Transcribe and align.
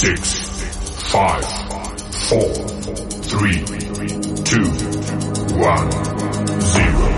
six, 0.00 1.12
five, 1.12 1.44
four, 2.30 2.54
three, 3.28 3.60
two, 4.48 4.64
one, 5.60 5.90
zero. 6.62 7.08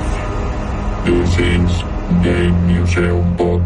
This 1.04 1.30
is 1.38 1.82
Game 2.24 2.66
Museum 2.66 3.36
Podcast. 3.36 3.61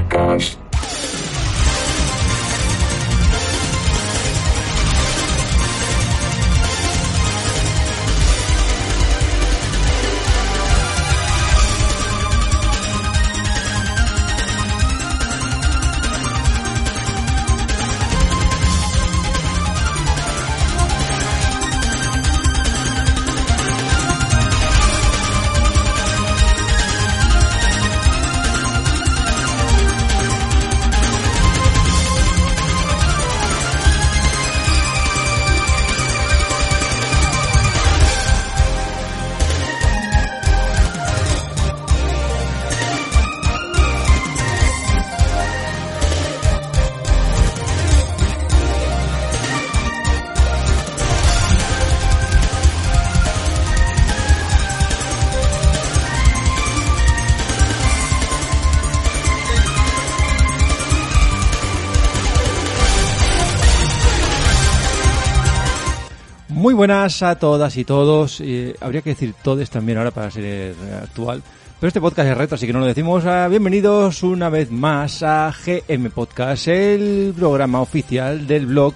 A 67.06 67.36
todas 67.36 67.76
y 67.76 67.84
todos. 67.84 68.40
y 68.40 68.74
habría 68.80 69.00
que 69.00 69.10
decir 69.10 69.32
todes 69.40 69.70
también 69.70 69.96
ahora 69.96 70.10
para 70.10 70.28
ser 70.28 70.42
eh, 70.44 70.74
actual. 71.00 71.40
Pero 71.78 71.86
este 71.86 72.00
podcast 72.00 72.28
es 72.28 72.36
reto, 72.36 72.56
así 72.56 72.66
que 72.66 72.72
no 72.72 72.80
lo 72.80 72.86
decimos. 72.86 73.24
Ah, 73.24 73.46
bienvenidos 73.46 74.24
una 74.24 74.48
vez 74.48 74.72
más 74.72 75.22
a 75.22 75.54
GM 75.54 76.10
Podcast, 76.10 76.66
el 76.66 77.32
programa 77.36 77.80
oficial 77.80 78.48
del 78.48 78.66
blog 78.66 78.92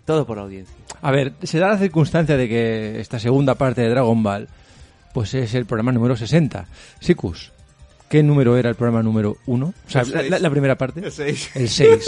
todo 0.06 0.26
por 0.26 0.40
audiencia. 0.40 0.76
A 1.02 1.12
ver, 1.12 1.34
se 1.44 1.60
da 1.60 1.70
la 1.70 1.78
circunstancia 1.78 2.36
de 2.36 2.48
que 2.50 3.00
esta 3.00 3.20
segunda 3.20 3.56
parte 3.56 3.82
de 3.82 3.90
Dragon 3.90 4.22
Ball 4.24 4.48
pues 5.14 5.34
es 5.36 5.54
el 5.54 5.66
programa 5.66 5.92
número 5.92 6.16
60. 6.16 6.66
Sikus, 7.00 7.52
¿qué 8.14 8.22
número 8.22 8.56
era 8.58 8.70
el 8.70 8.76
programa 8.76 9.02
número 9.02 9.38
1? 9.48 9.66
O 9.66 9.90
sea, 9.90 10.02
El 10.04 10.12
la, 10.12 10.20
seis. 10.20 10.30
la- 10.30 10.38
la 10.40 10.50
primera 10.52 10.78
parte. 10.78 11.00
El 11.04 11.12
seis. 11.12 11.50
El 11.56 11.68
6. 11.68 12.06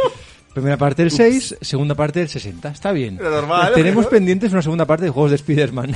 primera 0.54 0.76
parte 0.76 1.02
el 1.02 1.10
6, 1.10 1.56
segunda 1.62 1.94
parte 1.94 2.20
el 2.20 2.28
60. 2.28 2.68
Está 2.68 2.92
bien. 2.92 3.16
Era 3.18 3.30
normal, 3.30 3.72
Tenemos 3.74 4.04
¿no? 4.04 4.10
pendientes 4.10 4.52
una 4.52 4.60
segunda 4.60 4.84
parte 4.84 5.06
de 5.06 5.10
juegos 5.10 5.30
de 5.30 5.36
Spider-Man. 5.36 5.94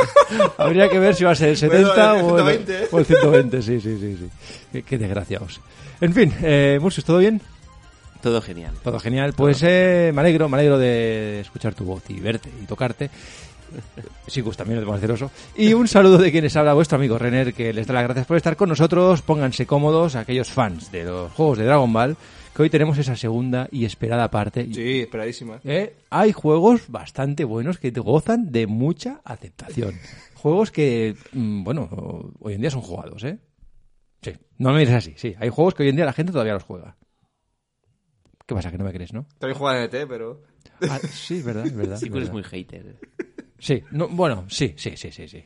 Habría 0.56 0.88
que 0.88 0.98
ver 0.98 1.14
si 1.14 1.22
va 1.24 1.32
a 1.32 1.34
ser 1.34 1.50
el 1.50 1.56
70 1.58 2.12
Bueno, 2.22 2.38
el 2.38 2.46
o, 2.46 2.48
el, 2.48 2.56
120. 2.64 2.88
o 2.92 2.98
el 2.98 3.04
120. 3.04 3.62
Sí, 3.62 3.80
sí, 3.80 3.98
sí. 4.00 4.16
sí. 4.18 4.28
Qué, 4.72 4.82
qué 4.82 4.96
desgraciados. 4.98 5.60
En 6.00 6.14
fin, 6.14 6.32
eh, 6.42 6.78
Mursius, 6.80 7.04
¿todo 7.04 7.18
bien? 7.18 7.40
Todo 8.22 8.40
genial. 8.40 8.72
Todo 8.82 8.98
genial. 9.00 9.34
Pues 9.36 9.58
eh, 9.62 10.10
me 10.14 10.22
alegro, 10.22 10.48
me 10.48 10.56
alegro 10.56 10.78
de 10.78 11.40
escuchar 11.40 11.74
tu 11.74 11.84
voz 11.84 12.02
y 12.08 12.20
verte 12.20 12.48
y 12.62 12.64
tocarte. 12.66 13.10
Sigus 14.26 14.56
también 14.56 14.80
es 14.80 14.86
más 14.86 15.00
celoso. 15.00 15.30
Y 15.56 15.72
un 15.72 15.88
saludo 15.88 16.18
de 16.18 16.30
quienes 16.32 16.56
habla 16.56 16.74
vuestro 16.74 16.96
amigo 16.96 17.18
Renner, 17.18 17.52
que 17.52 17.72
les 17.72 17.86
da 17.86 17.94
las 17.94 18.04
gracias 18.04 18.26
por 18.26 18.36
estar 18.36 18.56
con 18.56 18.68
nosotros. 18.68 19.22
Pónganse 19.22 19.66
cómodos 19.66 20.16
aquellos 20.16 20.50
fans 20.50 20.90
de 20.90 21.04
los 21.04 21.32
juegos 21.32 21.58
de 21.58 21.64
Dragon 21.64 21.92
Ball, 21.92 22.16
que 22.54 22.62
hoy 22.62 22.70
tenemos 22.70 22.98
esa 22.98 23.16
segunda 23.16 23.68
y 23.70 23.84
esperada 23.84 24.30
parte. 24.30 24.66
Sí, 24.72 25.00
esperadísima. 25.00 25.60
Eh, 25.64 25.94
hay 26.10 26.32
juegos 26.32 26.88
bastante 26.88 27.44
buenos 27.44 27.78
que 27.78 27.90
gozan 27.90 28.50
de 28.52 28.66
mucha 28.66 29.20
aceptación. 29.24 29.94
Juegos 30.34 30.70
que, 30.70 31.16
mm, 31.32 31.64
bueno, 31.64 32.34
hoy 32.38 32.52
en 32.52 32.60
día 32.60 32.70
son 32.70 32.82
jugados, 32.82 33.24
¿eh? 33.24 33.38
Sí, 34.20 34.32
no 34.58 34.72
me 34.72 34.80
mires 34.80 34.94
así, 34.94 35.14
sí. 35.16 35.34
Hay 35.38 35.48
juegos 35.48 35.72
que 35.72 35.84
hoy 35.84 35.88
en 35.88 35.96
día 35.96 36.04
la 36.04 36.12
gente 36.12 36.32
todavía 36.32 36.52
los 36.52 36.64
juega. 36.64 36.98
¿Qué 38.46 38.54
pasa? 38.54 38.70
Que 38.70 38.76
no 38.76 38.84
me 38.84 38.92
crees, 38.92 39.14
¿no? 39.14 39.26
También 39.38 39.58
juega 39.58 39.78
en 39.78 39.84
ET, 39.84 40.06
pero... 40.06 40.42
Ah, 40.90 40.98
sí, 40.98 41.36
es 41.36 41.44
verdad, 41.44 41.66
es 41.66 41.74
verdad. 41.74 41.96
Sí, 41.96 42.06
es 42.06 42.12
verdad. 42.12 42.32
muy 42.32 42.42
hater. 42.42 42.96
Sí, 43.58 43.82
no, 43.92 44.08
bueno, 44.08 44.44
sí, 44.48 44.74
sí, 44.76 44.96
sí, 44.96 45.10
sí, 45.10 45.28
sí. 45.28 45.42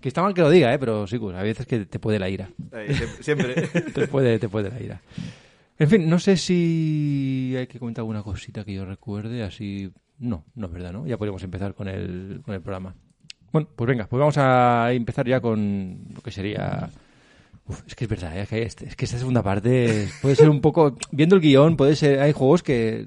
Que 0.00 0.08
está 0.08 0.22
mal 0.22 0.32
que 0.32 0.40
lo 0.40 0.48
diga, 0.50 0.72
¿eh? 0.72 0.78
Pero 0.78 1.06
sí, 1.06 1.16
a 1.34 1.42
veces 1.42 1.66
que 1.66 1.84
te 1.84 1.98
puede 1.98 2.18
la 2.18 2.28
ira. 2.30 2.48
Ahí, 2.72 2.88
siempre. 3.20 3.54
Te 3.94 4.08
puede, 4.08 4.38
te 4.38 4.48
puede 4.48 4.70
la 4.70 4.80
ira. 4.80 5.02
En 5.78 5.88
fin, 5.88 6.08
no 6.08 6.18
sé 6.18 6.36
si 6.36 7.54
hay 7.58 7.66
que 7.66 7.78
comentar 7.78 8.02
alguna 8.02 8.22
cosita 8.22 8.64
que 8.64 8.72
yo 8.74 8.84
recuerde, 8.84 9.42
así... 9.42 9.90
No, 10.18 10.44
no 10.54 10.66
es 10.66 10.72
verdad, 10.72 10.92
¿no? 10.92 11.06
Ya 11.06 11.16
podríamos 11.18 11.42
empezar 11.42 11.74
con 11.74 11.88
el, 11.88 12.40
con 12.44 12.54
el 12.54 12.60
programa. 12.60 12.94
Bueno, 13.52 13.68
pues 13.74 13.88
venga, 13.88 14.06
pues 14.06 14.20
vamos 14.20 14.36
a 14.38 14.92
empezar 14.92 15.26
ya 15.26 15.40
con 15.40 16.04
lo 16.14 16.20
que 16.22 16.30
sería... 16.30 16.90
Uf, 17.66 17.82
es 17.86 17.94
que 17.94 18.04
es 18.04 18.10
verdad, 18.10 18.38
¿eh? 18.38 18.46
que 18.46 18.62
este- 18.62 18.86
es 18.86 18.96
que 18.96 19.04
esta 19.06 19.18
segunda 19.18 19.42
parte 19.42 20.08
puede 20.22 20.36
ser 20.36 20.48
un 20.50 20.60
poco... 20.60 20.96
Viendo 21.10 21.36
el 21.36 21.42
guion, 21.42 21.76
puede 21.76 21.96
ser... 21.96 22.20
Hay 22.20 22.32
juegos 22.32 22.62
que... 22.62 23.06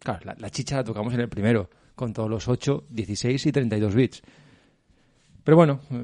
Claro, 0.00 0.20
la, 0.24 0.34
la 0.38 0.50
chicha 0.50 0.76
la 0.76 0.84
tocamos 0.84 1.12
en 1.14 1.20
el 1.20 1.28
primero, 1.28 1.68
con 1.98 2.14
todos 2.14 2.30
los 2.30 2.48
8, 2.48 2.84
16 2.88 3.44
y 3.46 3.52
32 3.52 3.94
bits. 3.94 4.22
Pero 5.44 5.56
bueno, 5.58 5.80
eh, 5.90 5.96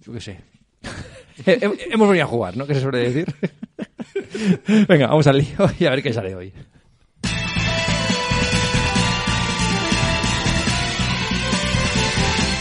yo 0.00 0.12
qué 0.14 0.20
sé. 0.20 0.40
He- 1.46 1.58
he- 1.60 1.92
Hemos 1.92 2.08
venido 2.08 2.24
a 2.24 2.28
jugar, 2.28 2.56
¿no? 2.56 2.66
Que 2.66 2.74
se 2.74 2.80
suele 2.80 3.10
decir. 3.10 3.26
Venga, 4.88 5.08
vamos 5.08 5.26
al 5.26 5.38
lío 5.38 5.68
y 5.78 5.84
a 5.86 5.90
ver 5.90 6.02
qué 6.02 6.12
sale 6.12 6.34
hoy. 6.34 6.52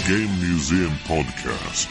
Game 0.07 0.27
Museum 0.41 0.91
Podcast. 1.07 1.89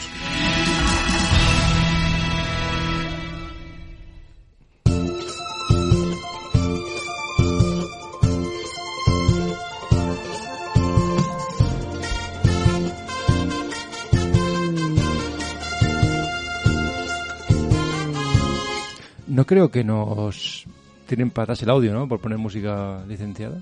No 19.33 19.45
creo 19.45 19.71
que 19.71 19.83
nos 19.83 20.65
tienen 21.07 21.31
patas 21.31 21.61
el 21.63 21.69
audio, 21.69 21.91
¿no? 21.93 22.07
Por 22.07 22.19
poner 22.19 22.37
música 22.37 23.03
licenciada. 23.07 23.59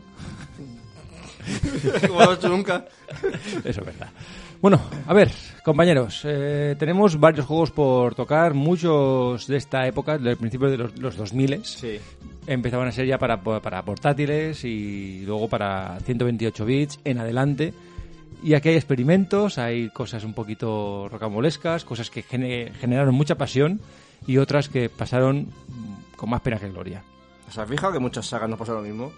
Como 2.07 2.19
no 2.19 2.25
lo 2.25 2.31
he 2.33 2.35
hecho 2.35 2.50
nunca. 2.50 2.85
Eso 3.63 3.81
es 3.81 3.85
verdad. 3.85 4.09
Bueno, 4.62 4.79
a 5.07 5.13
ver, 5.13 5.31
compañeros, 5.63 6.21
eh, 6.25 6.75
tenemos 6.77 7.19
varios 7.19 7.45
juegos 7.47 7.71
por 7.71 8.13
tocar, 8.13 8.53
muchos 8.53 9.47
de 9.47 9.57
esta 9.57 9.88
época, 9.88 10.18
del 10.19 10.38
principio 10.38 10.69
de 10.69 10.77
los, 10.77 11.00
los 11.00 11.15
2000 11.18 11.65
Sí. 11.65 11.97
empezaban 12.45 12.88
a 12.88 12.91
ser 12.91 13.07
ya 13.07 13.17
para, 13.17 13.41
para 13.41 13.81
portátiles 13.83 14.63
y 14.65 15.24
luego 15.25 15.47
para 15.50 15.97
128 16.01 16.65
bits 16.65 17.00
en 17.06 17.17
adelante. 17.17 17.74
Y 18.44 18.53
aquí 18.53 18.69
hay 18.69 18.75
experimentos, 18.75 19.57
hay 19.57 19.89
cosas 19.89 20.24
un 20.25 20.33
poquito 20.33 21.07
rocambolescas, 21.09 21.83
cosas 21.85 22.09
que 22.12 22.21
gene- 22.21 22.71
generaron 22.79 23.15
mucha 23.15 23.35
pasión 23.35 23.79
y 24.27 24.38
otras 24.38 24.69
que 24.69 24.89
pasaron 24.89 25.47
con 26.15 26.29
más 26.29 26.41
pena 26.41 26.57
que 26.59 26.69
gloria. 26.69 27.03
¿Os 27.47 27.57
has 27.57 27.68
fijado 27.68 27.94
que 27.94 28.00
muchas 28.00 28.25
sagas 28.25 28.50
nos 28.50 28.57
pasa 28.59 28.73
lo 28.73 28.81
mismo? 28.81 29.12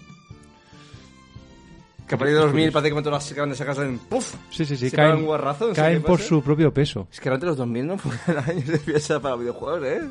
Que 2.07 2.15
a 2.15 2.17
partir 2.17 2.35
de 2.35 2.41
2000 2.41 2.71
parece 2.71 2.93
que 2.93 3.01
todas 3.01 3.23
las 3.29 3.33
grandes 3.33 3.57
sagas 3.57 3.77
en 3.77 3.97
¡puf! 3.97 4.35
Sí, 4.51 4.65
sí, 4.65 4.75
sí, 4.75 4.89
Se 4.89 4.95
caen, 4.95 5.11
pegan 5.11 5.25
guarrazos, 5.25 5.69
no 5.69 5.73
caen 5.75 6.01
por 6.01 6.17
pasa. 6.17 6.29
su 6.29 6.41
propio 6.43 6.73
peso. 6.73 7.07
Es 7.11 7.19
que 7.19 7.29
antes 7.29 7.41
de 7.41 7.47
los 7.47 7.57
2000 7.57 7.87
no 7.87 7.97
fueron 7.97 8.43
años 8.49 8.67
de 8.67 8.79
fiesta 8.79 9.19
para 9.21 9.35
videojuegos, 9.35 9.83
¿eh? 9.87 10.01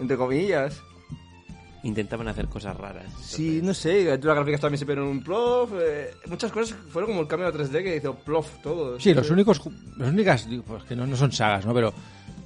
Entre 0.00 0.16
comillas. 0.16 0.80
Intentaban 1.84 2.26
hacer 2.28 2.46
cosas 2.48 2.74
raras. 2.76 3.04
Sí, 3.20 3.60
no 3.62 3.74
sé, 3.74 4.16
tú 4.18 4.26
las 4.26 4.36
gráficas 4.36 4.60
también 4.62 4.78
se 4.78 4.86
pegaron 4.86 5.08
un 5.08 5.22
plof. 5.22 5.70
eh, 5.74 6.12
muchas 6.26 6.50
cosas 6.50 6.76
fueron 6.90 7.10
como 7.10 7.20
el 7.20 7.28
cambio 7.28 7.46
a 7.48 7.52
3D 7.52 7.82
que 7.82 7.96
hizo 7.96 8.14
plof 8.14 8.48
todo. 8.62 8.98
Sí, 8.98 9.12
los 9.12 9.30
únicos, 9.30 9.60
las 9.98 10.08
únicas, 10.08 10.48
pues 10.66 10.82
que 10.84 10.96
no, 10.96 11.06
no 11.06 11.14
son 11.14 11.30
sagas, 11.30 11.64
¿no? 11.66 11.74
Pero 11.74 11.92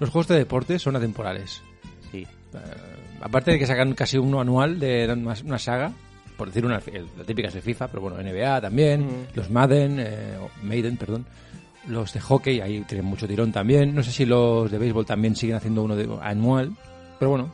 los 0.00 0.10
juegos 0.10 0.28
de 0.28 0.38
deporte 0.38 0.78
son 0.78 0.96
atemporales. 0.96 1.62
Sí. 2.10 2.18
Eh, 2.18 2.58
aparte 3.20 3.52
de 3.52 3.58
que 3.58 3.66
sacan 3.66 3.94
casi 3.94 4.18
uno 4.18 4.40
anual 4.40 4.78
de 4.78 5.08
una, 5.12 5.34
una 5.44 5.58
saga, 5.58 5.92
por 6.36 6.48
decir 6.48 6.64
una, 6.64 6.80
la 7.16 7.24
típica 7.24 7.48
es 7.48 7.54
de 7.54 7.60
FIFA, 7.60 7.88
pero 7.88 8.02
bueno, 8.02 8.16
NBA 8.22 8.60
también, 8.60 9.26
los 9.34 9.50
Madden, 9.50 9.96
eh, 9.98 10.36
Maiden, 10.62 10.96
perdón, 10.96 11.26
los 11.88 12.12
de 12.12 12.20
hockey, 12.20 12.60
ahí 12.60 12.80
tienen 12.82 13.06
mucho 13.06 13.26
tirón 13.26 13.50
también. 13.50 13.94
No 13.94 14.02
sé 14.02 14.12
si 14.12 14.24
los 14.24 14.70
de 14.70 14.78
béisbol 14.78 15.04
también 15.04 15.34
siguen 15.34 15.56
haciendo 15.56 15.82
uno 15.82 15.96
de, 15.96 16.08
anual, 16.22 16.76
pero 17.18 17.30
bueno, 17.30 17.52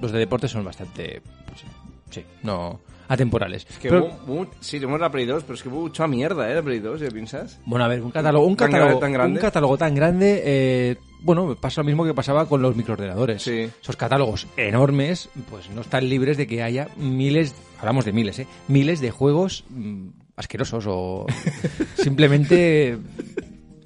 los 0.00 0.10
de 0.10 0.18
deporte 0.18 0.48
son 0.48 0.64
bastante, 0.64 1.22
pues, 1.46 1.64
sí, 2.10 2.24
no 2.42 2.80
atemporales. 3.08 3.66
Es 3.68 3.78
que 3.78 3.88
Pero- 3.88 4.06
hubo, 4.26 4.34
hubo- 4.42 4.50
sí, 4.60 4.78
tenemos 4.78 5.00
la 5.00 5.10
Play 5.10 5.26
2, 5.26 5.42
pero 5.44 5.54
es 5.54 5.62
que 5.62 5.68
hubo 5.68 5.80
mucha 5.82 6.06
mierda, 6.06 6.50
¿eh? 6.50 6.54
La 6.54 6.62
Play 6.62 6.78
2, 6.80 7.02
¿eh? 7.02 7.08
¿Piensas? 7.12 7.60
Bueno, 7.66 7.84
a 7.84 7.88
ver, 7.88 8.02
un 8.02 8.10
catálogo, 8.10 8.46
un 8.46 8.56
Tan 8.56 8.70
catálogo, 8.70 8.98
tan 9.00 9.12
grande. 9.12 9.38
un 9.38 9.42
catálogo 9.42 9.78
tan 9.78 9.94
grande, 9.94 10.42
eh, 10.44 10.96
bueno, 11.22 11.54
pasa 11.60 11.80
lo 11.80 11.86
mismo 11.86 12.04
que 12.04 12.14
pasaba 12.14 12.46
con 12.48 12.60
los 12.62 12.76
microordenadores. 12.76 13.42
Sí. 13.42 13.68
Esos 13.82 13.96
catálogos 13.96 14.46
enormes, 14.56 15.28
pues 15.50 15.70
no 15.70 15.80
están 15.80 16.08
libres 16.08 16.36
de 16.36 16.46
que 16.46 16.62
haya 16.62 16.88
miles, 16.96 17.54
hablamos 17.78 18.04
de 18.04 18.12
miles, 18.12 18.38
¿eh? 18.40 18.46
Miles 18.68 19.00
de 19.00 19.10
juegos 19.10 19.64
mm, 19.70 20.08
asquerosos 20.36 20.84
o 20.86 21.26
simplemente 21.96 22.98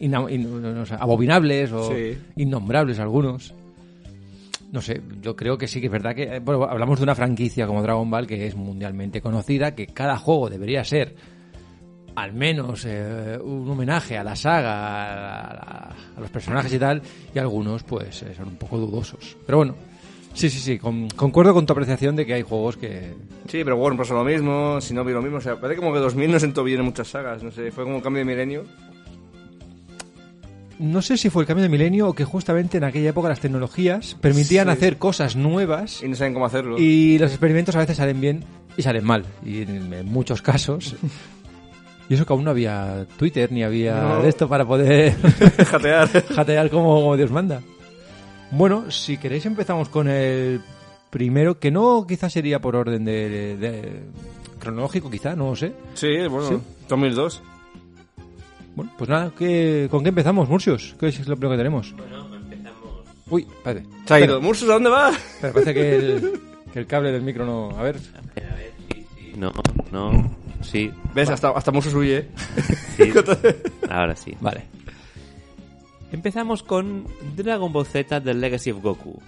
in- 0.01 0.15
abominables 0.99 1.73
o 1.73 1.93
Sí. 1.93 2.19
innombrables 2.37 2.99
algunos. 2.99 3.55
No 4.73 4.83
sé, 4.83 5.01
yo 5.23 5.35
creo 5.35 5.57
que 5.57 5.67
sí 5.67 5.81
que 5.81 5.87
es 5.87 5.93
verdad 5.93 6.15
que 6.15 6.25
eh, 6.25 6.39
bueno, 6.41 6.65
hablamos 6.65 6.99
de 6.99 7.05
una 7.05 7.15
franquicia 7.15 7.67
como 7.67 7.83
Dragon 7.83 8.11
Ball 8.11 8.27
que 8.27 8.47
es 8.47 8.55
mundialmente 8.55 9.21
conocida, 9.23 9.75
que 9.75 9.87
cada 9.87 10.17
juego 10.19 10.51
debería 10.51 10.85
ser 10.85 11.15
al 12.17 12.33
menos 12.33 12.85
eh, 12.87 13.39
un 13.43 13.69
homenaje 13.71 14.19
a 14.19 14.25
la 14.25 14.35
saga, 14.37 15.45
a, 15.51 15.55
la- 15.55 16.21
los 16.21 16.31
personajes 16.31 16.73
y 16.73 16.79
tal, 16.79 17.01
y 17.35 17.39
algunos 17.39 17.83
pues 17.85 18.23
eh, 18.25 18.35
son 18.37 18.49
un 18.49 18.57
poco 18.57 18.77
dudosos. 18.77 19.37
Pero 19.47 19.59
bueno, 19.59 19.75
sí, 20.35 20.51
sí, 20.51 20.59
sí, 20.59 20.79
con- 20.79 21.09
concuerdo 21.11 21.55
con 21.55 21.65
tu 21.65 21.73
apreciación 21.73 22.17
de 22.17 22.27
que 22.27 22.35
hay 22.35 22.43
juegos 22.43 22.77
que... 22.77 23.15
Sí, 23.47 23.63
pero 23.65 23.77
bueno, 23.77 23.97
pasó 23.97 24.15
lo 24.15 24.25
mismo, 24.25 24.81
si 24.81 24.93
no 24.95 25.05
vi 25.05 25.13
lo 25.13 25.23
mismo. 25.23 25.39
O 25.39 25.41
sea, 25.41 25.57
parece 25.61 25.79
como 25.81 25.93
que 25.95 26.01
2000 26.01 26.31
no 26.33 26.41
sentó 26.41 26.65
bien 26.65 26.81
en 26.81 26.87
muchas 26.87 27.09
sagas. 27.09 27.43
No 27.43 27.51
sé, 27.53 27.71
fue 27.71 27.85
como 27.85 28.03
cambio 28.03 28.19
de 28.21 28.25
milenio. 28.27 28.65
No 30.79 31.03
sé 31.03 31.17
si 31.17 31.29
fue 31.31 31.43
el 31.43 31.47
cambio 31.47 31.63
de 31.65 31.69
milenio 31.69 32.09
o 32.09 32.15
que 32.15 32.25
justamente 32.25 32.79
en 32.79 32.85
aquella 32.85 33.11
época 33.11 33.29
las 33.29 33.41
tecnologías 33.41 34.17
permitían 34.21 34.67
Sí. 34.69 34.73
hacer 34.73 34.97
cosas 34.99 35.35
nuevas 35.37 36.03
Y 36.03 36.09
no 36.09 36.15
saben 36.17 36.35
cómo 36.35 36.47
hacerlo. 36.47 36.79
y 36.79 37.19
los 37.19 37.31
experimentos 37.33 37.75
a 37.75 37.81
veces 37.81 37.97
salen 37.97 38.21
bien 38.21 38.45
y 38.77 38.83
salen 38.83 39.05
mal. 39.05 39.25
Y 39.45 39.63
en, 39.63 39.93
en 39.93 40.07
muchos 40.07 40.41
casos... 40.43 40.95
Y 42.11 42.15
eso 42.15 42.25
que 42.25 42.33
aún 42.33 42.43
no 42.43 42.53
había 42.53 43.05
Twitter 43.19 43.53
ni 43.53 43.63
había 43.63 44.01
No. 44.01 44.25
esto 44.25 44.49
para 44.49 44.65
poder 44.65 45.15
Jatear. 45.67 46.09
jatear 46.35 46.71
como, 46.71 46.95
como 47.03 47.17
Dios 47.19 47.31
manda. 47.31 47.61
Bueno, 48.51 48.91
si 48.91 49.19
queréis 49.19 49.45
empezamos 49.45 49.91
con 49.91 50.09
el 50.09 50.63
primero, 51.11 51.59
que 51.59 51.71
no 51.71 52.07
quizás 52.09 52.33
sería 52.33 52.61
por 52.63 52.77
orden 52.77 53.05
de, 53.05 53.59
de- 53.59 54.03
cronológico, 54.59 55.11
quizá, 55.11 55.37
no 55.37 55.51
lo 55.51 55.57
sé. 55.57 55.75
Sí, 55.93 56.27
bueno, 56.31 56.49
Sí. 56.49 56.57
2002. 56.89 57.43
Bueno, 58.79 58.93
pues 58.97 59.11
nada, 59.11 59.33
¿qué- 59.37 59.89
¿con 59.91 60.05
qué 60.05 60.11
empezamos, 60.11 60.49
Murcios? 60.49 60.95
¿Qué 61.01 61.09
es 61.09 61.19
lo 61.27 61.35
primero 61.37 61.51
que 61.51 61.57
tenemos? 61.65 61.93
Bueno, 61.97 62.33
empezamos. 62.37 63.01
Uy, 63.29 63.43
espérate. 63.43 63.87
Se 64.07 64.15
ha 64.15 64.21
ido. 64.21 64.41
Mursus, 64.41 64.71
¿a 64.71 64.75
dónde 64.75 64.89
va? 64.89 65.11
espera, 65.11 65.53
parece 65.53 65.75
que 65.75 65.97
el, 65.97 66.41
que 66.73 66.79
el 66.79 66.87
cable 66.87 67.11
del 67.11 67.23
micro 67.23 67.45
no... 67.45 67.77
A 67.77 67.83
ver, 67.83 67.97
A 67.97 68.21
ver, 68.55 68.73
sí, 68.95 69.05
sí. 69.19 69.33
No, 69.37 69.53
no, 69.91 70.31
sí, 70.63 70.93
¿Ves? 71.13 71.29
Hasta, 71.29 71.51
hasta 71.51 71.73
Mursus 71.73 71.93
huye. 71.95 72.29
sí. 72.97 73.11
Ahora 73.91 74.15
sí. 74.15 74.37
vale. 74.41 74.63
Empezamos 76.13 76.63
con 76.63 77.05
Dragon 77.37 77.73
Ball 77.73 77.85
Z 77.85 78.21
The 78.23 78.33
Legacy 78.33 78.71
of 78.71 78.81
Goku. 78.81 79.21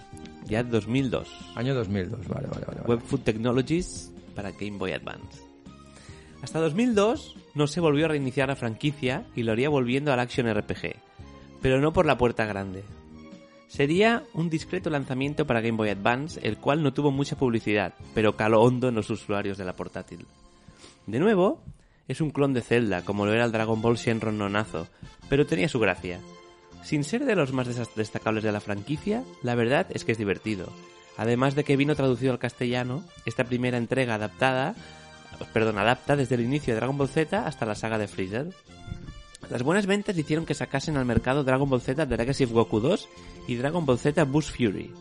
Ya 0.47 0.63
2002. 0.63 1.29
Año 1.57 1.75
2002, 1.75 2.29
vale, 2.29 2.47
vale, 2.47 2.65
vale. 2.67 2.81
vale. 2.83 2.89
Webfoot 2.89 3.25
Technologies 3.25 4.13
para 4.37 4.53
Game 4.53 4.79
Boy 4.79 4.93
Advance. 4.93 5.43
Hasta 6.43 6.61
2002 6.61 7.37
no 7.55 7.67
se 7.67 7.81
volvió 7.81 8.07
a 8.07 8.09
reiniciar 8.09 8.49
la 8.49 8.57
franquicia 8.57 9.27
y 9.37 9.43
lo 9.43 9.53
haría 9.53 9.69
volviendo 9.69 10.13
al 10.13 10.21
Action 10.21 10.53
RPG, 10.53 10.95
pero 11.61 11.81
no 11.81 11.93
por 11.93 12.07
la 12.07 12.19
puerta 12.19 12.47
grande. 12.47 12.85
Sería 13.69 14.25
un 14.35 14.51
discreto 14.51 14.91
lanzamiento 14.91 15.47
para 15.47 15.61
Game 15.61 15.77
Boy 15.77 15.91
Advance, 15.91 16.41
el 16.43 16.57
cual 16.57 16.83
no 16.83 16.93
tuvo 16.93 17.13
mucha 17.13 17.37
publicidad, 17.37 17.95
pero 18.15 18.37
caló 18.37 18.63
hondo 18.63 18.89
en 18.89 18.97
los 18.97 19.11
usuarios 19.11 19.59
de 19.59 19.65
la 19.65 19.77
portátil. 19.77 20.27
De 21.07 21.21
nuevo, 21.21 21.63
es 22.09 22.21
un 22.21 22.31
clon 22.31 22.53
de 22.53 22.63
Zelda, 22.63 23.05
como 23.05 23.27
lo 23.27 23.33
era 23.33 23.45
el 23.45 23.53
Dragon 23.53 23.81
Ball 23.81 23.97
Shenron 23.97 24.39
Nonazo, 24.39 24.89
pero 25.29 25.47
tenía 25.47 25.69
su 25.69 25.79
gracia. 25.79 26.19
Sin 26.83 27.05
ser 27.05 27.25
de 27.25 27.37
los 27.37 27.53
más 27.53 27.69
destacables 27.95 28.43
de 28.43 28.51
la 28.51 28.61
franquicia, 28.61 29.23
la 29.43 29.55
verdad 29.55 29.87
es 29.91 30.05
que 30.05 30.13
es 30.13 30.19
divertido. 30.19 30.73
Además 31.17 31.55
de 31.55 31.63
que 31.63 31.77
vino 31.77 31.95
traducido 31.95 32.33
al 32.33 32.39
castellano, 32.39 33.05
esta 33.27 33.45
primera 33.45 33.79
entrega 33.79 34.15
adaptada, 34.15 34.75
perdón, 35.53 35.79
adapta 35.79 36.17
desde 36.17 36.35
el 36.37 36.43
inicio 36.43 36.73
de 36.75 36.81
Dragon 36.81 36.97
Ball 36.99 37.09
Z 37.09 37.47
hasta 37.47 37.67
la 37.67 37.75
saga 37.75 37.99
de 37.99 38.09
Freezer. 38.09 38.49
Las 39.49 39.63
buenas 39.63 39.87
ventas 39.87 40.17
hicieron 40.17 40.47
que 40.47 40.55
sacasen 40.55 40.97
al 40.97 41.05
mercado 41.07 41.43
Dragon 41.45 41.69
Ball 41.69 41.81
Z 41.81 42.07
The 42.07 42.17
Legacy 42.17 42.45
of 42.45 42.53
Goku 42.53 42.81
2 42.81 43.09
y 43.49 43.57
Dragon 43.57 43.85
Ball 43.85 43.99
Z 43.99 44.23
Boost 44.25 44.51
Fury, 44.57 44.93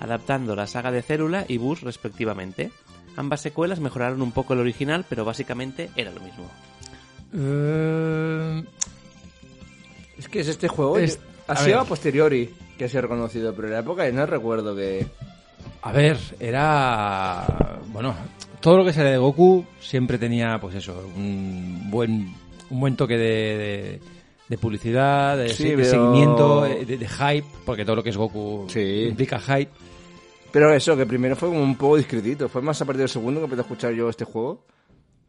adaptando 0.00 0.54
la 0.54 0.66
saga 0.66 0.90
de 0.92 1.02
Célula 1.02 1.44
y 1.48 1.56
Boost 1.58 1.82
respectivamente. 1.82 2.70
Ambas 3.16 3.40
secuelas 3.40 3.80
mejoraron 3.80 4.22
un 4.22 4.30
poco 4.30 4.52
el 4.54 4.60
original, 4.60 5.04
pero 5.08 5.24
básicamente 5.24 5.90
era 5.96 6.12
lo 6.12 6.20
mismo. 6.20 6.48
Eh, 7.34 8.64
Es 10.18 10.28
que 10.28 10.40
es 10.40 10.48
este 10.48 10.68
juego. 10.68 10.98
Es- 10.98 11.18
ha 11.46 11.52
a 11.52 11.56
sido 11.56 11.76
ver. 11.78 11.86
a 11.86 11.88
posteriori 11.88 12.54
que 12.76 12.84
ha 12.84 12.88
sido 12.88 13.02
reconocido, 13.02 13.54
pero 13.54 13.68
en 13.68 13.74
la 13.74 13.80
época 13.80 14.08
no 14.12 14.26
recuerdo 14.26 14.74
que. 14.76 15.06
A 15.82 15.92
ver, 15.92 16.18
era. 16.40 17.78
Bueno, 17.92 18.14
todo 18.60 18.78
lo 18.78 18.84
que 18.84 18.92
sale 18.92 19.10
de 19.10 19.18
Goku 19.18 19.64
siempre 19.80 20.18
tenía, 20.18 20.58
pues 20.60 20.74
eso, 20.74 21.10
un 21.16 21.90
buen, 21.90 22.32
un 22.70 22.80
buen 22.80 22.96
toque 22.96 23.16
de, 23.16 23.24
de, 23.58 24.00
de 24.48 24.58
publicidad, 24.58 25.36
de, 25.36 25.48
Sí, 25.50 25.62
se- 25.64 25.68
de 25.70 25.76
pero- 25.76 25.88
seguimiento, 25.90 26.62
de, 26.62 26.84
de 26.98 27.08
hype, 27.08 27.46
porque 27.64 27.84
todo 27.84 27.96
lo 27.96 28.02
que 28.02 28.10
es 28.10 28.16
Goku 28.16 28.66
Sí. 28.68 29.06
implica 29.08 29.38
hype. 29.38 29.70
Pero 30.50 30.72
eso, 30.72 30.96
que 30.96 31.04
primero 31.06 31.36
fue 31.36 31.48
como 31.50 31.62
un 31.62 31.76
poco 31.76 31.96
discretito. 31.98 32.48
Fue 32.48 32.62
más 32.62 32.80
a 32.80 32.84
partir 32.86 33.00
del 33.00 33.08
segundo 33.10 33.40
que 33.40 33.44
empecé 33.44 33.60
a 33.60 33.64
escuchar 33.64 33.92
yo 33.92 34.08
este 34.08 34.24
juego. 34.24 34.64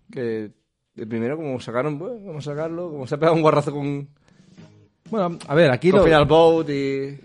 Que 0.10 0.52
el 0.96 1.08
primero, 1.08 1.36
como 1.36 1.60
sacaron, 1.60 2.00
bueno, 2.00 2.16
vamos 2.26 2.48
a 2.48 2.52
sacarlo. 2.52 2.90
Como 2.90 3.06
se 3.06 3.16
ha 3.16 3.18
pegado 3.18 3.36
un 3.36 3.42
guarrazo 3.42 3.72
con, 3.74 4.08
Bueno, 5.10 5.38
a 5.48 5.56
ver, 5.56 5.72
aquí 5.72 5.90
con 5.92 6.00
lo. 6.00 6.06
Final 6.06 6.26
Boat 6.26 6.70
y. 6.70 6.72
que 6.72 7.20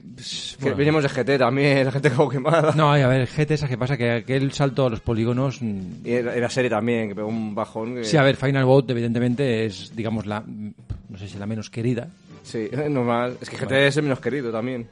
bueno. 0.61 0.77
venimos 0.77 1.03
de 1.03 1.09
GT 1.09 1.39
también, 1.39 1.85
la 1.85 1.93
gente 1.93 2.11
como 2.11 2.29
quemada. 2.31 2.73
No, 2.75 2.93
a 2.93 3.07
ver, 3.07 3.27
GT, 3.27 3.57
¿sabes 3.57 3.71
qué 3.71 3.79
pasa? 3.79 3.97
Que 3.97 4.11
aquel 4.11 4.53
salto 4.53 4.87
a 4.87 4.91
los 4.91 5.01
polígonos. 5.01 5.61
mm, 5.61 5.81
Y 6.05 6.13
en 6.13 6.41
la 6.41 6.51
serie 6.51 6.71
también, 6.71 7.09
que 7.09 7.15
pegó 7.15 7.29
un 7.29 7.55
bajón. 7.55 7.97
Que... 7.97 8.05
Sí, 8.05 8.17
a 8.17 8.23
ver, 8.23 8.37
Final 8.37 8.65
Boat, 8.65 8.91
evidentemente, 8.91 9.67
es, 9.67 9.95
digamos, 9.95 10.27
la. 10.27 10.43
No 10.47 11.19
sé 11.19 11.29
si 11.29 11.39
la 11.39 11.47
menos 11.47 11.71
querida. 11.71 12.09
Sí, 12.43 12.69
normal. 12.91 13.37
Es 13.41 13.51
que 13.51 13.57
GT 13.57 13.73
es 13.73 13.97
el 13.97 14.03
menos 14.05 14.21
querido 14.21 14.51
también. 14.51 14.87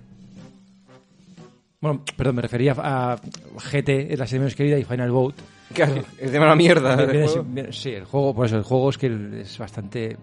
Bueno, 1.80 2.02
perdón, 2.16 2.36
me 2.36 2.42
refería 2.42 2.76
a 2.78 3.16
GT, 3.72 4.12
es 4.12 4.18
la 4.18 4.26
serie 4.26 4.40
menos 4.40 4.54
querida, 4.54 4.78
y 4.78 4.84
Final 4.84 5.10
Boat. 5.10 5.34
Claro, 5.74 6.04
es 6.18 6.30
de 6.30 6.38
mala 6.38 6.54
mierda. 6.54 6.94
el 6.94 7.72
sí, 7.72 7.90
el 7.90 8.04
juego, 8.04 8.34
por 8.34 8.46
eso, 8.46 8.56
el 8.56 8.62
juego 8.62 8.90
es 8.90 8.98
que 8.98 9.40
es 9.40 9.58
bastante... 9.58 10.16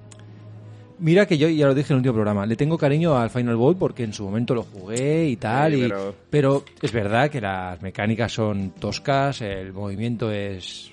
Mira 1.02 1.26
que 1.26 1.38
yo, 1.38 1.48
ya 1.48 1.66
lo 1.68 1.74
dije 1.74 1.94
en 1.94 1.96
el 1.96 2.00
último 2.00 2.14
programa, 2.16 2.46
le 2.46 2.56
tengo 2.58 2.78
cariño 2.78 3.18
al 3.18 3.30
Final 3.30 3.56
Boat 3.56 3.78
porque 3.78 4.04
en 4.04 4.12
su 4.14 4.26
momento 4.26 4.54
lo 4.54 4.64
jugué 4.64 5.30
y 5.30 5.36
tal, 5.38 5.72
Sí, 5.74 5.80
y- 5.80 5.82
pero- 5.84 6.16
pero... 6.30 6.64
es 6.82 6.92
verdad 6.92 7.30
que 7.30 7.40
las 7.40 7.82
mecánicas 7.82 8.34
son 8.34 8.72
toscas, 8.72 9.42
el 9.42 9.72
movimiento 9.74 10.30
es... 10.32 10.92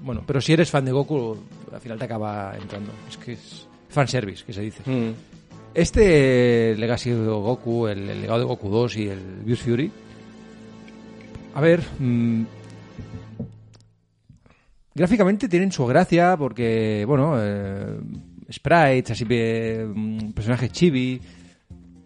Bueno, 0.00 0.22
pero 0.26 0.40
si 0.40 0.52
eres 0.52 0.70
fan 0.70 0.84
de 0.84 0.92
Goku, 0.92 1.36
al 1.72 1.80
final 1.80 1.98
te 1.98 2.04
acaba 2.04 2.54
entrando. 2.60 2.90
Es 3.08 3.16
que 3.18 3.32
es 3.32 3.66
fanservice, 3.88 4.44
que 4.44 4.52
se 4.52 4.62
dice. 4.62 4.82
Mm. 4.90 5.12
Este 5.74 6.74
Legacy 6.76 7.10
de 7.10 7.26
Goku, 7.28 7.86
el, 7.86 8.08
el 8.10 8.20
legado 8.22 8.40
de 8.40 8.44
Goku 8.46 8.68
2 8.70 8.96
y 8.96 9.08
el 9.08 9.20
Beast 9.44 9.62
Fury. 9.64 9.90
A 11.54 11.60
ver. 11.60 11.80
mm, 11.98 12.42
gráficamente 14.94 15.48
tienen 15.48 15.70
su 15.72 15.86
gracia 15.86 16.36
porque, 16.36 17.04
bueno, 17.06 17.34
eh, 17.38 17.98
sprites, 18.50 19.10
así, 19.12 19.24
eh, 19.30 19.86
mm, 19.92 20.32
personajes 20.32 20.70
chibi. 20.72 21.20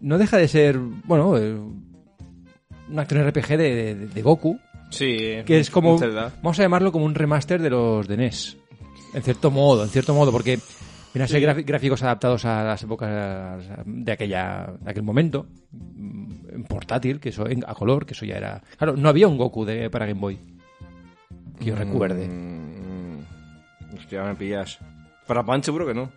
No 0.01 0.17
deja 0.17 0.37
de 0.37 0.47
ser, 0.47 0.77
bueno, 0.77 1.37
eh, 1.37 1.53
un 1.55 2.99
actor 2.99 3.17
RPG 3.27 3.57
de, 3.57 3.95
de- 3.95 4.07
de 4.07 4.21
Goku. 4.21 4.59
Sí. 4.91 5.37
Que 5.45 5.59
es 5.59 5.69
como. 5.69 5.97
Vamos 5.99 6.59
a 6.59 6.61
llamarlo 6.63 6.91
como 6.91 7.05
un 7.05 7.15
remaster 7.15 7.61
de 7.61 7.69
los 7.69 8.07
de 8.07 8.17
NES. 8.17 8.57
En 9.13 9.23
cierto 9.23 9.49
modo, 9.49 9.83
en 9.83 9.89
cierto 9.89 10.13
modo, 10.13 10.31
porque 10.31 10.59
vienen 11.13 11.23
a 11.23 11.27
ser 11.27 11.41
grafi- 11.41 11.65
gráficos 11.65 12.03
adaptados 12.03 12.45
a 12.45 12.63
las 12.63 12.83
épocas 12.83 13.63
de 13.85 14.11
aquella 14.11 14.73
de 14.79 14.91
aquel 14.91 15.03
momento. 15.03 15.47
mm, 15.71 16.25
En 16.55 16.63
portátil, 16.65 17.19
que 17.19 17.29
eso, 17.29 17.47
en- 17.49 17.63
a 17.67 17.73
color, 17.73 18.05
que 18.05 18.13
eso 18.13 18.25
ya 18.25 18.35
era. 18.37 18.61
Claro, 18.77 18.95
no 18.95 19.09
había 19.09 19.27
un 19.27 19.37
Goku 19.37 19.65
de, 19.65 19.89
para 19.89 20.05
Game 20.05 20.19
Boy. 20.21 20.37
Que 21.59 21.65
yo 21.65 21.75
recuerde. 21.75 22.27
Mm, 22.27 23.95
Hostia, 23.97 24.23
me 24.23 24.35
pillas. 24.35 24.77
Para 25.27 25.43
Pan 25.43 25.63
seguro 25.63 25.87
que 25.87 25.93
no. 25.93 26.11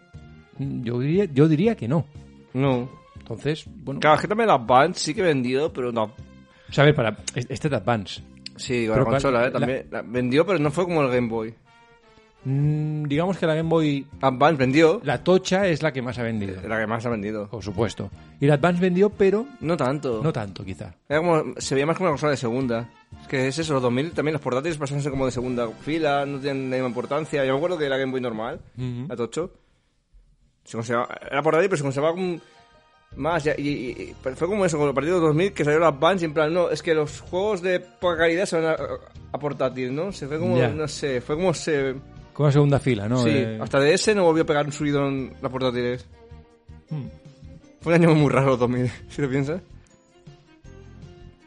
Yo 0.58 0.98
diría, 1.00 1.24
yo 1.26 1.48
diría 1.48 1.76
que 1.76 1.88
no. 1.88 2.06
No. 2.54 2.88
Entonces, 3.18 3.64
bueno. 3.66 4.00
Claro, 4.00 4.16
es 4.16 4.22
que 4.22 4.28
también 4.28 4.48
la 4.48 4.58
Band 4.58 4.94
sí 4.94 5.14
que 5.14 5.20
he 5.20 5.24
vendido, 5.24 5.72
pero 5.72 5.92
no. 5.92 6.04
O 6.04 6.72
sea, 6.72 6.82
a 6.82 6.86
ver, 6.86 6.94
para. 6.94 7.16
Este 7.34 7.68
es 7.68 7.72
Advance. 7.72 8.22
Sí, 8.56 8.86
con 8.86 8.98
la 8.98 9.04
consola, 9.04 9.46
¿eh? 9.46 9.50
También. 9.50 9.86
la 9.90 10.02
vendió, 10.02 10.44
pero 10.44 10.58
no 10.58 10.70
fue 10.70 10.84
como 10.84 11.02
el 11.02 11.10
Game 11.10 11.28
Boy. 11.28 11.54
Mm, 12.44 13.04
digamos 13.04 13.36
que 13.36 13.46
la 13.46 13.54
Game 13.54 13.68
Boy. 13.68 14.06
Advance 14.20 14.56
vendió. 14.56 15.00
La 15.04 15.22
tocha 15.22 15.66
es 15.66 15.82
la 15.82 15.92
que 15.92 16.02
más 16.02 16.18
ha 16.18 16.22
vendido. 16.22 16.60
La 16.66 16.78
que 16.78 16.86
más 16.86 17.04
ha 17.04 17.10
vendido. 17.10 17.48
Por 17.48 17.62
supuesto. 17.62 18.10
Y 18.40 18.46
la 18.46 18.54
Advance 18.54 18.80
vendió, 18.80 19.10
pero 19.10 19.46
No 19.60 19.76
tanto. 19.76 20.20
no 20.22 20.32
tanto, 20.32 20.64
quizá. 20.64 20.94
Era 21.08 21.20
como, 21.20 21.54
se 21.58 21.74
veía 21.74 21.86
más 21.86 21.96
como 21.96 22.06
una 22.06 22.12
consola 22.12 22.30
de 22.30 22.36
segunda. 22.36 22.90
Es 23.22 23.28
que 23.28 23.48
es 23.48 23.58
eso, 23.58 23.74
los 23.74 23.82
2000 23.82 24.12
también 24.12 24.32
los 24.34 24.42
portátiles 24.42 24.78
ser 24.78 25.10
como 25.10 25.26
de 25.26 25.32
segunda 25.32 25.68
fila, 25.68 26.24
no 26.26 26.38
tienen 26.38 26.70
la 26.70 26.76
misma 26.76 26.88
importancia. 26.88 27.44
Yo 27.44 27.52
me 27.52 27.58
acuerdo 27.58 27.78
que 27.78 27.88
la 27.88 27.96
Game 27.96 28.12
Boy 28.12 28.20
normal, 28.20 28.60
la 28.76 29.16
Tocho, 29.16 29.52
se 30.68 30.76
conservaba, 30.76 31.18
era 31.30 31.42
portátil, 31.42 31.68
pero 31.68 31.76
se 31.78 31.82
conservaba 31.82 32.14
como 32.14 32.38
más. 33.16 33.46
Y, 33.46 33.50
y- 33.62 34.14
fue 34.22 34.46
como 34.46 34.64
eso, 34.66 34.78
partir 34.94 35.12
de 35.12 35.18
los 35.18 35.28
2000 35.28 35.52
que 35.52 35.64
salió 35.64 35.78
la 35.80 35.88
Advance 35.88 36.24
y 36.24 36.26
en 36.26 36.34
plan, 36.34 36.52
no, 36.52 36.70
es 36.70 36.82
que 36.82 36.94
los 36.94 37.20
juegos 37.22 37.62
de 37.62 37.80
poca 37.80 38.18
calidad 38.18 38.44
se 38.46 38.60
van 38.60 38.66
a, 38.66 38.76
a 39.32 39.38
portátil, 39.38 39.94
¿no? 39.94 40.12
Se 40.12 40.26
fue 40.28 40.38
como, 40.38 40.56
no 40.68 40.86
sé, 40.88 41.20
fue 41.20 41.36
como 41.36 41.52
se... 41.54 41.94
Como 42.34 42.46
una 42.46 42.52
segunda 42.52 42.78
fila, 42.78 43.08
¿no? 43.08 43.22
sí, 43.24 43.30
Eh, 43.32 43.58
hasta 43.60 43.80
de 43.80 43.94
ese 43.94 44.14
no 44.14 44.24
volvió 44.24 44.44
a 44.44 44.46
pegar 44.46 44.64
un 44.66 44.72
subido 44.72 45.08
en 45.08 45.32
las 45.42 45.50
portátiles. 45.50 46.06
Hmm. 46.90 47.06
Fue 47.80 47.94
un 47.96 48.02
año 48.04 48.14
muy 48.14 48.30
raro 48.30 48.48
los 48.50 48.58
2000, 48.60 48.90
si 49.08 49.22
lo 49.22 49.28
piensas. 49.30 49.60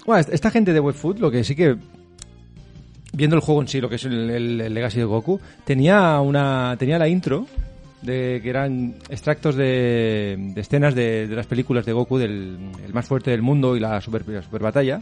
Bueno, 0.06 0.20
esta- 0.20 0.34
esta 0.34 0.52
gente 0.52 0.74
de 0.74 0.80
Webfoot, 0.80 1.20
lo 1.20 1.30
que 1.32 1.44
sí 1.44 1.56
que. 1.56 1.78
Viendo 3.14 3.36
el 3.36 3.42
juego 3.42 3.62
en 3.62 3.68
sí, 3.68 3.82
lo 3.82 3.90
que 3.90 3.96
es 3.96 4.06
el, 4.06 4.30
el- 4.30 4.62
el 4.62 4.74
Legacy 4.74 4.98
de 5.00 5.06
Goku, 5.06 5.40
tenía 5.66 6.20
una 6.22 6.76
tenía 6.80 6.98
la 6.98 7.08
intro 7.10 7.46
de 8.02 8.40
que 8.42 8.50
eran 8.50 8.96
extractos 9.10 9.56
de, 9.56 10.36
de 10.54 10.62
escenas 10.62 10.96
de, 10.96 11.28
de 11.28 11.36
las 11.36 11.48
películas 11.48 11.86
de 11.86 11.94
Goku, 11.94 12.18
del 12.18 12.58
el 12.84 12.94
más 12.94 13.06
fuerte 13.08 13.32
del 13.32 13.42
mundo 13.42 13.76
y 13.76 13.80
la 13.80 14.02
super, 14.02 14.28
la 14.28 14.42
super 14.42 14.62
batalla. 14.62 15.02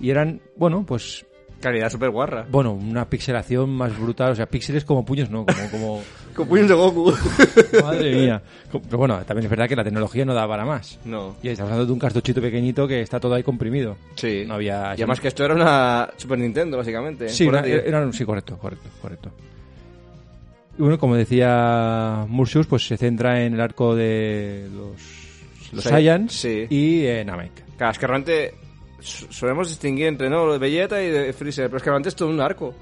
Y 0.00 0.10
eran, 0.10 0.40
bueno, 0.56 0.84
pues, 0.86 1.24
Calidad 1.60 1.90
súper 1.90 2.10
guarra. 2.10 2.44
bueno, 2.50 2.72
una 2.72 3.08
pixelación 3.08 3.70
más 3.70 3.96
brutal. 3.96 4.32
O 4.32 4.34
sea, 4.34 4.46
píxeles 4.46 4.84
como 4.84 5.04
puños, 5.04 5.30
¿no? 5.30 5.46
Como, 5.46 5.70
como 5.70 6.02
Con 6.34 6.48
puños 6.48 6.66
de 6.66 6.74
Goku. 6.74 7.12
madre 7.84 8.14
mía. 8.16 8.42
Pero 8.72 8.98
bueno, 8.98 9.22
también 9.24 9.44
es 9.44 9.50
verdad 9.50 9.68
que 9.68 9.76
la 9.76 9.84
tecnología 9.84 10.24
no 10.24 10.34
da 10.34 10.48
para 10.48 10.64
más. 10.64 10.98
no. 11.04 11.36
Y 11.40 11.48
estamos 11.50 11.70
hablando 11.70 11.86
de 11.86 11.92
un 11.92 11.98
cartuchito 12.00 12.40
pequeñito 12.40 12.88
que 12.88 13.00
está 13.02 13.20
todo 13.20 13.34
ahí 13.34 13.44
comprimido. 13.44 13.96
Sí. 14.16 14.42
No 14.44 14.54
había... 14.54 14.94
Y 14.96 15.02
además 15.02 15.20
que 15.20 15.28
esto 15.28 15.44
era 15.44 15.54
una 15.54 16.08
Super 16.16 16.38
Nintendo, 16.40 16.78
básicamente. 16.78 17.28
Sí, 17.28 17.44
una- 17.46 17.58
Portátil. 17.60 17.82
era- 17.86 18.12
sí, 18.12 18.24
correcto, 18.24 18.58
correcto, 18.58 18.88
correcto. 19.00 19.30
Y 20.78 20.82
bueno, 20.82 20.98
como 20.98 21.16
decía 21.16 22.24
Mursius, 22.28 22.66
pues 22.66 22.86
se 22.86 22.96
centra 22.96 23.44
en 23.44 23.54
el 23.54 23.60
arco 23.60 23.94
de 23.94 24.68
los, 24.74 25.72
los 25.72 25.82
Sí, 25.84 25.88
Saiyans 25.90 26.32
sí. 26.32 26.66
y 26.70 27.04
eh, 27.04 27.24
Namek. 27.24 27.52
Claro, 27.76 27.92
es 27.92 27.98
que 27.98 28.06
realmente 28.06 28.54
so- 29.00 29.26
solemos 29.30 29.68
distinguir 29.68 30.06
entre 30.06 30.30
¿no? 30.30 30.46
lo 30.46 30.52
de 30.54 30.58
Vegeta 30.58 31.02
y 31.02 31.08
de 31.10 31.32
Freezer, 31.32 31.66
pero 31.66 31.76
es 31.76 31.82
que 31.82 31.90
realmente 31.90 32.08
es 32.08 32.16
todo 32.16 32.28
un 32.30 32.40
arco. 32.40 32.74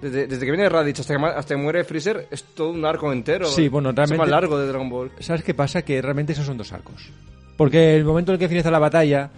Desde, 0.00 0.26
desde 0.26 0.44
que 0.46 0.50
viene 0.50 0.68
Raditz 0.68 1.00
hasta 1.00 1.16
que, 1.16 1.24
hasta 1.26 1.54
que 1.54 1.60
muere 1.60 1.84
Freezer, 1.84 2.26
es 2.30 2.42
todo 2.54 2.70
un 2.70 2.84
arco 2.84 3.12
entero. 3.12 3.46
Sí, 3.46 3.68
bueno, 3.68 3.90
Es 3.90 3.96
realmente- 3.96 4.14
el 4.14 4.18
más 4.20 4.28
largo 4.30 4.58
de 4.58 4.66
Dragon 4.66 4.88
Ball. 4.88 5.10
¿Sabes 5.20 5.42
qué 5.44 5.54
pasa? 5.54 5.82
Que 5.82 6.00
realmente 6.00 6.32
esos 6.32 6.46
son 6.46 6.56
dos 6.56 6.72
arcos. 6.72 7.10
Porque 7.56 7.94
el 7.96 8.04
momento 8.04 8.32
en 8.32 8.34
el 8.34 8.38
que 8.40 8.48
finaliza 8.48 8.70
la 8.70 8.78
batalla... 8.78 9.30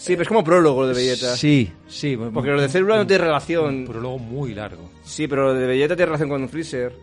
Sí, 0.00 0.12
pero 0.14 0.22
es 0.22 0.28
como 0.28 0.42
prólogo 0.42 0.80
lo 0.82 0.88
de 0.88 0.94
Vegeta. 0.94 1.36
Sí, 1.36 1.70
sí. 1.86 2.16
Porque 2.32 2.50
lo 2.50 2.60
de 2.62 2.68
Célula 2.68 2.96
no 2.96 3.06
tiene 3.06 3.22
Un 3.22 3.26
relación. 3.28 3.84
prólogo 3.86 4.18
muy 4.18 4.54
largo. 4.54 4.88
Sí, 5.04 5.28
pero 5.28 5.44
lo 5.48 5.54
de 5.54 5.66
Vegeta 5.66 5.94
tiene 5.94 6.06
relación 6.06 6.28
con 6.30 6.48
Freezer. 6.48 6.96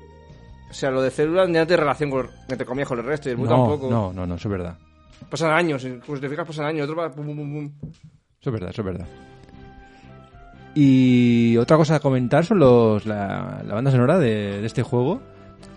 O 0.70 0.74
sea, 0.74 0.90
lo 0.90 1.02
de 1.04 1.12
Célula 1.12 1.46
ya 1.46 1.60
no 1.62 1.68
tiene 1.68 1.78
relación 1.84 2.10
con, 2.10 2.28
entre 2.50 2.66
comillas, 2.66 2.88
con 2.90 2.98
el 3.00 3.06
resto, 3.06 3.30
y 3.30 3.34
el 3.34 3.38
Buu 3.38 3.46
No, 3.46 3.52
tampoco. 3.52 3.90
no, 3.90 4.12
no, 4.14 4.26
no, 4.26 4.36
eso 4.36 4.48
es 4.48 4.52
verdad. 4.52 4.78
Pasan 5.30 5.52
años, 5.52 5.84
incluso 5.86 6.20
te 6.22 6.28
fijas, 6.30 6.48
pasan 6.48 6.66
años. 6.66 6.90
Otro 6.90 7.02
va 7.02 7.12
pum, 7.12 7.26
pum, 7.28 7.36
pum, 7.38 7.54
pum. 7.54 7.72
Eso 8.42 8.50
es 8.50 8.52
verdad, 8.52 8.70
eso 8.72 8.82
es 8.82 8.86
verdad. 8.86 9.08
Y 10.76 11.58
otra 11.58 11.78
cosa 11.78 11.96
a 11.96 12.00
comentar 12.00 12.46
son 12.46 12.60
los, 12.60 13.06
la, 13.06 13.64
la 13.66 13.74
banda 13.76 13.92
sonora 13.92 14.20
de, 14.20 14.60
de 14.62 14.66
este 14.66 14.84
juego. 14.84 15.22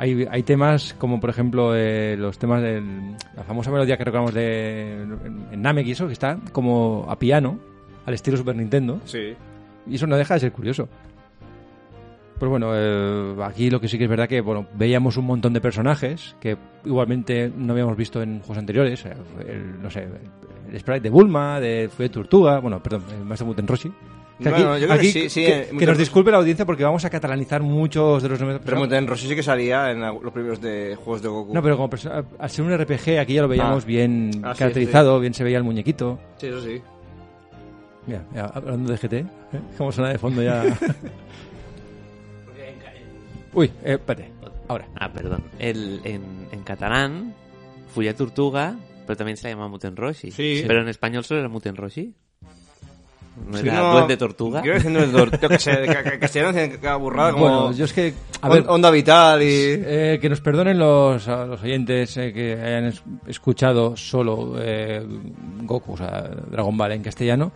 Hay, 0.01 0.27
hay 0.31 0.43
temas 0.43 0.95
como, 0.99 1.21
por 1.21 1.29
ejemplo, 1.29 1.75
eh, 1.77 2.17
los 2.19 2.39
temas 2.39 2.63
de 2.63 2.81
la 3.37 3.45
famosa 3.45 3.71
melodía 3.71 3.99
que 3.99 4.05
recordamos 4.05 4.33
de 4.33 5.03
en, 5.03 5.47
en 5.53 5.61
Namek 5.63 5.87
y 5.87 5.91
eso, 5.91 6.07
que 6.07 6.15
está 6.15 6.39
como 6.53 7.05
a 7.09 7.19
piano, 7.19 7.59
al 8.07 8.15
estilo 8.15 8.39
Super 8.39 8.57
Nintendo. 8.57 8.99
Sí. 9.05 9.35
Y 9.87 9.95
eso 9.97 10.07
no 10.07 10.17
deja 10.17 10.35
de 10.35 10.41
ser 10.41 10.53
curioso. 10.53 10.89
Pues 12.39 12.49
bueno, 12.49 12.71
eh, 12.75 13.37
aquí 13.45 13.69
lo 13.69 13.79
que 13.81 13.89
sí 13.89 13.99
que 13.99 14.05
es 14.05 14.11
verdad 14.11 14.27
que 14.27 14.41
bueno 14.41 14.67
veíamos 14.75 15.19
un 15.19 15.27
montón 15.27 15.53
de 15.53 15.61
personajes 15.61 16.35
que 16.41 16.57
igualmente 16.87 17.53
no 17.55 17.75
habíamos 17.75 17.97
visto 17.99 18.23
en 18.23 18.39
juegos 18.41 18.57
anteriores. 18.57 19.05
eh, 19.05 19.13
el- 19.47 19.83
no 19.83 19.91
sé, 19.91 20.09
el 20.73 20.81
sprite 20.81 21.01
de 21.01 21.11
Bulma, 21.11 21.61
de 21.61 21.91
Fue 21.95 22.09
Tortuga, 22.09 22.59
bueno, 22.61 22.83
perdón, 22.83 23.03
el 23.19 23.27
Master 23.27 23.47
Muten 23.47 23.67
Roshi. 23.67 23.93
Que 24.43 24.49
aquí- 24.49 24.63
Bueno, 24.63 24.79
yo 24.79 24.87
creo 24.87 24.99
que 25.01 25.07
aquí 25.09 25.13
sí, 25.13 25.29
sí, 25.29 25.45
que, 25.45 25.59
eh, 25.61 25.69
que 25.79 25.87
nos 25.87 25.99
disculpe 25.99 26.31
la 26.31 26.39
audiencia 26.39 26.65
porque 26.65 26.83
vamos 26.85 27.05
a 27.05 27.11
catalanizar 27.11 27.63
muchos 27.63 28.23
de 28.23 28.29
los 28.31 28.41
nombres. 28.41 28.61
Pero 28.65 28.79
Muten 28.79 29.07
Rossi 29.07 29.29
sí 29.29 29.35
que 29.35 29.43
salía 29.43 29.91
en 29.91 30.01
los 30.01 30.33
primeros 30.33 30.61
de 30.61 30.97
juegos 30.97 31.21
de 31.23 31.29
Goku. 31.29 31.53
no, 31.55 31.63
pero 31.63 31.77
como 31.77 31.91
al 32.39 32.51
ser 32.51 32.65
un 32.65 32.73
RPG 32.73 33.19
aquí 33.19 33.35
ya 33.35 33.43
lo 33.43 33.49
veíamos 33.49 33.85
Ah. 33.85 33.87
bien 33.87 34.31
Ah, 34.43 34.55
sí, 34.55 34.59
caracterizado, 34.61 35.21
bien 35.21 35.35
se 35.35 35.45
veía 35.45 35.59
el 35.59 35.65
muñequito. 35.65 36.19
Sí, 36.39 36.47
eso 36.47 36.63
sí. 36.63 36.81
Mira, 38.07 38.25
mira, 38.31 38.47
hablando 38.55 38.91
de 38.93 38.97
GT, 38.99 39.13
¿eh? 39.19 39.27
¿cómo 39.77 39.93
suena 39.93 40.11
de 40.11 40.19
fondo 40.19 40.43
ya? 40.43 40.65
Uy, 43.53 43.67
eh, 43.85 43.95
espérate, 43.95 44.31
ahora. 44.69 44.89
Ah, 44.95 45.13
perdón. 45.13 45.43
El, 45.59 46.01
en, 46.05 46.23
en 46.53 46.63
catalán, 46.63 47.35
Fulla 47.93 48.15
Tortuga, 48.15 48.77
pero 49.07 49.17
también 49.17 49.37
se 49.37 49.45
la 49.49 49.51
llama 49.55 49.69
Muten 49.69 49.97
Roshi. 49.97 50.31
Sí. 50.31 50.63
Pero 50.67 50.83
en 50.83 50.89
español 50.89 51.25
solo 51.25 51.41
era 51.41 51.49
Muten 51.49 51.75
Roshi. 51.77 52.15
¿No 53.47 53.59
Sí, 53.59 53.67
era 53.69 53.79
no, 53.79 53.93
Duende 53.95 54.17
Tortuga? 54.17 54.63
Yo 54.65 54.75
diciendo 54.75 55.01
el 55.01 55.13
Yo 55.13 55.49
que 55.49 55.59
sé, 55.59 55.87
castellano 56.21 56.53
como... 57.33 57.45
Bueno, 57.45 57.73
yo 57.73 57.85
es 57.85 57.93
que, 57.93 58.15
a 58.43 58.49
ver, 58.49 58.65
Onda 58.69 58.91
Vital 58.91 59.43
y... 59.43 59.47
eh, 59.49 60.19
que 60.21 60.29
nos 60.29 60.41
perdonen 60.41 60.79
los, 60.79 61.27
los 61.27 61.63
oyentes 61.63 62.17
eh, 62.17 62.33
que 62.33 62.53
hayan 62.55 62.85
es- 62.87 63.03
escuchado 63.27 63.97
solo 63.97 64.55
eh, 64.59 65.05
Goku, 65.63 65.95
o 65.95 65.97
sea, 65.97 66.31
Dragon 66.51 66.77
Ball 66.77 66.93
en 66.93 67.03
castellano, 67.03 67.51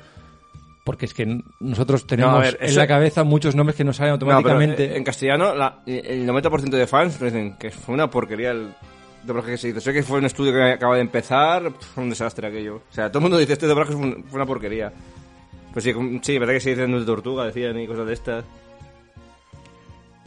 porque 0.84 1.06
es 1.06 1.14
que 1.14 1.40
nosotros 1.60 2.06
tenemos 2.06 2.40
ver, 2.40 2.58
en 2.60 2.66
eso- 2.68 2.78
la 2.80 2.86
cabeza 2.86 3.24
muchos 3.24 3.54
nombres 3.54 3.76
que 3.76 3.84
nos 3.84 3.96
salen 3.96 4.18
pero, 4.18 4.32
automáticamente. 4.32 4.84
eh, 4.86 4.96
en 4.96 5.04
castellano, 5.04 5.54
la- 5.54 5.78
el 5.86 6.26
90% 6.26 6.70
de 6.70 6.86
fans 6.86 7.20
nos 7.20 7.32
dicen 7.32 7.56
que 7.58 7.70
fue 7.70 7.94
una 7.94 8.10
porquería 8.10 8.50
el 8.50 8.74
doblaje 9.22 9.52
que 9.52 9.58
se 9.58 9.68
hizo. 9.70 9.80
Sé 9.80 9.92
que 9.94 10.02
fue 10.02 10.18
un 10.18 10.26
estudio 10.26 10.52
que 10.52 10.62
acaba 10.72 10.96
de 10.96 11.00
empezar, 11.00 11.70
fue 11.94 12.04
un 12.04 12.10
desastre 12.10 12.46
aquello. 12.48 12.76
O 12.90 12.92
sea, 12.92 13.08
todo 13.08 13.18
el 13.20 13.22
mundo 13.22 13.38
dice 13.38 13.54
este 13.54 13.66
doblaje 13.66 13.92
fue, 13.92 14.02
un- 14.02 14.24
fue 14.24 14.36
una 14.36 14.44
porquería. 14.46 14.92
Pues 15.75 15.85
sí, 15.85 15.93
sí, 16.23 16.38
verdad 16.38 16.54
que 16.54 16.61
se 16.61 16.71
dicen 16.71 16.97
de 16.97 17.04
tortuga, 17.04 17.47
decían 17.47 17.78
y 17.81 17.88
cosas 17.88 18.07
de 18.07 18.12
estas. 18.12 18.45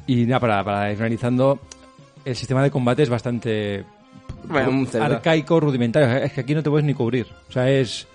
Y 0.06 0.26
nada, 0.26 0.42
para, 0.42 0.64
para 0.64 0.92
ir 0.92 0.98
finalizando, 0.98 1.60
el 2.26 2.36
sistema 2.36 2.62
de 2.62 2.70
combate 2.70 3.04
es 3.04 3.10
bastante 3.10 3.86
Bueno, 4.44 4.86
arcaico, 5.02 5.62
rudimentario. 5.62 6.18
Es 6.18 6.34
que 6.34 6.42
aquí 6.42 6.54
no 6.54 6.62
te 6.62 6.70
puedes 6.70 6.86
ni 6.86 6.94
cubrir. 6.94 7.28
O 7.48 7.52
sea, 7.52 7.70
es 7.70 8.06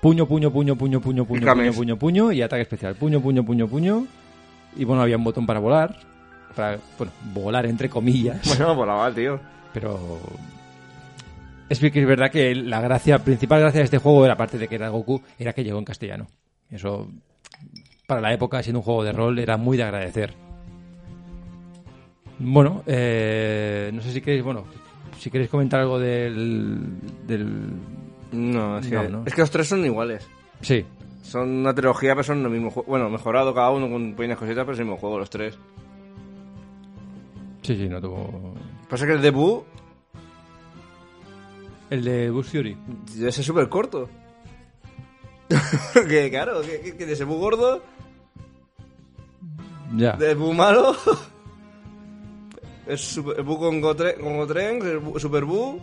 puño, 0.00 0.26
puño, 0.26 0.52
puño, 0.52 0.76
puño, 0.76 1.00
puño, 1.00 1.24
puño, 1.24 1.54
puño, 1.54 1.72
puño, 1.72 1.96
puño 1.98 2.32
y 2.32 2.42
ataque 2.42 2.62
especial. 2.62 2.94
Puño, 2.94 3.20
puño, 3.20 3.44
puño, 3.44 3.66
puño. 3.66 4.06
Y 4.76 4.84
bueno, 4.84 5.02
había 5.02 5.16
un 5.16 5.24
botón 5.24 5.44
para 5.44 5.58
volar. 5.58 5.98
Para, 6.54 6.78
bueno, 6.96 7.12
volar 7.34 7.66
entre 7.66 7.88
comillas. 7.88 8.40
Bueno, 8.46 8.76
volaba, 8.76 9.12
tío. 9.12 9.40
Pero 9.74 10.20
es 11.68 11.80
que 11.80 11.88
es 11.88 12.06
verdad 12.06 12.30
que 12.30 12.54
la 12.54 12.80
gracia, 12.80 13.18
principal 13.18 13.60
gracia 13.60 13.80
de 13.80 13.86
este 13.86 13.98
juego 13.98 14.24
era 14.24 14.34
aparte 14.34 14.56
de 14.56 14.68
que 14.68 14.76
era 14.76 14.88
Goku, 14.88 15.20
era 15.36 15.52
que 15.52 15.64
llegó 15.64 15.78
en 15.78 15.84
castellano. 15.84 16.28
Eso 16.70 17.08
para 18.06 18.20
la 18.20 18.32
época, 18.32 18.62
siendo 18.62 18.78
un 18.80 18.84
juego 18.84 19.02
de 19.04 19.12
rol, 19.12 19.38
era 19.38 19.56
muy 19.56 19.76
de 19.76 19.82
agradecer. 19.82 20.34
Bueno, 22.38 22.82
eh, 22.86 23.90
no 23.92 24.00
sé 24.02 24.12
si 24.12 24.20
queréis, 24.20 24.44
bueno, 24.44 24.64
si 25.18 25.30
queréis 25.30 25.50
comentar 25.50 25.80
algo 25.80 25.98
del... 25.98 26.86
del... 27.26 27.70
No, 28.32 28.78
es 28.78 28.86
que, 28.86 28.94
No, 28.94 29.08
no. 29.08 29.22
es 29.26 29.34
que 29.34 29.40
los 29.40 29.50
tres 29.50 29.66
son 29.68 29.84
iguales. 29.84 30.28
Sí, 30.60 30.84
Son 31.22 31.48
una 31.48 31.74
trilogía, 31.74 32.12
pero 32.14 32.24
son 32.24 32.42
lo 32.42 32.50
mismo 32.50 32.70
juego. 32.70 32.88
Bueno, 32.88 33.08
mejorado 33.10 33.54
cada 33.54 33.70
uno 33.70 33.88
con 33.90 34.14
pequeñas 34.14 34.38
cositas, 34.38 34.64
pero 34.64 34.74
es 34.74 34.78
el 34.78 34.84
mismo 34.84 34.98
juego, 34.98 35.18
los 35.18 35.30
tres. 35.30 35.58
sí, 37.62 37.74
sí, 37.76 37.88
no 37.88 38.00
tuvo... 38.00 38.54
Pasa 38.88 39.04
que 39.06 39.12
el 39.14 39.22
debut 39.22 39.64
El 41.90 42.04
de 42.04 42.30
Bush 42.30 42.46
Fury. 42.50 42.76
debe 43.16 43.32
ser 43.32 43.44
súper 43.44 43.68
corto. 43.68 44.08
Porque, 45.94 46.28
claro, 46.30 46.60
que, 46.62 46.80
que, 46.80 46.96
que 46.96 47.06
de 47.06 47.12
ese 47.12 47.24
bu 47.24 47.36
gordo, 47.38 47.82
Ya. 49.96 50.12
de 50.16 50.34
bu 50.34 50.52
malo. 50.52 50.96
es 52.86 53.00
super, 53.00 53.42
bu 53.42 53.58
con 53.58 53.80
Gotre- 53.82 54.16
con 54.18 54.36
Gotren, 54.36 54.82
el 54.82 55.00
bu- 55.00 55.18
super 55.18 55.44
bu 55.44 55.80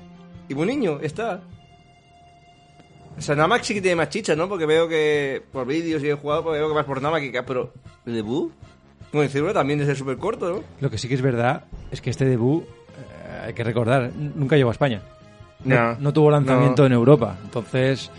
y 0.50 0.54
bu 0.54 0.66
niño, 0.66 1.00
está. 1.02 1.42
O 3.18 3.22
sea, 3.22 3.36
Namak 3.36 3.64
sí 3.64 3.74
que 3.74 3.82
tiene 3.82 3.96
más 3.96 4.10
chicha, 4.10 4.36
¿no? 4.36 4.50
Porque 4.50 4.66
veo 4.66 4.88
que 4.88 5.44
por 5.52 5.68
vídeos 5.68 6.04
y 6.04 6.10
he 6.10 6.14
jugado, 6.16 6.44
pues 6.44 6.60
veo 6.60 6.68
que 6.68 6.76
más 6.76 6.86
por 6.86 7.02
Namak 7.02 7.22
que 7.32 7.44
pero 7.44 7.72
el 8.06 8.14
de 8.16 8.22
bu. 8.22 8.52
Bueno, 9.12 9.32
el 9.32 9.54
también 9.54 9.80
es 9.82 9.98
súper 9.98 10.18
corto, 10.18 10.50
¿no? 10.50 10.64
Lo 10.80 10.90
que 10.90 10.98
sí 10.98 11.08
que 11.08 11.14
es 11.14 11.22
verdad 11.22 11.66
es 11.92 12.02
que 12.02 12.10
este 12.10 12.26
debut, 12.26 12.64
eh, 12.64 13.42
hay 13.46 13.54
que 13.54 13.64
recordar, 13.64 14.12
nunca 14.16 14.56
llegó 14.58 14.70
a 14.70 14.74
España. 14.74 15.02
No, 15.64 15.76
No. 15.94 15.98
no 16.00 16.14
tuvo 16.14 16.32
lanzamiento 16.32 16.82
No. 16.82 16.86
en 16.88 16.94
Europa. 16.94 17.38
Entonces, 17.44 18.10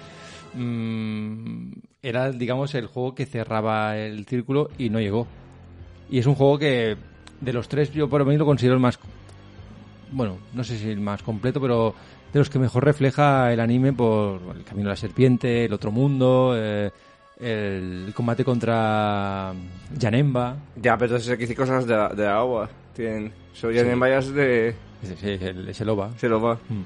mm, 0.54 1.72
era, 2.02 2.30
digamos, 2.32 2.74
el 2.74 2.86
juego 2.86 3.14
que 3.14 3.26
cerraba 3.26 3.96
el 3.96 4.24
círculo 4.26 4.70
y 4.78 4.90
no 4.90 5.00
llegó. 5.00 5.26
Y 6.10 6.18
es 6.18 6.26
un 6.26 6.34
juego 6.34 6.58
que, 6.58 6.96
de 7.40 7.52
los 7.52 7.68
tres, 7.68 7.92
yo 7.92 8.08
por 8.08 8.20
lo 8.20 8.26
menos 8.26 8.40
lo 8.40 8.46
considero 8.46 8.74
el 8.74 8.80
más. 8.80 8.98
Bueno, 10.12 10.38
no 10.52 10.62
sé 10.64 10.76
si 10.78 10.90
el 10.90 11.00
más 11.00 11.22
completo, 11.22 11.60
pero 11.60 11.94
de 12.32 12.38
los 12.38 12.50
que 12.50 12.58
mejor 12.58 12.84
refleja 12.84 13.52
el 13.52 13.60
anime 13.60 13.92
por 13.92 14.40
el 14.56 14.64
camino 14.64 14.88
de 14.88 14.92
la 14.92 14.96
serpiente, 14.96 15.64
el 15.64 15.72
otro 15.72 15.90
mundo, 15.90 16.52
eh, 16.56 16.90
el 17.40 18.12
combate 18.14 18.44
contra 18.44 19.52
Janemba. 20.00 20.56
Ya, 20.76 20.96
pero 20.96 21.12
entonces 21.16 21.32
aquí 21.32 21.44
hay 21.44 21.54
cosas 21.54 21.86
de, 21.86 21.94
de 22.16 22.26
agua. 22.28 22.68
Tienen. 22.94 23.32
Se 23.54 23.66
oyen 23.66 23.88
en 23.90 23.98
vallas 23.98 24.32
de. 24.32 24.74
Sí, 25.02 25.38
el- 25.40 25.68
ese 25.68 25.84
loba. 25.84 26.10
Se 26.16 26.28
lo 26.28 26.40
va. 26.40 26.54
Mm. 26.68 26.82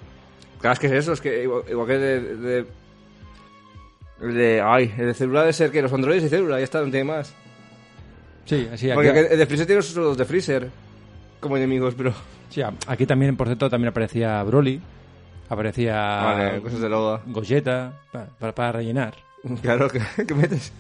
Claro, 0.61 0.73
es 0.73 0.79
que 0.79 0.87
es 0.87 0.93
eso, 0.95 1.13
es 1.13 1.21
que 1.21 1.43
igual, 1.43 1.63
igual 1.71 1.87
que 1.87 1.99
de, 1.99 2.37
de, 2.37 2.67
de- 4.21 4.61
Ay, 4.65 4.93
el 4.99 5.07
de 5.07 5.15
célula 5.15 5.41
debe 5.41 5.53
ser 5.53 5.71
que 5.71 5.83
los 5.83 5.93
androides 5.93 6.25
y 6.25 6.29
célula, 6.29 6.59
ya 6.59 6.65
está, 6.65 6.79
no 6.83 6.91
tiene 6.91 7.05
más. 7.05 7.33
Sí, 8.45 8.67
así 8.73 8.89
Porque 8.95 9.11
aquí, 9.11 9.19
el 9.33 9.39
de 9.39 9.47
Freezer 9.47 9.67
tiene 9.67 9.81
los, 9.81 9.95
los 9.97 10.17
de 10.17 10.25
Freezer 10.25 10.69
como 11.41 11.57
enemigos, 11.57 11.95
pero. 11.97 12.13
sí, 12.51 12.63
aquí 12.87 13.07
también, 13.07 13.37
por 13.37 13.47
cierto, 13.47 13.69
también 13.69 13.91
aparecía 13.91 14.43
Broly, 14.43 14.81
aparecía 15.49 15.95
Vale, 15.97 16.61
cosas 16.63 16.81
de 16.81 16.89
Loba. 16.89 17.21
Gogeta, 17.27 17.93
pa- 18.13 18.27
para, 18.39 18.55
para 18.55 18.73
rellenar. 18.73 19.15
Claro, 19.63 19.89
que, 19.89 20.01
que 20.27 20.35
metes. 20.35 20.73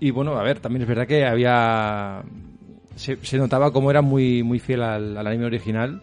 Y 0.00 0.10
bueno, 0.10 0.36
a 0.38 0.42
ver, 0.42 0.60
también 0.60 0.82
es 0.82 0.88
verdad 0.88 1.06
que 1.06 1.24
había... 1.26 2.22
Se, 2.96 3.18
se 3.24 3.36
notaba 3.38 3.72
como 3.72 3.90
era 3.90 4.00
muy, 4.02 4.42
muy 4.42 4.58
fiel 4.58 4.82
al, 4.82 5.16
al 5.18 5.26
anime 5.26 5.46
original, 5.46 6.00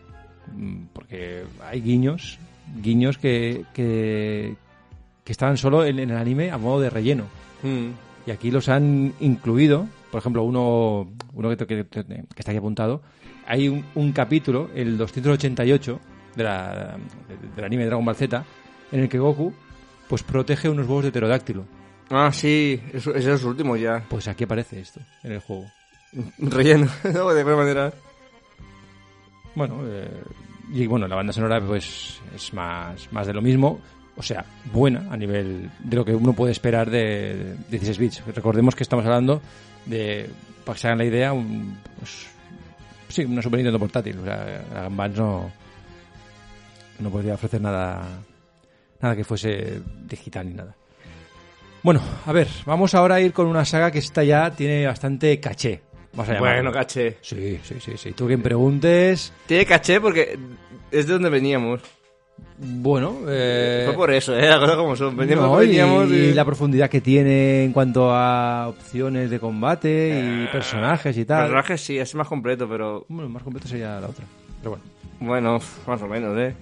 mm, 0.51 0.85
porque 0.93 1.43
hay 1.63 1.81
guiños, 1.81 2.37
guiños 2.81 3.17
que, 3.17 3.65
que, 3.73 4.55
que 5.23 5.31
estaban 5.31 5.57
solo 5.57 5.85
en, 5.85 5.99
en 5.99 6.09
el 6.11 6.17
anime 6.17 6.51
a 6.51 6.57
modo 6.57 6.81
de 6.81 6.89
relleno. 6.89 7.25
Mm. 7.63 7.89
Y 8.27 8.31
aquí 8.31 8.51
los 8.51 8.69
han 8.69 9.13
incluido, 9.19 9.87
por 10.11 10.19
ejemplo, 10.19 10.43
uno, 10.43 11.11
uno 11.33 11.49
que, 11.49 11.65
que- 11.67 11.85
que 11.85 12.23
está 12.37 12.51
aquí 12.51 12.57
apuntado, 12.57 13.01
hay 13.45 13.67
un, 13.67 13.83
un 13.95 14.11
capítulo, 14.13 14.69
el 14.75 14.97
288 14.97 15.99
de 16.35 16.43
la, 16.43 16.97
de- 17.27 17.55
del 17.55 17.65
anime 17.65 17.85
Dragon 17.85 18.03
Ball 18.05 18.15
Z, 18.15 18.43
en 18.91 18.99
el 19.01 19.09
que 19.09 19.19
Goku 19.19 19.53
pues 20.07 20.23
protege 20.23 20.69
unos 20.69 20.87
huevos 20.87 21.03
de 21.05 21.11
pterodáctilo. 21.11 21.65
Ah, 22.09 22.29
sí, 22.31 22.79
eso, 22.93 23.11
ese 23.11 23.19
es 23.19 23.25
los 23.41 23.43
últimos 23.45 23.79
ya. 23.79 24.03
Pues 24.09 24.27
aquí 24.27 24.43
aparece 24.43 24.79
esto, 24.79 24.99
en 25.23 25.31
el 25.33 25.39
juego. 25.39 25.65
Relleno, 26.37 26.87
¿no? 27.13 27.33
De 27.33 27.39
alguna 27.39 27.55
manera. 27.57 27.93
Bueno, 29.55 29.81
eh, 29.85 30.09
y 30.71 30.87
bueno, 30.87 31.07
la 31.07 31.15
banda 31.15 31.33
sonora 31.33 31.61
pues 31.61 32.19
es 32.35 32.53
más, 32.53 33.11
más 33.11 33.27
de 33.27 33.33
lo 33.33 33.41
mismo, 33.41 33.79
o 34.15 34.21
sea, 34.23 34.45
buena 34.71 35.07
a 35.09 35.17
nivel 35.17 35.69
de 35.79 35.95
lo 35.95 36.05
que 36.05 36.13
uno 36.13 36.33
puede 36.33 36.51
esperar 36.51 36.89
de, 36.89 37.55
de 37.69 37.79
16 37.79 37.97
bits. 37.97 38.23
Recordemos 38.35 38.75
que 38.75 38.83
estamos 38.83 39.05
hablando 39.05 39.41
de, 39.85 40.29
para 40.63 40.75
que 40.75 40.81
se 40.81 40.87
hagan 40.87 40.99
la 40.99 41.05
idea, 41.05 41.33
un, 41.33 41.77
pues, 41.97 42.27
sí, 43.09 43.25
una 43.25 43.41
Super 43.41 43.57
Nintendo 43.57 43.79
portátil. 43.79 44.19
O 44.19 44.23
sea, 44.23 44.63
la 44.73 45.07
no, 45.09 45.51
no 46.99 47.09
podría 47.09 47.33
ofrecer 47.33 47.61
nada, 47.61 48.03
nada 49.01 49.15
que 49.15 49.23
fuese 49.23 49.81
digital 50.05 50.47
ni 50.47 50.53
nada. 50.53 50.75
Bueno, 51.81 52.01
a 52.25 52.31
ver, 52.31 52.47
vamos 52.65 52.95
ahora 52.95 53.15
a 53.15 53.21
ir 53.21 53.33
con 53.33 53.47
una 53.47 53.65
saga 53.65 53.91
que 53.91 53.99
esta 53.99 54.23
ya 54.23 54.51
tiene 54.51 54.85
bastante 54.85 55.39
caché. 55.39 55.81
Vamos 56.13 56.29
a 56.29 56.33
llamarlo. 56.35 56.55
Bueno, 56.55 56.71
caché. 56.71 57.17
Sí, 57.21 57.59
sí, 57.63 57.75
sí, 57.79 57.97
sí. 57.97 58.11
Tú 58.13 58.27
quien 58.27 58.41
preguntes, 58.41 59.33
Tiene 59.47 59.65
caché 59.65 59.99
porque 59.99 60.37
es 60.91 61.07
de 61.07 61.13
donde 61.13 61.29
veníamos. 61.29 61.81
Bueno, 62.57 63.17
eh, 63.27 63.83
Fue 63.87 63.95
por 63.95 64.11
eso, 64.11 64.35
¿eh? 64.37 64.47
Las 64.47 64.59
cosas 64.59 64.75
como 64.75 64.95
son. 64.95 65.15
Veníamos, 65.17 65.49
no, 65.49 65.63
y, 65.63 65.67
veníamos 65.67 66.09
y 66.11 66.15
y- 66.15 66.33
la 66.33 66.45
profundidad 66.45 66.89
que 66.89 67.01
tiene 67.01 67.63
en 67.65 67.73
cuanto 67.73 68.11
a 68.13 68.67
opciones 68.69 69.29
de 69.29 69.39
combate 69.39 70.21
y 70.23 70.47
personajes 70.51 71.17
y 71.17 71.25
tal. 71.25 71.41
Personajes 71.43 71.81
sí, 71.81 71.97
es 71.97 72.13
más 72.15 72.27
completo, 72.27 72.67
pero 72.69 73.05
Bueno, 73.09 73.29
más 73.29 73.43
completo 73.43 73.67
sería 73.67 73.99
la 73.99 74.07
otra. 74.07 74.25
Pero 74.61 74.71
bueno. 74.71 74.83
bueno, 75.19 75.59
más 75.87 76.01
o 76.01 76.07
menos, 76.07 76.37
¿eh? 76.39 76.53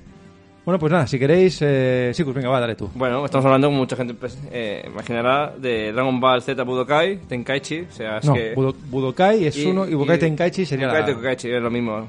Bueno, 0.64 0.78
pues 0.78 0.92
nada, 0.92 1.08
si 1.08 1.18
queréis, 1.18 1.58
eh, 1.62 2.12
sí, 2.14 2.24
pues 2.24 2.36
venga, 2.36 2.50
va, 2.50 2.60
dale 2.60 2.76
tú. 2.76 2.88
Bueno, 2.94 3.26
estamos 3.26 3.46
hablando, 3.46 3.68
como 3.68 3.80
mucha 3.80 3.96
gente 3.96 4.14
pues, 4.14 4.38
eh, 4.52 4.84
imaginará, 4.86 5.54
de 5.58 5.92
Dragon 5.92 6.20
Ball 6.20 6.42
Z 6.44 6.62
Budokai, 6.64 7.18
Tenkaichi, 7.28 7.80
o 7.82 7.92
sea, 7.92 8.20
es 8.20 8.26
No, 8.26 8.34
que... 8.36 8.54
Budo- 8.56 8.76
Budokai 8.90 9.46
es 9.46 9.58
uno 9.66 9.88
y 9.88 9.96
Budokai 9.96 10.20
Tenkaichi 10.20 10.66
sería 10.66 10.88
Budokai 10.88 11.02
la... 11.08 11.14
Tenkaichi 11.16 11.50
es 11.52 11.62
lo 11.62 11.72
mismo. 11.72 12.08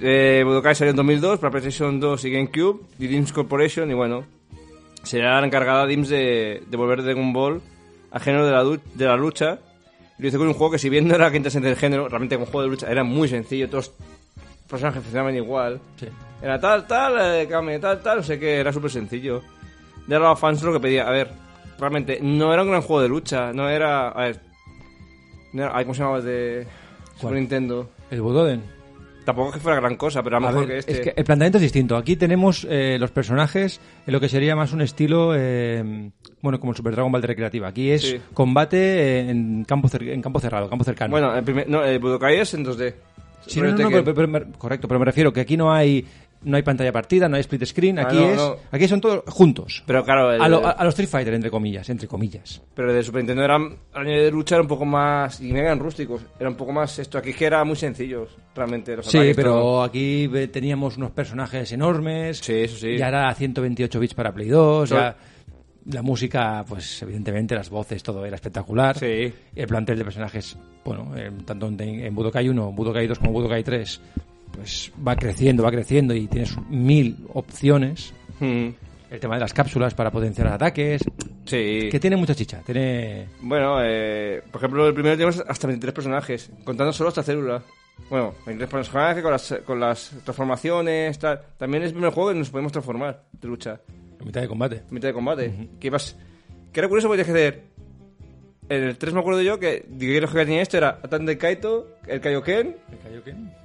Eh, 0.00 0.42
Budokai 0.44 0.74
salió 0.74 0.90
en 0.90 0.96
2002 0.96 1.38
para 1.38 1.50
PlayStation 1.50 2.00
2 2.00 2.24
y 2.24 2.30
GameCube, 2.30 2.80
y 2.98 3.06
DIMS 3.06 3.32
Corporation, 3.32 3.90
y 3.90 3.94
bueno, 3.94 4.24
será 5.02 5.40
la 5.40 5.46
encargada 5.46 5.86
DIMS 5.86 6.08
de, 6.08 6.62
de 6.66 6.76
volver 6.76 7.02
Dragon 7.02 7.32
Ball 7.32 7.60
al 8.10 8.20
género 8.20 8.46
de 8.46 8.52
la, 8.52 8.64
de 8.94 9.04
la 9.04 9.16
lucha. 9.16 9.58
Y 10.18 10.22
lo 10.22 10.28
hizo 10.28 10.38
con 10.38 10.48
un 10.48 10.54
juego 10.54 10.72
que 10.72 10.78
si 10.78 10.88
bien 10.88 11.08
no 11.08 11.14
era 11.14 11.30
que 11.30 11.36
interesante 11.36 11.68
del 11.68 11.76
género, 11.76 12.08
realmente 12.08 12.36
como 12.36 12.46
juego 12.46 12.62
de 12.62 12.68
lucha 12.68 12.90
era 12.90 13.02
muy 13.02 13.28
sencillo, 13.28 13.68
todos 13.68 13.88
los 13.88 14.68
personajes 14.68 15.02
funcionaban 15.02 15.34
igual. 15.34 15.80
Sí. 15.98 16.06
Era 16.42 16.60
tal, 16.60 16.86
tal, 16.86 17.40
eh, 17.40 17.46
Kame, 17.48 17.78
tal, 17.78 18.02
tal, 18.02 18.18
no 18.18 18.22
sé 18.22 18.38
qué, 18.38 18.56
era 18.56 18.72
súper 18.72 18.90
sencillo. 18.90 19.42
De 20.06 20.18
los 20.18 20.38
fans 20.38 20.62
lo 20.62 20.72
que 20.72 20.80
pedía, 20.80 21.06
a 21.06 21.10
ver, 21.10 21.30
realmente 21.78 22.18
no 22.20 22.52
era 22.52 22.62
un 22.62 22.68
gran 22.68 22.82
juego 22.82 23.02
de 23.02 23.08
lucha, 23.08 23.52
no 23.52 23.68
era, 23.68 24.08
a 24.08 24.20
ver, 24.24 24.40
no 25.52 25.62
era, 25.64 25.82
¿cómo 25.82 25.94
se 25.94 26.00
llamaba 26.00 26.20
de 26.20 26.66
Super 27.14 27.20
¿Cuál? 27.20 27.34
Nintendo? 27.34 27.90
El 28.10 28.20
Budoden. 28.22 28.62
Tampoco 29.24 29.48
es 29.50 29.54
que 29.54 29.60
fuera 29.60 29.80
gran 29.80 29.96
cosa, 29.96 30.22
pero 30.22 30.36
a 30.36 30.40
lo 30.40 30.46
mejor 30.48 30.66
ver, 30.66 30.74
que 30.74 30.78
este. 30.80 30.92
Es 30.92 31.00
que 31.00 31.14
el 31.16 31.24
planteamiento 31.24 31.58
es 31.58 31.62
distinto. 31.62 31.96
Aquí 31.96 32.16
tenemos 32.16 32.66
eh, 32.68 32.96
los 32.98 33.10
personajes 33.10 33.80
en 34.06 34.12
lo 34.12 34.20
que 34.20 34.28
sería 34.28 34.56
más 34.56 34.72
un 34.72 34.80
estilo, 34.82 35.32
eh, 35.36 36.10
bueno, 36.40 36.58
como 36.58 36.72
el 36.72 36.76
Super 36.76 36.92
Dragon 36.94 37.12
Ball 37.12 37.20
de 37.20 37.28
recreativa. 37.28 37.68
Aquí 37.68 37.90
es 37.90 38.02
Sí. 38.02 38.20
combate 38.34 38.76
eh, 38.78 39.30
en 39.30 39.64
campo, 39.64 39.88
en 40.00 40.20
campo 40.22 40.40
cerrado, 40.40 40.68
campo 40.68 40.84
cercano. 40.84 41.12
Bueno, 41.12 41.34
el, 41.36 41.44
primer, 41.44 41.68
no, 41.68 41.84
el 41.84 41.98
Budokai 41.98 42.38
es 42.40 42.52
en 42.54 42.64
2D. 42.64 42.94
Sí, 43.46 43.60
no, 43.60 43.72
no, 43.72 43.76
no, 43.76 43.90
pero- 43.90 44.14
pero- 44.14 44.30
pero- 44.32 44.46
correcto, 44.56 44.86
pero 44.86 45.00
me 45.00 45.04
refiero 45.06 45.32
que 45.32 45.40
aquí 45.40 45.56
no 45.56 45.72
hay 45.72 46.06
no 46.44 46.56
hay 46.56 46.62
pantalla 46.62 46.92
partida, 46.92 47.28
no 47.28 47.36
hay 47.36 47.40
split 47.40 47.64
screen, 47.64 47.98
Ah, 47.98 48.02
aquí 48.06 48.16
no, 48.16 48.30
es 48.30 48.36
no. 48.36 48.56
aquí 48.70 48.88
son 48.88 49.00
todos 49.00 49.22
juntos. 49.28 49.82
Pero 49.86 50.04
claro, 50.04 50.32
el, 50.32 50.40
A, 50.42 50.48
lo- 50.48 50.66
a- 50.66 50.70
a 50.72 50.84
los 50.84 50.92
Street 50.94 51.08
Fighter 51.08 51.34
entre 51.34 51.50
comillas, 51.50 51.88
entre 51.90 52.08
comillas. 52.08 52.62
pero 52.74 52.90
el 52.90 52.96
de 52.96 53.02
Super 53.02 53.20
Nintendo 53.22 53.44
era, 53.44 53.56
a 53.56 54.04
nivel 54.04 54.24
de 54.24 54.30
lucha 54.30 54.56
era 54.56 54.62
un 54.62 54.68
poco 54.68 54.84
más, 54.84 55.40
y 55.40 55.50
eran 55.50 55.78
rústicos, 55.78 56.22
era 56.40 56.48
un 56.48 56.56
poco 56.56 56.72
más 56.72 56.98
esto, 56.98 57.18
aquí 57.18 57.32
que 57.32 57.44
era 57.46 57.62
muy 57.64 57.76
sencillos, 57.76 58.36
realmente. 58.54 58.96
Los 58.96 59.06
Sí, 59.06 59.18
ataques, 59.18 59.36
pero 59.36 59.50
todo. 59.52 59.82
aquí 59.82 60.28
teníamos 60.52 60.96
unos 60.96 61.10
personajes 61.12 61.70
enormes. 61.72 62.38
Sí, 62.38 62.54
eso 62.54 62.76
sí. 62.76 62.88
Y 62.90 63.02
ahora 63.02 63.32
128 63.34 64.00
bits 64.00 64.14
para 64.14 64.32
Play 64.32 64.48
2, 64.48 64.88
Todo- 64.88 64.98
ya 64.98 65.16
la 65.86 66.02
música, 66.02 66.64
pues 66.68 67.02
evidentemente 67.02 67.56
las 67.56 67.68
voces, 67.68 68.04
todo 68.04 68.24
era 68.24 68.36
espectacular. 68.36 68.96
Sí. 68.96 69.32
El 69.56 69.66
plantel 69.66 69.98
de 69.98 70.04
personajes, 70.04 70.56
bueno, 70.84 71.12
eh, 71.16 71.28
tanto 71.44 71.66
en, 71.66 71.80
en 71.80 72.14
Budokai 72.14 72.48
1, 72.48 72.70
Budokai 72.70 73.08
2 73.08 73.18
como 73.18 73.32
Budokai 73.32 73.64
3, 73.64 74.00
pues 74.52 74.92
va 75.06 75.16
creciendo, 75.16 75.62
va 75.62 75.70
creciendo 75.70 76.14
y 76.14 76.26
tienes 76.26 76.56
mil 76.68 77.16
opciones. 77.32 78.12
Mm, 78.40 78.68
El 79.10 79.20
tema 79.20 79.34
de 79.34 79.40
las 79.40 79.52
cápsulas 79.52 79.94
para 79.94 80.10
potenciar 80.10 80.48
ataques, 80.48 81.02
sí. 81.44 81.88
que 81.90 81.98
tiene 82.00 82.16
mucha 82.16 82.34
chicha, 82.34 82.60
tiene... 82.64 83.28
Bueno, 83.40 83.76
eh, 83.82 84.42
por 84.50 84.60
ejemplo, 84.60 84.86
el 84.88 84.94
primero 84.94 85.16
tenemos 85.16 85.42
hasta 85.46 85.66
23 85.66 85.94
personajes, 85.94 86.50
contando 86.64 86.92
solo 86.92 87.08
esta 87.10 87.22
célula. 87.22 87.62
Bueno, 88.08 88.34
23 88.46 88.70
personajes 88.70 89.22
con 89.22 89.32
las, 89.32 89.54
con 89.64 89.78
las 89.80 90.10
transformaciones, 90.24 91.18
tal. 91.18 91.40
También 91.58 91.82
es 91.82 91.88
el 91.88 91.94
primer 91.94 92.12
juego 92.12 92.30
que 92.30 92.38
nos 92.38 92.50
podemos 92.50 92.72
transformar 92.72 93.22
de 93.32 93.48
lucha, 93.48 93.80
La 94.18 94.24
mitad 94.24 94.40
de 94.40 94.48
combate. 94.48 94.76
en 94.76 94.94
mitad 94.94 95.08
de 95.08 95.14
combate. 95.14 95.68
Que 95.78 95.86
ibas... 95.88 96.16
Que 96.72 96.80
era 96.80 96.88
curioso 96.88 97.08
porque 97.08 97.22
tienes 97.22 97.42
que 97.42 97.48
hacer 97.48 97.64
en 98.76 98.84
el 98.84 98.96
3 98.96 99.12
me 99.14 99.20
acuerdo 99.20 99.42
yo 99.42 99.58
que 99.58 99.84
digo, 99.88 100.20
lo 100.20 100.28
que 100.32 100.44
tenía 100.44 100.62
esto 100.62 100.76
era 100.78 100.98
Atan 101.02 101.26
de 101.26 101.36
Kaito, 101.38 101.96
el 102.06 102.20
Kaioken 102.20 102.76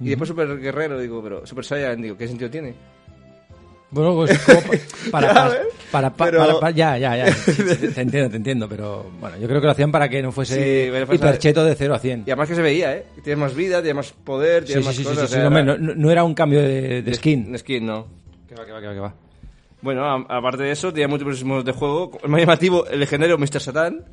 y 0.00 0.08
después 0.08 0.28
Super 0.28 0.58
Guerrero. 0.58 0.98
Digo, 1.00 1.22
pero 1.22 1.46
Super 1.46 1.64
Saiyan, 1.64 2.00
digo, 2.02 2.16
¿qué 2.16 2.28
sentido 2.28 2.50
tiene? 2.50 2.74
Bueno, 3.90 4.14
pues 4.14 4.38
como 4.40 4.60
pa- 4.60 4.70
para, 5.10 5.32
para, 5.34 5.50
para- 5.90 6.10
pa- 6.14 6.24
Pero- 6.26 6.38
para- 6.40 6.60
pa- 6.60 6.70
ya, 6.72 6.98
ya, 6.98 7.16
ya. 7.16 7.24
Te 7.94 8.00
entiendo, 8.02 8.28
te 8.28 8.36
entiendo, 8.36 8.68
pero 8.68 9.10
bueno, 9.18 9.38
yo 9.38 9.48
creo 9.48 9.60
que 9.62 9.66
lo 9.66 9.72
hacían 9.72 9.90
para 9.90 10.10
que 10.10 10.22
no 10.22 10.30
fuese 10.30 10.90
Sí, 10.90 11.14
hipercheto 11.14 11.64
de 11.64 11.74
0 11.74 11.94
a 11.94 11.98
100. 11.98 12.20
Y 12.26 12.30
además 12.30 12.48
que 12.50 12.54
se 12.54 12.60
veía, 12.62 12.94
¿eh? 12.94 13.06
Tienes 13.24 13.38
más 13.38 13.54
vida, 13.54 13.78
tienes 13.80 13.96
más 13.96 14.12
poder, 14.12 14.64
Sí, 14.66 14.74
tienes 14.74 14.84
sí, 14.84 14.88
más 14.88 14.96
sí, 14.96 15.02
sí, 15.04 15.08
cosas. 15.08 15.30
sí, 15.30 15.36
o 15.38 15.40
sea, 15.50 15.60
era- 15.60 15.76
no, 15.78 15.78
no 15.94 16.10
era 16.10 16.22
un 16.22 16.34
cambio 16.34 16.60
de, 16.60 17.00
de 17.00 17.14
skin. 17.14 17.50
de 17.50 17.58
skin, 17.58 17.86
no. 17.86 18.06
Que 18.46 18.54
va, 18.54 18.66
que 18.66 18.72
va, 18.72 18.80
que 18.82 18.86
va, 18.88 18.92
que 18.94 19.00
va. 19.00 19.14
Bueno, 19.80 20.04
aparte 20.28 20.64
de 20.64 20.72
eso, 20.72 20.92
tenía 20.92 21.08
múltiples 21.08 21.42
modos 21.44 21.64
de 21.64 21.72
juego. 21.72 22.18
El 22.22 22.28
más 22.28 22.40
llamativo, 22.40 22.86
el 22.88 23.00
legendario 23.00 23.38
Mr. 23.38 23.60
Satan. 23.60 24.04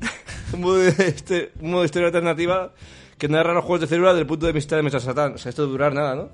un, 0.52 0.60
modo 0.60 0.76
de, 0.78 0.88
este, 0.88 1.52
un 1.60 1.70
modo 1.70 1.80
de 1.82 1.86
historia 1.86 2.06
alternativa 2.08 2.72
que 3.18 3.28
narra 3.28 3.54
los 3.54 3.64
juegos 3.64 3.80
de 3.82 3.86
célula 3.86 4.14
del 4.14 4.26
punto 4.26 4.46
de 4.46 4.52
vista 4.52 4.76
de 4.76 4.82
Mr. 4.82 5.00
Satan. 5.00 5.34
O 5.34 5.38
sea, 5.38 5.50
esto 5.50 5.62
de 5.64 5.68
durar 5.68 5.94
nada, 5.94 6.14
¿no? 6.14 6.28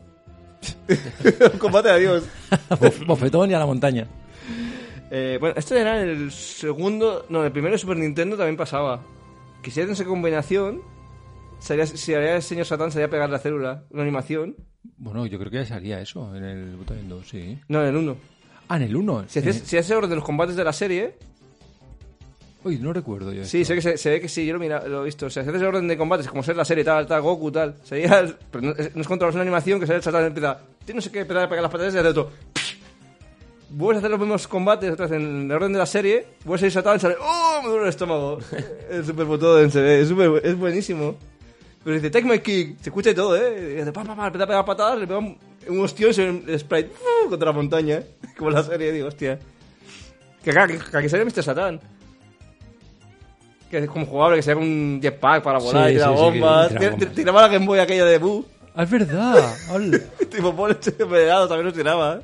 un 1.53 1.59
combate 1.59 1.91
a 1.91 1.97
Dios. 1.97 2.25
Bof- 2.71 3.07
Bofetón 3.07 3.51
y 3.51 3.55
a 3.55 3.59
la 3.59 3.67
montaña. 3.67 4.07
Eh, 5.11 5.37
bueno, 5.41 5.55
esto 5.59 5.75
era 5.77 6.01
el 6.01 6.31
segundo... 6.31 7.27
No, 7.29 7.45
el 7.45 7.53
primero 7.53 7.73
de 7.73 7.79
Super 7.79 7.97
Nintendo 7.97 8.37
también 8.37 8.57
pasaba. 8.57 9.03
Que 9.63 9.71
si 9.71 9.81
esa 9.81 10.05
combinación, 10.05 10.81
salía, 11.59 11.87
si 11.87 12.15
haría 12.15 12.37
el 12.37 12.43
señor 12.43 12.65
Satan, 12.67 12.91
salía 12.91 13.07
a 13.07 13.11
pegar 13.11 13.29
la 13.31 13.39
célula. 13.39 13.85
Una 13.91 14.03
animación. 14.03 14.57
Bueno, 14.97 15.27
yo 15.27 15.39
creo 15.39 15.51
que 15.51 15.59
ya 15.59 15.67
salía 15.67 16.01
eso 16.01 16.35
en 16.35 16.45
el 16.45 16.77
Button 16.77 17.09
2, 17.09 17.29
sí. 17.29 17.59
No, 17.69 17.83
en 17.83 17.89
el 17.89 17.97
1. 17.97 18.17
Ah, 18.69 18.77
en 18.77 18.83
el 18.85 18.97
1. 18.97 19.25
Si 19.29 19.39
hacías, 19.41 19.57
si 19.57 19.77
hacías 19.77 19.91
orden 19.97 20.11
de 20.11 20.17
los 20.17 20.25
combates 20.25 20.57
de 20.57 20.65
la 20.65 20.73
serie, 20.73 21.17
Uy, 22.65 22.79
no 22.79 22.93
recuerdo 22.93 23.33
yo. 23.33 23.45
Sí, 23.45 23.63
esto. 23.63 23.69
sé 23.69 23.75
que 23.75 23.83
se, 23.83 23.97
se 23.99 24.11
ve 24.11 24.21
que 24.21 24.29
sí, 24.29 24.47
yo 24.47 24.53
lo, 24.55 24.59
mira, 24.61 24.87
lo 24.87 25.03
he 25.03 25.05
visto. 25.07 25.27
O 25.27 25.31
sea, 25.31 25.43
si 25.43 25.49
haces 25.49 25.61
el 25.61 25.67
orden 25.69 25.89
de 25.89 25.97
combates, 25.97 26.29
como 26.29 26.43
ser 26.43 26.57
la 26.57 26.65
serie 26.65 26.85
tal, 26.85 27.07
tal, 27.07 27.21
Goku, 27.23 27.51
tal. 27.51 27.75
Sería. 27.83 28.21
el- 28.21 28.37
pero 28.51 28.67
no, 28.67 28.71
es, 28.73 28.95
no 28.95 29.03
es 29.03 29.09
controlar, 29.09 29.31
es 29.31 29.35
una 29.35 29.43
animación 29.43 29.81
que 29.81 29.87
sale 29.87 29.97
el 29.99 30.03
Satan 30.03 30.23
y 30.23 30.27
empieza. 30.27 30.61
Tiene 30.85 30.99
no 30.99 31.03
sé 31.03 31.11
qué, 31.11 31.21
empezar 31.21 31.45
a 31.45 31.49
pegar 31.49 31.63
las 31.63 31.73
patadas 31.73 31.95
y 31.95 31.99
hace 31.99 32.09
otro. 32.09 32.31
Vuelves 33.71 33.97
a 33.97 33.99
hacer 34.01 34.11
los 34.11 34.21
mismos 34.21 34.47
combates 34.49 34.93
otra 34.93 35.07
vez 35.07 35.17
en 35.19 35.47
el 35.47 35.53
orden 35.53 35.73
de 35.73 35.79
la 35.79 35.87
serie. 35.87 36.27
Vuelves 36.45 36.63
a 36.63 36.67
ir 36.67 36.73
Satan 36.73 36.97
y 36.97 37.01
sale. 37.01 37.17
¡Oh! 37.21 37.61
Me 37.63 37.69
duele 37.69 37.85
el 37.85 37.89
estómago. 37.89 38.39
es 38.91 39.07
súper 39.07 39.25
botón, 39.25 39.71
se 39.71 39.81
ve. 39.81 40.01
Es, 40.03 40.09
súper- 40.09 40.41
es 40.45 40.57
buenísimo. 40.57 41.17
Pero 41.83 41.97
dice, 41.97 42.11
take 42.11 42.27
my 42.29 42.39
kick. 42.41 42.77
Se 42.81 42.91
escucha 42.91 43.11
y 43.11 43.15
todo, 43.15 43.37
¿eh? 43.37 43.73
Y 43.73 43.75
dice, 43.79 43.91
pa, 43.93 44.05
pa, 44.05 44.15
pa, 44.15 44.27
empieza 44.27 44.45
a 44.45 44.47
pegar 44.47 44.65
patadas, 44.65 44.99
le 45.01 45.07
pega 45.07 45.19
un, 45.19 45.37
un 45.69 45.81
ostión 45.81 46.11
y 46.11 46.15
se 46.15 46.29
el 46.29 46.59
sprite 46.61 46.93
¡uh! 47.25 47.29
contra 47.31 47.47
la 47.47 47.53
montaña. 47.53 48.03
Como 48.37 48.51
la 48.51 48.63
serie, 48.63 48.93
digo, 48.93 49.09
hostia. 49.09 49.39
Que 50.45 50.51
acá, 50.51 50.67
que, 50.67 50.79
que 50.79 50.97
aquí 50.97 51.09
sale 51.09 51.25
Mr. 51.25 51.43
Satan. 51.43 51.81
Que 53.73 53.79
es 53.79 53.89
como 53.91 54.05
jugable, 54.07 54.37
que 54.37 54.43
sea 54.43 54.55
un 54.55 55.01
jetpack 55.03 55.43
para 55.43 55.59
volar 55.59 55.87
Sí, 55.89 55.93
y 55.93 55.95
tirar 55.97 56.11
sí, 56.11 56.15
sí, 56.15 56.21
que 56.25 56.31
bombas. 56.41 56.69
tira 56.69 56.81
Tira- 56.81 56.91
bombas. 56.93 57.15
Tiraba 57.15 57.41
la 57.43 57.49
Game 57.49 57.67
Boy 57.67 57.79
aquella 57.81 58.05
de 58.05 58.19
Boo. 58.19 58.45
Ah, 58.75 58.83
es 58.85 58.91
verdad. 58.91 59.55
Hola. 59.73 59.99
tipo, 60.31 60.55
Paul 60.55 60.77
Peleado 60.77 61.49
también 61.49 61.67
lo 61.67 61.73
tiraba. 61.73 62.17
¿eh? 62.17 62.21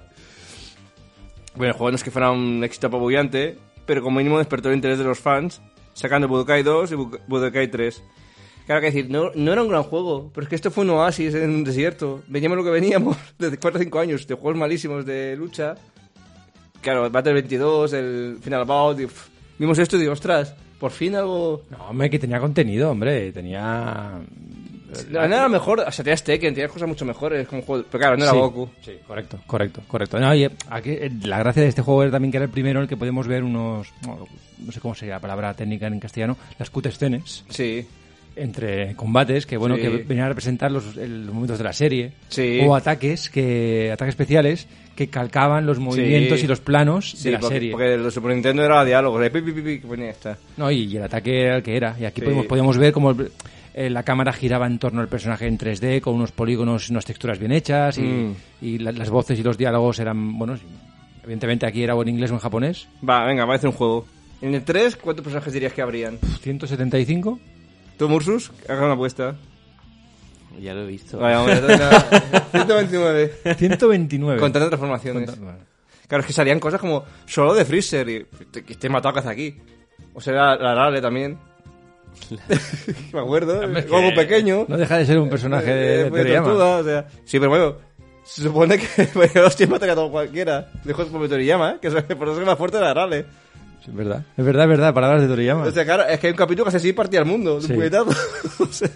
Bueno, 1.56 1.72
el 1.72 1.78
juego 1.78 1.90
no 1.90 1.96
es 1.96 2.04
que 2.04 2.10
fuera 2.10 2.30
un 2.30 2.62
éxito 2.62 2.86
apabullante, 2.88 3.58
pero 3.86 4.02
como 4.02 4.18
mínimo 4.18 4.38
despertó 4.38 4.68
el 4.68 4.74
interés 4.76 4.98
de 4.98 5.04
los 5.04 5.18
fans, 5.18 5.60
sacando 5.94 6.28
Budokai 6.28 6.62
2 6.62 6.92
y 6.92 6.94
Bu- 6.94 7.18
Budokai 7.26 7.68
3. 7.70 8.02
Claro 8.66 8.80
que 8.82 8.86
decir, 8.88 9.08
no, 9.10 9.30
no 9.34 9.50
era 9.52 9.62
un 9.62 9.68
gran 9.68 9.82
juego, 9.84 10.30
pero 10.34 10.42
es 10.44 10.48
que 10.50 10.54
esto 10.54 10.70
fue 10.70 10.84
un 10.84 10.90
oasis 10.90 11.34
en 11.34 11.48
un 11.48 11.64
desierto. 11.64 12.20
Veníamos 12.28 12.58
lo 12.58 12.64
que 12.64 12.70
veníamos 12.70 13.16
desde 13.38 13.56
4 13.58 13.80
o 13.80 13.82
5 13.82 13.98
años, 14.00 14.26
de 14.26 14.34
juegos 14.34 14.58
malísimos 14.60 15.06
de 15.06 15.34
lucha. 15.34 15.74
Claro, 16.82 17.08
Battle 17.10 17.32
22, 17.32 17.92
el 17.94 18.36
Final 18.42 18.66
Bout, 18.66 19.00
y, 19.00 19.06
pff, 19.06 19.28
vimos 19.58 19.78
esto 19.78 19.96
y 19.96 20.00
digo, 20.00 20.12
ostras, 20.12 20.54
por 20.78 20.90
fin 20.90 21.14
algo... 21.14 21.62
No, 21.70 21.88
hombre, 21.88 22.10
que 22.10 22.18
tenía 22.18 22.40
contenido, 22.40 22.90
hombre. 22.90 23.32
Tenía. 23.32 24.20
No, 25.10 25.22
era 25.22 25.48
mejor, 25.48 25.80
o 25.80 25.92
sea, 25.92 26.02
tenías 26.02 26.24
Tekken, 26.24 26.54
tenías 26.54 26.72
cosas 26.72 26.88
mucho 26.88 27.04
mejores 27.04 27.46
como 27.46 27.62
juego, 27.62 27.84
pero 27.90 28.00
claro, 28.00 28.16
no 28.16 28.24
era 28.24 28.32
Sí, 28.32 28.38
Goku. 28.38 28.70
Sí, 28.80 28.92
correcto, 29.06 29.38
correcto, 29.46 29.82
correcto. 29.86 30.18
No, 30.18 30.34
y, 30.34 30.44
eh, 30.44 30.50
aquí, 30.70 30.90
eh, 30.92 31.10
la 31.24 31.38
gracia 31.38 31.62
de 31.62 31.68
este 31.68 31.82
juego 31.82 32.02
era 32.02 32.12
también 32.12 32.30
que 32.32 32.38
era 32.38 32.46
el 32.46 32.50
primero 32.50 32.78
en 32.78 32.84
el 32.84 32.88
que 32.88 32.96
podemos 32.96 33.26
ver 33.26 33.44
unos, 33.44 33.92
no, 34.06 34.26
no 34.58 34.72
sé 34.72 34.80
cómo 34.80 34.94
sería 34.94 35.16
la 35.16 35.20
palabra 35.20 35.52
técnica 35.52 35.86
en 35.86 36.00
castellano, 36.00 36.38
las 36.58 36.70
cutscenes 36.70 37.44
Sí, 37.50 37.86
entre 38.42 38.94
combates 38.96 39.46
que 39.46 39.56
bueno 39.56 39.76
Sí. 39.76 39.82
que 39.82 39.88
venían 39.88 40.26
a 40.26 40.28
representar 40.28 40.70
los, 40.72 40.96
los 40.96 41.32
momentos 41.34 41.58
de 41.58 41.64
la 41.64 41.72
serie 41.72 42.12
Sí. 42.28 42.60
o 42.64 42.74
ataques 42.74 43.28
que 43.30 43.90
ataques 43.92 44.12
especiales 44.12 44.66
que 44.96 45.08
calcaban 45.08 45.64
los 45.66 45.78
movimientos 45.78 46.42
y 46.42 46.46
los 46.46 46.60
planos 46.60 47.12
sí 47.12 47.24
de 47.24 47.32
la 47.32 47.40
porque, 47.40 47.54
serie. 47.54 47.70
porque 47.72 47.94
el 47.94 48.10
Super 48.10 48.32
Nintendo 48.32 48.64
era 48.64 48.84
diálogo, 48.84 49.18
de 49.20 49.30
pi, 49.30 49.42
pi, 49.42 49.52
pi, 49.52 49.80
que 49.80 49.86
ponía 49.86 50.10
esta. 50.10 50.36
No, 50.56 50.70
y, 50.72 50.84
y 50.86 50.96
el 50.96 51.04
ataque 51.04 51.42
era 51.42 51.56
el 51.56 51.62
que 51.62 51.76
era. 51.76 51.94
Y 52.00 52.04
aquí 52.04 52.20
Sí. 52.20 52.24
podemos, 52.24 52.46
podíamos 52.46 52.76
ver 52.78 52.92
cómo 52.92 53.12
el- 53.12 53.30
eh, 53.74 53.90
la 53.90 54.02
cámara 54.02 54.32
giraba 54.32 54.66
en 54.66 54.80
torno 54.80 55.00
al 55.00 55.06
personaje 55.06 55.46
en 55.46 55.56
3D 55.56 56.00
con 56.00 56.14
unos 56.16 56.32
polígonos 56.32 56.88
y 56.88 56.92
unas 56.92 57.04
texturas 57.04 57.38
bien 57.38 57.52
hechas 57.52 57.96
y, 57.96 58.02
Mm. 58.02 58.34
y 58.60 58.78
la- 58.78 58.90
las 58.90 59.08
voces 59.08 59.38
y 59.38 59.44
los 59.44 59.56
diálogos 59.56 60.00
eran, 60.00 60.36
bueno, 60.36 60.56
sí, 60.56 60.64
evidentemente 61.22 61.64
aquí 61.64 61.84
era 61.84 61.94
o 61.94 62.02
en 62.02 62.08
inglés 62.08 62.32
o 62.32 62.34
en 62.34 62.40
japonés. 62.40 62.88
Va, 63.08 63.24
venga, 63.24 63.44
va 63.44 63.52
a 63.52 63.56
hacer 63.56 63.68
un 63.68 63.76
juego. 63.76 64.04
En 64.42 64.52
el 64.54 64.62
3, 64.64 64.96
¿cuántos 64.96 65.22
personajes 65.22 65.52
dirías 65.52 65.72
que 65.72 65.82
habrían? 65.82 66.18
175. 66.42 67.38
¿Tú, 67.98 68.08
Mursus? 68.08 68.50
Haga 68.68 68.84
una 68.84 68.94
apuesta. 68.94 69.34
Ya 70.60 70.72
lo 70.74 70.82
he 70.82 70.86
visto. 70.86 71.18
Vaya, 71.18 71.40
hombre, 71.40 71.60
venga. 71.66 71.90
129. 72.52 73.32
129. 73.56 74.40
Contando 74.40 74.68
transformaciones. 74.68 75.30
Conta- 75.30 75.44
bueno. 75.44 75.58
Claro, 76.08 76.20
es 76.22 76.26
que 76.26 76.32
salían 76.32 76.58
cosas 76.58 76.80
como 76.80 77.04
solo 77.26 77.54
de 77.54 77.64
Freezer 77.66 78.08
y 78.08 78.26
te, 78.50 78.64
que 78.64 78.74
te 78.76 78.88
matado 78.88 79.14
caza 79.14 79.30
aquí. 79.30 79.56
O 80.14 80.20
sea, 80.20 80.32
la, 80.32 80.56
la 80.56 80.74
Rale 80.74 81.00
también. 81.02 81.38
Me 83.12 83.20
acuerdo, 83.20 83.60
Hombre, 83.60 83.80
es 83.80 83.84
que 83.86 83.90
como 83.90 84.14
pequeño. 84.14 84.64
No 84.68 84.76
deja 84.76 84.96
de 84.98 85.06
ser 85.06 85.18
un 85.18 85.28
personaje 85.28 85.66
de, 85.72 85.94
Eh, 86.00 86.04
de 86.04 86.10
pues, 86.10 86.22
Toriyama. 86.22 86.46
tortuga, 86.46 86.76
o 86.78 86.84
sea, 86.84 87.06
sí, 87.24 87.38
pero 87.38 87.50
bueno, 87.50 87.76
se 88.24 88.42
supone 88.42 88.78
que 88.78 89.08
bueno, 89.14 89.32
hostia 89.46 89.66
mataría 89.66 89.92
a 89.92 89.96
todo 89.96 90.10
cualquiera. 90.10 90.70
Lejos 90.84 91.06
por 91.08 91.28
Toriyama, 91.28 91.72
¿eh? 91.72 91.76
que 91.80 91.88
es- 91.88 91.94
por 91.94 92.28
eso 92.28 92.40
es 92.40 92.46
más 92.46 92.58
fuerte 92.58 92.80
la 92.80 92.94
Rale. 92.94 93.26
Es 93.88 93.94
verdad. 93.94 94.24
Es 94.36 94.44
verdad, 94.44 94.64
es 94.64 94.68
verdad. 94.68 94.94
Palabras 94.94 95.22
de 95.22 95.28
Toriyama. 95.28 95.64
O 95.64 95.70
sea, 95.70 95.84
claro, 95.84 96.04
es 96.04 96.20
que 96.20 96.26
hay 96.28 96.30
un 96.32 96.36
capítulo 96.36 96.64
que 96.64 96.68
hace 96.68 96.76
así 96.78 96.92
partía 96.92 97.20
al 97.20 97.26
mundo, 97.26 97.60
Sí. 97.60 97.72
O 98.58 98.66
sea, 98.66 98.88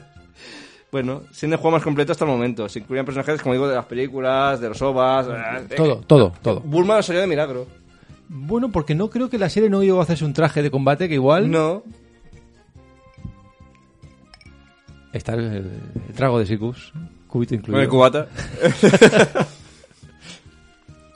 bueno, 0.91 1.23
siendo 1.33 1.55
el 1.57 1.61
juego 1.63 1.77
más 1.77 1.83
completo 1.83 2.13
hasta 2.13 2.25
el 2.25 2.31
momento. 2.31 2.69
Se 2.69 2.81
incluían 2.81 3.07
personajes, 3.07 3.41
como 3.41 3.55
digo, 3.55 3.67
de 3.67 3.75
las 3.77 3.87
películas, 3.87 4.61
de 4.61 4.69
los 4.69 4.83
OVAs. 4.83 5.27
eh, 5.71 5.75
todo, 5.75 5.97
todo, 6.07 6.33
todo. 6.43 6.61
Bulma 6.61 6.97
no 6.97 7.03
salió 7.03 7.23
de 7.23 7.27
milagro. 7.27 7.67
Bueno, 8.29 8.71
porque 8.71 8.95
no 8.95 9.09
creo 9.11 9.29
que 9.31 9.39
la 9.39 9.49
serie 9.49 9.71
no 9.71 9.83
llegó 9.83 10.01
a 10.01 10.03
hacerse 10.03 10.25
un 10.25 10.33
traje 10.35 10.63
de 10.63 10.71
combate 10.71 11.09
que 11.09 11.15
igual... 11.15 11.51
No. 11.51 11.83
Está 15.13 15.35
el, 15.35 15.71
el 16.09 16.15
trago 16.15 16.39
de 16.39 16.47
Sikus, 16.47 16.93
cubito 17.27 17.55
incluido. 17.55 17.77
Con 17.77 17.83
el 17.83 17.89
cubata. 17.89 18.29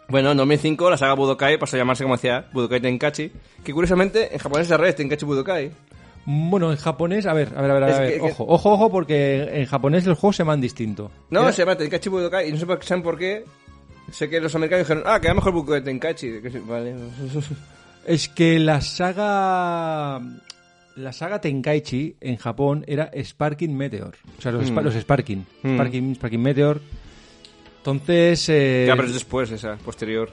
bueno, 0.09 0.31
en 0.33 0.37
2005 0.37 0.91
la 0.91 0.97
saga 0.97 1.15
Budokai 1.15 1.59
pasó 1.59 1.77
a 1.77 1.79
llamarse, 1.79 2.05
como 2.05 2.17
decía, 2.17 2.47
Budokai 2.53 2.81
Tenkaichi. 2.81 3.33
Que 3.65 3.73
curiosamente 3.73 4.33
en 4.33 4.39
japonés 4.39 4.67
es 4.67 4.73
al 4.73 4.79
revés, 4.79 4.97
Tenkaichi 4.97 5.25
Budokai. 5.25 5.71
Bueno, 6.29 6.73
en 6.73 6.77
japonés, 6.77 7.25
a 7.27 7.33
ver, 7.33 7.53
a 7.57 7.63
ver, 7.63 7.71
a 7.71 7.75
ver, 7.75 7.83
a 7.85 7.91
Es 7.91 7.99
ver, 8.01 8.13
que- 8.15 8.19
que- 8.21 8.33
ojo, 8.33 8.45
ojo, 8.49 8.73
ojo, 8.73 8.91
porque 8.91 9.49
en 9.61 9.67
japonés 9.67 10.07
los 10.07 10.19
juegos 10.19 10.37
se 10.37 10.43
llaman 10.43 10.61
distinto. 10.61 11.11
No, 11.31 11.43
Era- 11.43 11.53
se 11.53 11.63
llama 11.63 11.77
Tenkaichi 11.77 12.09
Budokai 12.09 12.49
y 12.49 12.53
no 12.53 12.59
sé 12.59 12.67
por- 12.67 12.85
saben 12.85 13.03
por 13.05 13.17
qué. 13.19 13.45
Sé 14.11 14.29
que 14.29 14.41
los 14.41 14.55
americanos 14.55 14.87
dijeron, 14.87 15.05
ah, 15.07 15.21
queda 15.21 15.35
mejor 15.35 15.53
Budokai 15.53 15.83
Tenkaichi. 15.85 16.41
Que 16.41 16.51
sí, 16.51 16.59
Vale. 16.67 16.95
Es 18.07 18.29
que 18.29 18.59
la 18.61 18.81
saga... 18.81 20.21
La 20.97 21.13
saga 21.13 21.41
Tenkaichi 21.43 22.17
en 22.23 22.37
Japón 22.39 22.83
era 22.87 23.11
Sparking 23.23 23.77
Meteor. 23.77 24.15
O 24.39 24.41
sea, 24.41 24.51
los, 24.53 24.65
spa- 24.65 24.81
Mm. 24.81 24.85
los 24.85 24.95
Sparking. 24.95 25.47
Mm. 25.63 25.75
Sparking, 25.75 26.15
Sparking 26.15 26.41
Meteor. 26.43 26.81
Entonces... 27.91 28.49
eh, 28.49 28.85
ya, 28.89 28.97
pero 28.97 29.09
es 29.09 29.15
después 29.15 29.51
esa, 29.51 29.77
posterior. 29.77 30.31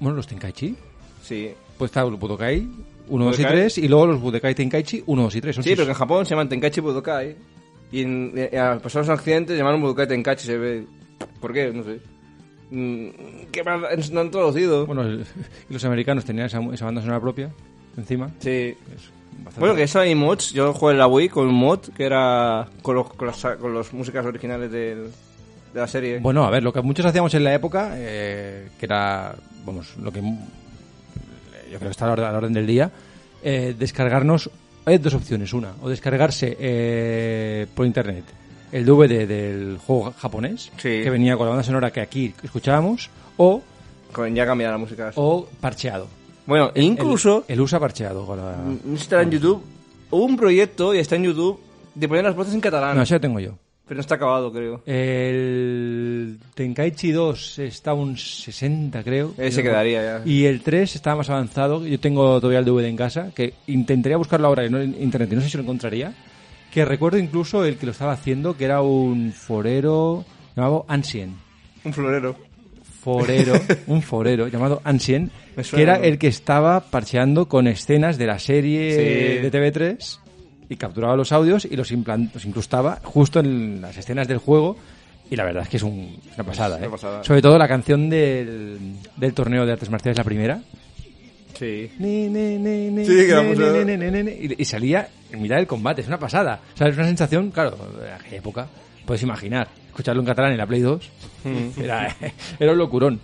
Bueno, 0.00 0.16
los 0.16 0.26
Tenkaichi. 0.26 0.76
Sí. 1.22 1.50
Pues 1.78 1.90
está 1.90 2.02
el 2.02 2.16
Budokai 2.16 2.68
1, 3.08 3.24
2 3.24 3.38
y 3.38 3.42
Budokai. 3.42 3.58
3 3.58 3.78
y 3.78 3.88
luego 3.88 4.06
los 4.06 4.20
Budokai 4.20 4.54
Tenkaichi 4.54 5.02
1, 5.06 5.22
2 5.22 5.34
y 5.36 5.40
3. 5.40 5.54
Son 5.56 5.64
Sí, 5.64 5.68
seis. 5.70 5.76
pero 5.76 5.86
que 5.86 5.92
en 5.92 5.98
Japón 5.98 6.26
se 6.26 6.30
llaman 6.30 6.48
Tenkaichi 6.48 6.80
Budokai. 6.80 7.36
Y 7.92 8.02
en, 8.02 8.48
y 8.52 8.56
al 8.56 8.80
pasar 8.80 9.00
los 9.02 9.08
accidentes 9.08 9.56
llamaron 9.56 9.80
Budokai 9.80 10.06
Tenkaichi. 10.08 10.44
Se 10.46 10.56
ve. 10.58 10.84
¿Por 11.40 11.52
qué? 11.52 11.72
No 11.72 11.82
sé. 11.84 12.00
Mm, 12.70 13.46
¿Qué 13.50 13.64
mal 13.64 13.82
no 14.12 14.20
han 14.20 14.30
traducido? 14.30 14.86
Bueno, 14.86 15.02
el- 15.02 15.24
y 15.68 15.72
los 15.72 15.84
americanos 15.84 16.24
tenían 16.24 16.46
esa, 16.46 16.60
esa 16.72 16.84
banda 16.84 17.00
sonora 17.00 17.20
propia 17.20 17.50
encima. 17.96 18.30
sí. 18.40 18.76
Es 19.48 19.56
Bueno, 19.58 19.74
que 19.74 19.84
eso 19.84 19.98
hay 20.00 20.14
mods. 20.14 20.52
Yo 20.52 20.72
jugué 20.74 20.92
en 20.92 20.98
la 20.98 21.06
Wii 21.06 21.30
con 21.30 21.46
un 21.48 21.54
mod 21.54 21.80
que 21.96 22.04
era 22.04 22.68
con 22.82 22.94
los, 22.94 23.08
con 23.14 23.26
las, 23.28 23.40
con 23.58 23.74
las 23.74 23.90
músicas 23.94 24.26
originales 24.26 24.70
del- 24.70 25.08
de 25.74 25.80
la 25.80 25.86
serie. 25.86 26.18
Bueno, 26.18 26.44
a 26.44 26.50
ver, 26.50 26.62
lo 26.62 26.72
que 26.72 26.80
muchos 26.82 27.06
hacíamos 27.06 27.32
en 27.34 27.44
la 27.44 27.54
época, 27.54 27.92
eh, 27.94 28.68
que 28.78 28.86
era, 28.86 29.34
vamos, 29.64 29.96
lo 29.96 30.10
que 30.12 30.20
yo 30.20 31.78
creo 31.78 31.80
que 31.80 31.88
está 31.90 32.12
a 32.12 32.16
la 32.16 32.36
orden, 32.36 32.52
del 32.52 32.66
día, 32.66 32.90
eh, 33.42 33.74
descargarnos, 33.78 34.50
hay 34.84 34.98
dos 34.98 35.14
opciones, 35.14 35.52
una, 35.52 35.72
o 35.82 35.88
descargarse 35.88 36.56
eh, 36.58 37.66
por 37.74 37.86
internet 37.86 38.24
el 38.72 38.84
DVD 38.84 39.26
del 39.26 39.78
juego 39.78 40.12
japonés, 40.16 40.70
Sí. 40.76 41.02
que 41.02 41.10
venía 41.10 41.36
con 41.36 41.46
la 41.46 41.50
banda 41.50 41.64
sonora 41.64 41.90
que 41.92 42.00
aquí 42.00 42.32
escuchábamos, 42.42 43.10
o, 43.36 43.62
Con 44.12 44.32
ya 44.34 44.46
cambiar 44.46 44.70
la 44.72 44.78
música. 44.78 45.10
o 45.16 45.46
parcheado. 45.60 46.06
Bueno, 46.46 46.70
e 46.74 46.82
incluso, 46.82 47.44
El, 47.48 47.54
el 47.54 47.60
USA 47.62 47.78
parcheado. 47.80 48.24
con 48.26 48.38
la- 48.38 48.56
estará 48.94 49.22
en 49.22 49.30
YouTube, 49.30 49.62
hubo 50.10 50.24
un 50.24 50.36
proyecto, 50.36 50.94
y 50.94 50.98
está 50.98 51.16
en 51.16 51.24
YouTube, 51.24 51.60
de 51.94 52.08
poner 52.08 52.24
las 52.24 52.34
voces 52.36 52.54
en 52.54 52.60
catalán. 52.60 52.96
No, 52.96 53.02
eso 53.02 53.14
ya 53.16 53.20
tengo 53.20 53.40
yo. 53.40 53.54
Pero 53.90 53.98
no 53.98 54.02
está 54.02 54.14
acabado, 54.14 54.52
creo. 54.52 54.82
El 54.86 56.38
Tenkaichi 56.54 57.10
2 57.10 57.58
está 57.58 57.90
a 57.90 57.94
un 57.94 58.16
60, 58.16 59.02
creo. 59.02 59.34
Ese 59.36 59.64
quedaría 59.64 60.00
ya. 60.00 60.22
Y 60.24 60.44
el 60.44 60.60
3 60.60 60.94
está 60.94 61.16
más 61.16 61.28
avanzado. 61.28 61.84
Yo 61.84 61.98
tengo 61.98 62.38
todavía 62.40 62.60
el 62.60 62.64
DVD 62.66 62.84
en 62.84 62.96
casa, 62.96 63.32
que 63.34 63.54
intentaría 63.66 64.16
buscarlo 64.16 64.46
ahora 64.46 64.64
en 64.64 64.94
internet 65.02 65.30
y 65.32 65.34
no 65.34 65.40
sé 65.40 65.48
si 65.50 65.56
lo 65.56 65.64
encontraría. 65.64 66.14
Que 66.72 66.84
recuerdo 66.84 67.18
incluso 67.18 67.64
el 67.64 67.78
que 67.78 67.86
lo 67.86 67.90
estaba 67.90 68.12
haciendo, 68.12 68.56
que 68.56 68.64
era 68.66 68.80
un 68.80 69.32
forero 69.32 70.24
llamado 70.54 70.84
Ancien. 70.86 71.34
Un 71.82 71.92
florero. 71.92 72.36
Forero, 73.02 73.54
un 73.88 74.02
forero 74.02 74.46
llamado 74.46 74.82
Ancien, 74.84 75.32
Me 75.56 75.64
que 75.64 75.82
era 75.82 75.96
el 75.96 76.16
que 76.16 76.28
estaba 76.28 76.78
parcheando 76.78 77.48
con 77.48 77.66
escenas 77.66 78.18
de 78.18 78.26
la 78.26 78.38
serie 78.38 78.92
Sí. 78.92 79.42
de 79.42 79.50
TV3 79.50 80.20
y 80.70 80.76
capturaba 80.76 81.14
los 81.16 81.30
audios 81.32 81.66
y 81.66 81.76
los, 81.76 81.90
los 81.90 82.44
incrustaba 82.46 83.00
justo 83.02 83.40
en 83.40 83.82
las 83.82 83.94
escenas 83.98 84.26
del 84.26 84.38
juego. 84.38 84.78
Y 85.30 85.36
la 85.36 85.44
verdad 85.44 85.64
es 85.64 85.68
que 85.68 85.76
es, 85.76 85.82
un- 85.82 86.16
es 86.28 86.34
una 86.34 86.44
pasada, 86.44 86.76
una 86.78 86.86
¿eh? 86.86 86.90
pasada. 86.90 87.22
Sobre 87.22 87.42
todo 87.42 87.58
la 87.58 87.68
canción 87.68 88.08
del, 88.08 88.78
del 89.16 89.34
torneo 89.34 89.66
de 89.66 89.72
artes 89.72 89.90
marciales, 89.90 90.16
la 90.16 90.24
primera. 90.24 90.60
Sí. 91.58 91.90
Y, 94.58 94.64
salía 94.64 95.08
en 95.30 95.42
mitad 95.42 95.56
del 95.56 95.66
combate, 95.66 96.00
es 96.02 96.08
una 96.08 96.18
pasada. 96.18 96.60
O 96.74 96.76
sea, 96.76 96.88
es 96.88 96.96
una 96.96 97.06
sensación, 97.06 97.50
claro, 97.50 97.76
de 98.00 98.10
aquella 98.12 98.36
época, 98.38 98.66
puedes 99.04 99.22
imaginar, 99.22 99.68
escucharlo 99.88 100.22
en 100.22 100.26
catalán 100.26 100.52
en 100.52 100.58
la 100.58 100.66
Play 100.66 100.80
2, 100.80 101.10
Mm. 101.44 101.80
era, 101.80 102.14
era 102.60 102.72
un 102.72 102.78
locurón. 102.78 103.20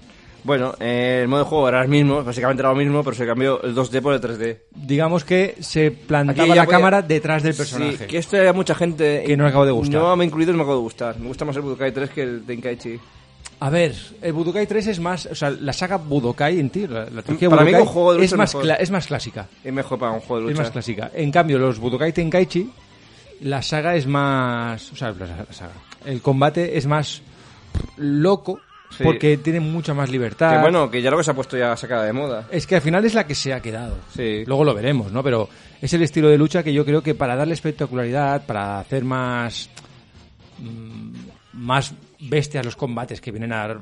Bueno, 0.47 0.75
eh, 0.79 1.19
el 1.23 1.29
modo 1.29 1.41
de 1.43 1.49
juego 1.49 1.69
era 1.69 1.83
el 1.83 1.89
mismo, 1.89 2.23
básicamente 2.23 2.63
era 2.63 2.71
lo 2.71 2.77
mismo, 2.77 3.03
pero 3.03 3.17
se 3.17 3.27
cambió 3.27 3.61
el 3.63 3.75
2D 3.75 4.01
por 4.01 4.15
el 4.15 4.21
3D. 4.21 4.59
Digamos 4.71 5.25
que 5.25 5.57
se 5.61 5.91
plantaba 5.91 6.45
Aquí 6.45 6.49
ya 6.51 6.55
la 6.55 6.65
podía- 6.65 6.77
cámara 6.79 7.03
detrás 7.03 7.43
del 7.43 7.55
personaje. 7.55 7.97
Sí, 7.99 8.05
que 8.07 8.19
esto 8.19 8.37
hay 8.37 8.53
mucha 8.53 8.75
gente... 8.77 9.25
Que 9.27 9.37
no 9.37 9.43
le 9.43 9.51
acabo 9.51 9.67
de 9.67 9.73
gustar. 9.73 10.01
No 10.01 10.15
me 10.17 10.25
incluido 10.25 10.53
no 10.53 10.59
me 10.59 10.63
acabo 10.63 10.77
de 10.77 10.83
gustar. 10.83 11.19
Me 11.19 11.27
gusta 11.29 11.45
más 11.45 11.57
el 11.57 11.63
Budokai 11.63 11.93
3 11.93 12.11
que 12.11 12.23
el 12.23 12.45
Tenkaichi. 12.47 12.99
A 13.59 13.71
ver, 13.71 13.95
el 14.23 14.33
Budokai 14.35 14.67
3 14.67 14.87
es 14.87 15.01
más, 15.01 15.27
o 15.27 15.35
sea, 15.35 15.51
la 15.51 15.73
saga 15.73 15.97
Budokai 15.97 16.61
en 16.61 16.71
ti, 16.71 16.87
la, 16.87 17.07
la 17.11 17.23
trilogía 17.23 17.51
Para 17.51 17.65
mí 17.65 17.73
Budokai 17.73 17.93
juego 17.93 18.13
de 18.13 18.19
lucha 18.19 18.25
es, 18.27 18.33
es 18.33 18.39
más 18.39 18.55
mejor. 18.55 18.67
cla- 18.71 18.77
es 18.79 18.91
más 18.91 19.07
clásica. 19.07 19.49
Es 19.65 19.73
mejor 19.73 19.99
para 19.99 20.13
un 20.13 20.21
juego 20.21 20.37
de 20.47 20.53
Es 20.53 20.59
lucha. 20.59 20.63
más 20.63 20.71
clásica. 20.73 21.11
En 21.15 21.33
cambio, 21.33 21.59
los 21.59 21.79
Budokai 21.81 22.13
Tenkaichi, 22.13 22.71
la 23.41 23.63
saga 23.63 23.97
es 23.97 24.07
más. 24.07 24.93
O 24.93 24.97
sea, 24.97 25.11
la, 25.11 25.27
la 25.27 25.53
saga. 25.53 25.73
El 26.05 26.21
combate 26.21 26.77
es 26.79 26.87
más 26.87 27.23
loco 27.97 28.61
Sí. 28.91 29.03
porque 29.05 29.37
tiene 29.37 29.61
mucha 29.61 29.93
más 29.95 30.11
libertad. 30.11 30.53
Que 30.57 30.61
bueno, 30.63 30.91
que 30.91 31.03
ya 31.03 31.11
lo 31.11 31.17
que 31.19 31.25
se 31.25 31.31
ha 31.31 31.35
puesto 31.35 31.57
ya 31.59 31.77
sacada 31.77 32.05
de 32.05 32.13
moda. 32.13 32.47
Es 32.51 32.67
que 32.67 32.77
al 32.77 32.81
final 32.83 33.05
es 33.05 33.15
la 33.15 33.27
que 33.27 33.35
se 33.35 33.53
ha 33.53 33.61
quedado. 33.61 33.97
Sí. 34.15 34.45
Luego 34.47 34.65
lo 34.65 34.75
veremos, 34.75 35.13
¿no? 35.13 35.23
Pero 35.23 35.49
es 35.83 35.93
el 35.93 36.03
estilo 36.03 36.29
de 36.29 36.39
lucha 36.39 36.63
que 36.63 36.73
yo 36.73 36.85
creo 36.85 37.03
que 37.03 37.15
para 37.15 37.37
darle 37.37 37.55
espectacularidad, 37.55 38.47
para 38.47 38.79
hacer 38.79 39.05
más. 39.05 39.69
mm, 40.59 41.13
más 41.55 41.95
bestias 42.21 42.65
los 42.65 42.77
combates 42.77 43.21
que 43.21 43.31
vienen 43.31 43.53
a 43.53 43.79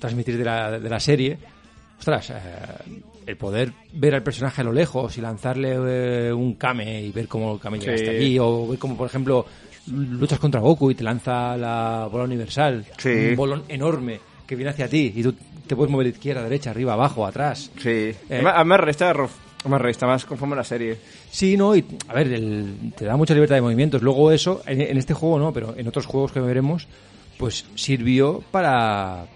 transmitir 0.00 0.38
de 0.38 0.44
la, 0.44 0.78
de 0.78 0.88
la 0.88 1.00
serie. 1.00 1.36
Ostras, 1.98 2.30
eh, 2.30 2.34
el 3.26 3.36
poder 3.36 3.72
ver 3.92 4.14
al 4.14 4.22
personaje 4.22 4.60
a 4.60 4.64
lo 4.64 4.72
lejos 4.72 5.18
y 5.18 5.20
lanzarle 5.20 6.28
eh, 6.28 6.32
un 6.32 6.54
Kame 6.54 7.02
y 7.02 7.10
ver 7.10 7.26
cómo 7.28 7.54
el 7.54 7.60
Kame 7.60 7.78
llega 7.80 7.94
hasta 7.94 8.10
allí, 8.12 8.38
o 8.38 8.68
ver 8.68 8.78
cómo, 8.78 8.96
por 8.96 9.08
ejemplo, 9.08 9.44
luchas 9.88 10.38
contra 10.38 10.60
Goku 10.60 10.90
y 10.92 10.94
te 10.94 11.02
lanza 11.02 11.56
la 11.56 12.08
bola 12.10 12.24
universal, 12.24 12.84
Sí. 12.96 13.08
un 13.30 13.36
bolón 13.36 13.64
enorme 13.68 14.20
que 14.48 14.56
viene 14.56 14.70
hacia 14.72 14.88
ti 14.88 15.12
y 15.14 15.22
tú 15.22 15.32
te 15.66 15.76
puedes 15.76 15.92
mover 15.92 16.08
izquierda, 16.08 16.42
derecha, 16.42 16.70
arriba, 16.70 16.94
abajo, 16.94 17.24
atrás. 17.26 17.70
Sí. 17.80 17.88
Eh. 18.30 18.42
Además, 18.44 18.80
resta, 18.80 19.12
resta, 19.12 20.06
más 20.06 20.24
conforme 20.24 20.54
a 20.54 20.56
la 20.58 20.64
serie. 20.64 20.96
Sí, 21.30 21.56
no, 21.56 21.76
y 21.76 21.84
a 22.08 22.14
ver, 22.14 22.32
el- 22.32 22.92
te 22.96 23.04
da 23.04 23.16
mucha 23.16 23.34
libertad 23.34 23.56
de 23.56 23.60
movimientos. 23.62 24.00
Luego 24.02 24.32
eso, 24.32 24.62
en, 24.66 24.80
en 24.80 24.96
este 24.96 25.12
juego 25.14 25.38
no, 25.38 25.52
pero 25.52 25.74
en 25.76 25.86
otros 25.86 26.06
juegos 26.06 26.32
que 26.32 26.40
veremos, 26.40 26.88
pues 27.36 27.66
sirvió 27.76 28.42
para 28.50 29.26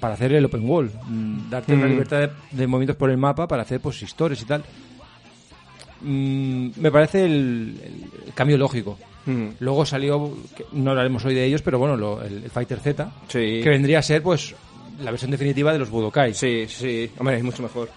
para 0.00 0.14
hacer 0.14 0.32
el 0.32 0.44
open 0.46 0.66
wall, 0.68 0.90
mm, 1.08 1.50
darte 1.50 1.74
una 1.74 1.84
Mm. 1.86 1.90
libertad 1.90 2.18
de, 2.20 2.30
de 2.52 2.66
movimientos 2.66 2.96
por 2.96 3.10
el 3.10 3.18
mapa 3.18 3.46
para 3.46 3.62
hacer 3.62 3.80
pues 3.80 4.02
historias 4.02 4.40
y 4.42 4.46
tal. 4.46 4.64
Mm, 6.02 6.70
me 6.76 6.90
parece 6.90 7.24
el, 7.24 7.78
el 8.26 8.34
cambio 8.34 8.56
lógico. 8.58 8.98
Mm. 9.26 9.48
Luego 9.60 9.84
salió, 9.84 10.34
no 10.72 10.90
hablaremos 10.90 11.24
hoy 11.24 11.34
de 11.34 11.44
ellos, 11.44 11.62
pero 11.62 11.78
bueno, 11.78 11.96
lo- 11.96 12.22
el, 12.22 12.44
el 12.44 12.50
Fighter 12.50 12.80
Z, 12.80 13.10
Sí. 13.28 13.60
que 13.62 13.68
vendría 13.68 13.98
a 13.98 14.02
ser 14.02 14.22
pues 14.22 14.54
la 15.02 15.10
versión 15.10 15.30
definitiva 15.30 15.72
de 15.72 15.78
los 15.78 15.90
Budokai. 15.90 16.32
Sí, 16.34 16.64
sí. 16.68 17.10
Hombre, 17.18 17.36
es 17.36 17.44
mucho 17.44 17.62
mejor. 17.62 17.88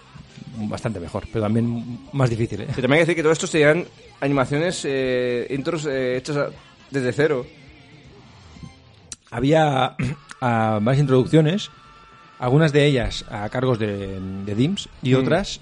Bastante 0.56 1.00
mejor, 1.00 1.24
pero 1.32 1.44
también 1.44 2.00
más 2.12 2.30
difícil, 2.30 2.60
¿eh? 2.60 2.66
También 2.66 2.92
hay 2.92 2.98
que 2.98 3.00
decir 3.06 3.16
que 3.16 3.22
todo 3.22 3.32
esto 3.32 3.46
serían 3.46 3.84
animaciones, 4.20 4.82
eh, 4.84 5.46
intros 5.50 5.84
eh, 5.86 6.16
hechas 6.18 6.36
a- 6.36 6.50
desde 6.90 7.12
cero. 7.12 7.44
había 9.30 9.96
ah, 10.40 10.78
varias 10.82 11.00
introducciones, 11.00 11.70
algunas 12.38 12.72
de 12.72 12.86
ellas 12.86 13.24
a 13.30 13.48
cargos 13.48 13.78
de, 13.78 14.20
de 14.44 14.54
DIMS 14.54 14.88
y 15.02 15.14
Mm. 15.14 15.18
otras 15.18 15.60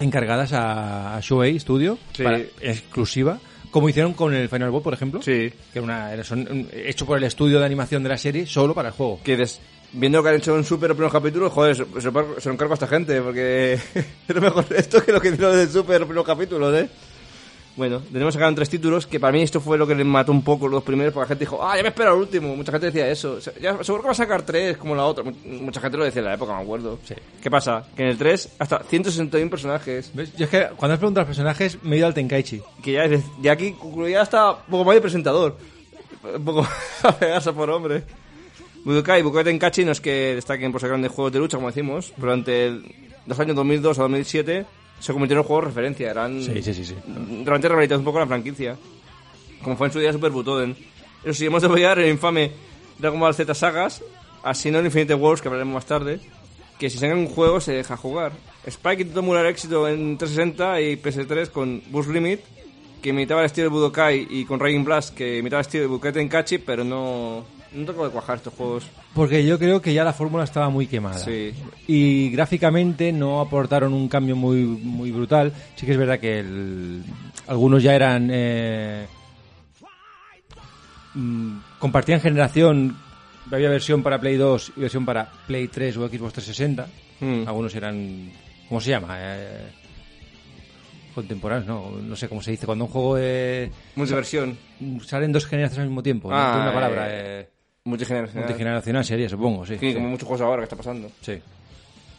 encargadas 0.00 0.52
a, 0.52 1.18
Shoei 1.20 1.58
Studio, 1.60 1.98
Sí. 2.12 2.22
para- 2.22 2.38
exclusiva, 2.60 3.38
como 3.70 3.88
hicieron 3.88 4.14
con 4.14 4.34
el 4.34 4.48
Final 4.48 4.70
Boss, 4.70 4.82
por 4.82 4.94
ejemplo, 4.94 5.20
Sí. 5.22 5.50
que 5.72 5.78
era 5.78 5.82
una, 5.82 6.12
era 6.12 6.24
son- 6.24 6.48
un- 6.50 6.68
hecho 6.72 7.04
por 7.06 7.18
el 7.18 7.24
estudio 7.24 7.58
de 7.58 7.66
animación 7.66 8.02
de 8.02 8.08
la 8.08 8.16
serie 8.18 8.46
solo 8.46 8.74
para 8.74 8.88
el 8.88 8.94
juego. 8.94 9.20
Que 9.24 9.36
des- 9.36 9.60
viendo 9.92 10.22
que 10.22 10.28
han 10.30 10.34
hecho 10.36 10.56
en 10.56 10.64
Super 10.64 10.88
los 10.90 10.96
primeros 10.96 11.12
capítulos, 11.12 11.52
joder, 11.52 11.76
se, 11.76 11.84
se, 12.00 12.10
lo- 12.10 12.40
se 12.40 12.48
lo 12.48 12.54
encargo 12.54 12.72
a 12.72 12.76
esta 12.76 12.86
gente, 12.86 13.20
porque 13.20 13.74
es 14.28 14.40
mejor 14.40 14.64
esto 14.76 15.02
que 15.04 15.12
lo 15.12 15.20
que 15.20 15.28
hicieron 15.28 15.56
de 15.56 15.66
Super 15.66 16.00
los 16.00 16.06
primeros 16.08 16.26
capítulos, 16.26 16.74
¿eh? 16.74 16.88
Bueno, 17.78 18.02
tenemos 18.12 18.34
acá 18.36 18.52
tres 18.54 18.68
títulos, 18.68 19.06
que 19.06 19.18
para 19.20 19.32
mí 19.32 19.40
esto 19.40 19.60
fue 19.60 19.78
lo 19.78 19.86
que 19.86 19.94
les 19.94 20.04
mató 20.04 20.32
un 20.32 20.42
poco 20.42 20.66
los 20.68 20.82
primeros, 20.82 21.14
porque 21.14 21.24
la 21.24 21.28
gente 21.28 21.44
dijo, 21.44 21.64
ah, 21.64 21.76
ya 21.76 21.82
me 21.84 21.90
espero 21.90 22.12
el 22.12 22.18
último. 22.20 22.54
Mucha 22.56 22.72
gente 22.72 22.86
decía 22.86 23.08
eso. 23.08 23.34
O 23.34 23.40
sea, 23.40 23.52
ya, 23.60 23.82
seguro 23.84 24.02
que 24.02 24.06
va 24.08 24.12
a 24.12 24.16
sacar 24.16 24.42
tres 24.42 24.76
como 24.76 24.96
la 24.96 25.04
otra. 25.06 25.22
Mu- 25.22 25.32
Mucha 25.62 25.80
gente 25.80 25.96
lo 25.96 26.04
decía 26.04 26.18
en 26.18 26.26
la 26.26 26.34
época, 26.34 26.54
me 26.56 26.62
acuerdo. 26.62 26.98
Sí. 27.04 27.14
¿Qué 27.40 27.50
pasa? 27.50 27.84
Que 27.96 28.02
en 28.02 28.08
el 28.08 28.18
3 28.18 28.56
hasta 28.58 28.82
161 28.82 29.48
personajes. 29.48 30.10
¿Ves? 30.12 30.36
Yo 30.36 30.44
es 30.46 30.50
que 30.50 30.66
cuando 30.76 30.94
has 30.94 30.98
preguntado 30.98 31.22
a 31.22 31.28
los 31.28 31.36
personajes 31.36 31.78
me 31.84 31.94
he 31.94 31.98
ido 31.98 32.08
al 32.08 32.14
Tenkaichi. 32.14 32.60
Que 32.82 32.92
ya, 32.92 33.04
ya 33.40 33.52
aquí 33.52 33.76
ya 34.10 34.22
está 34.22 34.50
un 34.50 34.56
poco 34.70 34.84
más 34.84 34.94
de 34.96 35.00
presentador. 35.00 35.56
Un 36.36 36.44
poco 36.44 36.66
a 37.04 37.12
pegarse 37.16 37.52
por 37.52 37.70
hombre. 37.70 38.02
Budokai 38.84 39.20
y 39.20 39.22
Budokai 39.22 39.44
Tenkaichi 39.44 39.84
no 39.84 39.92
es 39.92 40.00
que 40.00 40.34
destaquen 40.34 40.72
por 40.72 40.80
sacar 40.80 41.00
de 41.00 41.06
juegos 41.08 41.32
de 41.32 41.38
lucha, 41.38 41.56
como 41.58 41.68
decimos, 41.68 42.12
durante 42.16 42.80
los 43.24 43.38
años 43.38 43.54
2002 43.54 43.98
a 43.98 44.02
2007 44.02 44.66
se 45.00 45.12
convirtieron 45.12 45.42
en 45.42 45.46
juegos 45.46 45.64
de 45.64 45.68
referencia. 45.70 46.10
Eran 46.10 46.42
Sí, 46.42 46.62
sí, 46.62 46.74
sí, 46.74 46.84
sí. 46.84 46.94
realmente 47.44 47.96
un 47.96 48.04
poco 48.04 48.18
la 48.18 48.26
franquicia. 48.26 48.76
Como 49.62 49.76
fue 49.76 49.88
en 49.88 49.92
su 49.92 49.98
día 49.98 50.12
Super 50.12 50.30
Butoden. 50.30 50.76
Eso 51.24 51.34
sí, 51.34 51.46
hemos 51.46 51.62
de 51.62 51.68
apoyar 51.68 51.98
el 51.98 52.08
infame 52.10 52.52
Dragon 52.98 53.18
Ball 53.18 53.34
Z 53.34 53.52
Sagas, 53.54 54.02
así 54.42 54.70
no 54.70 54.78
el 54.78 54.86
Infinite 54.86 55.14
Wars, 55.14 55.40
que 55.40 55.48
hablaremos 55.48 55.74
más 55.74 55.86
tarde, 55.86 56.20
que 56.78 56.90
si 56.90 56.98
sacan 56.98 57.18
un 57.18 57.26
juego 57.26 57.60
se 57.60 57.72
deja 57.72 57.96
jugar. 57.96 58.32
Spike 58.66 59.02
intentó 59.02 59.20
emular 59.20 59.46
éxito 59.46 59.88
en 59.88 60.16
360 60.16 60.80
y 60.80 60.96
PS3 60.96 61.50
con 61.50 61.82
Boost 61.90 62.10
Limit, 62.10 62.40
que 63.02 63.10
imitaba 63.10 63.40
el 63.40 63.46
estilo 63.46 63.64
de 63.64 63.70
Budokai, 63.70 64.26
y 64.30 64.44
con 64.44 64.60
Raging 64.60 64.84
Blast, 64.84 65.14
que 65.14 65.38
imitaba 65.38 65.60
el 65.60 65.66
estilo 65.66 65.82
de 65.82 65.88
Budokai 65.88 66.12
Tenkaichi, 66.12 66.58
pero 66.58 66.84
no, 66.84 67.44
no 67.72 67.84
tocó 67.84 68.04
de 68.06 68.10
cuajar 68.10 68.36
estos 68.36 68.54
juegos. 68.54 68.86
Porque 69.14 69.44
yo 69.44 69.58
creo 69.58 69.80
que 69.82 69.92
ya 69.94 70.04
la 70.04 70.12
fórmula 70.12 70.44
estaba 70.44 70.70
muy 70.70 70.86
quemada. 70.86 71.18
Sí. 71.18 71.52
Y 71.86 72.30
gráficamente 72.30 73.12
no 73.12 73.40
aportaron 73.40 73.92
un 73.92 74.08
cambio 74.08 74.36
muy, 74.36 74.62
muy 74.64 75.10
brutal. 75.10 75.52
Sí 75.76 75.84
que 75.86 75.92
es 75.92 75.98
verdad 75.98 76.18
que 76.18 76.40
el- 76.40 77.02
algunos 77.46 77.82
ya 77.82 77.94
eran... 77.94 78.28
eh, 78.32 79.06
mm, 81.14 81.58
compartían 81.78 82.20
generación. 82.20 82.96
Había 83.50 83.70
versión 83.70 84.02
para 84.02 84.20
Play 84.20 84.36
2 84.36 84.72
y 84.76 84.80
versión 84.80 85.06
para 85.06 85.30
Play 85.46 85.68
3 85.68 85.96
o 85.96 86.08
Xbox 86.08 86.32
360. 86.34 86.86
Mm. 87.20 87.48
Algunos 87.48 87.74
eran... 87.74 88.30
¿Cómo 88.68 88.80
se 88.80 88.90
llama? 88.90 89.16
Eh, 89.18 89.66
contemporáneos, 91.14 91.66
no, 91.66 91.90
no 92.02 92.14
sé 92.16 92.28
cómo 92.28 92.42
se 92.42 92.50
dice. 92.50 92.66
Cuando 92.66 92.84
un 92.84 92.90
juego 92.90 93.16
eh, 93.18 93.70
Multiversión, 93.96 94.56
salen 95.06 95.32
dos 95.32 95.46
generaciones 95.46 95.82
al 95.84 95.88
mismo 95.88 96.02
tiempo. 96.02 96.28
no 96.30 96.36
Ah, 96.36 96.58
una 96.60 96.70
eh, 96.70 96.74
palabra. 96.74 97.06
eh, 97.08 97.48
multigeneracional. 97.88 98.44
multigeneracional 98.48 99.04
sería, 99.04 99.28
supongo, 99.28 99.66
sí. 99.66 99.74
Sí, 99.78 99.88
sí. 99.88 99.94
como 99.94 100.08
muchos 100.10 100.26
juegos 100.28 100.40
ahora 100.46 100.58
que 100.60 100.64
está 100.64 100.76
pasando. 100.76 101.10
Sí. 101.20 101.34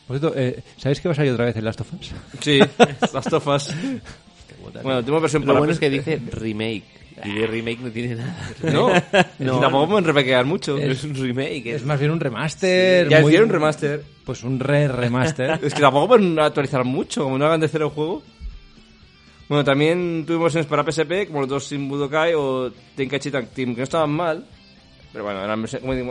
Por 0.08 0.20
cierto, 0.20 0.38
eh, 0.38 0.64
¿sabéis 0.78 1.00
que 1.02 1.08
va 1.08 1.12
a 1.14 1.16
salir 1.16 1.32
otra 1.34 1.46
vez 1.46 1.56
el 1.56 1.66
Last 1.66 1.82
of 1.82 1.94
Us? 1.94 2.12
Sí, 2.42 2.60
las 3.14 3.26
tofas. 3.26 3.74
Bueno, 4.84 5.00
tenemos 5.02 5.22
versión 5.22 5.44
Lo 5.44 5.48
para 5.48 5.60
bueno 5.60 5.74
es 5.74 5.80
que 5.80 5.88
PS3. 5.88 5.92
dice 5.92 6.22
remake. 6.32 6.84
Y 7.24 7.34
de 7.34 7.48
remake 7.48 7.80
no 7.82 7.92
tiene 7.92 8.16
nada. 8.16 8.36
No, 8.64 8.90
No. 9.40 9.60
tampoco 9.60 9.90
pueden 9.90 10.06
repequear 10.06 10.46
mucho. 10.46 10.78
Es 10.78 11.04
un 11.04 11.14
remake. 11.16 11.68
Es 11.68 11.76
Es 11.82 11.86
más 11.86 12.00
bien 12.00 12.12
un 12.12 12.20
remaster. 12.20 13.10
ya 13.10 13.20
muy- 13.22 13.28
hicieron 13.32 13.50
un 13.50 13.54
remaster. 13.54 14.04
Pues 14.26 14.44
un 14.44 14.60
re-remaster. 14.60 15.60
Es 15.64 15.74
que 15.74 15.82
tampoco 15.82 16.08
pueden 16.10 16.40
actualizar 16.40 16.84
mucho, 16.86 17.24
como 17.24 17.38
no 17.38 17.46
hagan 17.46 17.60
de 17.60 17.68
cero 17.68 17.86
el 17.88 17.92
juego. 17.92 18.24
Bueno, 19.50 19.64
también 19.64 20.24
tuvimos 20.26 20.54
versiones 20.54 20.68
para 20.68 20.84
PSP, 20.90 21.28
como 21.28 21.42
los 21.42 21.50
dos 21.50 21.66
Sin 21.66 21.90
Budokai 21.90 22.34
o 22.36 22.72
Tenkaichi 22.96 23.32
Tag 23.32 23.48
Team, 23.50 23.72
que 23.74 23.80
no 23.80 23.84
estaban 23.84 24.12
mal. 24.12 24.46
Pero 25.12 25.24
bueno, 25.24 25.44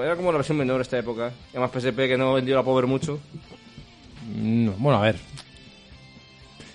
era 0.03 0.17
como 0.17 0.33
la 0.33 0.39
versión 0.39 0.59
menor 0.59 0.81
esta 0.81 0.99
época. 0.99 1.33
Además 1.51 1.71
PSP 1.73 1.97
que 1.97 2.17
no 2.17 2.35
vendió 2.35 2.57
la 2.57 2.63
Power 2.63 2.87
mucho. 2.87 3.21
No, 4.37 4.73
bueno, 4.73 4.99
a 4.99 5.03
ver. 5.03 5.17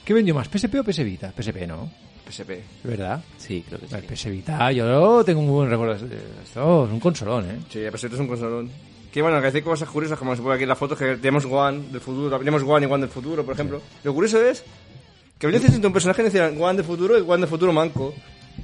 ¿Qué 0.05 0.13
vendió 0.13 0.33
más, 0.33 0.47
PSP 0.47 0.75
o 0.79 0.83
PS 0.83 1.03
Vita? 1.03 1.31
PSP, 1.31 1.67
¿no? 1.67 1.89
PSP. 2.29 2.51
¿Verdad? 2.83 3.23
Sí, 3.38 3.63
creo 3.67 3.79
que 3.79 3.88
sí. 3.88 3.95
El 3.95 4.03
PS 4.03 4.25
Vita, 4.29 4.71
yo 4.71 5.23
tengo 5.23 5.41
un 5.41 5.47
buen 5.47 5.69
recuerdo. 5.69 6.05
de 6.07 6.17
Esto 6.43 6.86
es 6.86 6.91
un 6.91 6.99
consolón, 6.99 7.49
¿eh? 7.49 7.59
Sí, 7.69 7.79
el 7.79 7.91
PSP 7.91 8.13
es 8.13 8.19
un 8.19 8.27
consolón. 8.27 8.69
Que 9.12 9.21
bueno, 9.21 9.39
que 9.39 9.47
hace 9.47 9.62
cosas 9.62 9.88
curiosas, 9.89 10.17
como 10.17 10.36
se 10.36 10.41
pone 10.41 10.55
aquí 10.55 10.63
en 10.63 10.69
la 10.69 10.75
foto, 10.75 10.95
que 10.95 11.17
tenemos 11.17 11.45
One 11.45 11.89
del 11.91 12.01
futuro, 12.01 12.38
tenemos 12.39 12.63
One 12.63 12.88
y 12.88 12.89
One 12.89 13.01
del 13.01 13.09
futuro, 13.09 13.45
por 13.45 13.53
ejemplo. 13.53 13.81
Lo 14.03 14.13
curioso 14.13 14.43
es 14.43 14.63
que 15.38 15.45
había 15.45 15.59
necesito 15.59 15.86
un 15.86 15.93
personaje 15.93 16.23
que 16.23 16.29
decía 16.29 16.47
One 16.47 16.77
del 16.77 16.86
futuro 16.86 17.17
y 17.17 17.21
One 17.21 17.41
del 17.41 17.47
futuro 17.47 17.71
manco. 17.71 18.13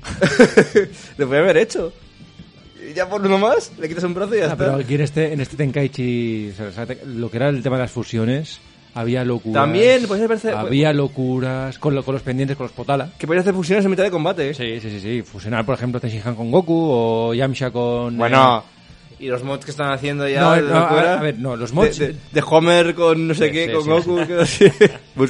Lo 1.18 1.28
podía 1.28 1.42
haber 1.42 1.58
hecho. 1.58 1.94
Y 2.90 2.94
ya 2.94 3.08
por 3.08 3.22
uno 3.26 3.38
más, 3.38 3.72
le 3.80 3.88
quitas 3.88 4.04
un 4.04 4.14
brazo 4.14 4.34
y 4.36 4.40
ya 4.40 4.46
Ah, 4.46 4.48
está. 4.48 4.58
pero 4.58 4.76
aquí 4.78 4.96
en 4.96 5.02
este, 5.02 5.34
en 5.34 5.42
este 5.42 5.58
Tenkaichi, 5.58 6.52
o 6.60 6.72
sea, 6.72 6.88
lo 7.06 7.30
que 7.30 7.38
era 7.38 7.50
el 7.50 7.62
tema 7.62 7.76
de 7.78 7.84
las 7.84 7.92
fusiones, 7.92 8.60
había 8.96 9.24
locuras. 9.24 9.62
También, 9.64 10.06
pues, 10.08 10.22
parece- 10.28 10.52
Había 10.52 10.92
locuras 10.94 11.78
con, 11.78 11.94
lo- 11.94 12.04
con 12.04 12.14
los 12.16 12.24
pendientes, 12.24 12.58
con 12.58 12.66
los 12.66 12.72
potala. 12.74 13.10
Que 13.20 13.28
podías 13.28 13.42
hacer 13.44 13.54
fusiones 13.54 13.86
en 13.86 13.92
mitad 13.92 14.04
de 14.04 14.12
combate. 14.12 14.54
Sí, 14.56 14.80
sí, 14.82 14.90
sí, 14.90 15.00
sí. 15.00 15.22
Fusionar, 15.22 15.66
por 15.66 15.76
ejemplo, 15.76 16.00
Tenshinhan 16.00 16.36
con 16.36 16.50
Goku 16.50 16.74
o 16.92 17.34
Yamcha 17.36 17.70
con... 17.70 18.18
Bueno, 18.18 18.64
y 19.22 19.28
los 19.28 19.44
mods 19.44 19.66
que 19.66 19.72
están 19.72 19.92
haciendo 19.92 20.26
ya. 20.30 20.40
No, 20.40 20.54
de 20.54 20.62
no, 20.62 20.76
a 20.78 20.80
locura. 20.80 21.02
ver, 21.02 21.10
a 21.10 21.22
ver, 21.22 21.40
no, 21.40 21.56
los 21.58 21.74
mods- 21.74 21.98
De, 21.98 22.08
de- 22.14 22.20
de 22.32 22.44
Homer 22.50 22.96
con 22.96 23.28
no 23.28 23.34
sé 23.36 23.48
Sí, 23.48 23.52
qué, 23.52 23.66
sí, 23.68 23.74
con 23.74 23.84
sí, 23.84 23.90
Goku, 23.90 24.26
que 24.28 24.34
así. 24.42 24.66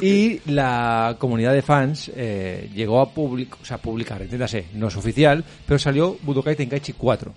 Y 0.06 0.40
la 0.52 1.16
comunidad 1.18 1.52
de 1.52 1.62
fans 1.62 2.10
eh, 2.14 2.70
llegó 2.72 3.00
a 3.00 3.10
public, 3.12 3.56
o 3.60 3.64
sea, 3.64 3.78
publicar, 3.78 4.22
entiéndase, 4.22 4.66
no 4.74 4.86
es 4.86 4.96
oficial, 4.96 5.44
pero 5.66 5.76
salió 5.80 6.16
Budokai 6.22 6.54
Tenkaichi 6.54 6.92
4, 6.92 7.32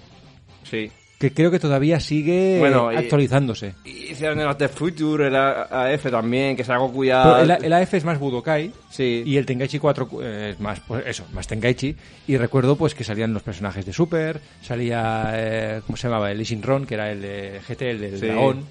Sí. 0.78 0.92
que 1.20 1.32
creo 1.32 1.50
que 1.52 1.60
todavía 1.60 2.02
sigue 2.02 2.58
Bueno, 2.60 2.90
actualizándose. 2.90 3.76
Y 3.86 4.12
hicieron 4.12 4.40
el 4.42 4.48
After 4.48 4.68
Future, 4.68 5.28
el 5.28 5.36
AF 5.38 6.10
también, 6.12 6.56
que 6.56 6.64
es 6.64 6.70
algo 6.70 6.88
Pero 6.88 6.96
cuya. 6.98 7.42
el, 7.42 7.52
el 7.66 7.72
AF 7.74 7.94
es 7.94 8.04
más 8.04 8.20
Budokai 8.20 8.72
Sí. 8.90 9.24
y 9.26 9.38
el 9.38 9.46
Tenkaichi 9.46 9.80
4 9.80 10.10
eh, 10.22 10.50
es 10.52 10.60
más, 10.60 10.82
pues 10.82 11.06
eso, 11.08 11.26
más 11.32 11.48
Tenkaichi. 11.48 11.96
Y 12.28 12.36
recuerdo 12.38 12.76
pues 12.76 12.94
que 12.94 13.04
salían 13.06 13.34
los 13.34 13.42
personajes 13.44 13.86
de 13.86 13.94
Super, 13.94 14.42
salía, 14.62 15.32
eh, 15.34 15.82
¿cómo 15.86 15.96
se 15.96 16.08
llamaba? 16.10 16.30
El 16.32 16.42
Ishin 16.42 16.62
Ron, 16.62 16.86
que 16.86 16.96
era 16.96 17.10
el 17.12 17.22
de 17.22 17.62
GT, 17.68 17.82
el 17.92 18.00
del 18.02 18.20
Sí. 18.20 18.26
dragón. 18.28 18.66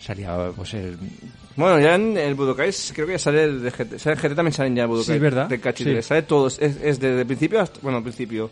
Salía 0.00 0.34
pues 0.56 0.72
el... 0.74 0.96
Bueno, 1.56 1.78
ya 1.80 1.96
en 1.96 2.16
el 2.16 2.34
Budokai 2.34 2.70
creo 2.94 3.06
que 3.06 3.12
ya 3.14 3.18
sale 3.18 3.42
el 3.44 3.62
de 3.62 3.70
GT. 3.70 3.98
Sale 3.98 4.14
el 4.16 4.22
GT 4.22 4.34
también 4.36 4.52
sale 4.54 4.68
en 4.68 4.76
ya 4.76 4.82
el 4.84 4.88
Budokai. 4.88 5.14
Sí, 5.16 5.18
verdad. 5.20 5.46
De 5.48 5.60
Kachi 5.60 5.84
Sí. 5.84 5.90
3. 5.90 6.06
Sale 6.06 6.22
todos. 6.22 6.58
Es, 6.60 6.76
es 6.82 6.98
desde 7.00 7.20
el 7.20 7.26
principio 7.26 7.60
hasta. 7.60 7.80
Bueno, 7.82 7.98
al 7.98 8.04
principio. 8.04 8.50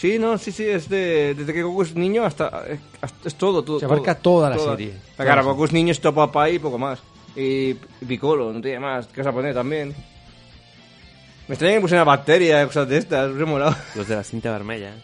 Sí, 0.00 0.18
no, 0.18 0.38
sí, 0.38 0.50
sí, 0.50 0.66
es 0.66 0.88
de, 0.88 1.34
desde 1.34 1.52
que 1.52 1.62
Goku 1.62 1.82
es 1.82 1.94
niño 1.94 2.24
hasta, 2.24 2.64
es, 2.68 2.80
hasta- 3.02 3.28
es 3.28 3.34
todo, 3.34 3.62
todo. 3.62 3.78
Se 3.78 3.84
abarca 3.84 4.14
todo. 4.14 4.38
toda 4.38 4.50
la 4.50 4.56
serie. 4.58 4.94
La 5.18 5.24
Goku 5.42 5.64
es 5.66 5.72
niño, 5.72 5.92
es 5.92 6.00
papá 6.00 6.48
y 6.48 6.58
poco 6.58 6.78
más. 6.78 7.00
Y, 7.36 7.70
y 8.00 8.04
Piccolo, 8.08 8.52
no 8.52 8.60
tiene 8.62 8.80
más. 8.80 9.06
¿Qué 9.08 9.20
vas 9.20 9.26
a 9.28 9.32
poner 9.32 9.54
también? 9.54 9.94
Me 11.48 11.54
extraña 11.54 11.74
que 11.74 11.80
pusieran 11.82 12.06
bacteria, 12.06 12.64
cosas 12.66 12.88
de 12.88 12.96
estas, 12.98 13.30
me 13.32 13.42
he 13.42 13.44
molado. 13.44 13.76
Los 13.94 14.08
de 14.08 14.16
la 14.16 14.24
cinta 14.24 14.50
vermella. 14.52 14.94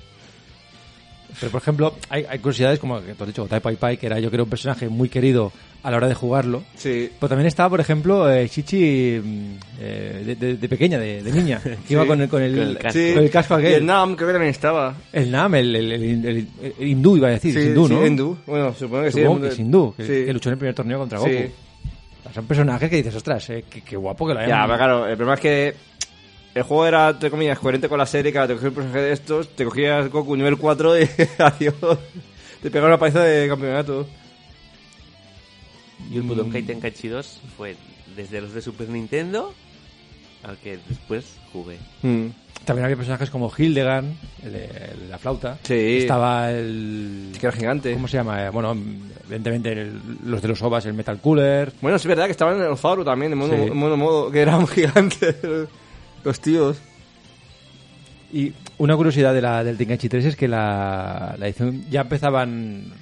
Pero 1.41 1.53
por 1.53 1.61
ejemplo, 1.61 1.95
hay, 2.09 2.25
hay 2.29 2.39
curiosidades 2.39 2.79
como 2.79 3.01
que 3.03 3.15
tú 3.15 3.25
has 3.25 3.29
dicho, 3.29 3.47
Tai 3.47 3.61
Pai 3.61 3.77
Pai, 3.77 3.97
que 3.99 4.07
era 4.07 4.19
yo 4.21 4.31
creo 4.31 4.45
un 4.45 4.51
personaje 4.51 4.89
muy 4.89 5.09
querido 5.09 5.53
a 5.83 5.91
la 5.91 5.99
hora 5.99 6.09
de 6.09 6.15
jugarlo. 6.15 6.65
Sí. 6.75 7.11
Pero 7.21 7.29
también 7.29 7.47
estaba, 7.47 7.69
por 7.71 7.81
ejemplo, 7.81 8.31
eh, 8.33 8.49
Chichi 8.49 9.21
mm, 9.23 9.53
eh, 9.81 10.23
de, 10.27 10.35
de- 10.35 10.57
de 10.57 10.69
pequeña, 10.69 10.99
de, 10.99 11.23
de 11.23 11.33
niña, 11.33 11.61
que 11.87 11.93
iba 11.95 12.05
con 12.07 12.21
el, 12.21 12.29
con 12.29 12.43
el, 12.43 12.57
Con 12.57 12.69
el 12.69 12.79
casco. 12.79 12.99
Sí. 12.99 13.13
con 13.15 13.23
el 13.23 13.31
casco 13.31 13.55
aquel. 13.55 13.71
Y 13.71 13.75
el 13.75 13.87
Nam 13.87 14.17
creo 14.17 14.29
que 14.29 14.33
también 14.33 14.51
estaba. 14.51 14.95
El 15.13 15.31
Nam, 15.31 15.55
el, 15.55 15.77
el, 15.77 15.93
el- 15.93 16.03
el- 16.27 16.49
el 16.81 16.89
hindú, 16.89 17.17
iba 17.17 17.29
a 17.29 17.33
decir, 17.33 17.53
Sí, 17.53 17.59
es 17.61 17.67
hindú, 17.67 17.87
sí, 17.89 17.95
¿no? 17.95 18.07
hindú. 18.07 18.37
Bueno, 18.47 18.75
supongo 18.75 19.05
que 19.05 19.13
sí. 19.13 19.21
Supongo 19.21 19.37
el 19.37 19.43
que 19.43 19.49
es 19.55 19.59
hindú, 19.61 19.95
que, 19.97 20.03
Sí. 20.05 20.25
que 20.27 20.33
luchó 20.33 20.49
en 20.49 20.53
el 20.55 20.59
primer 20.59 20.75
torneo 20.75 20.99
contra 20.99 21.19
Goku. 21.19 21.31
Sí. 21.31 21.39
O 22.21 22.23
sea, 22.25 22.33
son 22.33 22.47
personajes 22.47 22.91
que 22.91 22.97
dices, 22.97 23.15
ostras, 23.15 23.51
eh, 23.51 23.65
qué, 23.71 23.83
qué 23.83 23.97
guapo 23.97 24.27
que 24.27 24.35
lo 24.35 24.41
hayan... 24.41 24.51
Ya, 24.51 24.65
pero 24.67 24.77
claro, 24.79 25.07
el 25.07 25.17
problema 25.17 25.35
es 25.35 25.41
que 25.41 25.75
el 26.57 26.63
juego 26.63 26.87
era, 26.87 27.11
entre 27.11 27.31
comillas, 27.31 27.59
coherente 27.59 27.89
con 27.89 27.99
la 27.99 28.07
serie, 28.07 28.33
que 28.33 28.39
te 28.41 28.47
cogías 28.55 28.63
un 28.71 28.75
personaje 28.75 29.01
de 29.03 29.13
estos, 29.13 29.49
te 29.55 29.65
cogías 29.65 30.11
Goku 30.11 30.35
nivel 30.37 30.57
4 30.57 31.01
y 31.03 31.09
adiós. 31.39 31.75
Te 32.63 32.71
pegaba 32.71 32.89
una 32.89 32.99
paliza 32.99 33.21
de 33.23 33.47
campeonato. 33.49 34.07
Y 36.11 36.17
el 36.17 36.23
Budokai 36.23 36.63
Tenkaichi 36.63 37.09
2 37.09 37.41
fue 37.57 37.77
desde 38.17 38.41
los 38.41 38.53
de 38.53 38.63
Super 38.63 38.89
Nintendo 38.89 39.53
al 40.45 40.57
que 40.59 40.79
después 40.89 41.35
jugué. 41.53 41.77
Mm. 42.03 42.27
También 42.65 42.85
había 42.85 42.97
personajes 42.97 43.31
como 43.31 43.53
Hildegard, 43.57 44.05
el 44.45 44.53
de, 44.53 44.65
el 44.65 45.01
de 45.01 45.09
la 45.09 45.19
flauta. 45.19 45.59
Sí. 45.63 45.99
Estaba 45.99 46.51
el... 46.53 47.31
Sí 47.33 47.39
que 47.41 47.47
era 47.47 47.57
gigante. 47.57 47.93
¿Cómo 47.93 48.09
se 48.09 48.17
llama? 48.17 48.49
Bueno, 48.51 48.77
evidentemente 49.27 49.73
el- 49.73 50.01
los 50.25 50.41
de 50.43 50.49
los 50.49 50.63
OVAs, 50.63 50.87
el 50.87 50.95
Metal 50.95 51.19
Cooler. 51.21 51.73
Bueno, 51.81 51.97
es 51.97 52.07
verdad 52.07 52.25
que 52.27 52.33
estaban 52.33 52.57
en 52.61 52.71
el 52.71 52.77
Faro 52.77 53.05
también, 53.05 53.33
en 53.33 53.39
mono, 53.39 53.55
Sí. 53.55 53.63
en 53.63 53.77
mono 53.77 53.97
modo, 53.97 54.31
que 54.31 54.41
eran 54.41 54.67
gigantes 54.67 55.37
los 56.27 56.41
tíos. 56.41 56.77
Y 58.33 58.53
una 58.79 58.97
curiosidad 58.97 59.33
de 59.33 59.41
la, 59.41 59.63
del 59.65 59.77
Tenkaichi 59.79 60.09
3 60.09 60.25
es 60.27 60.37
que 60.37 60.49
la, 60.49 61.35
la 61.39 61.47
edición 61.47 61.85
ya 61.89 62.03
empezaban 62.03 62.93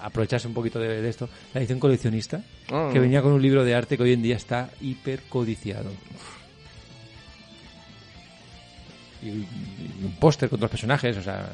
a 0.00 0.06
aprovecharse 0.06 0.48
un 0.48 0.54
poquito 0.54 0.78
de, 0.80 1.00
de 1.02 1.08
esto. 1.08 1.28
La 1.54 1.60
edición 1.60 1.78
coleccionista, 1.78 2.42
Ah. 2.70 2.88
que 2.92 2.98
venía 2.98 3.20
con 3.20 3.32
un 3.32 3.42
libro 3.42 3.64
de 3.64 3.74
arte 3.74 3.96
que 3.98 4.02
hoy 4.04 4.12
en 4.14 4.22
día 4.22 4.36
está 4.36 4.70
hiper 4.80 5.20
codiciado. 5.28 5.90
Y, 9.22 9.28
y 9.28 9.46
un 10.04 10.12
póster 10.18 10.48
con 10.48 10.58
los 10.58 10.70
personajes, 10.70 11.16
o 11.16 11.22
sea, 11.22 11.50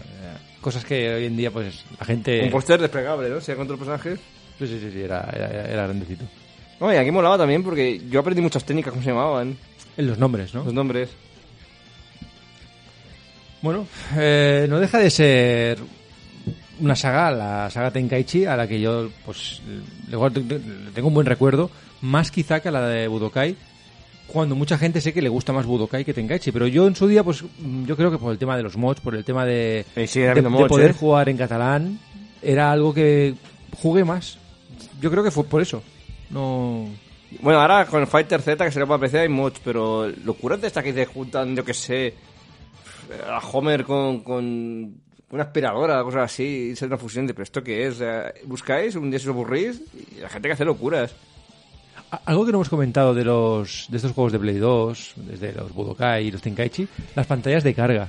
cosas 0.60 0.84
que 0.84 1.12
hoy 1.14 1.24
en 1.26 1.36
día 1.36 1.50
pues 1.50 1.84
la 1.98 2.06
gente... 2.06 2.42
Un 2.44 2.50
póster 2.50 2.80
desplegable, 2.80 3.28
¿no? 3.28 3.40
Si 3.40 3.52
con 3.52 3.62
otros 3.64 3.78
personajes. 3.78 4.18
Sí, 4.58 4.66
sí, 4.66 4.78
sí, 4.80 4.90
sí, 4.92 5.00
era, 5.00 5.28
era, 5.34 5.48
era 5.68 5.84
grandecito. 5.84 6.24
No, 6.80 6.92
y 6.92 6.96
aquí 6.96 7.10
molaba 7.10 7.36
también 7.36 7.62
porque 7.62 8.00
yo 8.08 8.20
aprendí 8.20 8.40
muchas 8.40 8.64
técnicas, 8.64 8.92
¿cómo 8.92 9.02
se 9.02 9.10
llamaban? 9.10 9.56
En 9.98 10.06
los 10.06 10.16
nombres, 10.16 10.54
¿no? 10.54 10.62
Los 10.62 10.72
nombres. 10.72 11.10
Bueno, 13.60 13.84
eh, 14.16 14.66
no 14.70 14.78
deja 14.78 14.98
de 15.00 15.10
ser 15.10 15.78
una 16.78 16.94
saga, 16.94 17.32
la 17.32 17.68
saga 17.68 17.90
Tenkaichi, 17.90 18.44
a 18.44 18.56
la 18.56 18.68
que 18.68 18.80
yo 18.80 19.10
pues 19.26 19.60
le 20.08 20.16
tengo 20.94 21.08
un 21.08 21.14
buen 21.14 21.26
recuerdo, 21.26 21.68
más 22.00 22.30
quizá 22.30 22.60
que 22.60 22.68
a 22.68 22.70
la 22.70 22.86
de 22.86 23.08
Budokai, 23.08 23.56
cuando 24.28 24.54
mucha 24.54 24.78
gente 24.78 25.00
sé 25.00 25.12
que 25.12 25.20
le 25.20 25.28
gusta 25.28 25.52
más 25.52 25.66
Budokai 25.66 26.04
que 26.04 26.14
Tenkaichi, 26.14 26.52
pero 26.52 26.68
yo 26.68 26.86
en 26.86 26.94
su 26.94 27.08
día, 27.08 27.24
pues 27.24 27.42
yo 27.84 27.96
creo 27.96 28.12
que 28.12 28.18
por 28.18 28.30
el 28.30 28.38
tema 28.38 28.56
de 28.56 28.62
los 28.62 28.76
mods, 28.76 29.00
por 29.00 29.16
el 29.16 29.24
tema 29.24 29.44
de, 29.44 29.84
mods, 30.48 30.68
poder 30.68 30.92
¿eh? 30.92 30.94
jugar 30.94 31.28
en 31.28 31.36
catalán, 31.36 31.98
era 32.40 32.70
algo 32.70 32.94
que 32.94 33.34
jugué 33.82 34.04
más. 34.04 34.38
Yo 35.00 35.10
creo 35.10 35.24
que 35.24 35.32
fue 35.32 35.42
por 35.42 35.60
eso. 35.60 35.82
No... 36.30 36.86
Bueno, 37.40 37.60
ahora 37.60 37.86
con 37.86 38.00
el 38.00 38.06
Fighter 38.06 38.40
Z, 38.40 38.64
que 38.64 38.70
será 38.70 38.86
para 38.86 39.00
PC, 39.00 39.20
hay 39.20 39.28
mods, 39.28 39.60
pero 39.62 40.08
locuras 40.24 40.60
de 40.60 40.68
estas 40.68 40.82
que 40.82 40.92
se 40.92 41.06
juntan, 41.06 41.54
yo 41.54 41.64
que 41.64 41.74
sé, 41.74 42.14
a 43.28 43.38
Homer 43.38 43.84
con, 43.84 44.20
con 44.20 44.94
una 45.30 45.42
aspiradora, 45.42 46.02
cosas 46.02 46.32
así, 46.32 46.70
y 46.72 46.76
ser 46.76 46.88
una 46.88 46.96
fusión 46.96 47.26
de, 47.26 47.34
pero 47.34 47.44
¿esto 47.44 47.62
qué 47.62 47.86
es? 47.86 48.02
Buscáis, 48.44 48.96
un 48.96 49.10
día 49.10 49.18
se 49.18 49.28
os 49.28 49.34
aburrís, 49.34 49.82
y 49.94 50.20
la 50.20 50.28
gente 50.28 50.48
que 50.48 50.54
hace 50.54 50.64
locuras. 50.64 51.14
Algo 52.24 52.46
que 52.46 52.52
no 52.52 52.58
hemos 52.58 52.70
comentado 52.70 53.12
de 53.12 53.24
los 53.24 53.86
de 53.90 53.96
estos 53.98 54.12
juegos 54.12 54.32
de 54.32 54.38
Play 54.38 54.56
2, 54.56 55.14
desde 55.16 55.52
los 55.52 55.74
Budokai 55.74 56.26
y 56.26 56.30
los 56.30 56.40
Tenkaichi, 56.40 56.88
las 57.14 57.26
pantallas 57.26 57.62
de 57.62 57.74
carga. 57.74 58.08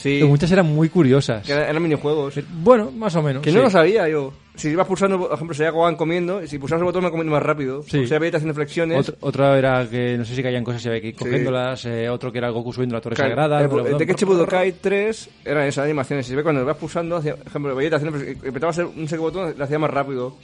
Sí, 0.00 0.22
muchas 0.24 0.50
eran 0.50 0.66
muy 0.66 0.88
curiosas. 0.88 1.44
que 1.44 1.52
eran, 1.52 1.68
eran 1.68 1.82
minijuegos. 1.82 2.34
Bueno, 2.62 2.90
más 2.90 3.14
o 3.16 3.22
menos. 3.22 3.42
Que 3.42 3.50
sí. 3.50 3.56
no 3.56 3.62
lo 3.64 3.70
sabía 3.70 4.08
yo. 4.08 4.32
Si 4.54 4.68
ibas 4.70 4.86
pulsando, 4.86 5.18
por 5.18 5.32
ejemplo, 5.34 5.54
sería 5.54 5.70
Gohan 5.70 5.94
comiendo, 5.94 6.42
y 6.42 6.48
si 6.48 6.58
pulsabas 6.58 6.80
el 6.80 6.86
botón 6.86 7.04
me 7.04 7.10
comiendo 7.10 7.32
más 7.32 7.42
rápido. 7.42 7.82
Sí. 7.82 7.98
O 7.98 8.06
sea, 8.06 8.18
veía 8.18 8.34
haciendo 8.36 8.54
flexiones. 8.54 8.98
Otro, 8.98 9.16
otro 9.20 9.54
era 9.54 9.86
que 9.88 10.16
no 10.16 10.24
sé 10.24 10.34
si 10.34 10.42
caían 10.42 10.64
cosas 10.64 10.82
y 10.84 10.88
había 10.88 11.00
que 11.02 11.08
ir 11.08 11.14
cogiéndolas. 11.16 11.84
eh, 11.84 12.08
otro 12.08 12.32
que 12.32 12.38
era 12.38 12.48
Goku 12.48 12.72
subiendo 12.72 12.94
la 12.94 13.00
torre 13.02 13.14
Claro, 13.16 13.30
sagrada. 13.30 13.60
el, 13.60 13.86
el 13.86 13.96
Tenkaichi 13.98 14.24
bla, 14.24 14.34
bla, 14.34 14.44
Budokai 14.44 14.72
3 14.80 15.30
eran 15.44 15.66
esas 15.66 15.84
animaciones. 15.84 16.26
Si 16.26 16.34
ve 16.34 16.42
cuando 16.42 16.62
lo 16.62 16.66
vas 16.66 16.76
pulsando, 16.78 17.16
hacía, 17.16 17.36
por 17.36 17.46
ejemplo, 17.46 17.74
Vegeta 17.76 17.96
haciendo, 17.96 18.18
apretabas 18.48 18.78
un 18.78 19.06
seco 19.06 19.22
botón, 19.24 19.54
lo 19.56 19.64
hacía 19.64 19.78
más 19.78 19.90
rápido. 19.90 20.34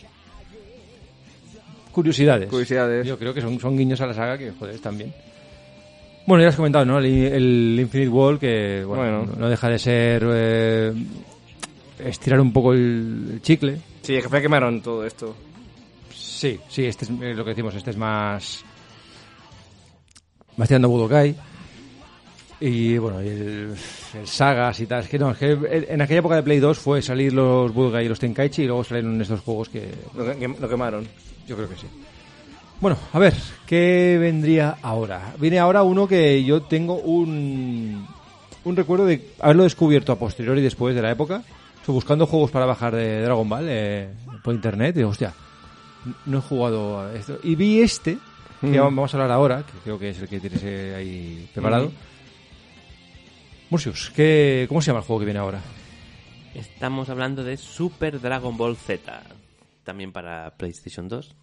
Curiosidades. 1.92 2.48
Curiosidades. 2.50 3.06
Yo 3.06 3.18
creo 3.18 3.32
que 3.32 3.40
son, 3.40 3.58
son 3.58 3.76
guiños 3.76 4.00
a 4.02 4.06
la 4.06 4.12
saga 4.14 4.36
que, 4.36 4.50
joder, 4.52 4.74
están 4.74 4.98
bien. 4.98 5.14
Bueno, 6.26 6.42
ya 6.42 6.48
has 6.48 6.56
comentado, 6.56 6.84
¿no? 6.84 6.98
El, 6.98 7.06
el 7.06 7.78
Infinite 7.80 8.08
Wall, 8.10 8.38
que 8.38 8.82
bueno, 8.84 9.02
Bueno. 9.24 9.34
no- 9.38 9.48
deja 9.48 9.68
de 9.68 9.78
ser 9.78 10.24
eh, 10.28 10.92
estirar 12.00 12.40
un 12.40 12.52
poco 12.52 12.72
el, 12.72 13.38
chicle. 13.42 13.78
Sí, 14.02 14.16
es 14.16 14.22
que 14.24 14.28
fue 14.28 14.38
que 14.38 14.42
quemaron 14.44 14.80
todo 14.82 15.04
esto. 15.06 15.34
Sí, 16.12 16.58
sí, 16.68 16.84
este 16.84 17.04
es 17.04 17.10
eh, 17.10 17.34
lo 17.34 17.44
que 17.44 17.50
decimos, 17.50 17.74
este 17.74 17.90
es 17.90 17.96
más. 17.96 18.64
Más 20.56 20.68
tirando 20.68 20.88
Budokai. 20.88 21.34
Y 22.58 22.96
bueno, 22.98 23.22
y 23.22 23.28
el, 23.28 23.74
el 24.14 24.26
Sagas 24.26 24.80
y 24.80 24.86
tal. 24.86 25.02
Es 25.04 25.08
que 25.08 25.18
no, 25.18 25.30
es 25.30 25.38
que 25.38 25.52
en 25.88 26.00
aquella 26.00 26.20
época 26.20 26.36
de 26.36 26.42
Play 26.42 26.58
2 26.58 26.78
fue 26.78 27.02
salir 27.02 27.32
los 27.34 27.72
Budokai 27.72 28.06
y 28.06 28.08
los 28.08 28.18
Tenkaichi 28.18 28.62
y 28.62 28.66
luego 28.66 28.82
salieron 28.82 29.20
estos 29.20 29.40
juegos 29.40 29.68
que 29.68 29.90
Lo, 30.16 30.24
que- 30.38 30.48
lo 30.48 30.68
quemaron. 30.68 31.06
yo 31.46 31.54
creo 31.56 31.68
que 31.68 31.76
sí. 31.76 31.86
Bueno, 32.80 32.98
a 33.12 33.18
ver, 33.18 33.34
¿qué 33.66 34.18
vendría 34.20 34.76
ahora? 34.82 35.34
Viene 35.38 35.58
ahora 35.58 35.82
uno 35.82 36.06
que 36.06 36.44
yo 36.44 36.62
tengo 36.62 36.96
un, 36.96 38.06
un 38.64 38.76
recuerdo 38.76 39.06
de 39.06 39.32
haberlo 39.40 39.62
descubierto 39.62 40.12
a 40.12 40.18
posteriori 40.18 40.60
después 40.60 40.94
de 40.94 41.00
la 41.00 41.10
época. 41.10 41.42
Estoy 41.80 41.94
buscando 41.94 42.26
juegos 42.26 42.50
para 42.50 42.66
bajar 42.66 42.94
de 42.94 43.22
Dragon 43.22 43.48
Ball 43.48 43.66
eh, 43.68 44.10
por 44.44 44.54
internet 44.54 44.94
y 44.94 44.98
digo, 44.98 45.10
hostia, 45.10 45.32
no 46.26 46.38
he 46.38 46.40
jugado 46.42 47.00
a 47.00 47.14
esto. 47.14 47.38
Y 47.42 47.54
vi 47.54 47.80
este 47.80 48.18
que 48.60 48.78
vamos 48.78 49.12
a 49.12 49.16
hablar 49.16 49.30
ahora, 49.30 49.64
que 49.64 49.78
creo 49.84 49.98
que 49.98 50.10
es 50.10 50.20
el 50.20 50.28
que 50.28 50.40
tienes 50.40 50.62
eh, 50.62 50.94
ahí 50.96 51.48
preparado. 51.54 51.90
Mursius, 53.70 54.10
¿qué, 54.14 54.66
¿cómo 54.68 54.82
se 54.82 54.88
llama 54.88 55.00
el 55.00 55.06
juego 55.06 55.20
que 55.20 55.26
viene 55.26 55.40
ahora? 55.40 55.60
Estamos 56.54 57.08
hablando 57.08 57.42
de 57.42 57.56
Super 57.56 58.20
Dragon 58.20 58.56
Ball 58.56 58.76
Z, 58.76 59.22
también 59.82 60.12
para 60.12 60.56
PlayStation 60.56 61.08
2. 61.08 61.36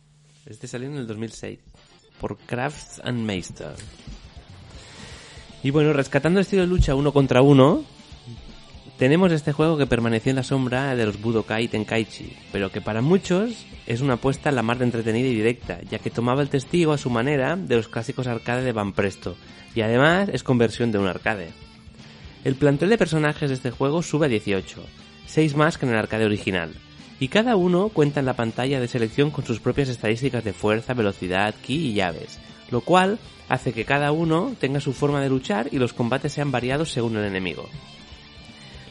Este 0.45 0.67
salió 0.67 0.87
en 0.87 0.97
el 0.97 1.07
2006 1.07 1.59
por 2.19 2.37
Crafts 2.37 3.01
and 3.03 3.19
Meister. 3.19 3.73
Y 5.63 5.71
bueno, 5.71 5.93
rescatando 5.93 6.39
el 6.39 6.43
estilo 6.43 6.63
de 6.63 6.67
lucha 6.67 6.95
uno 6.95 7.13
contra 7.13 7.41
uno, 7.41 7.85
tenemos 8.97 9.31
este 9.31 9.53
juego 9.53 9.77
que 9.77 9.87
permaneció 9.87 10.31
en 10.31 10.35
la 10.35 10.43
sombra 10.43 10.95
de 10.95 11.05
los 11.05 11.21
Budokai 11.21 11.69
Tenkaichi, 11.69 12.35
pero 12.51 12.71
que 12.71 12.81
para 12.81 13.01
muchos 13.01 13.65
es 13.87 14.01
una 14.01 14.15
apuesta 14.15 14.51
la 14.51 14.63
más 14.63 14.81
entretenida 14.81 15.29
y 15.29 15.35
directa, 15.35 15.81
ya 15.89 15.99
que 15.99 16.09
tomaba 16.09 16.41
el 16.41 16.49
testigo 16.49 16.91
a 16.91 16.97
su 16.97 17.09
manera 17.09 17.55
de 17.55 17.77
los 17.77 17.87
clásicos 17.87 18.27
arcade 18.27 18.63
de 18.63 18.73
Van 18.73 18.91
Presto, 18.91 19.37
y 19.73 19.81
además 19.81 20.29
es 20.31 20.43
conversión 20.43 20.91
de 20.91 20.99
un 20.99 21.07
arcade. 21.07 21.51
El 22.43 22.55
plantel 22.55 22.89
de 22.89 22.97
personajes 22.97 23.49
de 23.49 23.55
este 23.55 23.71
juego 23.71 24.03
sube 24.03 24.25
a 24.25 24.29
18, 24.29 24.83
6 25.25 25.55
más 25.55 25.77
que 25.77 25.85
en 25.85 25.93
el 25.93 25.97
arcade 25.97 26.25
original, 26.25 26.73
y 27.19 27.27
cada 27.27 27.55
uno 27.55 27.89
cuenta 27.89 28.19
en 28.19 28.25
la 28.25 28.35
pantalla 28.35 28.79
de 28.79 28.87
selección 28.87 29.31
con 29.31 29.45
sus 29.45 29.59
propias 29.59 29.89
estadísticas 29.89 30.43
de 30.43 30.53
fuerza, 30.53 30.93
velocidad, 30.93 31.55
ki 31.55 31.89
y 31.89 31.93
llaves, 31.93 32.39
lo 32.71 32.81
cual 32.81 33.19
hace 33.49 33.73
que 33.73 33.85
cada 33.85 34.11
uno 34.11 34.53
tenga 34.59 34.79
su 34.79 34.93
forma 34.93 35.21
de 35.21 35.29
luchar 35.29 35.69
y 35.71 35.77
los 35.77 35.93
combates 35.93 36.33
sean 36.33 36.51
variados 36.51 36.91
según 36.91 37.17
el 37.17 37.25
enemigo. 37.25 37.69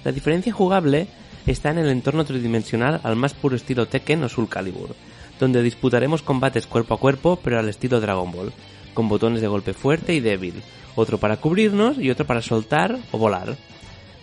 La 0.04 0.12
diferencia 0.12 0.52
jugable 0.52 1.08
está 1.46 1.70
en 1.70 1.78
el 1.78 1.88
entorno 1.88 2.24
tridimensional 2.24 3.00
al 3.02 3.16
más 3.16 3.34
puro 3.34 3.56
estilo 3.56 3.86
Tekken 3.86 4.24
o 4.24 4.28
Soul 4.28 4.48
Calibur, 4.48 4.94
donde 5.38 5.62
disputaremos 5.62 6.22
combates 6.22 6.66
cuerpo 6.66 6.94
a 6.94 6.98
cuerpo 6.98 7.38
pero 7.42 7.58
al 7.58 7.68
estilo 7.68 8.00
Dragon 8.00 8.30
Ball, 8.30 8.52
con 8.94 9.08
botones 9.08 9.40
de 9.40 9.48
golpe 9.48 9.74
fuerte 9.74 10.14
y 10.14 10.20
débil, 10.20 10.62
otro 10.94 11.18
para 11.18 11.38
cubrirnos 11.38 11.98
y 11.98 12.10
otro 12.10 12.26
para 12.26 12.42
soltar 12.42 12.98
o 13.10 13.18
volar. 13.18 13.56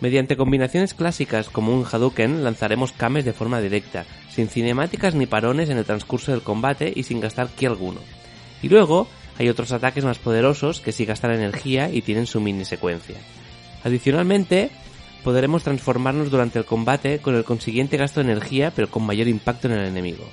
Mediante 0.00 0.36
combinaciones 0.36 0.94
clásicas 0.94 1.50
como 1.50 1.74
un 1.74 1.84
Hadouken 1.84 2.42
lanzaremos 2.42 2.92
Kames 2.92 3.26
de 3.26 3.34
forma 3.34 3.60
directa, 3.60 4.06
sin 4.30 4.48
cinemáticas 4.48 5.14
ni 5.14 5.26
parones 5.26 5.68
en 5.68 5.76
el 5.76 5.84
transcurso 5.84 6.32
del 6.32 6.40
combate 6.40 6.90
y 6.94 7.02
sin 7.02 7.20
gastar 7.20 7.48
ki 7.48 7.66
alguno. 7.66 8.00
Y 8.62 8.70
luego 8.70 9.08
hay 9.38 9.50
otros 9.50 9.72
ataques 9.72 10.04
más 10.04 10.18
poderosos 10.18 10.80
que 10.80 10.92
sí 10.92 11.04
gastan 11.04 11.32
energía 11.32 11.90
y 11.90 12.00
tienen 12.00 12.26
su 12.26 12.40
mini 12.40 12.64
secuencia. 12.64 13.16
Adicionalmente, 13.84 14.70
podremos 15.22 15.64
transformarnos 15.64 16.30
durante 16.30 16.58
el 16.58 16.64
combate 16.64 17.18
con 17.18 17.34
el 17.34 17.44
consiguiente 17.44 17.98
gasto 17.98 18.20
de 18.22 18.32
energía 18.32 18.72
pero 18.74 18.90
con 18.90 19.04
mayor 19.04 19.28
impacto 19.28 19.68
en 19.68 19.74
el 19.74 19.86
enemigo. 19.86 20.24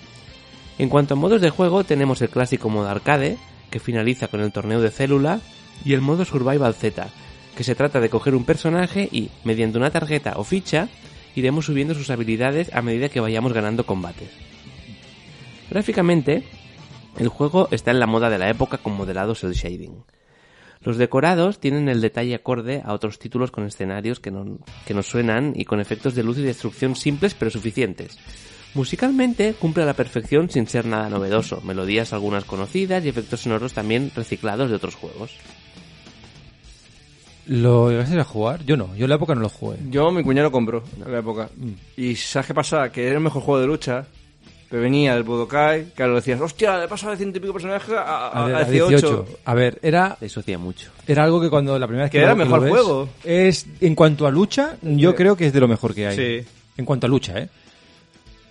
En 0.78 0.88
cuanto 0.88 1.15
a 1.15 1.18
modos 1.18 1.41
de 1.41 1.49
juego 1.49 1.84
tenemos 1.84 2.22
el 2.22 2.30
clásico 2.30 2.70
modo 2.70 2.88
arcade, 2.88 3.38
que 3.70 3.80
finaliza 3.80 4.30
con 4.30 4.39
el 4.39 4.53
torneo 4.53 4.80
de 4.80 4.91
célula, 4.91 5.41
y 5.84 5.93
el 5.93 6.01
modo 6.01 6.24
Survival 6.24 6.74
Z, 6.74 7.09
que 7.58 7.64
se 7.64 7.74
trata 7.74 7.99
de 7.99 8.10
coger 8.10 8.36
un 8.36 8.45
personaje 8.45 9.10
y, 9.12 9.32
mediante 9.43 9.80
una 9.80 9.89
tarjeta 9.89 10.34
o 10.38 10.43
ficha, 10.43 10.89
iremos 11.36 11.66
subiendo 11.66 11.95
sus 11.95 12.12
habilidades 12.12 12.72
a 12.72 12.84
medida 12.84 13.10
que 13.10 13.20
vayamos 13.20 13.51
ganando 13.51 13.84
combates. 13.84 14.30
Gráficamente, 15.72 16.43
el 17.18 17.30
juego 17.30 17.68
está 17.72 17.89
en 17.89 17.99
la 17.99 18.05
moda 18.05 18.30
de 18.30 18.38
la 18.38 18.49
época 18.51 18.78
con 18.78 18.93
modelados 18.93 19.43
el 19.43 19.53
shading. 19.53 20.03
Los 20.82 20.97
decorados 20.97 21.60
tienen 21.60 21.89
el 21.89 21.99
detalle 21.99 22.36
acorde 22.36 22.84
a 22.86 22.93
otros 22.93 23.18
títulos 23.18 23.49
con 23.49 23.66
escenarios 23.66 24.20
que, 24.20 24.30
no- 24.30 24.60
que 24.86 24.93
nos 24.93 25.08
suenan 25.08 25.53
y 25.55 25.66
con 25.66 25.80
efectos 25.80 26.14
de 26.14 26.22
luz 26.22 26.38
y 26.38 26.43
destrucción 26.43 26.95
simples 26.95 27.34
pero 27.34 27.49
suficientes. 27.49 28.20
Musicalmente 28.76 29.55
cumple 29.55 29.82
a 29.82 29.88
la 29.88 29.95
perfección 29.95 30.51
sin 30.51 30.68
ser 30.68 30.86
nada 30.86 31.10
novedoso, 31.10 31.62
melodías 31.62 32.14
algunas 32.14 32.45
conocidas 32.45 33.03
y 33.03 33.10
efectos 33.10 33.41
sonoros 33.41 33.74
también 33.74 34.12
reciclados 34.16 34.70
de 34.70 34.76
otros 34.76 34.93
juegos. 34.93 35.32
¿Lo 37.48 37.89
llegaste 37.89 38.20
a 38.20 38.24
jugar? 38.24 38.64
Yo 38.66 38.76
no, 38.78 38.95
yo 38.95 39.06
en 39.06 39.10
la 39.10 39.16
época 39.16 39.34
no 39.36 39.41
lo 39.41 39.50
jugué. 39.50 39.78
Yo, 39.89 40.12
mi 40.12 40.22
cuñado 40.24 40.48
lo 40.48 40.52
compró 40.52 40.84
en 41.06 41.12
la 41.12 41.20
época. 41.20 41.50
Y 41.95 42.16
¿sabes 42.16 42.48
qué 42.48 42.54
pasa? 42.54 42.91
Que 42.91 43.06
era 43.08 43.16
el 43.16 43.24
mejor 43.24 43.41
juego 43.41 43.62
de 43.62 43.68
lucha. 43.68 44.06
Pero 44.70 44.82
venía 44.84 45.14
del 45.14 45.24
Budokai, 45.24 45.93
que 45.95 46.04
lo 46.06 46.16
decías, 46.16 46.41
hostia, 46.41 46.78
le 46.78 46.84
he 46.84 46.88
pasado 46.89 47.12
de 47.14 47.18
ciento 47.20 47.38
y 47.38 47.41
pico 47.41 47.54
personajes 47.54 47.89
a, 47.93 48.02
a- 48.02 48.28
A, 48.43 48.45
ver, 48.48 48.56
a 48.56 48.60
a 48.60 48.64
18. 48.66 48.89
18. 48.98 49.26
A 49.45 49.54
ver, 49.54 49.80
era, 49.82 50.18
Eso 50.20 50.41
hacía 50.41 50.58
mucho. 50.58 50.91
era 51.08 51.24
algo 51.24 51.39
que 51.39 51.50
cuando 51.50 51.80
la 51.80 51.88
primera 51.88 52.04
vez 52.04 52.12
Que 52.12 52.18
que, 52.18 52.24
era 52.26 52.36
lo- 52.36 52.41
el 52.43 52.50
que 52.50 52.54
lo 52.54 52.62
mejor 52.62 52.76
ves, 52.78 52.84
juego. 52.86 53.10
Es, 53.24 53.66
en 53.80 53.95
cuanto 53.95 54.28
a 54.28 54.32
lucha, 54.32 54.76
yo 54.82 55.12
Sí. 55.12 55.16
creo 55.16 55.38
que 55.38 55.45
es 55.48 55.54
de 55.54 55.60
lo 55.62 55.70
mejor 55.70 55.95
que 55.95 56.08
hay. 56.08 56.18
Sí. 56.41 56.48
En 56.76 56.84
cuanto 56.84 57.08
a 57.08 57.10
lucha, 57.10 57.39
¿eh? 57.39 57.48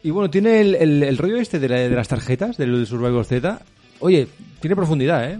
Y 0.04 0.10
bueno, 0.10 0.30
tiene 0.30 0.62
el, 0.62 0.74
el- 0.76 1.02
el 1.02 1.18
rollo 1.18 1.36
este 1.36 1.58
de, 1.58 1.68
la- 1.68 1.80
de 1.80 1.90
las 1.90 2.08
tarjetas, 2.08 2.56
del 2.56 2.86
Survivor 2.86 3.26
Z. 3.26 3.60
Oye, 4.00 4.28
tiene 4.60 4.76
profundidad, 4.76 5.30
¿eh? 5.30 5.38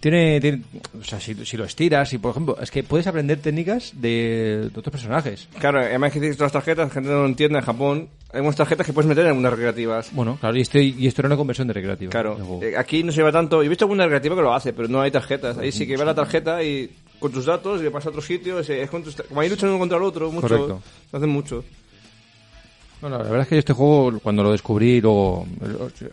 Tiene, 0.00 0.38
tiene- 0.40 0.62
o 1.00 1.02
sea, 1.02 1.18
si, 1.18 1.34
si 1.46 1.56
lo 1.56 1.64
estiras, 1.64 2.12
y 2.12 2.18
por 2.18 2.32
ejemplo, 2.32 2.58
es 2.60 2.70
que 2.70 2.82
puedes 2.82 3.06
aprender 3.06 3.38
técnicas 3.38 3.92
de, 3.94 4.68
de 4.72 4.78
otros 4.78 4.90
personajes. 4.92 5.48
Claro, 5.58 5.78
además 5.80 6.12
que 6.12 6.20
todas 6.20 6.40
las 6.40 6.52
tarjetas, 6.52 6.88
la 6.88 6.92
gente 6.94 7.08
no 7.08 7.20
lo 7.20 7.26
entiende 7.26 7.58
en 7.58 7.64
Japón. 7.64 8.08
Hay 8.32 8.40
unas 8.42 8.56
tarjetas 8.56 8.84
que 8.86 8.92
puedes 8.92 9.08
meter 9.08 9.22
en 9.24 9.28
algunas 9.30 9.52
recreativas. 9.52 10.10
Bueno, 10.12 10.36
claro, 10.38 10.56
y 10.58 10.60
esto, 10.60 10.78
y 10.78 11.06
esto 11.06 11.22
era 11.22 11.28
una 11.28 11.36
conversión 11.36 11.68
de 11.68 11.74
recreativa. 11.74 12.10
Claro, 12.10 12.36
eh, 12.62 12.74
aquí 12.76 13.02
no 13.02 13.12
se 13.12 13.18
lleva 13.18 13.32
tanto. 13.32 13.58
Yo 13.62 13.66
he 13.66 13.68
visto 13.70 13.84
alguna 13.86 14.04
recreativa 14.04 14.34
que 14.36 14.42
lo 14.42 14.52
hace, 14.52 14.72
pero 14.74 14.88
no 14.88 15.00
hay 15.00 15.10
tarjetas. 15.10 15.56
Ahí 15.56 15.72
sí 15.72 15.86
que 15.86 15.96
va 15.96 16.04
la 16.04 16.14
tarjeta 16.14 16.62
y 16.62 16.90
con 17.18 17.32
tus 17.32 17.46
datos 17.46 17.80
y 17.80 17.84
le 17.84 17.90
pasa 17.90 18.08
a 18.08 18.10
otro 18.10 18.20
sitio. 18.20 18.58
Es, 18.58 18.68
es 18.68 18.90
con 18.90 19.02
tus- 19.02 19.14
como 19.16 19.40
ahí 19.40 19.48
luchan 19.48 19.70
uno 19.70 19.78
contra 19.78 19.96
el 19.96 20.04
otro, 20.04 20.30
mucho. 20.30 20.48
Correcto. 20.48 20.82
Se 21.10 21.16
hacen 21.16 21.30
mucho. 21.30 21.64
No, 23.04 23.10
no, 23.10 23.18
la 23.18 23.24
verdad 23.24 23.42
es 23.42 23.48
que 23.48 23.58
este 23.58 23.74
juego, 23.74 24.18
cuando 24.20 24.42
lo 24.42 24.50
descubrí, 24.52 24.98
luego. 25.02 25.46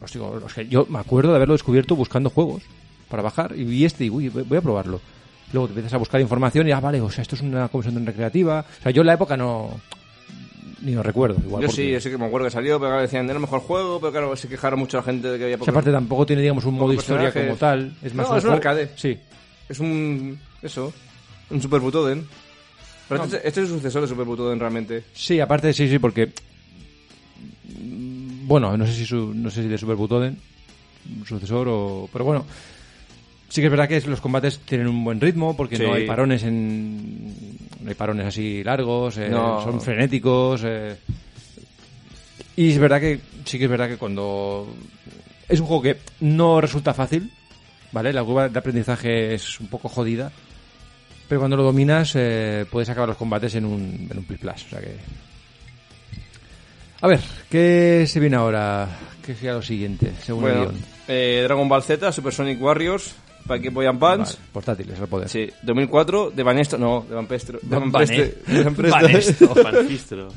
Os, 0.01 0.11
digo, 0.11 0.41
yo 0.69 0.85
me 0.89 0.99
acuerdo 0.99 1.29
de 1.31 1.37
haberlo 1.37 1.53
descubierto 1.53 1.95
buscando 1.95 2.29
juegos 2.29 2.63
para 3.07 3.23
bajar 3.23 3.53
y 3.55 3.63
vi 3.63 3.85
este 3.85 4.03
y 4.03 4.09
uy, 4.09 4.27
voy 4.27 4.57
a 4.57 4.61
probarlo. 4.61 4.99
Luego 5.53 5.67
te 5.67 5.71
empiezas 5.71 5.93
a 5.93 5.97
buscar 5.97 6.19
información 6.19 6.67
y, 6.67 6.71
ah, 6.71 6.81
vale, 6.81 6.99
o 6.99 7.09
sea, 7.09 7.21
esto 7.21 7.35
es 7.35 7.41
una 7.43 7.69
conversión 7.69 8.03
de 8.03 8.11
recreativa. 8.11 8.65
O 8.79 8.83
sea, 8.83 8.91
yo 8.91 9.03
en 9.03 9.07
la 9.07 9.13
época 9.13 9.37
no. 9.37 9.69
Ni 10.81 10.93
lo 10.93 11.01
recuerdo. 11.01 11.37
Igual 11.45 11.61
yo 11.61 11.67
porque- 11.69 11.81
sí, 11.83 11.91
yo 11.91 12.01
sí 12.01 12.09
que 12.09 12.17
me 12.17 12.25
acuerdo 12.25 12.47
que 12.47 12.51
salió, 12.51 12.77
pero 12.77 12.89
claro, 12.89 13.01
decían, 13.03 13.23
era 13.25 13.35
el 13.35 13.39
mejor 13.39 13.61
juego, 13.61 13.99
pero 14.01 14.11
claro, 14.11 14.35
se 14.35 14.49
quejaron 14.49 14.77
mucho 14.79 14.97
la 14.97 15.03
gente 15.03 15.29
de 15.31 15.37
que 15.37 15.43
había 15.45 15.55
O 15.55 15.59
poco. 15.59 15.65
sea, 15.65 15.71
aparte 15.71 15.91
tampoco 15.93 16.25
tiene, 16.25 16.41
digamos, 16.41 16.65
un 16.65 16.73
modo 16.73 16.91
historia 16.91 17.31
como 17.31 17.55
tal. 17.55 17.93
Es 18.03 18.13
más 18.13 18.27
No, 18.29 18.35
es 18.35 18.43
un 18.43 18.51
arcade. 18.51 18.89
Sí. 18.97 19.17
Es 19.69 19.79
un. 19.79 20.37
Eso. 20.61 20.91
Un 21.51 21.61
Super 21.61 21.79
Butoden. 21.79 22.27
Pero 23.07 23.19
No. 23.19 23.25
este, 23.25 23.37
este 23.47 23.61
es 23.61 23.69
el 23.69 23.75
sucesor 23.75 24.01
de 24.01 24.07
Super 24.09 24.25
Butoden 24.25 24.59
realmente. 24.59 25.03
Sí, 25.13 25.39
aparte, 25.39 25.71
sí, 25.71 25.87
sí, 25.87 25.97
porque. 25.99 26.33
Bueno, 27.79 28.75
no 28.77 28.85
sé 28.85 28.93
si, 28.93 29.05
su- 29.05 29.33
no 29.33 29.49
sé 29.49 29.63
si 29.63 29.67
de 29.69 29.77
Super 29.77 29.95
Butoden, 29.95 30.37
sucesor 31.25 31.67
o. 31.69 32.09
Pero 32.11 32.25
bueno, 32.25 32.45
sí 33.49 33.61
que 33.61 33.67
es 33.67 33.71
verdad 33.71 33.87
que 33.87 34.01
los 34.01 34.21
combates 34.21 34.59
tienen 34.59 34.87
un 34.87 35.03
buen 35.03 35.21
ritmo 35.21 35.55
porque 35.55 35.77
Sí. 35.77 35.83
no 35.83 35.93
hay 35.93 36.05
parones 36.05 36.43
en. 36.43 37.33
No 37.81 37.89
hay 37.89 37.95
parones 37.95 38.25
así 38.27 38.63
largos, 38.63 39.17
eh, 39.17 39.29
No. 39.29 39.63
son 39.63 39.81
frenéticos. 39.81 40.61
eh. 40.65 40.95
Y 42.55 42.71
es 42.71 42.77
verdad 42.79 42.99
que. 42.99 43.19
Sí 43.45 43.57
que 43.57 43.65
es 43.65 43.69
verdad 43.71 43.87
que 43.87 43.97
cuando. 43.97 44.67
Es 45.47 45.59
un 45.59 45.65
juego 45.67 45.81
que 45.81 45.97
no 46.21 46.61
resulta 46.61 46.93
fácil, 46.93 47.31
¿vale? 47.91 48.13
La 48.13 48.23
curva 48.23 48.47
de 48.49 48.57
aprendizaje 48.59 49.33
es 49.33 49.59
un 49.59 49.67
poco 49.67 49.89
jodida. 49.89 50.31
Pero 51.27 51.39
cuando 51.39 51.55
lo 51.57 51.63
dominas, 51.63 52.11
eh, 52.15 52.65
puedes 52.69 52.89
acabar 52.89 53.07
los 53.09 53.17
combates 53.17 53.55
en 53.55 53.63
un, 53.65 54.07
en 54.11 54.17
un 54.17 54.23
plus 54.25 54.39
plus. 54.39 54.65
O 54.65 54.69
sea 54.69 54.79
que. 54.81 54.95
A 57.01 57.07
ver, 57.07 57.19
¿qué 57.49 58.05
se 58.07 58.19
viene 58.19 58.35
ahora? 58.35 58.87
¿Qué 59.25 59.33
sería 59.35 59.53
lo 59.53 59.61
siguiente, 59.61 60.11
según 60.23 60.47
el 60.47 60.53
guion? 60.55 60.75
eh, 61.07 61.41
Dragon 61.43 61.67
Ball 61.67 61.83
Z, 61.83 62.11
Super 62.11 62.33
Sonic 62.33 62.61
Warriors, 62.61 63.13
para 63.47 63.57
Game 63.59 63.73
Boy 63.73 63.85
Advance. 63.87 64.35
Vale, 64.37 64.47
portátiles, 64.53 64.99
al 64.99 65.07
poder. 65.07 65.29
Sí, 65.29 65.49
2004, 65.63 66.31
de 66.31 66.43
Banesto, 66.43 66.77
no, 66.77 67.05
de 67.09 67.15
Van 67.15 67.25
Pestro. 67.27 67.59
De 67.61 67.75
Van 67.75 67.91
Van 67.91 68.03
Preste- 68.03 68.35
de 68.45 68.63
Van 68.63 68.75
Presto. 68.75 68.97
Vanesto, 68.99 69.55
Fanfistro. 69.55 70.27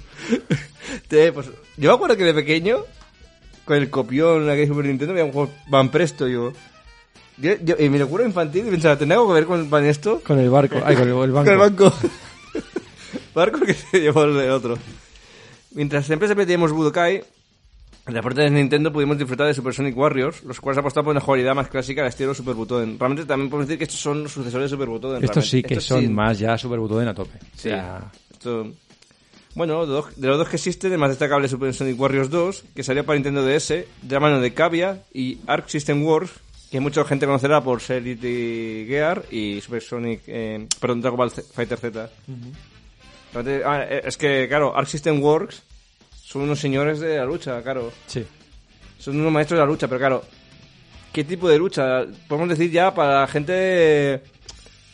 Te- 1.09 1.33
pues, 1.33 1.47
yo 1.77 1.91
me 1.91 1.95
acuerdo 1.95 2.17
que 2.17 2.25
de 2.25 2.35
pequeño, 2.35 2.79
con 3.65 3.77
el 3.77 3.91
copión 3.91 4.49
aquí 4.49 4.61
de 4.61 4.67
Super 4.69 4.87
Nintendo, 4.87 5.13
veía 5.15 5.25
un 5.27 5.33
juego 5.33 5.51
Van 5.69 5.91
Presto, 5.91 6.27
yo. 6.29 6.53
yo, 7.37 7.53
yo 7.63 7.77
y 7.79 7.89
mi 7.91 7.99
locura 7.99 8.25
infantil, 8.25 8.67
y 8.69 8.71
pensaba, 8.71 8.97
¿tendrá 8.97 9.17
algo 9.19 9.29
que 9.29 9.35
ver 9.35 9.45
con 9.47 9.69
Banesto? 9.69 10.21
Con 10.27 10.39
el 10.39 10.49
barco, 10.49 10.77
ay, 10.85 10.97
con 10.97 11.09
el, 11.09 11.15
el 11.25 11.31
banco. 11.33 11.45
Con 11.45 11.53
el 11.53 11.59
banco. 11.59 11.93
barco 13.35 13.61
que 13.61 13.75
se 13.75 14.01
llevó 14.01 14.25
el 14.25 14.35
de 14.35 14.51
otro. 14.51 14.79
Mientras 15.75 16.07
siempre 16.07 16.29
se 16.29 16.35
metíamos 16.35 16.73
Budokai, 16.73 17.23
en 18.07 18.15
la 18.15 18.23
parte 18.23 18.43
de 18.43 18.51
Nintendo 18.51 18.93
pudimos 18.93 19.19
disfrutar 19.19 19.47
de 19.47 19.55
Super 19.55 19.73
Sonic 19.75 19.97
Warriors, 19.97 20.43
los 20.45 20.61
cuales 20.61 20.79
apostaban 20.79 21.05
por 21.07 21.11
una 21.13 21.21
jugabilidad 21.21 21.55
más 21.55 21.69
clásica 21.69 22.03
al 22.03 22.09
estilo 22.09 22.35
Super 22.35 22.55
Butoden. 22.55 22.99
Realmente 22.99 23.25
también 23.27 23.51
podemos 23.51 23.67
decir 23.69 23.79
que 23.79 23.85
estos 23.85 24.01
son 24.01 24.23
los 24.25 24.33
sucesores 24.33 24.71
de 24.71 24.77
Super 24.77 24.89
Butoden. 24.89 25.25
Estos 25.25 25.49
sí 25.49 25.63
que 25.63 25.75
Estos 25.75 25.87
son 25.87 26.01
sí- 26.03 26.09
más 26.09 26.39
ya 26.39 26.57
Super 26.59 26.79
Butoden 26.79 27.09
a 27.09 27.15
tope. 27.15 27.39
Sí. 27.57 27.69
O 27.69 27.73
sea, 27.73 28.13
Esto- 28.33 28.73
Bueno, 29.57 29.87
de, 29.87 30.27
los 30.27 30.39
dos 30.39 30.49
que 30.49 30.57
existen, 30.57 30.93
el 30.93 30.99
más 30.99 31.11
destacable 31.11 31.47
es 31.47 31.51
Super 31.53 31.73
Sonic 31.73 31.99
Warriors 31.99 32.29
2, 32.29 32.65
que 32.75 32.83
salió 32.83 33.05
para 33.07 33.17
Nintendo 33.17 33.45
DS, 33.47 33.71
de 34.03 34.15
la 34.15 34.21
mano 34.21 34.41
de 34.41 34.53
Cavia 34.53 35.03
y 35.15 35.39
Arc 35.47 35.69
System 35.69 36.05
Wars, 36.05 36.31
que 36.73 36.81
mucha 36.81 37.05
gente 37.05 37.25
conocerá 37.25 37.63
por 37.63 37.81
Elite 37.89 38.85
Gear 38.89 39.25
y 39.31 39.61
Super 39.61 39.81
Sonic, 39.81 40.23
eh, 40.27 40.67
perdón, 40.81 41.01
Dragon 41.01 41.17
Ball 41.19 41.31
Z- 41.31 41.47
Fighter 41.55 41.79
Z. 41.79 42.11
ah, 43.35 43.85
eh, 43.89 44.03
es 44.05 44.17
que, 44.17 44.47
claro, 44.49 44.77
Arc 44.77 44.87
System 44.89 45.23
Works 45.23 45.63
son 46.23 46.43
unos 46.43 46.59
señores 46.61 47.01
de 47.01 47.17
la 47.19 47.25
lucha, 47.25 47.63
claro. 47.63 47.93
sí. 48.07 48.25
Son 48.99 49.21
unos 49.21 49.31
maestros 49.33 49.59
de 49.59 49.65
la 49.65 49.71
lucha, 49.71 49.87
pero 49.89 49.99
claro, 49.99 50.25
¿Qué 51.13 51.23
tipo 51.23 51.49
de 51.49 51.59
lucha? 51.59 52.05
Podemos 52.27 52.49
decir 52.49 52.73
ya 52.73 52.93
para 52.93 53.25
gente... 53.29 54.21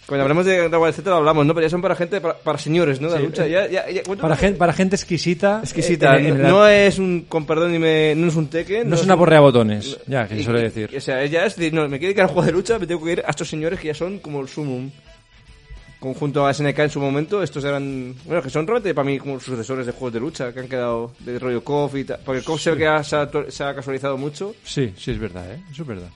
Cuando 0.07 0.23
hablamos 0.25 0.45
de 0.45 0.57
Dragon 0.69 0.81
Ball 0.81 0.93
Z 0.93 1.09
lo 1.09 1.17
hablamos, 1.17 1.47
¿no? 1.47 1.55
Pero 1.55 1.67
ya 1.67 1.71
son 1.71 1.81
para 1.81 1.95
gente, 1.95 2.21
para, 2.21 2.35
para 2.35 2.59
señores, 2.59 3.01
¿no? 3.01 3.09
De 3.09 3.15
la 3.15 3.21
lucha. 3.23 3.47
Ya, 3.47 3.67
ya, 3.69 3.89
ya- 3.89 4.03
Para 4.21 4.37
gente, 4.37 4.59
para 4.59 4.73
gente 4.75 4.97
exquisita. 4.97 5.61
exquisita. 5.63 6.19
eh, 6.19 6.33
no 6.33 6.67
es 6.67 6.99
un, 6.99 7.23
con 7.29 7.47
perdón, 7.47 7.73
ni 7.73 7.79
me, 7.79 8.15
no 8.17 8.27
es 8.27 8.35
un 8.37 8.49
Tekken. 8.49 8.87
no 8.91 8.97
es 8.97 9.05
una 9.05 9.15
borrea 9.15 9.41
botones, 9.41 9.97
ya, 10.09 10.27
que 10.29 10.35
se 10.35 10.41
y- 10.41 10.45
suele 10.45 10.61
y- 10.61 10.63
decir. 10.65 10.91
O 10.95 11.01
sea, 11.01 11.25
ya 11.25 11.47
es 11.47 11.55
decir, 11.57 11.73
no, 11.73 11.89
me 11.89 11.99
quiere 11.99 12.15
que 12.15 12.21
al 12.21 12.27
juego 12.27 12.43
de 12.43 12.53
lucha, 12.53 12.79
me 12.79 12.87
tengo 12.89 13.03
que 13.05 13.13
ir 13.13 13.23
a 13.25 13.31
estos 13.31 13.49
señores 13.49 13.79
que 13.81 13.87
ya 13.87 13.95
son 13.95 14.19
como 14.19 14.41
el 14.43 14.49
sumum. 14.49 14.91
Conjunto 16.01 16.47
a 16.47 16.55
SNK 16.55 16.79
en 16.79 16.91
su 16.91 16.99
momento, 16.99 17.43
estos 17.43 17.63
eran. 17.63 18.15
Bueno, 18.25 18.43
que 18.43 18.49
son 18.49 18.67
realmente 18.67 18.95
para 18.95 19.05
mí 19.07 19.19
como 19.19 19.39
sucesores 19.39 19.85
de 19.85 19.93
juegos 19.93 20.15
de 20.15 20.21
lucha, 20.21 20.51
que 20.53 20.61
han 20.61 20.69
quedado 20.69 21.13
de 21.21 21.39
rollo 21.39 21.63
KOF 21.63 21.95
y 21.97 22.05
tal. 22.05 22.21
Porque 22.25 22.43
KOF 22.43 22.59
se, 22.61 22.71
ve 22.71 22.79
que 22.79 22.87
ha- 22.87 23.05
se, 23.05 23.17
ha, 23.17 23.29
se 23.49 23.65
ha 23.65 23.75
casualizado 23.75 24.17
mucho. 24.17 24.55
Sí, 24.65 24.95
sí, 24.97 25.11
es 25.11 25.19
verdad, 25.19 25.53
¿eh? 25.53 25.63
Eso 25.71 25.83
es 25.83 25.89
verdad. 25.89 26.09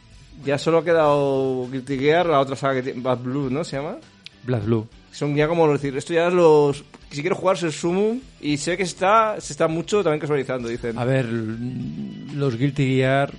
Ya 0.44 0.56
solo 0.58 0.78
ha 0.78 0.84
quedado 0.84 1.68
Guilty 1.70 1.98
Gear, 1.98 2.26
la 2.26 2.40
otra 2.40 2.56
saga 2.56 2.74
que 2.76 2.82
tiene, 2.82 3.00
Bad 3.02 3.18
Blue, 3.18 3.50
¿no? 3.50 3.62
Se 3.62 3.76
llama. 3.76 3.96
Black 4.44 4.64
Blue. 4.64 4.88
Son 5.12 5.34
ya 5.36 5.46
como 5.46 5.70
decir, 5.70 5.94
esto 5.96 6.12
ya 6.14 6.28
es 6.28 6.32
los. 6.34 6.82
Si 7.10 7.20
quiero 7.20 7.36
jugar, 7.36 7.56
es 7.56 7.62
el 7.64 7.72
sumum. 7.72 8.20
Y 8.40 8.56
sé 8.56 8.76
que 8.78 8.82
está, 8.84 9.38
se 9.40 9.52
está 9.52 9.68
mucho 9.68 10.02
también 10.02 10.18
casualizando, 10.20 10.66
dicen. 10.68 10.98
A 10.98 11.04
ver, 11.04 11.26
los 11.26 12.56
Guilty 12.56 12.96
Gear. 12.96 13.32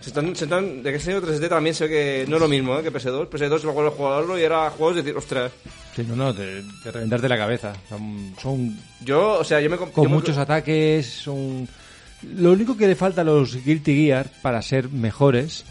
Se 0.00 0.10
están, 0.10 0.34
se 0.36 0.44
están, 0.44 0.82
de 0.82 0.90
que 0.92 0.96
ese 0.98 1.20
3D 1.20 1.48
también 1.48 1.74
sé 1.74 1.88
que 1.88 2.24
no 2.28 2.36
es 2.36 2.42
lo 2.42 2.48
mismo 2.48 2.78
¿eh? 2.78 2.82
que 2.84 2.92
PS2. 2.92 3.28
PS2 3.28 3.64
me 3.64 3.70
acuerdo 3.70 3.90
de 3.90 3.96
jugarlo 3.96 4.38
y 4.38 4.42
era 4.42 4.70
juegos 4.70 4.94
de 4.96 5.02
decir, 5.02 5.16
ostras. 5.16 5.50
Sí, 5.96 6.04
no, 6.06 6.14
no, 6.14 6.32
de, 6.32 6.62
de 6.62 6.90
reventarte 6.92 7.28
la 7.28 7.36
cabeza. 7.36 7.72
Son, 7.88 8.32
son 8.40 8.78
Yo, 9.04 9.38
o 9.40 9.44
sea, 9.44 9.60
yo 9.60 9.68
me 9.68 9.76
con 9.76 9.92
yo 9.92 10.02
me- 10.04 10.08
muchos 10.10 10.36
ataques, 10.38 11.04
son... 11.06 11.68
Lo 12.36 12.52
único 12.52 12.76
que 12.76 12.86
le 12.86 12.94
falta 12.96 13.20
a 13.22 13.24
los 13.24 13.64
Guilty 13.64 13.94
Gear 14.06 14.28
para 14.42 14.60
ser 14.62 14.88
mejores, 14.88 15.64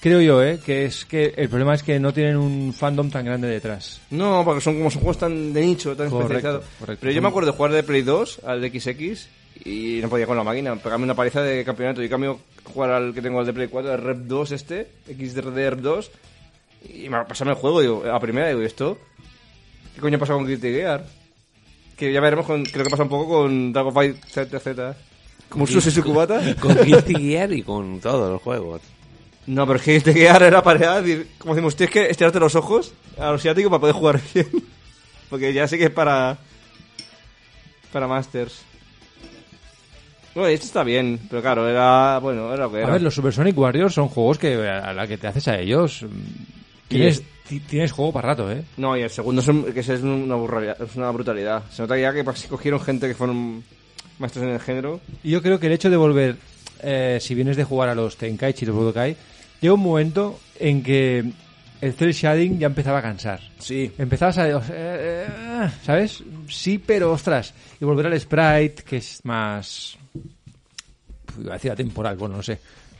creo 0.00 0.20
yo, 0.20 0.42
¿eh? 0.42 0.58
Que 0.64 0.84
es 0.84 1.04
que 1.04 1.34
el 1.36 1.48
problema 1.48 1.74
es 1.74 1.82
que 1.82 1.98
no 2.00 2.12
tienen 2.12 2.36
un 2.36 2.72
fandom 2.72 3.10
tan 3.10 3.24
grande 3.24 3.48
detrás. 3.48 4.00
No, 4.10 4.42
porque 4.44 4.60
son 4.60 4.76
como 4.76 4.90
son 4.90 5.02
juegos 5.02 5.18
tan 5.18 5.52
de 5.52 5.60
nicho, 5.66 5.96
tan 5.96 6.08
Correcto, 6.10 6.34
especializados. 6.34 6.64
correcto. 6.80 7.00
Pero 7.00 7.12
yo 7.12 7.22
me 7.22 7.28
acuerdo 7.28 7.50
de 7.52 7.56
jugar 7.56 7.72
de 7.72 7.82
Play 7.82 8.02
2 8.02 8.40
al 8.44 8.60
de 8.60 8.70
XX 8.80 9.28
y 9.64 10.00
no 10.02 10.08
podía 10.08 10.26
con 10.26 10.36
la 10.36 10.44
máquina, 10.44 10.76
pegarme 10.76 11.04
una 11.04 11.14
paliza 11.14 11.42
de 11.42 11.64
campeonato. 11.64 12.02
Y 12.02 12.08
cambio, 12.08 12.40
jugar 12.64 12.90
al 12.90 13.14
que 13.14 13.22
tengo 13.22 13.40
el 13.40 13.46
de 13.46 13.52
Play 13.52 13.68
4, 13.68 13.94
el 13.94 14.02
Rep 14.02 14.18
2 14.18 14.52
este, 14.52 14.88
XDR 15.06 15.80
2, 15.80 16.10
y 16.94 17.08
me 17.08 17.24
pasarme 17.24 17.52
el 17.52 17.58
juego, 17.58 17.80
digo, 17.80 18.04
a 18.10 18.20
primera, 18.20 18.48
digo, 18.48 18.62
¿y 18.62 18.66
esto? 18.66 18.98
¿Qué 19.94 20.00
coño 20.00 20.18
pasa 20.18 20.34
con 20.34 20.46
Guilty 20.46 20.68
Gear? 20.72 21.06
Que 21.96 22.12
ya 22.12 22.20
veremos, 22.20 22.46
con, 22.46 22.64
creo 22.64 22.84
que 22.84 22.90
pasa 22.90 23.04
un 23.04 23.08
poco 23.08 23.28
con 23.28 23.72
Dragon 23.72 23.92
Fight 23.92 24.16
ZZ. 24.26 24.96
Como 25.48 25.64
y 25.64 25.80
su 25.80 26.02
cubata. 26.02 26.40
Con 26.60 26.76
Guilty 26.76 27.14
Gear 27.14 27.52
y 27.52 27.62
con 27.62 28.00
todos 28.00 28.30
los 28.32 28.42
juegos. 28.42 28.82
No, 29.46 29.64
pero 29.64 29.78
es 29.78 29.84
que 29.84 29.92
Guilty 29.92 30.12
Gear 30.12 30.42
era 30.42 30.60
pareja, 30.60 31.00
decir, 31.00 31.28
como 31.38 31.54
decimos, 31.54 31.76
tienes 31.76 31.92
que 31.92 32.10
estirarte 32.10 32.40
los 32.40 32.56
ojos 32.56 32.92
a 33.16 33.30
los 33.30 33.40
asiáticos 33.40 33.70
para 33.70 33.80
poder 33.80 33.94
jugar 33.94 34.20
bien. 34.34 34.48
Porque 35.30 35.52
ya 35.52 35.68
sé 35.68 35.78
que 35.78 35.84
es 35.84 35.90
para. 35.90 36.36
para 37.92 38.08
Masters. 38.08 38.64
Bueno, 40.36 40.50
esto 40.50 40.66
está 40.66 40.84
bien, 40.84 41.18
pero 41.30 41.40
claro, 41.42 41.68
era. 41.68 42.18
bueno, 42.20 42.52
era 42.52 42.64
lo 42.64 42.70
que 42.70 42.78
era. 42.78 42.88
A 42.88 42.92
ver, 42.92 43.02
los 43.02 43.14
Supersonic 43.14 43.56
Warriors 43.58 43.94
son 43.94 44.08
juegos 44.08 44.38
que 44.38 44.54
a 44.68 44.92
la 44.92 45.06
que 45.06 45.16
te 45.18 45.26
haces 45.26 45.48
a 45.48 45.58
ellos... 45.58 46.04
Tienes, 46.88 47.22
ti- 47.48 47.58
tienes 47.60 47.90
juego 47.90 48.12
para 48.12 48.28
rato, 48.28 48.52
¿eh? 48.52 48.62
No, 48.76 48.96
y 48.96 49.00
el 49.02 49.10
segundo 49.10 49.40
es, 49.42 49.48
un- 49.48 49.64
que 49.72 49.80
es 49.80 49.88
una, 49.88 50.36
es 50.72 50.94
una 50.96 51.10
brutalidad. 51.10 51.64
Se 51.70 51.82
nota 51.82 51.98
ya 51.98 52.12
que 52.12 52.22
pues, 52.22 52.44
cogieron 52.46 52.78
gente 52.80 53.08
que 53.08 53.14
fueron 53.14 53.64
maestros 54.18 54.44
en 54.44 54.50
el 54.52 54.60
género. 54.60 55.00
Y 55.24 55.30
yo 55.30 55.42
creo 55.42 55.58
que 55.58 55.66
el 55.66 55.72
hecho 55.72 55.90
de 55.90 55.96
volver, 55.96 56.36
eh, 56.82 57.18
si 57.20 57.34
vienes 57.34 57.56
de 57.56 57.64
jugar 57.64 57.88
a 57.88 57.94
los 57.94 58.16
Tenkaichi 58.16 58.64
y 58.64 58.68
los 58.68 58.76
Budokai, 58.76 59.16
llega 59.60 59.74
un 59.74 59.80
momento 59.80 60.38
en 60.60 60.82
que 60.82 61.24
el 61.80 61.92
cel 61.94 62.12
shading 62.12 62.58
ya 62.58 62.66
empezaba 62.68 62.98
a 62.98 63.02
cansar. 63.02 63.40
Sí. 63.58 63.90
Empezabas 63.98 64.38
a... 64.38 64.48
eh, 64.48 64.60
eh, 64.70 65.26
¿Sabes? 65.82 66.22
Sí, 66.48 66.78
pero 66.78 67.10
ostras. 67.10 67.52
Y 67.80 67.84
volver 67.84 68.06
al 68.06 68.20
sprite, 68.20 68.82
que 68.84 68.98
es 68.98 69.20
más... 69.24 69.98
Iba 71.40 71.52
a 71.52 71.54
decir 71.54 71.70
atemporal, 71.70 72.16
bueno, 72.16 72.36
no 72.36 72.42
sé. 72.42 72.58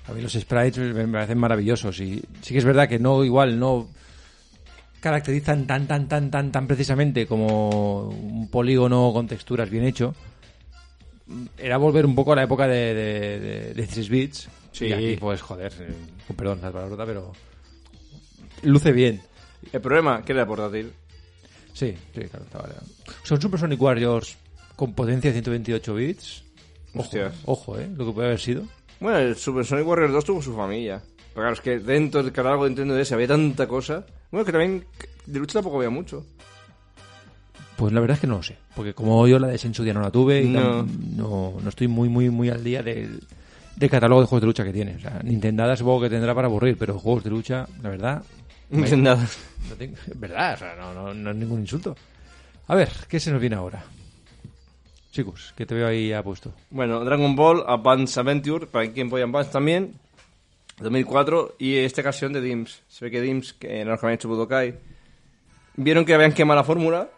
A 0.09 0.13
mí 0.13 0.21
los 0.21 0.33
sprites 0.33 0.95
me 0.95 1.07
parecen 1.09 1.39
maravillosos 1.39 1.99
y 2.01 2.23
sí 2.41 2.53
que 2.53 2.59
es 2.59 2.65
verdad 2.65 2.89
que 2.89 2.99
no, 2.99 3.25
igual, 3.25 3.59
no 3.59 3.89
caracterizan 5.01 5.67
tan, 5.67 5.87
tan, 5.87 6.09
tan, 6.09 6.31
tan, 6.31 6.53
tan 6.53 6.67
precisamente 6.67 7.27
como 7.27 8.09
un 8.09 8.49
polígono 8.49 9.13
con 9.13 9.27
texturas 9.27 9.69
bien 9.71 9.85
hecho. 9.85 10.15
Era 11.59 11.77
volver 11.77 12.07
un 12.07 12.15
poco 12.15 12.33
a 12.33 12.37
la 12.37 12.45
época 12.45 12.69
de, 12.69 12.95
de, 12.95 13.41
de, 13.41 13.75
de 13.75 13.87
3 13.87 14.09
bits. 14.09 14.49
Sí. 14.73 14.87
Y 14.87 14.93
aquí, 14.93 15.17
pues, 15.17 15.43
joder, 15.43 15.73
eh, 15.81 16.33
perdón 16.37 16.61
la 16.63 16.71
palabrota, 16.71 17.05
pero 17.05 17.33
luce 18.63 18.93
bien. 18.93 19.21
El 19.73 19.81
problema, 19.81 20.23
que 20.25 20.33
era 20.33 20.47
portátil. 20.47 20.93
Sí, 21.73 21.95
sí, 22.15 22.21
claro. 22.23 22.47
Son 23.23 23.41
Super 23.41 23.61
Sonic 23.61 23.81
Warriors 23.81 24.37
con 24.77 24.95
potencia 24.95 25.31
de 25.31 25.35
128 25.35 25.95
bits. 25.95 26.43
Ojo, 26.97 27.03
Hostias. 27.05 27.35
ojo, 27.45 27.79
¿eh? 27.79 27.89
Lo 27.97 28.07
que 28.07 28.13
puede 28.13 28.29
haber 28.29 28.41
sido. 28.41 28.63
Bueno, 29.01 29.19
el 29.19 29.37
Super 29.37 29.65
Sonic 29.65 29.87
Warrior 29.87 30.13
2 30.13 30.25
tuvo 30.25 30.43
su 30.43 30.55
familia. 30.55 31.03
Pero 31.35 31.43
claro, 31.43 31.53
es 31.53 31.61
que 31.61 31.79
dentro 31.79 32.23
del 32.23 32.33
catálogo 32.33 32.65
de 32.65 32.71
Nintendo 32.71 32.95
DS 32.97 33.13
había 33.13 33.29
tanta 33.29 33.67
cosa. 33.69 34.07
Bueno, 34.31 34.45
que 34.45 34.53
también 34.53 34.85
de 35.27 35.39
lucha 35.39 35.55
tampoco 35.55 35.77
había 35.77 35.91
mucho. 35.91 36.25
Pues 37.77 37.93
la 37.93 38.01
verdad 38.01 38.15
es 38.15 38.21
que 38.23 38.27
no 38.27 38.37
lo 38.37 38.43
sé. 38.43 38.57
Porque 38.75 38.95
como 38.95 39.27
yo 39.29 39.39
la 39.39 39.49
de 39.49 39.59
Sensu 39.59 39.85
no 39.85 40.01
la 40.01 40.11
tuve 40.11 40.43
y 40.43 40.49
No. 40.49 40.83
no, 41.15 41.55
no 41.63 41.69
estoy 41.69 41.89
muy, 41.89 42.09
muy, 42.09 42.31
muy 42.31 42.49
al 42.49 42.65
día 42.65 42.83
del, 42.83 43.23
del 43.77 43.91
catálogo 43.91 44.23
de 44.23 44.27
juegos 44.29 44.41
de 44.41 44.47
lucha 44.47 44.65
que 44.65 44.73
tiene. 44.73 44.97
O 44.97 45.01
sea, 45.01 45.21
Nintendada 45.23 45.77
supongo 45.77 46.03
que 46.03 46.11
tendrá 46.11 46.35
para 46.35 46.47
aburrir, 46.47 46.79
pero 46.79 46.99
juegos 46.99 47.23
de 47.25 47.31
lucha, 47.31 47.67
la 47.83 47.91
verdad, 47.91 48.23
nada. 48.71 49.29
no 49.69 49.75
tengo- 49.77 49.97
verdad, 50.15 50.55
o 50.55 50.57
sea, 50.57 50.75
no, 50.77 50.95
no, 50.95 51.13
no 51.13 51.31
es 51.31 51.37
ningún 51.37 51.61
insulto. 51.61 51.95
A 52.69 52.75
ver, 52.75 52.89
¿qué 53.09 53.21
se 53.21 53.31
nos 53.31 53.41
viene 53.43 53.57
ahora? 53.57 53.85
Chicos, 55.17 55.55
que 55.57 55.65
te 55.65 55.75
veo 55.75 55.87
ahí 55.87 56.09
ya 56.09 56.23
puesto. 56.23 56.53
Bueno, 56.69 57.03
Dragon 57.03 57.35
Ball 57.35 57.65
Advance 57.67 58.21
Adventure, 58.21 58.67
para 58.67 58.85
Game 58.85 59.09
Boy 59.09 59.23
Advance 59.23 59.51
también, 59.51 59.95
2004, 60.79 61.57
y 61.59 61.77
esta 61.77 62.03
ocasión 62.03 62.35
de 62.35 62.43
DIMS. 62.43 62.83
Se 62.87 63.07
ve 63.07 63.11
que 63.11 63.23
DIMS, 63.23 63.55
que 63.55 63.77
eran 63.77 63.93
los 63.93 64.01
que 64.01 64.05
habían 64.05 64.17
hecho 64.17 64.29
Budokai, 64.29 64.75
vieron 65.77 66.05
que 66.05 66.13
habían 66.13 66.33
quemado 66.35 66.61
la 66.61 66.65
fórmula, 66.65 67.09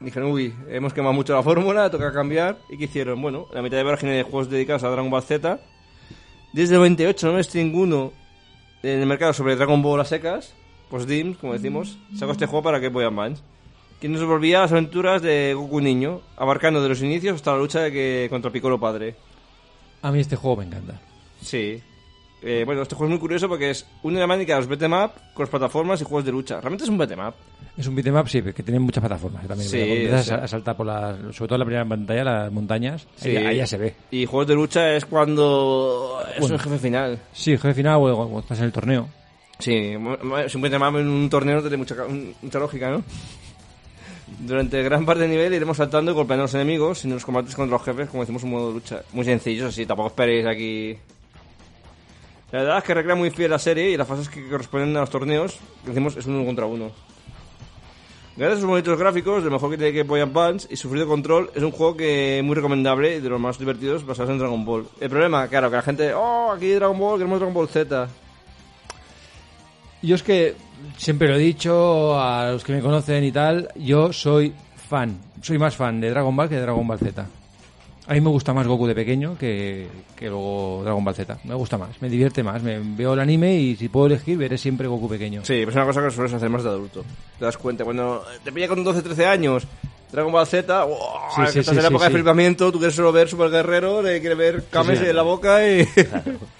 dijeron, 0.00 0.32
uy, 0.32 0.52
hemos 0.70 0.92
quemado 0.92 1.12
mucho 1.12 1.32
la 1.32 1.44
fórmula, 1.44 1.88
toca 1.88 2.12
cambiar, 2.12 2.58
y 2.68 2.76
¿qué 2.76 2.86
hicieron? 2.86 3.22
Bueno, 3.22 3.46
la 3.54 3.62
mitad 3.62 3.76
de 3.76 3.84
página 3.84 4.10
de 4.10 4.24
juegos 4.24 4.50
dedicados 4.50 4.82
a 4.82 4.88
Dragon 4.88 5.08
Ball 5.08 5.22
Z, 5.22 5.60
desde 6.52 6.74
el 6.74 6.80
98 6.80 7.28
no 7.28 7.34
ves 7.34 7.54
ninguno 7.54 8.12
en 8.82 8.98
el 8.98 9.06
mercado 9.06 9.32
sobre 9.34 9.54
Dragon 9.54 9.80
Ball 9.80 10.00
a 10.00 10.04
secas, 10.04 10.52
pues 10.88 11.06
DIMS, 11.06 11.38
como 11.38 11.52
decimos, 11.52 11.96
sacó 12.18 12.32
este 12.32 12.46
juego 12.46 12.64
para 12.64 12.80
Game 12.80 12.92
Boy 12.92 13.04
Advance. 13.04 13.40
Que 14.00 14.08
nos 14.08 14.24
volvía 14.24 14.58
a 14.58 14.62
las 14.62 14.72
aventuras 14.72 15.20
de 15.20 15.52
Goku 15.54 15.80
niño, 15.80 16.22
abarcando 16.36 16.82
de 16.82 16.88
los 16.88 17.02
inicios 17.02 17.34
hasta 17.36 17.52
la 17.52 17.58
lucha 17.58 17.80
de 17.80 17.92
que 17.92 18.26
contra 18.30 18.50
Piccolo 18.50 18.80
padre. 18.80 19.14
A 20.02 20.10
mí 20.10 20.20
este 20.20 20.36
juego 20.36 20.56
me 20.56 20.64
encanta. 20.64 20.98
Sí. 21.42 21.82
Eh, 22.42 22.62
bueno, 22.64 22.80
este 22.80 22.94
juego 22.94 23.08
es 23.08 23.10
muy 23.10 23.20
curioso 23.20 23.46
porque 23.48 23.68
es 23.68 23.86
una 24.02 24.20
dinámica 24.22 24.54
de 24.54 24.60
los 24.60 24.68
beat'em 24.68 24.92
up 24.94 25.10
con 25.34 25.42
las 25.44 25.50
plataformas 25.50 26.00
y 26.00 26.04
juegos 26.04 26.24
de 26.24 26.32
lucha. 26.32 26.58
Realmente 26.58 26.84
es 26.84 26.90
un 26.90 26.96
beat'em 26.96 27.20
up. 27.20 27.34
Es 27.76 27.86
un 27.86 27.94
beat'em 27.94 28.16
up, 28.16 28.26
sí, 28.30 28.40
que 28.40 28.62
tiene 28.62 28.80
muchas 28.80 29.02
plataformas. 29.02 29.46
También, 29.46 29.68
Sí, 29.68 29.78
empiezas 29.78 30.20
o 30.22 30.24
sea- 30.24 30.36
a 30.38 30.48
saltar 30.48 30.74
por 30.78 30.86
las, 30.86 31.18
sobre 31.36 31.48
todo 31.48 31.58
la 31.58 31.64
primera 31.66 31.84
pantalla, 31.84 32.24
las 32.24 32.50
montañas, 32.52 33.06
Sí. 33.16 33.36
ahí, 33.36 33.58
ya 33.58 33.66
se 33.66 33.76
ve. 33.76 33.94
Y 34.10 34.24
juegos 34.24 34.46
de 34.48 34.54
lucha 34.54 34.94
es 34.94 35.04
cuando 35.04 36.22
es 36.34 36.40
Bueno. 36.40 36.54
un 36.54 36.60
jefe 36.62 36.78
final. 36.78 37.18
Sí, 37.34 37.50
jefe 37.52 37.74
final 37.74 37.96
o 38.00 38.16
cuando 38.16 38.40
estás 38.40 38.58
en 38.60 38.64
el 38.64 38.72
torneo. 38.72 39.08
Sí, 39.58 39.74
es 40.46 40.54
un 40.54 40.62
beat'em 40.62 40.80
up 40.82 40.96
en 40.96 41.08
un 41.08 41.28
torneo 41.28 41.56
no 41.56 41.60
tiene 41.60 41.76
mucha, 41.76 41.94
mucha 42.40 42.58
lógica, 42.58 42.88
¿no? 42.90 43.02
Durante 44.42 44.82
gran 44.82 45.04
parte 45.04 45.22
del 45.22 45.30
nivel 45.30 45.52
iremos 45.52 45.76
saltando 45.76 46.12
y 46.12 46.14
golpeando 46.14 46.44
a 46.44 46.46
los 46.46 46.54
enemigos 46.54 47.04
y 47.04 47.08
en 47.08 47.14
los 47.14 47.24
combates 47.24 47.54
contra 47.54 47.76
los 47.76 47.84
jefes, 47.84 48.08
como 48.08 48.22
decimos, 48.22 48.42
un 48.42 48.50
modo 48.50 48.68
de 48.68 48.74
lucha. 48.74 49.02
Muy 49.12 49.24
sencillo, 49.24 49.68
así, 49.68 49.84
tampoco 49.84 50.08
esperéis 50.08 50.46
aquí... 50.46 50.96
La 52.50 52.60
verdad 52.60 52.78
es 52.78 52.84
que 52.84 52.94
recrea 52.94 53.14
muy 53.14 53.30
fiel 53.30 53.50
la 53.50 53.58
serie 53.58 53.90
y 53.90 53.96
las 53.96 54.08
fases 54.08 54.28
que 54.28 54.48
corresponden 54.48 54.96
a 54.96 55.00
los 55.00 55.10
torneos, 55.10 55.58
que 55.84 55.90
decimos, 55.90 56.16
es 56.16 56.26
uno 56.26 56.44
contra 56.44 56.66
uno. 56.66 56.90
Gracias 58.36 58.58
a 58.58 58.60
sus 58.62 58.70
bonitos 58.70 58.98
gráficos, 58.98 59.44
lo 59.44 59.50
mejor 59.50 59.70
que 59.70 59.76
tiene 59.76 59.92
que 59.92 60.02
Boy 60.04 60.20
Advance 60.20 60.66
y 60.70 60.76
su 60.76 60.88
fluido 60.88 61.06
control, 61.06 61.50
es 61.54 61.62
un 61.62 61.70
juego 61.70 61.96
que 61.96 62.38
es 62.38 62.44
muy 62.44 62.56
recomendable 62.56 63.16
y 63.16 63.20
de 63.20 63.28
los 63.28 63.38
más 63.38 63.58
divertidos 63.58 64.06
basados 64.06 64.30
en 64.30 64.38
Dragon 64.38 64.64
Ball. 64.64 64.88
El 65.00 65.10
problema, 65.10 65.46
claro, 65.48 65.68
que 65.68 65.76
la 65.76 65.82
gente, 65.82 66.14
oh, 66.14 66.50
aquí 66.50 66.70
Dragon 66.70 66.98
Ball, 66.98 67.18
queremos 67.18 67.38
Dragon 67.38 67.54
Ball 67.54 67.68
Z. 67.68 68.08
Yo 70.02 70.14
es 70.14 70.22
que 70.22 70.56
siempre 70.96 71.28
lo 71.28 71.36
he 71.36 71.38
dicho 71.38 72.20
a 72.20 72.52
los 72.52 72.64
que 72.64 72.72
me 72.72 72.80
conocen 72.80 73.24
y 73.24 73.32
tal, 73.32 73.68
yo 73.76 74.12
soy 74.12 74.52
fan, 74.88 75.18
soy 75.42 75.58
más 75.58 75.76
fan 75.76 76.00
de 76.00 76.10
Dragon 76.10 76.34
Ball 76.34 76.48
que 76.48 76.56
de 76.56 76.62
Dragon 76.62 76.86
Ball 76.86 76.98
Z. 76.98 77.26
A 78.06 78.14
mí 78.14 78.20
me 78.20 78.30
gusta 78.30 78.52
más 78.52 78.66
Goku 78.66 78.88
de 78.88 78.94
pequeño 78.94 79.38
que, 79.38 79.86
que 80.16 80.28
luego 80.28 80.80
Dragon 80.82 81.04
Ball 81.04 81.14
Z. 81.14 81.38
Me 81.44 81.54
gusta 81.54 81.78
más, 81.78 81.90
me 82.02 82.08
divierte 82.08 82.42
más. 82.42 82.60
Me 82.60 82.80
veo 82.80 83.14
el 83.14 83.20
anime 83.20 83.54
y 83.54 83.76
si 83.76 83.88
puedo 83.88 84.06
elegir 84.06 84.36
veré 84.36 84.58
siempre 84.58 84.88
Goku 84.88 85.08
pequeño. 85.08 85.42
Sí, 85.44 85.54
pero 85.60 85.70
es 85.70 85.76
una 85.76 85.84
cosa 85.84 86.02
que 86.02 86.10
sueles 86.10 86.32
hacer 86.32 86.50
más 86.50 86.64
de 86.64 86.70
adulto. 86.70 87.04
Te 87.38 87.44
das 87.44 87.56
cuenta, 87.56 87.84
cuando 87.84 88.24
te 88.42 88.50
pilla 88.50 88.66
con 88.66 88.82
12, 88.82 89.02
13 89.02 89.26
años, 89.26 89.66
Dragon 90.10 90.32
Ball 90.32 90.46
Z, 90.46 90.84
¡wow! 90.84 90.96
Sí, 91.36 91.42
que 91.52 91.60
estás 91.60 91.66
sí, 91.66 91.76
en 91.76 91.82
la 91.82 91.88
época 91.88 92.06
de 92.06 92.10
flipamiento, 92.10 92.72
tú 92.72 92.78
quieres 92.78 92.96
solo 92.96 93.12
ver 93.12 93.28
Super 93.28 93.48
Guerrero, 93.48 94.02
le 94.02 94.20
quieres 94.20 94.38
ver 94.38 94.64
Kames 94.70 95.00
en 95.00 95.14
la 95.14 95.22
boca 95.22 95.64
y... 95.64 95.86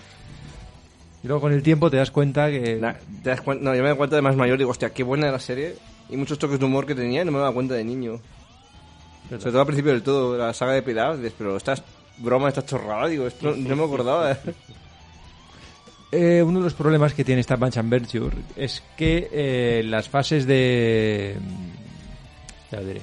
Y 1.23 1.27
luego 1.27 1.41
con 1.43 1.53
el 1.53 1.63
tiempo 1.63 1.91
te 1.91 1.99
das 1.99 2.11
cuenta 2.11 2.51
que... 2.51 2.77
Na- 2.77 2.97
te 3.23 3.31
das 3.31 3.43
cuen- 3.45 3.61
no, 3.61 3.75
yo 3.75 3.83
me 3.83 3.89
doy 3.89 3.97
cuenta 3.99 4.17
de 4.17 4.23
más 4.23 4.37
mayor 4.37 4.57
digo, 4.59 4.71
hostia, 4.71 4.91
qué 4.91 5.03
buena 5.03 5.27
era 5.27 5.33
la 5.33 5.39
serie. 5.41 5.77
Y 6.09 6.17
muchos 6.17 6.39
toques 6.39 6.59
de 6.59 6.65
humor 6.65 6.87
que 6.87 6.95
tenía 6.95 7.23
y 7.23 7.25
no 7.25 7.33
me 7.33 7.39
daba 7.39 7.53
cuenta 7.53 7.75
de 7.75 7.85
niño. 7.85 8.21
Sobre 9.29 9.43
todo 9.53 9.61
al 9.61 9.67
principio 9.67 9.93
del 9.93 10.03
todo, 10.03 10.37
la 10.37 10.53
saga 10.55 10.73
de 10.73 10.83
Pilar, 10.83 11.17
dices, 11.17 11.35
pero 11.39 11.57
estas 11.57 11.83
bromas, 12.19 12.49
esta 12.57 12.67
chorrada, 12.67 13.07
digo, 13.07 13.27
esto 13.27 13.55
no, 13.57 13.77
me 13.77 13.85
acordaba. 13.85 14.37
Eh, 16.13 16.43
uno 16.45 16.59
de 16.59 16.65
los 16.65 16.75
problemas 16.75 17.15
que 17.15 17.23
tiene 17.25 17.41
esta 17.41 17.55
Bunch 17.55 17.77
and 17.77 17.89
Venture 17.89 18.37
es 18.57 18.83
que 18.97 19.29
eh, 19.33 19.83
las 19.85 20.09
fases 20.09 20.45
de... 20.45 21.37
Ya 22.73 22.81
lo 22.81 22.87
diré. 22.89 23.03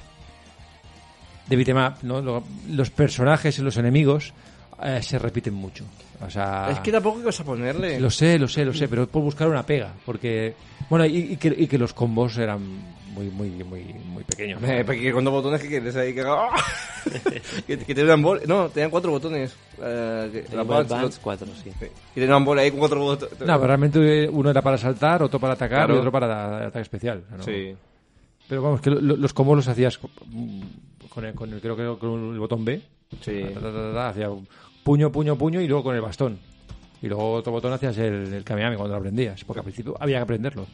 De 1.48 1.56
beat'em 1.56 1.78
up, 1.78 1.94
¿no? 2.04 2.20
Lo- 2.22 2.44
los 2.70 2.90
personajes 2.90 3.58
y 3.60 3.62
los 3.62 3.78
enemigos 3.78 4.34
eh, 4.84 5.02
se 5.02 5.18
repiten 5.20 5.54
mucho. 5.54 5.84
O 6.26 6.30
sea... 6.30 6.70
es 6.72 6.80
que 6.80 6.92
tampoco 6.92 7.18
hay 7.20 7.24
cosa 7.26 7.44
a 7.44 7.46
ponerle. 7.46 8.00
Lo 8.00 8.10
sé, 8.10 8.40
lo 8.40 8.48
sé, 8.48 8.66
lo 8.66 8.74
sé, 8.74 8.88
pero 8.88 9.08
por 9.08 9.22
buscar 9.22 9.48
una 9.48 9.64
pega, 9.64 9.94
porque... 10.06 10.56
Bueno, 10.90 11.06
y, 11.06 11.18
y 11.34 11.38
que, 11.38 11.54
y 11.56 11.68
que 11.68 11.78
los 11.78 11.94
combos 11.94 12.38
eran 12.38 12.60
muy, 13.14 13.30
muy, 13.30 13.50
muy, 13.64 13.84
muy 14.06 14.24
pequeños. 14.24 14.62
¿no? 14.62 14.68
Eh, 14.68 14.84
porque 14.86 15.12
con 15.12 15.24
dos 15.24 15.34
botones 15.34 15.62
que 15.62 15.68
quieres 15.68 15.96
ahí 15.96 16.14
que, 16.14 16.22
¡ah! 16.26 16.50
que, 17.68 17.78
que 17.80 17.96
tenían 17.96 18.22
bol 18.22 18.42
no 18.48 18.70
tenían 18.70 18.90
cuatro 18.92 19.12
botones 19.12 19.56
que- 19.76 19.82
la 19.82 20.58
Game 20.58 20.64
Boy 20.64 20.78
Advance, 20.78 20.94
Advance 20.96 21.18
lo- 21.18 21.24
4, 21.24 21.48
sí. 21.64 21.70
y 22.16 22.20
tenían 22.20 22.46
bol 22.46 22.60
ahí 22.60 22.70
con 22.72 22.80
cuatro 22.80 23.00
botones 23.00 23.40
No, 23.40 23.46
pero 23.56 23.68
realmente 23.68 24.30
uno 24.30 24.50
era 24.52 24.62
para 24.62 24.78
saltar, 24.78 25.24
otro 25.24 25.40
para 25.40 25.54
atacar 25.54 25.80
Claro. 25.86 25.96
y 25.96 25.98
otro 26.00 26.12
para 26.12 26.68
ataque 26.68 26.82
especial. 26.82 27.24
¿no? 27.36 27.44
sí 27.44 27.76
Pero 28.48 28.62
vamos, 28.62 28.82
que 28.82 28.90
lo- 28.92 29.02
lo- 29.02 29.16
los 29.18 29.34
combos 29.34 29.58
los 29.58 29.68
hacías 29.68 29.98
con 29.98 31.26
el, 31.26 31.34
con 31.34 31.52
el- 31.54 31.60
creo 31.62 31.76
que 31.76 32.00
con 32.00 32.34
el 32.34 32.40
botón 32.40 32.64
B. 32.66 32.82
sí 33.22 33.42
hacía 33.98 34.30
un 34.30 34.48
puño, 34.88 35.12
puño, 35.12 35.36
puño 35.38 35.60
y 35.62 35.68
luego 35.68 35.84
con 35.84 35.96
el 35.96 36.02
bastón. 36.02 36.40
Y 37.02 37.08
luego 37.08 37.34
otro 37.34 37.52
botón 37.52 37.74
hacías 37.74 37.98
el, 37.98 38.34
el 38.34 38.44
cuando 38.46 38.88
lo 38.88 38.96
aprendías, 38.96 39.44
porque 39.44 39.60
al 39.60 39.66
principio 39.66 39.96
había 40.00 40.18
que 40.18 40.24
aprenderlo. 40.24 40.66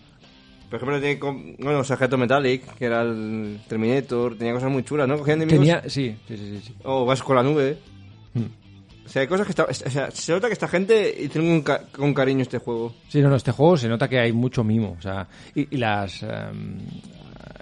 por 0.69 0.81
ejemplo 0.81 1.19
con- 1.19 1.55
bueno 1.57 1.83
Sargento 1.83 2.17
Metallic 2.17 2.63
que 2.77 2.85
era 2.85 3.01
el 3.01 3.59
Terminator 3.67 4.37
tenía 4.37 4.53
cosas 4.53 4.71
muy 4.71 4.83
chulas 4.83 5.07
¿no? 5.07 5.17
cogían 5.17 5.41
enemigos 5.41 5.59
Tenía, 5.65 5.89
sí, 5.89 6.15
sí, 6.27 6.37
sí, 6.37 6.61
sí, 6.65 6.73
o 6.83 7.05
vas 7.05 7.21
con 7.23 7.35
la 7.35 7.43
nube 7.43 7.77
Hmm. 8.35 8.49
o 9.05 9.09
sea 9.09 9.21
hay 9.21 9.27
cosas 9.27 9.45
que 9.45 9.51
está, 9.51 9.65
o 9.65 9.73
sea, 9.73 10.09
se 10.09 10.31
nota 10.31 10.47
que 10.47 10.53
esta 10.53 10.67
gente 10.67 11.09
hicieron 11.23 11.49
con, 11.49 11.61
ca- 11.61 11.83
con 11.95 12.13
cariño 12.15 12.41
este 12.41 12.57
juego 12.57 12.93
Sí, 13.09 13.21
no, 13.21 13.29
no, 13.29 13.35
este 13.35 13.51
juego 13.51 13.77
se 13.77 13.87
nota 13.87 14.07
que 14.07 14.17
hay 14.19 14.31
mucho 14.31 14.63
mimo. 14.63 14.95
O 14.97 15.01
sea, 15.01 15.27
y, 15.53 15.75
y 15.75 15.77
las, 15.77 16.23
em, 16.23 16.79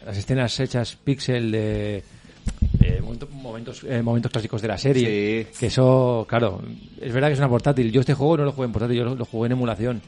las 0.06 0.18
escenas 0.18 0.58
hechas 0.62 0.96
pixel 0.96 1.52
de, 1.52 2.04
de 2.82 3.02
momento- 3.02 3.28
momentos, 3.32 3.84
eh, 3.88 4.02
momentos 4.02 4.32
clásicos 4.32 4.62
de 4.62 4.68
la 4.68 4.78
serie. 4.78 5.48
Sí. 5.52 5.60
Que 5.60 5.68
eso, 5.68 6.26
claro, 6.28 6.62
es 7.00 7.14
verdad 7.14 7.28
que 7.30 7.34
es 7.34 7.40
una 7.40 7.50
portátil. 7.50 7.92
Yo 7.92 8.02
este 8.02 8.14
juego 8.14 8.38
no 8.38 8.46
lo 8.46 8.52
jugué 8.52 8.66
en 8.66 8.72
portátil, 8.72 8.98
yo 8.98 9.04
lo, 9.06 9.16
lo 9.16 9.26
jugué 9.26 9.48
en 9.48 9.52
emulación. 9.54 10.02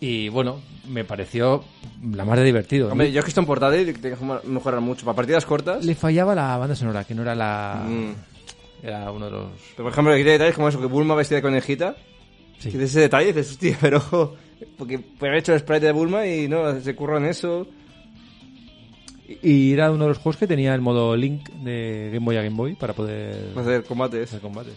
Y 0.00 0.28
bueno, 0.28 0.60
me 0.88 1.04
pareció 1.04 1.64
la 2.12 2.24
más 2.24 2.36
de 2.38 2.44
divertido. 2.44 2.90
hombre 2.90 3.10
yo 3.10 3.20
es 3.20 3.24
que 3.24 3.30
esto 3.30 3.40
en 3.40 3.46
portátil 3.46 3.98
tengo 4.00 4.16
que 4.42 4.48
mejorar 4.48 4.80
mucho 4.80 5.06
para 5.06 5.16
partidas 5.16 5.46
cortas 5.46 5.84
Le 5.84 5.94
fallaba 5.94 6.34
la 6.34 6.56
banda 6.58 6.74
sonora, 6.76 7.04
que 7.04 7.14
no 7.14 7.22
era 7.22 7.34
la. 7.34 7.86
Mm. 7.88 8.86
Era 8.86 9.10
uno 9.10 9.26
de 9.26 9.30
los. 9.30 9.46
Pero, 9.76 9.84
por 9.84 9.92
ejemplo, 9.92 10.12
aquí 10.12 10.20
hay 10.22 10.28
detalles 10.32 10.54
como 10.56 10.68
eso, 10.68 10.78
que 10.80 10.86
Bulma 10.86 11.14
vestida 11.14 11.36
de 11.36 11.42
conejita. 11.42 11.96
Sí. 12.58 12.70
Que 12.70 12.78
de 12.78 12.84
ese 12.84 13.00
detalle 13.00 13.32
dices, 13.32 13.52
hostia, 13.52 13.78
pero... 13.80 14.36
Porque 14.78 14.98
puede 14.98 15.30
haber 15.30 15.40
hecho 15.40 15.52
el 15.54 15.60
sprite 15.60 15.86
de 15.86 15.92
Bulma 15.92 16.26
y 16.26 16.48
no, 16.48 16.78
se 16.80 16.94
curran 16.94 17.24
eso. 17.24 17.66
Y 19.26 19.72
era 19.72 19.90
uno 19.90 20.04
de 20.04 20.08
los 20.08 20.18
juegos 20.18 20.36
que 20.36 20.46
tenía 20.46 20.74
el 20.74 20.80
modo 20.80 21.16
Link 21.16 21.48
de 21.50 22.10
Game 22.12 22.24
Boy 22.24 22.36
a 22.36 22.42
Game 22.42 22.56
Boy 22.56 22.74
para 22.74 22.92
poder 22.92 23.52
hacer 23.56 23.84
combates. 23.84 24.28
hacer 24.28 24.40
combates. 24.40 24.74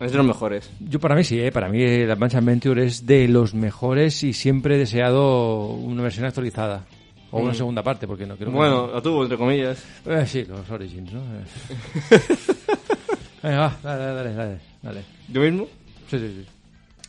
Es 0.00 0.12
de 0.12 0.18
los 0.18 0.26
mejores. 0.26 0.70
Yo 0.78 1.00
para 1.00 1.16
mí 1.16 1.24
sí, 1.24 1.40
¿eh? 1.40 1.50
para 1.50 1.68
mí 1.68 1.82
el 1.82 2.08
Advance 2.10 2.36
Adventure 2.36 2.86
es 2.86 3.04
de 3.04 3.26
los 3.26 3.52
mejores 3.52 4.22
y 4.22 4.32
siempre 4.32 4.76
he 4.76 4.78
deseado 4.78 5.66
una 5.70 6.02
versión 6.02 6.26
actualizada. 6.26 6.84
O 7.30 7.40
una 7.40 7.52
segunda 7.52 7.82
parte, 7.82 8.06
porque 8.06 8.24
no 8.24 8.36
quiero... 8.36 8.52
Mm. 8.52 8.54
Bueno, 8.54 8.86
la 8.86 9.02
tuvo, 9.02 9.22
entre 9.22 9.36
comillas. 9.36 9.84
Eh, 10.06 10.24
sí, 10.26 10.44
los 10.44 10.70
Origins, 10.70 11.12
¿no? 11.12 11.20
Eh. 11.20 12.20
Venga, 13.42 13.58
va, 13.58 13.78
dale, 13.82 14.04
dale, 14.14 14.34
dale, 14.34 14.60
dale. 14.82 15.04
¿Yo 15.28 15.42
mismo? 15.42 15.66
Sí, 16.08 16.18
sí, 16.18 16.34
sí. 16.38 16.46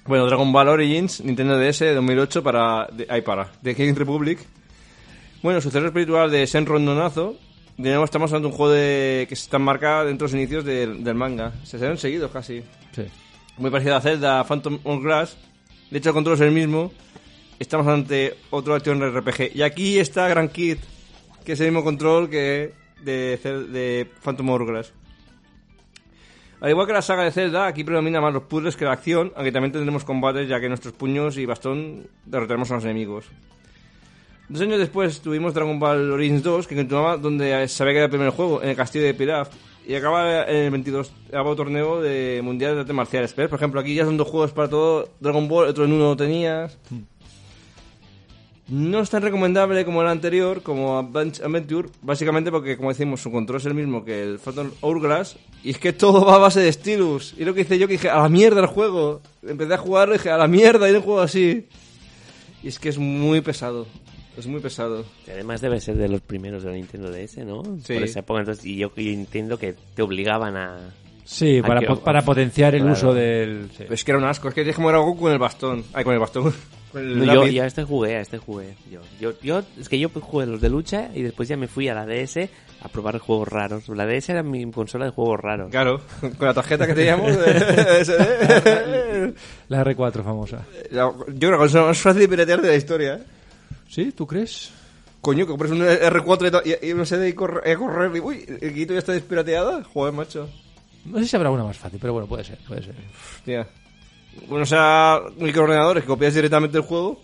Bueno, 0.06 0.26
Dragon 0.26 0.52
Ball 0.52 0.68
Origins, 0.68 1.24
Nintendo 1.24 1.58
DS 1.58 1.96
2008 1.96 2.44
para... 2.44 2.88
De, 2.88 3.08
ay, 3.10 3.22
para. 3.22 3.50
De 3.62 3.76
King 3.76 3.94
Republic. 3.96 4.40
Bueno, 5.42 5.62
sucesor 5.62 5.86
espiritual 5.88 6.30
de 6.30 6.46
Senron 6.48 6.86
Donazo. 6.86 7.38
De 7.78 7.88
nuevo 7.92 8.04
estamos 8.04 8.30
hablando 8.30 8.50
de 8.50 8.52
un 8.52 8.58
juego 8.58 8.74
de, 8.74 9.26
que 9.30 9.36
está 9.36 9.56
enmarcado 9.56 10.08
dentro 10.08 10.28
de 10.28 10.34
los 10.34 10.38
inicios 10.38 10.66
del, 10.66 11.02
del 11.02 11.16
manga. 11.16 11.54
Se 11.64 11.78
han 11.88 11.98
seguido 11.98 12.30
casi. 12.30 12.62
sí. 12.92 13.06
muy 13.58 13.72
parecido 13.72 13.96
a 13.96 14.02
Zelda 14.02 14.44
Phantom 14.44 14.80
Hourglass. 14.84 15.38
De 15.90 16.00
hecho, 16.00 16.10
el 16.10 16.14
control 16.14 16.36
es 16.36 16.42
el 16.42 16.52
mismo. 16.52 16.92
Estamos 17.58 17.88
ante 17.88 18.36
otro 18.50 18.76
acción 18.76 19.02
RPG. 19.02 19.56
Y 19.56 19.62
aquí 19.62 19.98
está 19.98 20.28
Grand 20.28 20.52
Kid, 20.52 20.78
que 21.46 21.54
es 21.54 21.60
el 21.62 21.68
mismo 21.68 21.86
control 21.86 22.30
que 22.30 22.74
de, 23.02 23.38
de 23.72 24.12
Phantom 24.22 24.50
Hourglass. 24.50 24.92
Al 26.60 26.70
igual 26.70 26.86
que 26.86 26.92
la 26.92 27.02
saga 27.02 27.24
de 27.24 27.32
Zelda, 27.32 27.66
aquí 27.66 27.86
predomina 27.86 28.20
más 28.20 28.34
los 28.34 28.44
puzzles 28.44 28.76
que 28.76 28.84
la 28.84 28.92
acción, 28.92 29.32
aunque 29.38 29.54
también 29.54 29.72
tendremos 29.72 30.04
combates 30.04 30.50
ya 30.50 30.60
que 30.60 30.68
nuestros 30.68 30.94
puños 30.94 31.38
y 31.38 31.46
bastón 31.46 32.08
derrotaremos 32.26 32.70
a 32.72 32.76
los 32.76 32.84
enemigos. 32.84 33.28
Dos 34.50 34.62
años 34.62 34.80
después 34.80 35.22
tuvimos 35.22 35.54
Dragon 35.54 35.78
Ball 35.78 36.12
Origins 36.12 36.42
2, 36.42 36.66
que 36.66 36.76
continuaba 36.76 37.18
donde 37.18 37.68
se 37.68 37.84
había 37.84 37.94
quedado 37.94 38.06
el 38.06 38.12
primer 38.12 38.30
juego, 38.32 38.64
en 38.64 38.70
el 38.70 38.76
castillo 38.76 39.06
de 39.06 39.14
Pilaf. 39.14 39.50
Y 39.88 39.94
acaba 39.94 40.44
en 40.48 40.56
el 40.56 40.72
22 40.72 41.12
torneo 41.56 42.02
de 42.02 42.42
Mundial 42.44 42.74
de 42.74 42.80
Artes 42.82 42.96
Marciales. 42.96 43.34
Pero, 43.34 43.48
por 43.48 43.60
ejemplo, 43.60 43.80
aquí 43.80 43.94
ya 43.94 44.06
son 44.06 44.18
dos 44.18 44.28
juegos 44.28 44.52
para 44.52 44.68
todo 44.68 45.10
Dragon 45.20 45.48
Ball, 45.48 45.68
otro 45.68 45.86
en 45.86 45.94
uno 45.94 46.06
lo 46.06 46.18
tenías. 46.18 46.80
No 48.68 49.02
es 49.02 49.10
tan 49.12 49.22
recomendable 49.22 49.86
como 49.86 50.02
el 50.02 50.08
anterior, 50.08 50.64
como 50.64 50.98
Adventure, 50.98 51.90
básicamente 52.02 52.50
porque, 52.52 52.76
como 52.76 52.90
decimos, 52.90 53.22
su 53.22 53.32
control 53.32 53.60
es 53.60 53.66
el 53.68 53.76
mismo 53.76 54.04
que 54.04 54.24
el 54.24 54.40
Phantom 54.40 54.72
Hourglass, 54.82 55.38
y 55.64 55.72
es 55.72 55.78
que 55.78 55.94
todo 55.94 56.26
va 56.26 56.36
a 56.36 56.40
base 56.40 56.60
de 56.60 56.72
stylus. 56.72 57.36
Y 57.38 57.46
lo 57.46 57.54
que 57.54 57.62
hice 57.62 57.78
yo, 57.78 57.88
que 57.88 57.94
dije, 57.94 58.10
a 58.10 58.22
la 58.22 58.30
mierda 58.30 58.62
el 58.62 58.68
juego. 58.68 59.22
Empecé 59.48 59.76
a 59.76 59.78
jugarlo 59.78 60.16
y 60.16 60.18
dije, 60.18 60.32
a 60.32 60.38
la 60.38 60.48
mierda, 60.48 60.90
y 60.90 60.94
no 60.94 61.02
juego 61.02 61.22
así. 61.22 61.68
Y 62.64 62.68
es 62.68 62.80
que 62.80 62.90
es 62.90 62.98
muy 62.98 63.42
pesado. 63.42 63.86
Es 64.40 64.48
muy 64.48 64.60
pesado. 64.62 65.06
Además 65.28 65.62
debe 65.62 65.80
ser 65.82 65.98
de 65.98 66.08
los 66.08 66.22
primeros 66.22 66.64
de 66.64 66.70
la 66.70 66.76
Nintendo 66.76 67.12
DS, 67.12 67.38
¿no? 67.46 67.62
Sí. 67.84 67.94
Por 67.94 68.04
esa 68.04 68.20
época, 68.22 68.40
entonces, 68.40 68.66
y 68.66 68.78
yo, 68.78 68.92
yo 68.96 69.12
entiendo 69.12 69.58
que 69.58 69.76
te 69.96 70.02
obligaban 70.02 70.56
a... 70.58 70.78
Sí, 71.26 71.62
para, 71.62 71.82
po- 71.82 72.00
para 72.00 72.24
potenciar 72.24 72.74
el 72.74 72.82
claro. 72.82 72.94
uso 72.98 73.14
del... 73.14 73.70
sí. 73.78 73.84
Es 73.90 74.04
que 74.04 74.12
era 74.12 74.18
un 74.18 74.26
asco, 74.26 74.48
es 74.48 74.54
que 74.56 74.62
tienes 74.62 74.76
como 74.78 74.90
era 74.90 74.98
Goku 74.98 75.22
con 75.22 75.32
el 75.32 75.38
bastón. 75.38 75.84
Ay, 75.94 76.04
con 76.04 76.14
el 76.14 76.20
bastón. 76.20 76.52
Con 76.92 77.04
el 77.04 77.20
No, 77.24 77.32
yo, 77.36 77.46
yo 77.46 77.62
a 77.62 77.68
este 77.68 77.84
jugué, 77.84 78.16
a 78.16 78.22
este 78.22 78.40
jugué. 78.40 78.74
Yo, 78.92 79.02
yo, 79.22 79.34
yo, 79.44 79.62
es 79.80 79.88
que 79.88 80.00
yo 80.00 80.10
jugué 80.10 80.48
los 80.48 80.60
de 80.60 80.72
lucha 80.72 81.12
y 81.14 81.22
después 81.22 81.48
ya 81.48 81.56
me 81.56 81.68
fui 81.68 81.88
a 81.88 81.94
la 81.94 82.08
DS 82.08 82.50
a 82.82 82.88
probar 82.90 83.20
juegos 83.20 83.48
raros. 83.48 83.88
La 83.90 84.08
DS 84.08 84.30
era 84.30 84.42
mi 84.42 84.72
consola 84.72 85.06
de 85.06 85.12
juegos 85.12 85.40
raros. 85.40 85.70
Claro, 85.70 86.02
con 86.40 86.48
la 86.48 86.54
tarjeta 86.56 86.88
que 86.88 86.96
teníamos. 86.96 87.30
ese- 88.00 89.34
La 89.68 89.84
R4 89.86 90.24
famosa. 90.24 90.66
La- 90.90 91.12
yo 91.12 91.26
creo 91.28 91.38
que 91.40 91.46
la 91.52 91.58
consola 91.58 91.86
más 91.90 92.02
fácil 92.02 92.22
de 92.22 92.28
piratear 92.28 92.60
de 92.60 92.68
la 92.70 92.76
historia. 92.76 93.14
¿eh? 93.16 93.24
¿Sí? 93.90 94.12
¿Tú 94.12 94.26
crees? 94.28 94.72
Coño, 95.22 95.46
que 95.46 95.50
compras 95.50 95.72
un 95.72 95.82
R4 95.82 96.62
y, 96.64 96.88
y, 96.88 96.92
y 96.92 96.94
no 96.94 97.06
sé 97.06 97.18
de 97.18 97.36
correr, 97.36 97.78
correr 97.78 98.16
y 98.16 98.20
uy, 98.20 98.46
el 98.62 98.74
guito 98.74 98.94
ya 98.94 99.00
está 99.00 99.12
despirateada. 99.12 99.84
Joder, 99.84 100.14
macho. 100.14 100.48
No 101.06 101.20
sé 101.20 101.28
si 101.28 101.36
habrá 101.36 101.50
una 101.50 101.64
más 101.64 101.78
fácil, 101.78 102.00
pero 102.00 102.14
bueno, 102.14 102.28
puede 102.28 102.44
ser, 102.44 102.58
puede 102.68 102.84
ser. 102.84 102.96
Hostia. 103.38 103.68
Bueno, 104.48 104.64
o 104.64 104.66
sea, 104.66 105.20
microordenadores 105.38 106.04
que 106.04 106.08
copias 106.08 106.34
directamente 106.34 106.78
el 106.78 106.84
juego. 106.84 107.20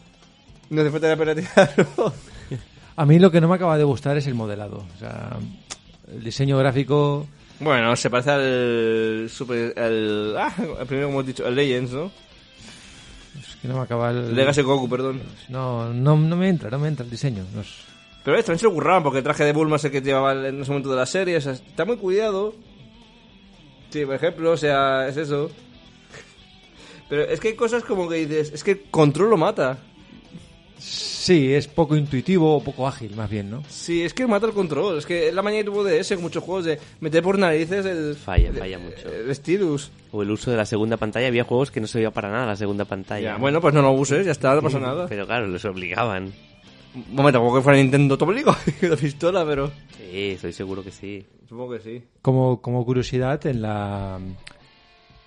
No 0.70 0.82
hace 0.82 0.92
falta 0.92 1.16
piratearlo. 1.16 2.14
A 2.98 3.06
mí 3.06 3.20
lo 3.20 3.30
que 3.30 3.42
no 3.42 3.48
me 3.48 3.56
acaba 3.56 3.78
de 3.78 3.84
gustar 3.84 4.18
es 4.18 4.26
el 4.28 4.34
modelado. 4.34 4.86
O 4.96 5.00
sea, 5.00 5.38
el 6.12 6.24
diseño 6.24 6.58
gráfico... 6.58 7.28
bueno, 7.60 7.96
se 7.96 8.10
parece 8.10 8.32
al 8.32 9.30
Super. 9.30 9.74
El, 9.78 10.36
ah, 10.38 10.54
primero, 10.88 11.08
como 11.08 11.20
hemos 11.20 11.28
dicho, 11.28 11.46
el 11.48 11.56
Legends, 11.56 11.92
¿no? 11.92 12.12
Que 13.62 13.68
no 13.68 13.76
me 13.76 13.82
acaba 13.82 14.12
el... 14.12 14.36
Legacy 14.36 14.62
Goku, 14.62 14.88
perdón. 14.90 15.22
No, 15.50 15.92
no, 15.94 16.16
no 16.18 16.36
me 16.36 16.50
entra, 16.50 16.70
no 16.70 16.80
me 16.80 16.88
entra 16.88 17.04
el 17.06 17.12
diseño. 17.12 17.44
No 17.54 17.62
es- 17.62 17.84
Pero 18.24 18.38
esto 18.38 18.48
también 18.48 18.60
se 18.60 18.66
lo 18.66 18.74
curraban 18.74 19.04
porque 19.04 19.20
el 19.20 19.24
traje 19.24 19.44
de 19.44 19.54
Bulma 19.54 19.78
es 19.78 19.86
el 19.86 19.92
que 19.92 20.02
llevaba 20.02 20.34
en 20.34 20.62
ese 20.62 20.70
momento 20.72 20.90
de 20.92 20.96
la 20.98 21.06
serie. 21.06 21.38
o 21.38 21.42
sea, 21.42 21.54
está 21.54 21.86
muy 21.86 21.98
cuidado. 21.98 22.54
Sí, 23.90 24.06
por 24.06 24.16
ejemplo, 24.16 24.52
o 24.52 24.58
sea, 24.58 25.08
es 25.08 25.18
eso. 25.18 25.50
Pero 27.10 27.24
es 27.24 27.40
que 27.40 27.50
hay 27.50 27.56
cosas 27.56 27.84
como 27.84 28.10
que 28.10 28.16
dices, 28.26 28.52
es 28.54 28.64
que 28.64 28.72
el 28.72 28.82
control 28.92 29.30
lo 29.30 29.38
mata. 29.38 29.78
Sí, 30.78 31.54
es 31.54 31.68
poco 31.68 31.96
intuitivo 31.96 32.56
o 32.58 32.64
poco 32.64 32.88
ágil, 32.88 33.16
más 33.16 33.30
bien, 33.30 33.50
¿no? 33.50 33.64
Sí, 33.68 34.04
es 34.04 34.14
que 34.14 34.28
mata 34.28 34.46
el 34.46 34.54
control. 34.54 34.98
Es 35.00 35.06
que 35.06 35.30
es 35.30 35.34
la 35.34 35.42
mañana 35.42 35.64
que 35.64 35.70
tuvo 35.72 35.84
de 35.84 36.00
ese 36.00 36.14
en 36.16 36.22
muchos 36.22 36.44
juegos 36.44 36.66
de 36.66 36.80
meter 37.00 37.24
por 37.24 37.40
narices 37.40 37.86
el. 37.86 38.16
Falla, 38.16 38.50
el- 38.50 38.58
falla 38.58 38.78
mucho. 38.78 39.10
El 39.12 39.34
stylus. 39.34 39.92
O 40.12 40.22
el 40.22 40.30
uso 40.32 40.52
de 40.52 40.58
la 40.58 40.66
segunda 40.66 40.98
pantalla. 40.98 41.28
Había 41.28 41.44
juegos 41.44 41.72
que 41.72 41.82
no 41.82 41.88
se 41.88 41.98
veía 42.00 42.12
para 42.12 42.30
nada 42.30 42.46
la 42.46 42.56
segunda 42.56 42.86
pantalla. 42.86 43.32
Ya, 43.34 43.38
bueno, 43.38 43.60
pues 43.62 43.74
no 43.74 43.82
lo 43.82 43.92
uses, 43.94 44.26
ya 44.26 44.32
está, 44.34 44.54
no 44.54 44.62
pasa 44.62 44.80
nada. 44.80 45.08
Pero 45.08 45.26
claro, 45.26 45.48
los 45.48 45.66
obligaban. 45.66 46.32
Bueno, 47.12 47.32
tampoco 47.32 47.58
que 47.58 47.64
fuera 47.64 47.80
Nintendo 47.80 48.18
te 48.18 48.24
obligo 48.24 48.56
la 48.82 48.96
pistola, 48.96 49.46
pero. 49.46 49.72
Sí, 49.98 50.32
estoy 50.32 50.54
seguro 50.54 50.84
que 50.84 50.92
sí. 50.92 51.26
Supongo 51.50 51.74
que 51.74 51.80
sí. 51.80 52.04
Como, 52.22 52.62
como 52.62 52.86
curiosidad, 52.86 53.44
en 53.48 53.62
la 53.62 54.20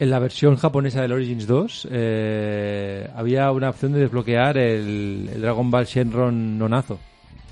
En 0.01 0.11
la 0.11 0.19
versión 0.21 0.57
japonesa 0.57 1.03
del 1.03 1.11
Origins 1.13 1.47
2 1.47 1.89
eh, 1.91 3.11
había 3.17 3.51
una 3.51 3.71
opción 3.71 3.93
de 3.93 4.01
desbloquear 4.01 4.57
el, 4.57 5.29
el 5.35 5.41
Dragon 5.43 5.69
Ball 5.71 5.87
Shenron 5.87 6.57
Nonazo 6.57 7.01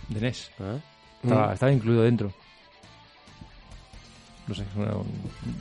de 0.08 0.20
NES. 0.20 0.50
¿Ah? 0.60 0.76
Estaba, 1.24 1.52
estaba 1.54 1.72
incluido 1.72 2.02
dentro. 2.02 2.32
No 4.46 4.54
sé, 4.54 4.62
una- 4.76 4.92
un, 4.92 5.06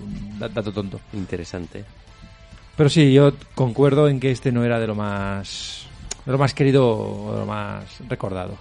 un 0.03 0.39
da- 0.39 0.49
dato 0.49 0.71
tonto. 0.71 0.99
Interesante. 1.13 1.83
Pero 2.77 2.88
sí, 2.89 3.11
yo 3.11 3.33
concuerdo 3.55 4.07
en 4.07 4.19
que 4.19 4.29
este 4.29 4.51
no 4.51 4.63
era 4.63 4.79
de 4.79 4.86
lo 4.86 4.93
más 4.93 5.88
de 6.23 6.31
lo 6.31 6.38
más 6.38 6.53
querido 6.53 6.88
o 6.88 7.33
de 7.33 7.39
lo 7.39 7.45
más 7.47 7.83
recordado. 8.07 8.55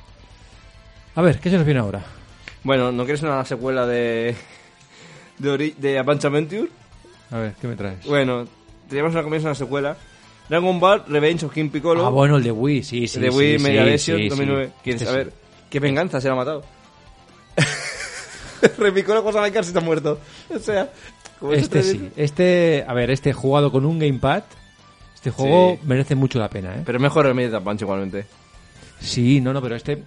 A 1.14 1.20
ver, 1.20 1.41
¿qué 1.41 1.51
se 1.51 1.57
nos 1.57 1.66
viene 1.66 1.81
ahora? 1.81 2.03
Bueno, 2.62 2.91
¿no 2.91 3.05
quieres 3.05 3.22
una 3.22 3.45
secuela 3.45 3.87
de. 3.87 4.35
de, 5.39 5.51
ori- 5.51 5.75
de 5.77 5.99
Adventure? 5.99 6.70
A 7.31 7.39
ver, 7.39 7.55
¿qué 7.61 7.66
me 7.66 7.77
traes? 7.77 8.05
Bueno, 8.07 8.45
teníamos 8.89 9.12
una 9.12 9.22
comienzo 9.22 9.49
una 9.49 9.55
secuela. 9.55 9.97
Dragon 10.49 10.79
Ball 10.79 11.05
Revenge 11.09 11.45
of 11.47 11.53
King 11.53 11.70
Piccolo. 11.70 12.07
Ah, 12.07 12.11
bueno, 12.11 12.37
el 12.37 12.43
de 12.43 12.51
Wii, 12.53 12.83
sí, 12.83 13.09
sí. 13.09 13.18
de 13.18 13.31
sí, 13.31 13.37
Wii 13.37 13.59
sí, 13.59 13.64
Media 13.64 13.83
sí, 13.83 13.91
Version 13.91 14.18
sí, 14.18 14.29
2009. 14.29 14.66
sí. 14.66 14.72
¿Quién 14.85 14.95
Este 14.97 15.07
sabe? 15.07 15.20
A 15.20 15.25
ver, 15.25 15.33
qué 15.70 15.81
venganza 15.81 16.20
se 16.20 16.29
le 16.29 16.33
ha 16.33 16.37
matado. 16.37 16.62
Repiccolo 18.79 19.22
cosa 19.22 19.41
la 19.41 19.62
se 19.62 19.77
ha 19.77 19.81
muerto. 19.81 20.18
O 20.55 20.59
sea, 20.59 20.91
como 21.41 21.53
Este 21.53 21.83
sí, 21.83 22.11
este, 22.16 22.85
a 22.87 22.93
ver, 22.95 23.11
este 23.11 23.33
jugado 23.33 23.70
con 23.72 23.85
un 23.85 23.99
gamepad, 23.99 24.45
este 25.14 25.31
juego 25.31 25.79
Sí. 25.81 25.87
merece 25.87 26.14
mucho 26.14 26.39
la 26.39 26.49
pena, 26.49 26.75
¿eh? 26.77 26.83
Pero 26.85 26.99
es 26.99 27.03
mejor 27.03 27.27
el 27.27 27.35
Media 27.35 27.61
Punch 27.61 27.83
igualmente. 27.83 28.27
Sí, 29.01 29.41
no, 29.41 29.53
no, 29.53 29.61
pero 29.62 29.77
este, 29.77 30.03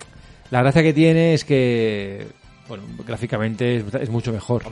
la 0.52 0.62
gracia 0.62 0.82
que 0.84 0.94
tiene 0.94 1.34
es 1.34 1.44
que, 1.46 2.28
bueno, 2.68 2.84
gráficamente 3.06 3.78
es, 3.78 3.84
es 4.02 4.10
mucho 4.10 4.32
mejor. 4.32 4.64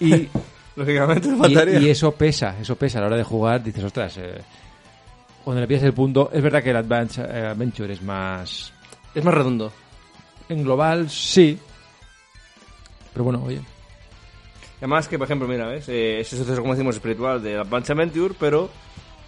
Y, 0.00 0.28
Lógicamente, 0.76 1.28
y, 1.28 1.36
faltaría. 1.38 1.78
y 1.80 1.90
eso 1.90 2.12
pesa, 2.12 2.56
eso 2.60 2.76
pesa 2.76 2.98
a 2.98 3.00
la 3.02 3.06
hora 3.08 3.16
de 3.16 3.24
jugar, 3.24 3.62
dices, 3.62 3.84
ostras, 3.84 4.16
eh, 4.18 4.40
cuando 5.44 5.60
le 5.60 5.66
pillas 5.66 5.82
el 5.82 5.92
punto, 5.92 6.30
es 6.32 6.42
verdad 6.42 6.62
que 6.62 6.70
el 6.70 6.76
Advance 6.76 7.20
eh, 7.20 7.46
Adventure 7.46 7.92
es 7.92 8.02
más, 8.02 8.72
Es 9.14 9.22
más 9.24 9.34
redondo. 9.34 9.72
en 10.48 10.62
global, 10.62 11.10
sí, 11.10 11.58
pero 13.12 13.24
bueno, 13.24 13.42
oye, 13.44 13.60
Además 14.78 15.06
que, 15.06 15.16
por 15.16 15.26
ejemplo, 15.26 15.46
mira, 15.46 15.68
¿ves? 15.68 15.88
Eh, 15.88 16.18
ese 16.20 16.36
suceso, 16.36 16.60
como 16.60 16.74
decimos, 16.74 16.96
espiritual 16.96 17.40
de 17.40 17.56
Advance 17.56 17.92
Adventure, 17.92 18.34
pero 18.40 18.68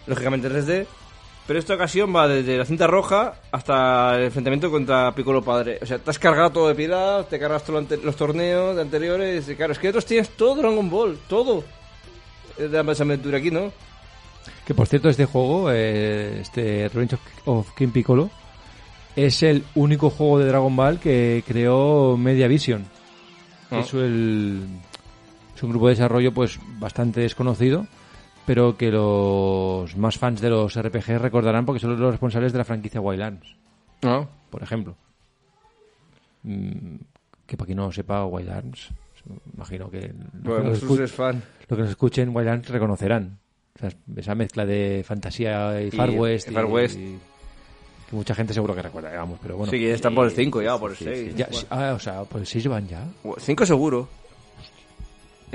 lógicamente 0.07 0.49
3D. 0.51 0.85
Pero 1.47 1.59
esta 1.59 1.75
ocasión 1.75 2.15
va 2.15 2.27
desde 2.27 2.57
la 2.57 2.65
cinta 2.65 2.87
roja 2.87 3.35
hasta 3.53 4.17
el 4.17 4.25
enfrentamiento 4.25 4.71
contra 4.71 5.15
Piccolo 5.15 5.43
Padre. 5.43 5.79
O 5.83 5.87
sea, 5.87 5.99
te 5.99 6.09
has 6.09 6.19
cargado 6.19 6.51
todo 6.51 6.69
de 6.69 6.75
piedad, 6.75 7.27
te 7.27 7.39
cargas 7.39 7.65
todos 7.65 7.85
los 8.03 8.17
torneos 8.17 8.77
de 8.77 8.83
anteriores. 8.83 9.47
Y 9.49 9.55
claro, 9.55 9.73
es 9.73 9.79
que 9.79 9.91
otros 9.91 10.07
tienes 10.07 10.31
todo 10.31 10.55
Dragon 10.55 10.89
Ball, 10.89 11.19
todo. 11.29 11.63
Eh, 12.57 12.69
De 12.69 12.79
Adventure 12.79 13.37
aquí, 13.37 13.51
¿no? 13.51 13.73
Que 14.67 14.75
por 14.75 14.87
cierto, 14.87 15.11
este 15.11 15.27
juego, 15.27 15.71
eh, 15.71 16.41
este 16.41 16.89
Revenge 16.89 17.19
of, 17.45 17.75
King 17.77 17.89
Piccolo, 17.89 18.31
es 19.15 19.43
el 19.43 19.65
único 19.75 20.09
juego 20.09 20.39
de 20.39 20.47
Dragon 20.47 20.75
Ball 20.75 20.99
que 20.99 21.45
creó 21.47 22.17
Media 22.17 22.49
Vision. 22.49 22.87
Ah. 23.71 23.81
Es, 23.81 23.93
el, 23.93 24.63
es 25.55 25.63
un 25.63 25.71
grupo 25.71 25.89
de 25.89 25.95
desarrollo 25.95 26.33
pues 26.33 26.59
bastante 26.79 27.21
desconocido, 27.21 27.87
pero 28.47 28.77
que 28.77 28.91
los 28.91 29.97
más 29.97 30.19
fans 30.19 30.41
de 30.41 30.51
los 30.51 30.75
RPG 30.81 31.19
recordarán 31.19 31.65
porque 31.67 31.81
son 31.81 31.99
los 31.99 32.11
responsables 32.13 32.53
de 32.53 32.59
la 32.59 32.65
franquicia 32.65 33.01
Wildlands, 33.01 33.57
No. 34.03 34.29
por 34.51 34.63
ejemplo. 34.63 34.97
Mm, 36.43 36.97
que 37.47 37.57
para 37.57 37.67
quien 37.67 37.79
no 37.79 37.91
sepa, 37.93 38.25
Wildlands, 38.27 38.89
imagino 39.55 39.91
que 39.91 40.01
los 40.01 40.09
que 40.09 40.39
Bueno, 40.49 40.65
nos 40.71 40.81
Jesús 40.81 40.99
escu- 41.01 41.03
es 41.05 41.13
fan. 41.13 41.43
los 41.69 41.77
que 41.77 41.83
nos 41.83 41.91
escuchen 41.91 42.35
Wildlands 42.37 42.69
reconocerán. 42.69 43.39
O 43.77 43.79
sea, 43.81 43.91
esa 44.17 44.35
mezcla 44.35 44.65
de 44.65 45.03
fantasía 45.07 45.81
y, 45.83 45.89
Y 45.89 45.91
Far 45.91 46.11
West. 46.11 46.51
Far 46.51 46.67
West. 46.67 46.99
y- 46.99 47.19
que 48.09 48.15
mucha 48.17 48.35
gente 48.35 48.53
seguro 48.53 48.75
que 48.75 48.83
recuerda, 48.83 49.11
digamos, 49.11 49.39
pero 49.43 49.57
bueno. 49.57 49.71
Sí, 49.71 49.79
que 49.79 49.95
están 49.95 50.15
por 50.15 50.27
el 50.27 50.33
5 50.33 50.61
ya, 50.61 50.79
por 50.79 50.91
el 50.91 50.97
sí, 50.97 51.05
6. 51.07 51.35
Ya, 51.35 51.49
sí, 51.51 51.67
ah, 51.71 51.95
o 51.97 51.99
sea, 51.99 52.23
pues 52.25 52.49
sí 52.49 52.67
van 52.69 52.87
ya. 52.87 53.03
5 53.39 53.65
seguro. 53.65 54.07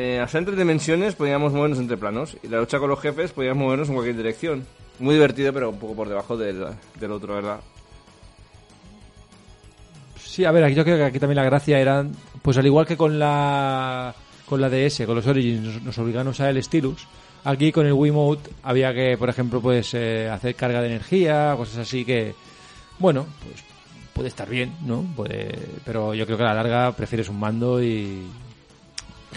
Eh, 0.02 0.26
ser 0.30 0.40
entre 0.40 0.56
dimensiones 0.56 1.14
podíamos 1.14 1.52
movernos 1.52 1.78
entre 1.78 1.98
planos 1.98 2.38
y 2.42 2.48
la 2.48 2.62
lucha 2.62 2.80
con 2.80 2.90
los 2.90 3.02
jefes 3.02 3.34
podíamos 3.34 3.62
movernos 3.62 3.90
en 3.90 3.96
cualquier 3.96 4.16
dirección. 4.16 4.66
Muy 4.98 5.16
divertido, 5.16 5.52
pero 5.52 5.72
un 5.72 5.78
poco 5.78 5.94
por 5.94 6.08
debajo 6.08 6.38
del, 6.38 6.68
del 6.98 7.12
otro, 7.12 7.36
¿verdad? 7.36 7.60
Sí, 10.24 10.46
a 10.46 10.54
ver, 10.54 10.64
aquí 10.64 10.76
yo 10.76 10.86
creo 10.86 10.96
que 10.96 11.04
aquí 11.04 11.20
también 11.20 11.36
la 11.36 11.44
gracia 11.44 11.80
era, 11.80 12.06
pues 12.42 12.56
al 12.56 12.66
igual 12.66 12.88
que 12.88 12.96
con 12.96 13.20
la 13.20 14.16
con 14.46 14.62
la 14.62 14.70
DS, 14.70 15.06
con 15.06 15.16
los 15.16 15.28
Origins, 15.28 15.84
nos, 15.84 15.98
obligaron 15.98 16.34
a 16.40 16.50
el 16.50 16.64
Stylus. 16.64 17.06
Aquí 17.44 17.74
con 17.74 17.86
el 17.86 17.92
Wiimote 17.92 18.52
había 18.64 18.94
que, 18.94 19.18
por 19.18 19.28
ejemplo, 19.28 19.60
pues 19.60 19.94
eh, 19.96 20.30
hacer 20.30 20.56
carga 20.56 20.80
de 20.80 20.88
energía, 20.88 21.56
cosas 21.58 21.80
así 21.80 22.06
que, 22.06 22.36
bueno, 23.00 23.26
pues 23.44 23.66
puede 24.14 24.30
estar 24.30 24.48
bien, 24.48 24.76
¿no? 24.86 25.04
Puede, 25.14 25.60
pero 25.84 26.14
yo 26.14 26.26
creo 26.26 26.38
que 26.38 26.44
a 26.44 26.54
la 26.54 26.64
larga 26.64 26.94
prefieres 26.94 27.28
un 27.28 27.38
mando 27.38 27.84
y, 27.84 28.24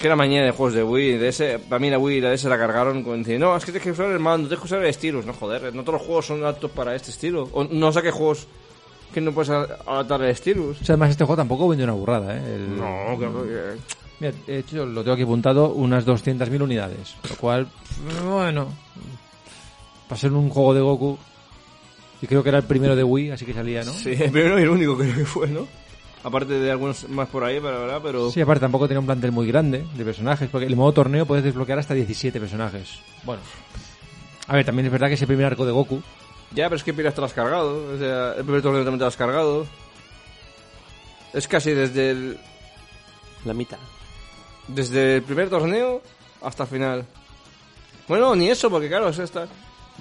que 0.00 0.08
la 0.08 0.16
mañana 0.16 0.46
de 0.46 0.50
juegos 0.52 0.74
de 0.74 0.82
Wii, 0.82 1.18
de 1.18 1.28
ese, 1.28 1.58
para 1.58 1.78
mí 1.78 1.90
la 1.90 1.98
Wii 1.98 2.16
y 2.16 2.20
la 2.20 2.30
DS 2.30 2.44
la 2.44 2.58
cargaron 2.58 3.02
con 3.04 3.22
decir, 3.22 3.38
no, 3.38 3.56
es 3.56 3.64
que 3.64 3.72
tienes 3.72 3.84
que 3.84 3.90
usar 3.92 4.10
el 4.10 4.18
mando, 4.18 4.48
tienes 4.48 4.60
que 4.60 4.66
usar 4.66 4.84
el 4.84 4.92
stylus. 4.94 5.26
No, 5.26 5.32
joder, 5.34 5.74
no 5.74 5.82
todos 5.84 5.98
los 6.00 6.06
juegos 6.06 6.26
son 6.26 6.44
aptos 6.44 6.70
para 6.70 6.94
este 6.94 7.10
estilo. 7.10 7.48
O 7.52 7.64
no 7.64 7.92
saques 7.92 8.12
juegos 8.12 8.46
que 9.12 9.20
no 9.20 9.32
puedes 9.32 9.50
adaptar 9.50 10.22
el 10.22 10.34
stylus. 10.34 10.80
O 10.80 10.84
sea, 10.84 10.94
además 10.94 11.10
este 11.10 11.24
juego 11.24 11.36
tampoco 11.36 11.68
vende 11.68 11.84
una 11.84 11.92
burrada, 11.92 12.34
¿eh? 12.36 12.54
El- 12.54 12.76
No, 12.78 13.18
que... 13.18 13.28
Mira, 14.20 14.32
de 14.46 14.58
hecho, 14.58 14.86
lo 14.86 15.02
tengo 15.02 15.14
aquí 15.14 15.22
apuntado, 15.24 15.68
unas 15.72 16.06
200.000 16.06 16.62
unidades. 16.62 17.14
Lo 17.28 17.36
cual, 17.36 17.68
bueno, 18.24 18.68
para 20.08 20.20
ser 20.20 20.32
un 20.32 20.48
juego 20.48 20.74
de 20.74 20.80
Goku, 20.80 21.18
y 22.22 22.26
creo 22.26 22.42
que 22.42 22.48
era 22.50 22.58
el 22.58 22.64
primero 22.64 22.94
de 22.96 23.02
Wii, 23.02 23.32
así 23.32 23.44
que 23.44 23.52
salía, 23.52 23.82
¿no? 23.84 23.92
Sí, 23.92 24.10
el 24.10 24.30
primero 24.30 24.58
y 24.58 24.62
el 24.62 24.68
único 24.68 24.96
creo 24.96 25.14
que 25.14 25.24
fue, 25.24 25.48
¿no? 25.48 25.66
Aparte 26.24 26.54
de 26.58 26.70
algunos 26.70 27.08
más 27.08 27.28
por 27.28 27.42
ahí, 27.42 27.58
pero, 27.60 27.80
¿verdad? 27.80 28.00
pero... 28.02 28.30
Sí, 28.30 28.40
aparte 28.40 28.60
tampoco 28.60 28.86
tenía 28.86 29.00
un 29.00 29.06
plantel 29.06 29.32
muy 29.32 29.46
grande 29.46 29.84
de 29.94 30.04
personajes, 30.04 30.48
porque 30.50 30.66
el 30.66 30.76
modo 30.76 30.92
torneo 30.92 31.26
puedes 31.26 31.42
desbloquear 31.42 31.80
hasta 31.80 31.94
17 31.94 32.38
personajes. 32.38 33.00
Bueno, 33.24 33.42
a 34.46 34.56
ver, 34.56 34.64
también 34.64 34.86
es 34.86 34.92
verdad 34.92 35.08
que 35.08 35.14
es 35.14 35.20
el 35.20 35.26
primer 35.26 35.46
arco 35.46 35.64
de 35.64 35.72
Goku. 35.72 36.02
Ya, 36.52 36.64
pero 36.66 36.76
es 36.76 36.84
que 36.84 36.92
Piras 36.92 37.14
te 37.14 37.20
lo 37.20 37.26
has 37.26 37.32
cargado. 37.32 37.94
O 37.94 37.98
sea, 37.98 38.34
el 38.34 38.44
primer 38.44 38.62
torneo 38.62 38.82
también 38.82 38.98
te 38.98 39.04
lo 39.04 39.08
has 39.08 39.16
cargado. 39.16 39.66
Es 41.32 41.48
casi 41.48 41.72
desde 41.72 42.10
el, 42.10 42.38
La 43.44 43.54
mitad. 43.54 43.78
desde 44.68 45.16
el 45.16 45.22
primer 45.22 45.48
torneo 45.48 46.02
hasta 46.42 46.64
el 46.64 46.68
final. 46.68 47.06
Bueno, 48.06 48.34
ni 48.36 48.50
eso, 48.50 48.68
porque 48.68 48.88
claro, 48.88 49.08
es 49.08 49.18
hasta, 49.18 49.46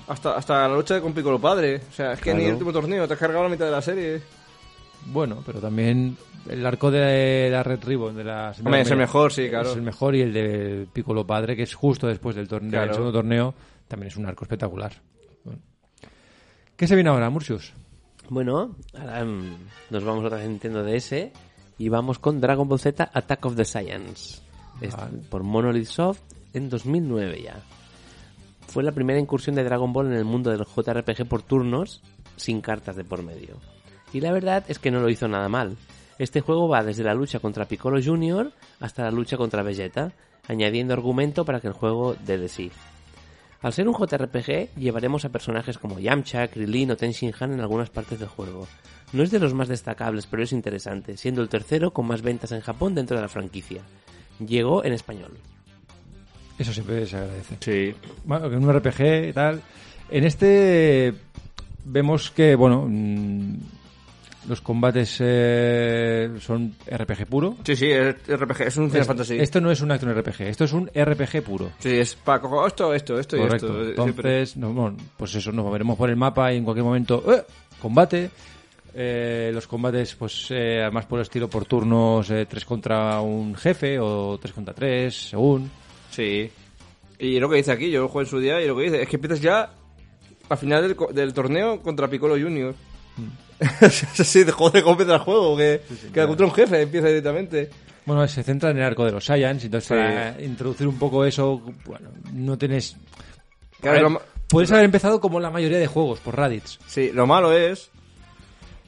hasta, 0.08 0.36
hasta 0.36 0.68
la 0.68 0.76
lucha 0.76 1.00
con 1.00 1.14
Piccolo 1.14 1.40
Padre. 1.40 1.82
O 1.90 1.94
sea, 1.94 2.14
es 2.14 2.20
que 2.20 2.34
ni 2.34 2.44
el 2.44 2.54
último 2.54 2.74
torneo, 2.74 3.08
te 3.08 3.14
has 3.14 3.20
cargado 3.20 3.44
la 3.44 3.50
mitad 3.50 3.66
de 3.66 3.72
la 3.72 3.82
serie. 3.82 4.22
Bueno, 5.08 5.42
pero 5.46 5.60
también 5.60 6.16
el 6.50 6.66
arco 6.66 6.92
de 6.92 7.50
la 7.52 7.64
Red 7.64 7.84
Ribbon, 7.84 8.16
de 8.16 8.24
la... 8.24 8.54
Hombre, 8.64 8.82
es 8.82 8.92
el 8.92 8.98
mejor, 8.98 9.32
sí, 9.32 9.50
claro. 9.50 9.70
Es 9.70 9.76
el 9.76 9.82
mejor 9.82 10.16
y 10.16 10.22
el 10.22 10.34
de 10.34 10.88
Piccolo 10.92 11.26
Padre, 11.26 11.56
que 11.56 11.64
es 11.64 11.74
justo 11.74 12.08
después 12.08 12.36
del, 12.36 12.48
torneo, 12.48 12.72
Claro. 12.72 12.86
del 12.88 12.96
segundo 12.96 13.14
torneo, 13.14 13.54
también 13.88 14.08
es 14.08 14.18
un 14.18 14.26
arco 14.26 14.46
espectacular. 14.46 14.94
Bueno. 15.44 15.62
¿Qué 16.76 16.88
se 16.88 16.96
viene 16.96 17.10
ahora, 17.10 17.30
Murcius? 17.30 17.74
Bueno, 18.30 18.76
ahora 18.98 19.26
mm, 19.26 19.58
nos 19.90 20.04
vamos 20.04 20.24
otra 20.24 20.38
vez 20.38 20.46
a 20.48 20.50
Nintendo 20.50 20.84
DS 20.84 21.32
y 21.78 21.90
vamos 21.90 22.20
con 22.20 22.40
Dragon 22.40 22.68
Ball 22.68 22.80
Z 22.80 23.10
Attack 23.14 23.46
of 23.46 23.56
the 23.56 23.66
Science. 23.66 24.42
Vale. 24.80 25.20
por 25.30 25.44
Monolith 25.44 25.86
Soft 25.86 26.22
en 26.54 26.70
2009 26.70 27.44
ya. 27.44 27.60
Fue 28.68 28.84
la 28.84 28.92
primera 28.94 29.20
incursión 29.20 29.56
de 29.56 29.64
Dragon 29.64 29.92
Ball 29.94 30.08
en 30.08 30.14
el 30.14 30.26
mundo 30.26 30.50
del 30.50 30.66
JRPG 30.66 31.28
por 31.28 31.44
turnos, 31.44 32.02
sin 32.36 32.62
cartas 32.62 32.96
de 32.96 33.04
por 33.04 33.22
medio. 33.22 33.58
Y 34.14 34.22
la 34.22 34.32
verdad 34.32 34.64
es 34.68 34.80
que 34.80 34.92
no 34.92 35.00
lo 35.00 35.10
hizo 35.10 35.28
nada 35.28 35.50
mal. 35.50 35.78
Este 36.20 36.42
juego 36.42 36.68
va 36.68 36.84
desde 36.84 37.04
la 37.04 37.14
lucha 37.14 37.40
contra 37.40 37.66
Piccolo 37.66 38.00
Jr. 38.04 38.52
hasta 38.80 39.04
la 39.04 39.12
lucha 39.12 39.38
contra 39.38 39.64
Vegeta, 39.64 40.12
añadiendo 40.48 40.94
argumento 40.94 41.46
para 41.46 41.60
que 41.60 41.68
el 41.68 41.74
juego 41.74 42.16
dé 42.26 42.38
de 42.38 42.48
sí. 42.48 42.72
Al 43.62 43.74
ser 43.74 43.88
un 43.88 43.96
JRPG, 43.96 44.76
llevaremos 44.76 45.24
a 45.24 45.30
personajes 45.30 45.78
como 45.78 46.00
Yamcha, 46.00 46.48
Krillin 46.48 46.92
o 46.92 46.98
Ten 46.98 47.12
Shin 47.12 47.34
Han 47.40 47.54
en 47.54 47.60
algunas 47.60 47.90
partes 47.90 48.20
del 48.20 48.28
juego. 48.28 48.68
No 49.14 49.24
es 49.24 49.32
de 49.32 49.40
los 49.40 49.54
más 49.54 49.68
destacables, 49.68 50.26
pero 50.26 50.44
es 50.44 50.52
interesante, 50.52 51.16
siendo 51.16 51.42
el 51.42 51.50
tercero 51.50 51.92
con 51.92 52.08
más 52.08 52.22
ventas 52.22 52.52
en 52.54 52.62
Japón 52.62 52.96
dentro 52.96 53.18
de 53.18 53.24
la 53.24 53.30
franquicia. 53.30 53.82
Llegó 54.40 54.84
en 54.84 54.94
español. 54.94 55.38
Eso 56.58 56.74
siempre 56.74 57.06
se 57.06 57.18
agradece. 57.18 57.58
Sí. 57.60 57.96
Bueno, 58.24 58.50
que 58.50 58.56
en 58.56 58.64
un 58.64 58.74
RPG 58.74 59.30
y 59.30 59.34
tal. 59.34 59.62
En 60.10 60.24
este 60.24 61.14
vemos 61.86 62.32
que, 62.32 62.56
bueno, 62.56 62.86
mm, 62.88 63.56
los 64.48 64.60
combates 64.62 65.18
eh, 65.20 66.30
son 66.40 66.74
RPG 66.90 67.28
puro. 67.28 67.56
Sí, 67.64 67.76
sí, 67.76 67.92
es 67.92 68.16
RPG, 68.28 68.62
es 68.68 68.78
un 68.78 68.88
Final 68.90 69.02
Es- 69.02 69.08
Fantasy. 69.08 69.38
Esto 69.40 69.62
no 69.62 69.72
es 69.72 69.82
un 69.82 69.92
acción 69.92 70.14
RPG, 70.18 70.42
esto 70.42 70.64
es 70.64 70.74
un 70.74 70.90
RPG 70.94 71.44
puro. 71.44 71.72
Sí, 71.80 71.90
es 71.98 72.16
para 72.16 72.40
coger 72.42 72.68
esto, 72.68 72.94
esto, 72.94 73.20
esto 73.20 73.38
y 73.38 73.42
Correcto. 73.42 73.82
esto. 73.90 74.04
Siempre. 74.04 74.32
Entonces, 74.34 74.58
no, 74.58 74.74
bueno, 74.74 74.98
pues 75.18 75.36
eso, 75.36 75.52
nos 75.52 75.66
moveremos 75.66 75.98
por 75.98 76.10
el 76.10 76.16
mapa 76.16 76.52
y 76.54 76.58
en 76.58 76.64
cualquier 76.64 76.86
momento, 76.86 77.24
¡eh! 77.34 77.44
combate. 77.82 78.30
Eh, 78.94 79.52
los 79.54 79.68
combates, 79.68 80.16
pues 80.16 80.48
eh, 80.50 80.82
además 80.82 81.06
por 81.06 81.22
estilo 81.22 81.50
por 81.50 81.64
turnos, 81.66 82.30
eh, 82.30 82.46
tres 82.50 82.66
contra 82.66 83.22
un 83.22 83.56
jefe 83.56 83.98
o 84.00 84.38
tres 84.42 84.54
contra 84.54 84.74
tres, 84.74 85.30
según. 85.30 85.72
Sí. 86.10 86.50
Y 87.18 87.40
lo 87.40 87.50
que 87.50 87.56
dice 87.58 87.72
aquí, 87.72 87.90
yo 87.90 88.02
lo 88.02 88.08
juego 88.10 88.22
en 88.22 88.28
su 88.28 88.40
día 88.40 88.60
y 88.62 88.68
lo 88.68 88.76
que 88.76 88.84
dice 88.84 89.02
es 89.04 89.08
que 89.08 89.16
empiezas 89.16 89.40
ya 89.40 89.70
al 90.50 90.58
final 90.58 90.82
del, 90.82 90.98
del 91.16 91.34
torneo 91.34 91.80
contra 91.82 92.10
Piccolo 92.10 92.34
Junior. 92.34 92.76
es 93.82 94.20
así, 94.20 94.44
de 94.44 94.52
joder, 94.52 94.82
cómo 94.84 94.94
empieza 94.94 95.16
el 95.16 95.20
juego, 95.22 95.56
que, 95.58 95.82
que 96.14 96.26
contra 96.26 96.46
un 96.46 96.52
jefe 96.54 96.82
empieza 96.82 97.08
directamente. 97.08 97.70
Bueno, 98.06 98.28
se 98.28 98.42
centra 98.44 98.72
en 98.72 98.78
el 98.78 98.84
arco 98.84 99.06
de 99.06 99.12
los 99.12 99.26
Saiyans, 99.26 99.64
entonces 99.64 99.88
Sí. 99.88 99.94
para 99.94 100.42
introducir 100.42 100.88
un 100.88 100.98
poco 100.98 101.24
eso, 101.24 101.62
bueno, 101.86 102.10
no 102.34 102.58
tienes... 102.58 102.98
Claro, 103.80 104.10
lo 104.10 104.22
puedes 104.48 104.72
haber 104.72 104.86
empezado 104.86 105.20
como 105.22 105.40
la 105.40 105.50
mayoría 105.52 105.78
de 105.80 105.88
juegos, 105.88 106.20
por 106.20 106.36
Raditz. 106.36 106.80
Sí, 106.88 107.12
lo 107.14 107.28
malo 107.28 107.52
es 107.52 107.92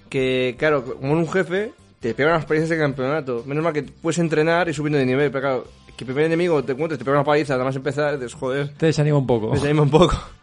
que, 0.10 0.56
claro, 0.58 0.84
como 0.84 1.14
en 1.14 1.20
un 1.20 1.30
jefe, 1.32 1.72
te 2.00 2.14
pegan 2.14 2.34
las 2.34 2.46
palizas 2.46 2.70
de 2.70 2.78
campeonato. 2.78 3.44
Menos 3.46 3.64
mal 3.64 3.74
que 3.74 3.84
puedes 3.84 4.18
entrenar 4.20 4.68
y 4.70 4.74
subiendo 4.74 4.98
de 5.00 5.06
nivel, 5.06 5.32
pero 5.32 5.42
claro, 5.42 5.68
que 5.96 6.04
el 6.04 6.08
primer 6.08 6.26
enemigo 6.26 6.64
te 6.64 6.74
encuentres, 6.74 7.00
te 7.00 7.06
pega 7.06 7.18
una 7.18 7.24
paliza, 7.26 7.54
nada 7.54 7.66
más 7.66 7.76
empezar, 7.76 8.16
dices, 8.20 8.34
joder, 8.34 8.74
Te 8.76 8.88
desanima 8.88 9.18
un 9.18 9.28
poco. 9.28 9.52
desanima 9.54 9.82
un 9.84 9.90
poco. 9.92 10.16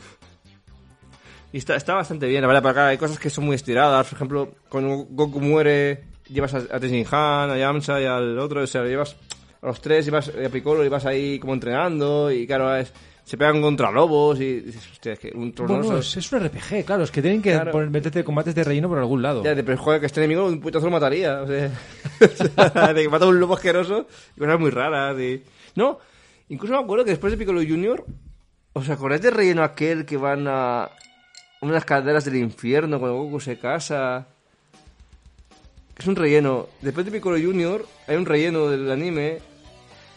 Y 1.52 1.58
está, 1.58 1.74
está 1.76 1.94
bastante 1.94 2.26
bien, 2.26 2.40
la 2.42 2.46
verdad, 2.46 2.62
para 2.62 2.70
acá 2.72 2.86
hay 2.88 2.98
cosas 2.98 3.18
que 3.18 3.28
son 3.30 3.44
muy 3.44 3.56
estiradas. 3.56 4.06
Por 4.06 4.16
ejemplo, 4.16 4.48
cuando 4.68 5.06
Goku 5.10 5.40
muere, 5.40 6.04
llevas 6.28 6.54
a, 6.54 6.58
a 6.58 6.78
Tenshinhan, 6.78 7.50
a 7.50 7.58
Yamcha 7.58 8.00
y 8.00 8.04
al 8.04 8.38
otro, 8.38 8.62
o 8.62 8.66
sea, 8.66 8.84
llevas 8.84 9.16
a 9.62 9.66
los 9.66 9.80
tres, 9.80 10.04
llevas 10.04 10.28
a 10.28 10.48
Piccolo 10.48 10.84
y 10.84 10.88
vas 10.88 11.06
ahí 11.06 11.38
como 11.40 11.54
entrenando, 11.54 12.30
y 12.30 12.46
claro, 12.46 12.74
es- 12.76 12.92
se 13.24 13.36
pegan 13.36 13.60
contra 13.62 13.92
lobos 13.92 14.40
y 14.40 14.60
dices, 14.60 14.88
hostia, 14.90 15.12
es 15.12 15.18
que 15.20 15.30
un. 15.32 15.52
Bueno, 15.56 15.98
es, 15.98 16.16
es 16.16 16.32
un 16.32 16.40
RPG, 16.40 16.84
claro, 16.84 17.04
es 17.04 17.12
que 17.12 17.22
tienen 17.22 17.40
que 17.40 17.52
Claro. 17.52 17.70
poner, 17.70 17.88
meterte 17.90 18.24
combates 18.24 18.54
de 18.56 18.64
relleno 18.64 18.88
por 18.88 18.98
algún 18.98 19.22
lado. 19.22 19.44
Ya, 19.44 19.54
pero 19.54 19.76
joder, 19.76 20.00
que 20.00 20.06
este 20.06 20.20
enemigo 20.20 20.46
un 20.46 20.60
putazo 20.60 20.86
lo 20.86 20.92
mataría. 20.92 21.42
O 21.44 21.46
sea, 21.46 22.92
de 22.92 23.02
que 23.02 23.08
mata 23.08 23.26
a 23.26 23.28
un 23.28 23.38
lobo 23.38 23.54
asqueroso 23.54 24.06
y 24.36 24.40
cosas 24.40 24.58
muy 24.58 24.70
raras. 24.70 25.16
Y... 25.20 25.42
No, 25.76 25.98
incluso 26.48 26.74
me 26.74 26.80
acuerdo 26.80 27.04
que 27.04 27.10
después 27.12 27.30
de 27.32 27.36
Piccolo 27.36 27.60
Junior, 27.60 28.04
¿os 28.72 28.88
acordáis 28.88 29.22
del 29.22 29.34
relleno 29.34 29.62
aquel 29.62 30.04
que 30.04 30.16
van 30.16 30.46
a 30.48 30.90
una 31.60 31.72
de 31.72 31.74
las 31.76 31.84
calderas 31.84 32.24
del 32.24 32.36
infierno 32.36 32.98
cuando 32.98 33.18
Goku 33.22 33.40
se 33.40 33.58
casa? 33.58 34.26
Es 35.98 36.06
un 36.06 36.16
relleno. 36.16 36.66
Después 36.80 37.04
de 37.04 37.12
Piccolo 37.12 37.36
Junior, 37.42 37.86
hay 38.06 38.16
un 38.16 38.24
relleno 38.24 38.68
del 38.68 38.90
anime 38.90 39.38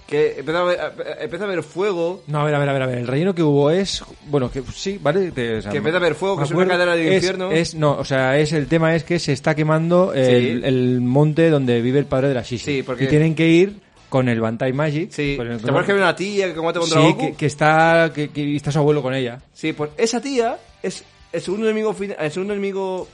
que 0.08 0.36
empieza 0.39 0.60
a 0.62 0.64
ver, 0.64 0.80
empieza 1.20 1.46
a 1.46 1.48
ver 1.48 1.64
fuego. 1.64 2.24
No, 2.28 2.39
a 2.39 2.44
ver, 2.46 2.56
a 2.56 2.60
ver, 2.60 2.70
a 2.70 2.74
ver, 2.74 2.82
a 2.84 2.86
ver. 2.88 2.98
El 3.00 3.08
relleno 3.08 3.36
que 3.36 3.44
hubo 3.44 3.70
es. 3.70 4.04
Bueno, 4.28 4.50
que 4.50 4.62
sí, 4.74 4.98
¿vale? 5.02 5.32
Te- 5.32 5.58
o 5.58 5.62
sea, 5.62 5.72
Que 5.72 5.78
empieza 5.78 5.98
a 5.98 6.02
haber 6.02 6.16
fuego, 6.16 6.38
que 6.38 6.44
es 6.46 6.52
una 6.52 6.68
cadena 6.68 6.96
del 6.96 7.08
es- 7.08 7.16
infierno. 7.16 7.52
Es, 7.52 7.76
no, 7.76 7.98
o 7.98 8.06
sea, 8.06 8.38
es 8.39 8.54
el 8.54 8.68
tema 8.68 8.96
es 8.96 9.04
que 9.04 9.20
se 9.20 9.34
está 9.34 9.56
quemando 9.56 10.14
el, 10.14 10.62
Sí. 10.62 10.66
el 10.68 11.02
monte 11.02 11.50
donde 11.50 11.82
vive 11.82 12.00
el 12.00 12.06
padre 12.06 12.30
de 12.30 12.36
la 12.36 12.44
Shishi. 12.44 12.64
Sí, 12.78 12.84
porque- 12.84 13.04
Y 13.06 13.08
tienen 13.08 13.36
que 13.36 13.48
ir 13.50 13.82
con 14.08 14.30
el 14.30 14.39
Bantai 14.39 14.72
Magic. 14.72 15.10
Sí, 15.12 15.36
con 15.36 15.48
¿te 15.48 15.54
el- 15.54 15.60
acuerdas 15.60 15.86
que 15.86 15.91
había 15.94 16.04
una 16.06 16.16
tía 16.16 16.48
que 16.48 16.54
combate 16.54 16.80
contra 16.80 17.02
Sí, 17.02 17.08
Goku? 17.08 17.20
que, 17.32 17.34
que 17.36 17.46
está. 17.46 18.12
Que, 18.14 18.30
que 18.30 18.56
está 18.56 18.72
su 18.72 18.80
abuelo 18.80 19.02
con 19.02 19.14
ella. 19.14 19.41
Sí, 19.54 19.74
pues 19.74 19.91
esa 19.98 20.22
tía 20.22 20.58
es 20.82 21.04
el 21.34 21.41
segundo 21.41 21.65
enemigo 21.67 21.93
fin- 21.93 22.15
el 22.17 22.31
segundo 22.31 22.53
enemigo 22.53 23.07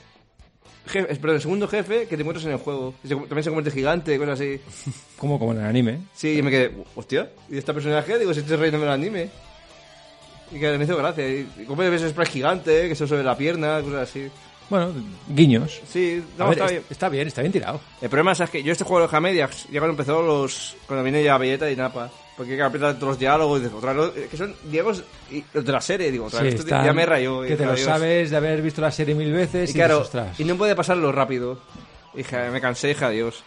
jefe, 0.88 1.16
perdón, 1.16 1.36
el 1.36 1.42
segundo 1.42 1.68
jefe 1.68 2.08
que 2.08 2.16
te 2.16 2.22
encuentras 2.22 2.46
en 2.46 2.52
el 2.52 2.58
juego. 2.58 2.94
Se- 3.04 3.16
también 3.16 3.44
se 3.44 3.50
convierte 3.50 3.72
gigante, 3.72 4.18
cosas 4.18 4.40
así. 4.40 4.60
Como, 5.18 5.38
como 5.40 5.52
en 5.54 5.60
el 5.60 5.66
anime. 5.66 6.00
Sí, 6.14 6.38
y 6.38 6.42
me 6.42 6.50
quedé, 6.52 6.72
hostia, 6.96 7.30
¿y 7.50 7.58
este 7.58 7.74
personaje? 7.74 8.18
Digo, 8.20 8.34
si 8.34 8.40
este 8.42 8.54
es 8.54 8.60
reino 8.60 8.80
del 8.80 8.90
anime. 8.90 9.30
Y 10.52 10.60
que 10.60 10.78
me 10.78 10.84
hizo 10.84 10.98
gracia. 10.98 11.28
Y, 11.28 11.48
y 11.60 11.66
como 11.66 11.82
ves 11.84 12.02
spray 12.10 12.28
gigante, 12.28 12.88
que 12.90 12.96
se 12.96 13.06
sobre 13.08 13.24
la 13.24 13.38
pierna, 13.38 13.82
cosas 13.82 14.10
así. 14.10 14.28
Bueno, 14.70 14.94
guiños. 15.28 15.82
Sí, 15.92 16.24
no, 16.38 16.46
ver, 16.50 16.54
está 16.54 16.66
es- 16.66 16.72
bien. 16.72 16.84
está 16.90 17.10
bien, 17.10 17.28
está 17.28 17.42
bien 17.42 17.52
tirado. 17.52 17.82
El 18.02 18.10
problema 18.10 18.32
es 18.32 18.50
que 18.50 18.64
yo 18.64 18.72
este 18.72 18.84
juego 18.84 19.00
lo 19.00 19.06
dejé 19.08 19.18
a 19.18 19.22
medias, 19.22 19.66
ya 19.72 19.80
cuando 19.80 19.92
empezó 19.92 20.22
los... 20.24 20.76
Cuando 20.88 21.04
viene 21.04 21.24
ya 21.24 21.38
Vegeta 21.38 21.70
y 21.70 21.76
Napa. 21.76 22.10
Porque 22.40 22.56
que 22.56 22.64
apretar 22.64 22.96
todos 22.96 23.10
los 23.10 23.20
diálogos 23.20 23.62
y 23.62 23.66
otra 23.66 23.94
que 24.32 24.38
son 24.38 24.56
diálogos 24.64 25.04
de 25.30 25.72
la 25.74 25.82
serie, 25.82 26.10
digo, 26.10 26.28
otra 26.28 26.40
Sí, 26.40 26.46
vez, 26.46 26.56
esto 26.56 26.70
ya 26.70 26.94
me 26.94 27.06
rayó. 27.06 27.42
Que 27.42 27.58
te 27.58 27.66
lo 27.66 27.76
sabes 27.76 28.32
de 28.32 28.38
haber 28.38 28.62
visto 28.62 28.80
la 28.80 28.92
serie 28.92 29.14
mil 29.14 29.34
veces 29.34 29.70
Y 29.70 29.74
y, 29.74 29.76
claro, 29.76 30.00
dices, 30.00 30.40
y 30.40 30.46
no 30.46 30.56
puede 30.56 30.74
pasarlo 30.74 31.12
rápido. 31.12 31.60
Dije, 32.14 32.50
me 32.50 32.62
cansé, 32.62 32.88
dije 32.88 33.04
adiós. 33.04 33.44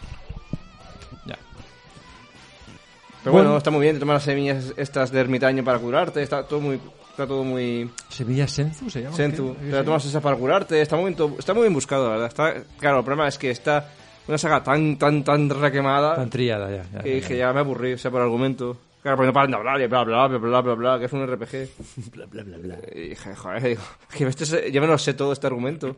Ya. 1.24 1.38
Pero 3.22 3.32
bueno, 3.32 3.48
Bueno. 3.48 3.56
está 3.56 3.70
muy 3.70 3.80
bien, 3.80 3.94
te 3.96 4.00
tomas 4.00 4.16
las 4.16 4.24
semillas 4.24 4.74
estas 4.76 5.10
de 5.10 5.20
ermitaño 5.20 5.64
para 5.64 5.78
curarte, 5.78 6.22
está 6.22 6.46
todo 6.46 6.60
muy... 6.60 6.78
Está 7.12 7.26
todo 7.26 7.44
muy... 7.44 7.90
¿Semillas 8.10 8.50
Senzu 8.52 8.90
se 8.90 9.00
llama? 9.04 9.16
Sentu, 9.16 9.54
¿Qué? 9.58 9.70
te 9.70 9.72
la 9.76 9.84
tomas 9.84 10.04
esa 10.04 10.20
para 10.20 10.36
curarte, 10.36 10.82
está 10.82 10.96
muy 10.96 11.14
bien, 11.14 11.34
está 11.38 11.54
muy 11.54 11.62
bien 11.62 11.72
buscado, 11.72 12.04
la 12.04 12.10
verdad. 12.10 12.28
Está, 12.28 12.54
claro, 12.78 12.98
el 12.98 13.04
problema 13.04 13.26
es 13.28 13.38
que 13.38 13.50
está 13.50 13.90
una 14.28 14.38
saga 14.38 14.62
tan, 14.62 14.96
tan, 14.98 15.24
tan 15.24 15.48
requemada 15.50 16.14
Tan 16.16 16.30
trillada 16.30 16.70
ya. 16.70 16.84
ya, 16.92 17.02
que 17.02 17.08
ya, 17.10 17.14
dije, 17.16 17.36
ya. 17.36 17.46
ya 17.48 17.52
me 17.52 17.60
aburrí, 17.60 17.92
o 17.94 17.98
sea, 17.98 18.10
por 18.10 18.20
argumento. 18.22 18.76
Claro, 19.02 19.16
porque 19.16 19.26
no 19.26 19.32
paran 19.32 19.50
de 19.50 19.56
hablar 19.56 19.80
y 19.80 19.86
bla, 19.88 20.04
bla, 20.04 20.28
bla, 20.28 20.38
bla, 20.38 20.60
bla, 20.60 20.74
bla, 20.74 20.98
que 21.00 21.06
es 21.06 21.12
un 21.12 21.26
RPG. 21.26 21.68
Bla, 22.12 22.26
bla, 22.26 22.42
bla, 22.44 22.56
bla. 22.58 22.76
Y 22.94 23.08
dije, 23.10 23.34
joder, 23.34 23.62
digo, 23.62 23.82
que 24.16 24.24
este 24.28 24.44
es- 24.44 24.72
yo 24.72 24.80
me 24.80 24.86
lo 24.86 24.96
sé 24.96 25.14
todo 25.14 25.32
este 25.32 25.46
argumento. 25.48 25.96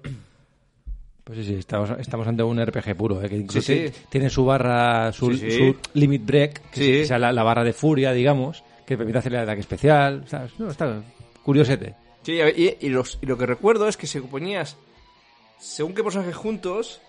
Pues 1.22 1.38
sí, 1.38 1.44
sí, 1.44 1.54
estamos, 1.54 1.90
estamos 1.98 2.26
ante 2.26 2.42
un 2.42 2.58
RPG 2.64 2.94
puro, 2.96 3.22
¿eh? 3.22 3.28
que 3.30 3.36
incluso 3.36 3.60
Sí, 3.60 3.88
sí. 3.88 3.94
tiene 4.10 4.28
su 4.28 4.44
barra, 4.44 5.10
su, 5.12 5.30
Sí, 5.32 5.50
sí. 5.50 5.56
su 5.58 5.76
limit 5.98 6.24
break, 6.24 6.70
que 6.70 7.02
es- 7.02 7.08
sea 7.08 7.18
la, 7.18 7.32
la 7.32 7.42
barra 7.42 7.64
de 7.64 7.72
furia, 7.72 8.12
digamos, 8.12 8.62
que 8.86 8.96
permite 8.98 9.18
hacer 9.18 9.32
el 9.34 9.40
ataque 9.40 9.60
especial. 9.60 10.24
¿sabes? 10.26 10.52
No, 10.58 10.70
está 10.70 11.02
curiosete. 11.42 11.94
Sí, 12.22 12.32
y, 12.56 12.76
y 12.80 12.88
los, 12.90 13.18
y 13.22 13.26
lo 13.26 13.36
que 13.38 13.44
recuerdo 13.46 13.86
es 13.88 13.96
que 13.98 14.06
si 14.06 14.20
ponías 14.20 14.76
según 15.58 15.94
qué 15.94 16.02
personajes 16.02 16.36
juntos, 16.36 17.00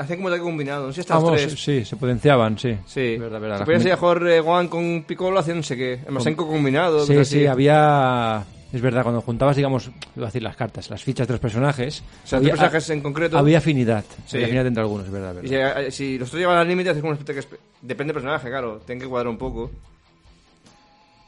hacían 0.00 0.18
como 0.18 0.28
ataque 0.28 0.42
combinado. 0.42 0.86
No 0.86 0.92
sé 0.92 1.02
si 1.02 1.08
los 1.08 1.22
Vamos, 1.22 1.40
tres. 1.40 1.60
sí, 1.60 1.84
se 1.84 1.96
potenciaban, 1.96 2.58
sí. 2.58 2.76
Sí. 2.86 3.16
Verdad, 3.16 3.40
verdad. 3.40 3.56
Si 3.56 3.60
Las 3.60 3.66
ponías 3.66 3.84
ahí 3.84 3.90
a 3.90 3.94
combi- 3.96 3.98
jugar 4.00 4.26
eh, 4.28 4.40
Gohan 4.40 4.68
con 4.68 5.02
Piccolo, 5.04 5.38
hacían 5.38 5.58
no 5.58 5.62
sé 5.62 5.76
qué. 5.76 6.00
El 6.06 6.12
Masenko 6.12 6.46
combinado. 6.48 7.00
Sí, 7.06 7.12
sí, 7.14 7.18
así. 7.20 7.46
había... 7.46 8.44
Es 8.72 8.80
verdad, 8.80 9.02
cuando 9.02 9.20
juntabas, 9.20 9.56
digamos, 9.56 9.90
iba 10.14 10.26
a 10.26 10.28
decir 10.28 10.44
las 10.44 10.54
cartas, 10.54 10.88
las 10.90 11.02
fichas 11.02 11.26
de 11.26 11.34
los 11.34 11.40
personajes, 11.40 12.04
O 12.24 12.26
sea, 12.28 12.38
había, 12.38 12.50
tres 12.50 12.60
personajes 12.60 12.90
en 12.90 13.00
concreto. 13.00 13.36
había 13.36 13.58
afinidad. 13.58 14.04
Sí. 14.26 14.36
Había 14.36 14.46
afinidad 14.46 14.66
entre 14.68 14.82
algunos, 14.82 15.06
es 15.06 15.12
verdad, 15.12 15.34
Y 15.42 15.48
verdad. 15.48 15.76
si, 15.80 15.86
eh, 15.86 15.90
si 15.90 16.18
los 16.18 16.30
tres 16.30 16.40
llevan 16.42 16.56
al 16.58 16.68
límite, 16.68 16.90
haces 16.90 17.00
como 17.02 17.10
una 17.12 17.18
especie 17.20 17.42
que... 17.42 17.56
Depende 17.82 18.12
del 18.12 18.22
personaje, 18.22 18.48
claro. 18.48 18.80
Tienen 18.86 19.02
que 19.02 19.08
cuadrar 19.08 19.28
un 19.28 19.38
poco. 19.38 19.72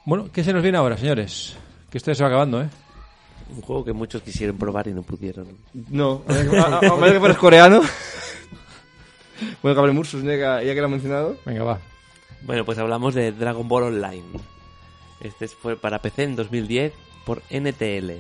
Bueno, 0.05 0.29
¿qué 0.33 0.45
se 0.45 0.53
nos 0.53 0.63
viene 0.63 0.79
ahora, 0.79 0.97
señores? 0.97 1.57
Que 1.91 1.99
esto 1.99 2.11
ya 2.13 2.15
se 2.15 2.23
va 2.23 2.29
acabando, 2.29 2.63
¿eh? 2.63 2.69
Un 3.57 3.61
juego 3.63 3.85
que 3.85 3.93
muchos 3.93 4.23
quisieron 4.23 4.57
probar 4.57 4.87
y 4.89 4.93
no 4.93 5.03
pudieron. 5.03 5.47
No. 5.91 6.23
A 6.29 6.33
a- 6.61 6.65
a- 6.75 6.79
a 6.79 6.97
menos 6.97 7.13
que 7.13 7.19
fueras 7.21 7.39
coreano. 7.39 7.81
bueno, 9.63 9.75
Gabriel 9.75 9.95
Mursus, 9.97 10.23
ya 10.23 10.31
que 10.61 10.67
ya 10.67 10.75
que 10.75 10.81
lo 10.81 10.87
ha 10.87 10.91
mencionado. 10.91 11.37
Venga, 11.45 11.65
va. 11.65 11.79
Bueno, 12.43 12.65
pues 12.65 12.79
hablamos 12.79 13.15
de 13.15 13.33
Dragon 13.33 13.69
Ball 13.69 13.85
Online. 13.85 14.23
Este 15.21 15.47
fue 15.49 15.77
para 15.77 16.01
PC 16.01 16.25
en 16.25 16.37
2010 16.37 16.93
por 17.25 17.43
NTL. 17.51 18.11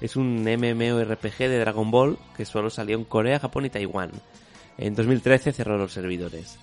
Es 0.00 0.16
un 0.16 0.42
MMORPG 0.44 1.38
de 1.38 1.58
Dragon 1.58 1.90
Ball 1.90 2.18
que 2.36 2.44
solo 2.44 2.70
salió 2.70 2.96
en 2.96 3.04
Corea, 3.04 3.38
Japón 3.40 3.64
y 3.66 3.70
Taiwán. 3.70 4.10
En 4.78 4.94
2013 4.94 5.52
cerró 5.52 5.76
los 5.78 5.92
servidores. 5.92 6.58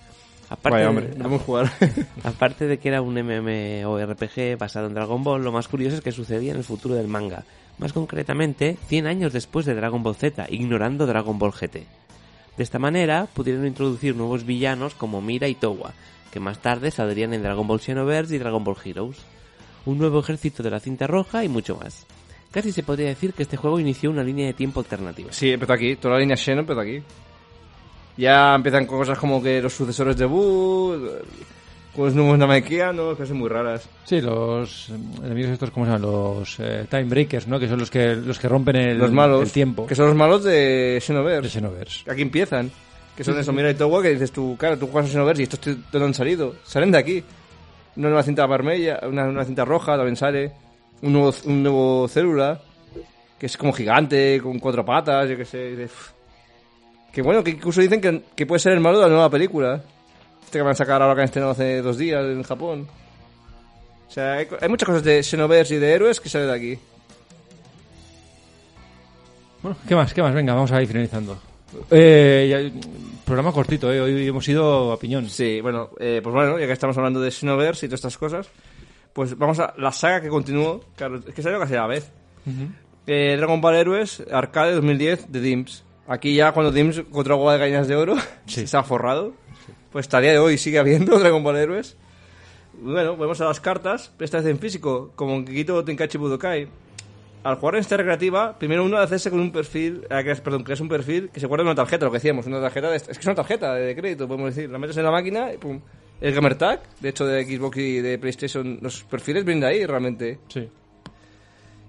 Aparte 0.48 0.70
Vaya, 0.70 0.82
de- 0.82 0.88
hombre, 0.88 1.10
vamos 1.16 1.40
a 1.42 1.44
jugar. 1.44 1.72
Aparte 2.24 2.66
de 2.66 2.78
que 2.78 2.88
era 2.88 3.02
un 3.02 3.14
MMORPG 3.14 4.58
basado 4.58 4.86
en 4.88 4.94
Dragon 4.94 5.22
Ball, 5.22 5.42
lo 5.44 5.52
más 5.52 5.68
curioso 5.68 5.96
es 5.96 6.02
que 6.02 6.12
sucedía 6.12 6.50
en 6.52 6.58
el 6.58 6.64
futuro 6.64 6.94
del 6.94 7.06
manga. 7.08 7.44
Más 7.78 7.92
concretamente, 7.92 8.76
100 8.88 9.06
años 9.06 9.32
después 9.32 9.64
de 9.64 9.74
Dragon 9.74 10.02
Ball 10.02 10.16
Z, 10.16 10.46
ignorando 10.50 11.06
Dragon 11.06 11.38
Ball 11.38 11.52
GT. 11.52 11.86
De 12.60 12.64
esta 12.64 12.78
manera, 12.78 13.26
pudieron 13.32 13.66
introducir 13.66 14.14
nuevos 14.14 14.44
villanos 14.44 14.94
como 14.94 15.22
Mira 15.22 15.48
y 15.48 15.54
Towa, 15.54 15.94
que 16.30 16.40
más 16.40 16.58
tarde 16.58 16.90
saldrían 16.90 17.32
en 17.32 17.42
Dragon 17.42 17.66
Ball 17.66 17.80
Xenoverse 17.80 18.36
y 18.36 18.38
Dragon 18.38 18.62
Ball 18.62 18.76
Heroes. 18.84 19.16
Un 19.86 19.96
nuevo 19.96 20.20
ejército 20.20 20.62
de 20.62 20.68
la 20.68 20.78
cinta 20.78 21.06
roja 21.06 21.42
y 21.42 21.48
mucho 21.48 21.76
más. 21.76 22.06
Casi 22.50 22.70
se 22.70 22.82
podría 22.82 23.08
decir 23.08 23.32
que 23.32 23.44
este 23.44 23.56
juego 23.56 23.80
inició 23.80 24.10
una 24.10 24.22
línea 24.22 24.44
de 24.44 24.52
tiempo 24.52 24.80
alternativa. 24.80 25.32
Sí, 25.32 25.52
empezó 25.52 25.72
aquí. 25.72 25.96
Toda 25.96 26.16
la 26.16 26.20
línea 26.20 26.36
Xeno 26.36 26.60
empezó 26.60 26.80
aquí. 26.80 27.02
Ya 28.18 28.54
empiezan 28.56 28.84
cosas 28.84 29.18
como 29.18 29.42
que 29.42 29.62
los 29.62 29.72
sucesores 29.72 30.18
de 30.18 30.26
Buu, 30.26 31.00
con 31.94 32.04
los 32.06 32.14
nuevos 32.14 32.38
Namekianos, 32.38 33.16
cosas 33.16 33.34
muy 33.36 33.48
raras. 33.48 33.88
Sí, 34.04 34.20
los 34.20 34.90
enemigos 35.24 35.52
estos, 35.52 35.70
¿cómo 35.70 35.86
se 35.86 35.92
llaman? 35.92 36.02
Los 36.10 36.56
eh, 36.60 36.86
Time 36.88 37.04
Breakers, 37.04 37.46
¿no? 37.48 37.58
Que 37.58 37.68
son 37.68 37.78
los 37.78 37.90
que, 37.90 38.14
los 38.16 38.38
que 38.38 38.48
rompen 38.48 38.76
el, 38.76 38.98
los 38.98 39.10
malos. 39.12 39.42
el 39.42 39.50
tiempo 39.52 39.86
Que 39.86 39.94
son 39.94 40.06
los 40.06 40.14
malos 40.14 40.44
de 40.44 40.52
de 40.94 41.00
Xenoverse. 41.00 41.50
Xenoverse. 41.50 42.10
Aquí 42.10 42.22
empiezan. 42.22 42.70
Que 43.16 43.24
son 43.24 43.38
eso, 43.38 43.52
Mira 43.52 43.70
y 43.70 43.74
Towa, 43.74 44.02
que 44.02 44.10
dices 44.10 44.32
tú, 44.32 44.56
claro, 44.58 44.78
tú 44.78 44.86
juegas 44.86 45.10
a 45.10 45.12
Xenoverse 45.12 45.42
y 45.42 45.44
estos 45.44 45.60
te- 45.60 45.76
han 45.98 46.14
salido. 46.14 46.54
Salen 46.64 46.90
de 46.92 46.98
aquí. 46.98 47.24
Una 47.96 48.08
nueva 48.08 48.22
cinta 48.22 48.46
vermella, 48.46 49.00
una 49.02 49.24
nueva 49.26 49.44
cinta 49.44 49.64
roja 49.64 49.96
también 49.96 50.16
sale. 50.16 50.52
Un 51.02 51.12
nuevo, 51.12 51.34
un 51.44 51.62
nuevo 51.62 52.08
célula, 52.08 52.60
que 53.38 53.46
es 53.46 53.56
como 53.56 53.72
gigante, 53.72 54.40
con 54.42 54.58
cuatro 54.58 54.84
patas, 54.84 55.28
yo 55.28 55.36
qué 55.36 55.44
sé. 55.44 55.84
"Uf". 55.84 56.12
Que 57.12 57.20
bueno, 57.22 57.42
que 57.42 57.50
incluso 57.50 57.80
dicen 57.80 58.00
que, 58.00 58.22
que 58.36 58.46
puede 58.46 58.60
ser 58.60 58.72
el 58.72 58.80
malo 58.80 58.98
de 59.00 59.06
la 59.06 59.10
nueva 59.10 59.28
película. 59.28 59.82
Este 60.50 60.58
que 60.58 60.62
van 60.64 60.72
a 60.72 60.74
sacar 60.74 61.00
ahora 61.00 61.14
que 61.14 61.20
han 61.20 61.26
estrenado 61.26 61.52
hace 61.52 61.80
dos 61.80 61.96
días 61.96 62.24
en 62.24 62.42
Japón. 62.42 62.88
O 64.08 64.10
sea, 64.10 64.32
hay, 64.32 64.68
muchas 64.68 64.84
cosas 64.84 65.04
de 65.04 65.22
Xenoverse 65.22 65.76
y 65.76 65.78
de 65.78 65.92
héroes 65.92 66.18
que 66.18 66.28
salen 66.28 66.48
de 66.48 66.54
aquí. 66.54 66.78
Bueno, 69.62 69.76
¿qué 69.86 69.94
más? 69.94 70.12
¿Qué 70.12 70.20
más? 70.20 70.34
Venga, 70.34 70.52
vamos 70.52 70.72
a 70.72 70.82
ir 70.82 70.88
finalizando. 70.88 71.38
Eh, 71.92 72.72
ya- 72.74 72.80
programa 73.24 73.52
cortito, 73.52 73.92
¿eh? 73.92 74.00
Hoy 74.00 74.26
hemos 74.26 74.48
ido 74.48 74.90
a 74.90 74.98
piñón. 74.98 75.30
Sí, 75.30 75.60
bueno, 75.60 75.90
eh, 76.00 76.18
pues 76.20 76.34
bueno, 76.34 76.58
ya 76.58 76.66
que 76.66 76.72
estamos 76.72 76.98
hablando 76.98 77.20
de 77.20 77.30
Xenoverse 77.30 77.86
y 77.86 77.88
todas 77.88 78.00
estas 78.00 78.18
cosas, 78.18 78.48
pues 79.12 79.38
vamos 79.38 79.60
a 79.60 79.72
la 79.78 79.92
saga 79.92 80.20
que 80.20 80.30
continuó. 80.30 80.84
Claro, 80.96 81.20
es 81.24 81.32
que 81.32 81.42
salió 81.42 81.60
casi 81.60 81.74
a 81.74 81.82
la 81.82 81.86
vez. 81.86 82.10
Eh, 83.06 83.36
Dragon 83.36 83.60
Ball 83.60 83.76
Heroes 83.76 84.24
Arcade 84.32 84.72
2010 84.72 85.30
de 85.30 85.40
Dims. 85.40 85.84
Aquí 86.08 86.34
ya 86.34 86.50
cuando 86.50 86.72
Dims 86.72 86.98
encontró 86.98 87.34
agua 87.36 87.52
de 87.52 87.60
gallinas 87.60 87.86
de 87.86 87.94
oro, 87.94 88.16
se 88.46 88.76
ha 88.76 88.82
forrado. 88.82 89.32
Pues 89.92 90.06
hasta 90.06 90.18
el 90.18 90.24
día 90.24 90.32
de 90.32 90.38
hoy 90.38 90.56
sigue 90.56 90.78
habiendo 90.78 91.18
Dragon 91.20 91.42
Ball 91.42 91.56
Heroes. 91.56 91.96
Bueno, 92.74 93.16
vamos 93.16 93.40
a 93.40 93.44
las 93.46 93.60
cartas, 93.60 94.12
esta 94.20 94.38
vez 94.38 94.46
en 94.46 94.58
físico, 94.58 95.12
como 95.16 95.34
en 95.34 95.44
Kikito 95.44 95.84
Tenkaichi 95.84 96.18
Budokai. 96.18 96.68
Al 97.42 97.56
jugar 97.56 97.76
en 97.76 97.80
esta 97.80 97.96
recreativa, 97.96 98.58
primero 98.58 98.84
uno 98.84 98.98
hacerse 98.98 99.30
con 99.30 99.40
un 99.40 99.50
perfil, 99.50 100.06
eh, 100.10 100.34
perdón, 100.44 100.62
creas 100.62 100.80
un 100.80 100.88
perfil 100.88 101.30
que 101.30 101.40
se 101.40 101.46
guarda 101.46 101.62
en 101.62 101.68
una 101.68 101.74
tarjeta, 101.74 102.04
lo 102.04 102.10
que 102.10 102.18
decíamos, 102.18 102.46
una 102.46 102.60
tarjeta, 102.60 102.90
de, 102.90 102.96
es 102.96 103.04
que 103.04 103.12
es 103.12 103.26
una 103.26 103.34
tarjeta 103.34 103.74
de 103.74 103.96
crédito, 103.96 104.28
podemos 104.28 104.54
decir, 104.54 104.70
la 104.70 104.78
metes 104.78 104.96
en 104.98 105.04
la 105.04 105.10
máquina 105.10 105.52
y 105.52 105.56
pum. 105.56 105.80
El 106.20 106.34
Gamer 106.34 106.54
Tag, 106.54 106.82
de 107.00 107.08
hecho 107.08 107.26
de 107.26 107.44
Xbox 107.44 107.78
y 107.78 108.00
de 108.00 108.18
PlayStation, 108.18 108.78
los 108.82 109.04
perfiles 109.04 109.44
vienen 109.44 109.62
de 109.62 109.66
ahí 109.66 109.86
realmente. 109.86 110.38
Sí. 110.48 110.68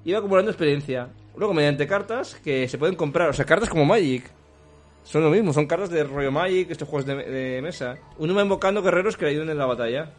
Iba 0.06 0.20
acumulando 0.20 0.52
experiencia. 0.52 1.10
Luego, 1.36 1.54
mediante 1.54 1.86
cartas 1.86 2.36
que 2.42 2.68
se 2.70 2.78
pueden 2.78 2.96
comprar, 2.96 3.30
o 3.30 3.34
sea, 3.34 3.46
cartas 3.46 3.70
como 3.70 3.84
Magic. 3.84 4.24
Son 5.04 5.24
lo 5.24 5.30
mismo, 5.30 5.52
son 5.54 5.68
cartas 5.68 5.90
de 5.90 6.04
rollo 6.04 6.32
Magic, 6.32 6.70
estos 6.72 6.88
juegos 6.88 7.06
de, 7.06 7.16
de 7.16 7.62
mesa. 7.62 7.98
Uno 8.18 8.36
va 8.36 8.44
invocando 8.44 8.82
guerreros 8.82 9.18
que 9.18 9.26
le 9.26 9.32
ayuden 9.32 9.50
en 9.50 9.58
la 9.58 9.66
batalla. 9.66 10.12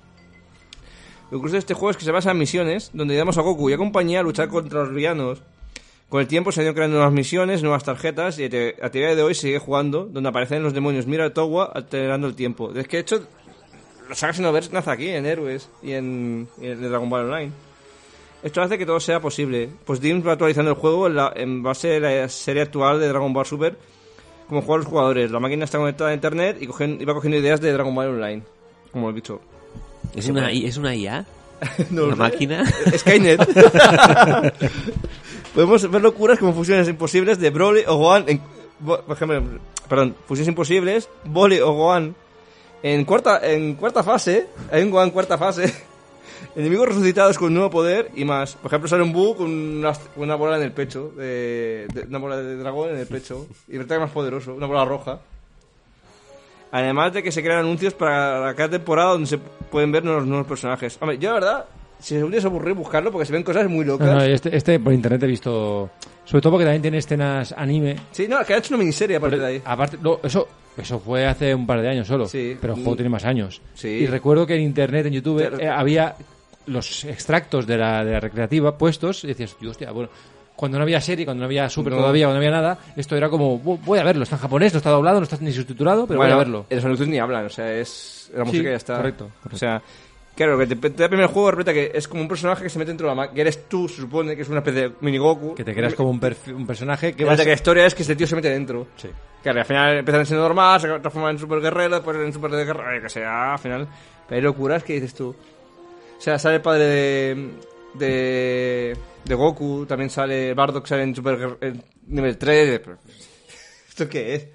Lo 1.31 1.39
curioso 1.39 1.55
de 1.55 1.61
este 1.61 1.75
juego 1.75 1.91
es 1.91 1.97
que 1.97 2.05
se 2.05 2.13
basa 2.13 2.33
en 2.33 2.39
misiones, 2.39 2.91
donde 2.93 3.15
ayudamos 3.15 3.39
a 3.39 3.41
Goku 3.41 3.71
y 3.71 3.73
a 3.73 3.79
compañía 3.79 4.21
a 4.21 4.23
luchar 4.23 4.49
contra 4.49 4.81
los 4.81 4.93
villanos. 4.93 5.43
Con 6.11 6.21
el 6.21 6.27
tiempo 6.27 6.53
se 6.53 6.61
han 6.61 6.67
ido 6.67 6.75
creando 6.75 6.97
nuevas 6.99 7.15
misiones, 7.15 7.63
nuevas 7.63 7.85
tarjetas, 7.85 8.39
y 8.39 8.45
a 8.45 8.89
día 8.91 9.15
de 9.15 9.23
hoy 9.23 9.35
sigue 9.35 9.59
jugando, 9.59 10.05
donde 10.05 10.29
aparecen 10.29 10.63
los 10.63 10.75
demonios 10.75 11.07
Mira 11.07 11.33
Towa 11.33 11.65
alterando 11.73 12.27
el 12.27 12.35
tiempo. 12.35 12.71
Es 12.75 12.87
que, 12.87 12.99
de 12.99 13.01
hecho, 13.01 13.27
la 14.11 14.15
saga 14.15 14.35
Xenoverse 14.35 14.75
nace 14.75 14.91
aquí, 14.91 15.09
en 15.09 15.25
Héroes 15.25 15.71
y 15.83 15.93
en, 15.93 16.49
Dragon 16.59 17.09
Ball 17.09 17.31
Online. 17.31 17.51
Esto 18.43 18.61
hace 18.61 18.77
que 18.77 18.85
todo 18.85 19.01
sea 19.01 19.21
posible, 19.21 19.71
pues 19.87 20.03
Dims 20.03 20.27
va 20.27 20.33
actualizando 20.33 20.73
el 20.73 20.77
juego 20.77 21.07
en, 21.07 21.17
en 21.37 21.63
base 21.63 21.97
a 21.97 22.01
la 22.01 22.29
serie 22.29 22.61
actual 22.61 23.01
de 23.01 23.09
Dragon 23.09 23.33
Ball 23.33 23.47
Super, 23.47 23.79
como 24.53 24.61
juegan 24.67 24.81
los 24.81 24.91
jugadores. 24.91 25.31
La 25.31 25.41
máquina 25.41 25.65
está 25.65 25.79
conectada 25.79 26.11
a 26.11 26.15
internet 26.15 26.59
y, 26.61 26.67
cogen, 26.67 26.99
y 27.01 27.07
va 27.07 27.15
cogiendo 27.15 27.39
ideas 27.39 27.59
de 27.63 27.73
Dragon 27.73 27.95
Ball 27.95 28.09
Online, 28.09 28.43
como 28.93 29.09
he 29.09 29.15
dicho. 29.15 29.41
¿Es 30.15 30.29
una, 30.29 30.51
¿Es 30.51 30.77
una 30.77 30.95
IA? 30.95 31.25
No 31.91 32.05
¿Una 32.05 32.13
sé. 32.13 32.19
máquina? 32.19 32.65
Skynet. 32.99 33.41
Podemos 35.55 35.91
ver 35.91 36.03
locuras 36.03 36.39
como 36.39 36.53
fusiones 36.53 36.87
imposibles 36.87 37.39
de 37.39 37.49
Broly 37.49 37.83
o 37.87 37.97
Gohan 37.97 38.25
en, 38.27 38.43
por 38.85 39.05
ejemplo, 39.09 39.43
perdón, 39.89 40.17
fusiones 40.27 40.49
imposibles, 40.49 41.09
Broly 41.25 41.61
o 41.61 41.73
Gohan 41.73 42.15
en 42.83 43.05
cuarta 43.07 43.41
en 43.49 43.75
cuarta 43.77 44.03
fase, 44.03 44.49
hay 44.71 44.83
un 44.83 44.91
Gohan 44.91 45.13
cuarta 45.13 45.39
fase. 45.39 45.73
Enemigos 46.57 46.89
resucitados 46.89 47.39
con 47.39 47.53
nuevo 47.55 47.71
poder 47.71 48.11
y 48.15 48.25
más. 48.25 48.55
Por 48.55 48.69
ejemplo, 48.69 48.89
sale 48.89 49.03
un 49.03 49.13
Buu 49.13 49.37
con 49.37 49.51
una, 49.51 49.93
una 50.17 50.35
bola 50.35 50.57
en 50.57 50.63
el 50.63 50.73
pecho, 50.73 51.13
de, 51.17 51.87
una 52.09 52.19
bola 52.19 52.37
de 52.37 52.57
dragón 52.57 52.91
en 52.91 52.99
el 52.99 53.07
pecho 53.07 53.47
y 53.69 53.73
resulta 53.73 53.99
más 53.99 54.11
poderoso, 54.11 54.55
una 54.55 54.67
bola 54.67 54.85
roja. 54.85 55.21
Además 56.71 57.13
de 57.13 57.23
que 57.23 57.31
se 57.31 57.43
crean 57.43 57.61
anuncios 57.61 57.93
para 57.95 58.55
cada 58.55 58.71
temporada 58.71 59.13
donde 59.13 59.27
se 59.27 59.39
pueden 59.39 59.93
ver 59.93 60.05
los 60.05 60.27
nuevos 60.27 60.47
personajes. 60.47 60.97
Hombre, 61.01 61.19
yo 61.19 61.29
la 61.29 61.35
verdad, 61.35 61.65
si 61.99 62.17
un 62.17 62.31
día 62.31 62.41
se 62.41 62.47
aburrir 62.47 62.75
buscarlo 62.75 63.13
porque 63.13 63.27
se 63.27 63.33
ven 63.33 63.43
cosas 63.43 63.69
muy 63.69 63.85
locas. 63.85 64.09
No, 64.09 64.15
no, 64.15 64.23
este, 64.23 64.57
este 64.57 64.81
por 64.81 64.93
internet 64.93 65.23
he 65.23 65.27
visto. 65.27 65.91
Sobre 66.25 66.41
todo 66.41 66.53
porque 66.53 66.65
también 66.65 66.83
tiene 66.83 66.99
escenas 66.99 67.53
anime. 67.57 67.97
Sí, 68.13 68.27
no, 68.29 68.45
que 68.45 68.55
ha 68.55 68.59
hecho 68.59 68.75
una 68.75 68.79
miniserie 68.79 69.17
aparte 69.17 69.39
de 69.39 69.47
ahí. 69.47 69.63
Aparte, 69.65 69.99
no, 70.01 70.21
eso, 70.23 70.47
eso 70.77 70.99
fue 71.01 71.27
hace 71.27 71.55
un 71.55 71.67
par 71.67 71.81
de 71.83 71.89
años 71.89 72.07
solo. 72.07 72.27
Sí. 72.27 72.57
Pero 72.61 72.75
el 72.75 72.79
juego 72.79 72.93
Mm. 72.93 72.97
tiene 72.97 73.09
más 73.11 73.25
años. 73.25 73.61
Sí. 73.75 73.89
Y 73.89 74.07
recuerdo 74.07 74.47
que 74.47 74.55
en 74.55 74.63
internet, 74.63 75.07
en 75.07 75.13
YouTube, 75.15 75.41
eh, 75.61 75.69
había 75.69 76.15
los 76.67 77.05
extractos 77.05 77.67
de 77.67 77.77
la, 77.77 78.05
de 78.05 78.13
la 78.13 78.21
recreativa 78.21 78.79
puestos 78.79 79.25
y 79.25 79.29
decías, 79.29 79.57
"Tío, 79.59 79.71
hostia, 79.71 79.91
bueno. 79.91 80.09
Cuando 80.55 80.79
no 80.79 80.85
había 80.85 81.01
serie, 81.01 81.25
cuando 81.25 81.41
no 81.41 81.47
había 81.47 81.69
super 81.69 81.93
No. 81.93 81.99
todavía, 81.99 82.27
cuando 82.27 82.41
no 82.41 82.47
había 82.47 82.57
nada, 82.57 82.79
esto 82.97 83.17
era 83.17 83.29
como, 83.29 83.61
"Bu- 83.61 83.81
voy 83.85 83.99
a 83.99 84.05
verlo, 84.05 84.23
está 84.23 84.37
en 84.37 84.43
japonés, 84.43 84.73
no 84.73 84.77
está 84.79 84.91
doblado, 84.91 85.19
no 85.19 85.25
está 85.25 85.37
ni 85.41 85.51
subtitulado, 85.51 86.07
pero 86.07 86.19
bueno, 86.19 86.35
voy 86.35 86.41
a 86.41 86.45
verlo. 86.45 86.67
los 86.71 86.85
anuncios 86.85 87.09
ni 87.09 87.19
hablan, 87.19 87.47
o 87.47 87.49
sea, 87.49 87.73
es 87.75 88.31
la 88.33 88.45
música 88.45 88.63
Sí, 88.63 88.71
ya 88.71 88.77
está. 88.77 88.97
correcto, 88.99 89.25
correcto. 89.43 89.57
O 89.57 89.59
sea, 89.59 89.83
claro, 90.37 90.59
que 90.59 90.67
te, 90.67 90.77
te 90.77 90.91
da 90.91 91.09
primero 91.09 91.29
el 91.29 91.35
juego, 91.35 91.51
repita 91.51 91.73
que 91.73 91.93
es 91.95 92.09
como 92.09 92.23
un 92.23 92.29
personaje 92.29 92.63
que 92.63 92.71
se 92.71 92.79
mete 92.79 92.91
dentro 92.91 93.07
de 93.07 93.11
la 93.11 93.15
máquina. 93.15 93.35
Que 93.35 93.41
eres 93.43 93.69
tú, 93.69 93.89
se 93.89 93.97
supone, 93.97 94.37
que 94.37 94.43
es 94.43 94.49
una 94.49 94.59
especie 94.59 94.89
de 94.89 94.95
mini 95.01 95.19
Goku. 95.19 95.55
Que 95.55 95.65
te 95.65 95.75
creas 95.75 95.95
como 95.95 96.11
un, 96.11 96.21
un 96.55 96.67
personaje 96.67 97.13
que 97.13 97.19
Que 97.19 97.25
va 97.25 97.33
a 97.33 97.37
que 97.37 97.45
la 97.45 97.53
historia 97.53 97.87
es 97.87 97.95
que 97.95 98.03
este 98.03 98.17
tío 98.17 98.27
se 98.27 98.37
mete 98.37 98.51
dentro. 98.51 98.89
Sí. 98.97 99.09
Claro, 99.43 99.61
al 99.61 99.67
final 99.67 99.99
empiezan 99.99 100.25
siendo 100.25 100.45
normal, 100.45 100.81
se 100.81 100.89
transforman 100.89 101.33
en 101.33 101.39
super 101.39 101.61
guerrero, 101.61 101.97
después 101.97 102.17
en 102.17 102.33
super 102.33 102.51
de 102.53 102.65
guerra, 102.65 103.01
que 103.01 103.09
sea, 103.09 103.53
al 103.53 103.59
final. 103.59 103.89
Pero 104.29 104.37
hay 104.37 104.43
locuras 104.43 104.85
que 104.85 104.95
dices 104.95 105.15
tú. 105.15 105.31
O 105.31 106.21
sea, 106.21 106.39
sale 106.39 106.57
el 106.57 106.63
padre 106.63 106.85
de. 106.85 107.51
de. 107.95 108.97
de 109.25 109.35
Goku, 109.35 109.85
también 109.87 110.11
sale 110.11 110.55
Bardock, 110.55 110.87
sale 110.87 111.03
en 111.03 111.15
super 111.15 111.59
en 111.61 111.83
nivel 112.07 112.39
3. 112.39 112.81
pero, 112.85 112.99
¿Esto 113.89 114.09
qué 114.09 114.35
es? 114.35 114.49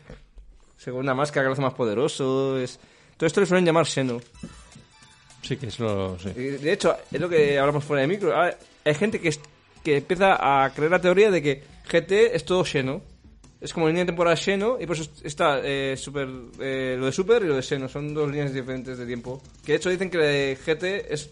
Según 0.77 1.01
una 1.01 1.13
máscara 1.13 1.43
que 1.43 1.47
lo 1.47 1.53
hace 1.53 1.61
más 1.61 1.73
poderoso. 1.73 2.57
Es... 2.57 2.79
Todo 3.17 3.27
esto 3.27 3.41
le 3.41 3.47
suelen 3.47 3.65
llamar 3.65 3.85
Xeno. 3.85 4.21
Sí, 5.47 5.57
que 5.57 5.67
eso 5.67 6.17
sí. 6.21 6.29
Y, 6.35 6.41
De 6.57 6.73
hecho, 6.73 6.95
es 7.11 7.21
lo 7.21 7.29
que 7.29 7.57
hablamos 7.57 7.83
fuera 7.83 8.01
de 8.01 8.07
micro. 8.07 8.35
Ahora, 8.35 8.57
Hay 8.83 8.95
gente 8.95 9.19
que, 9.19 9.29
es- 9.29 9.39
que 9.83 9.97
empieza 9.97 10.35
a 10.65 10.69
creer 10.73 10.91
la 10.91 10.99
teoría 11.01 11.31
de 11.31 11.41
que 11.41 11.63
GT 11.89 12.35
es 12.35 12.43
todo 12.45 12.65
Xeno. 12.65 13.01
Es 13.59 13.73
como 13.73 13.87
línea 13.87 14.03
de 14.03 14.07
temporada 14.07 14.35
Xeno 14.35 14.77
y 14.79 14.85
por 14.85 14.95
eso 14.97 15.09
está 15.23 15.59
eh, 15.63 15.95
super, 15.97 16.27
eh, 16.59 16.95
lo 16.99 17.07
de 17.07 17.11
Super 17.11 17.41
y 17.43 17.47
lo 17.47 17.55
de 17.55 17.63
Xeno. 17.63 17.87
Son 17.89 18.13
dos 18.13 18.29
líneas 18.29 18.53
diferentes 18.53 18.97
de 18.97 19.05
tiempo. 19.05 19.41
Que 19.65 19.71
de 19.73 19.77
hecho 19.77 19.89
dicen 19.89 20.09
que 20.09 20.17
de 20.17 20.57
GT 20.63 21.13
es... 21.13 21.29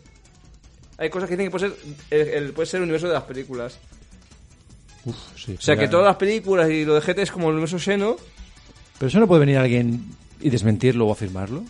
Hay 0.98 1.10
cosas 1.10 1.28
que 1.30 1.36
dicen 1.36 1.52
que 1.52 1.58
puede 1.58 1.70
ser 1.70 1.78
el, 2.10 2.28
el- 2.46 2.54
puede 2.54 2.66
ser 2.68 2.78
el 2.80 2.84
universo 2.84 3.08
de 3.08 3.14
las 3.14 3.24
películas. 3.24 3.78
Uf, 5.06 5.16
sí. 5.38 5.56
O 5.58 5.62
sea, 5.62 5.76
que 5.78 5.88
todas 5.88 6.06
las 6.08 6.16
películas 6.16 6.70
y 6.70 6.84
lo 6.86 6.96
de 6.96 7.02
GT 7.02 7.20
es 7.20 7.32
como 7.32 7.48
el 7.50 7.54
universo 7.56 7.78
Xeno. 7.78 8.16
Pero 8.98 9.08
eso 9.10 9.20
no 9.20 9.28
puede 9.28 9.42
venir 9.42 9.58
alguien 9.58 10.04
y 10.42 10.50
desmentirlo 10.50 11.06
o 11.08 11.12
afirmarlo. 11.12 11.64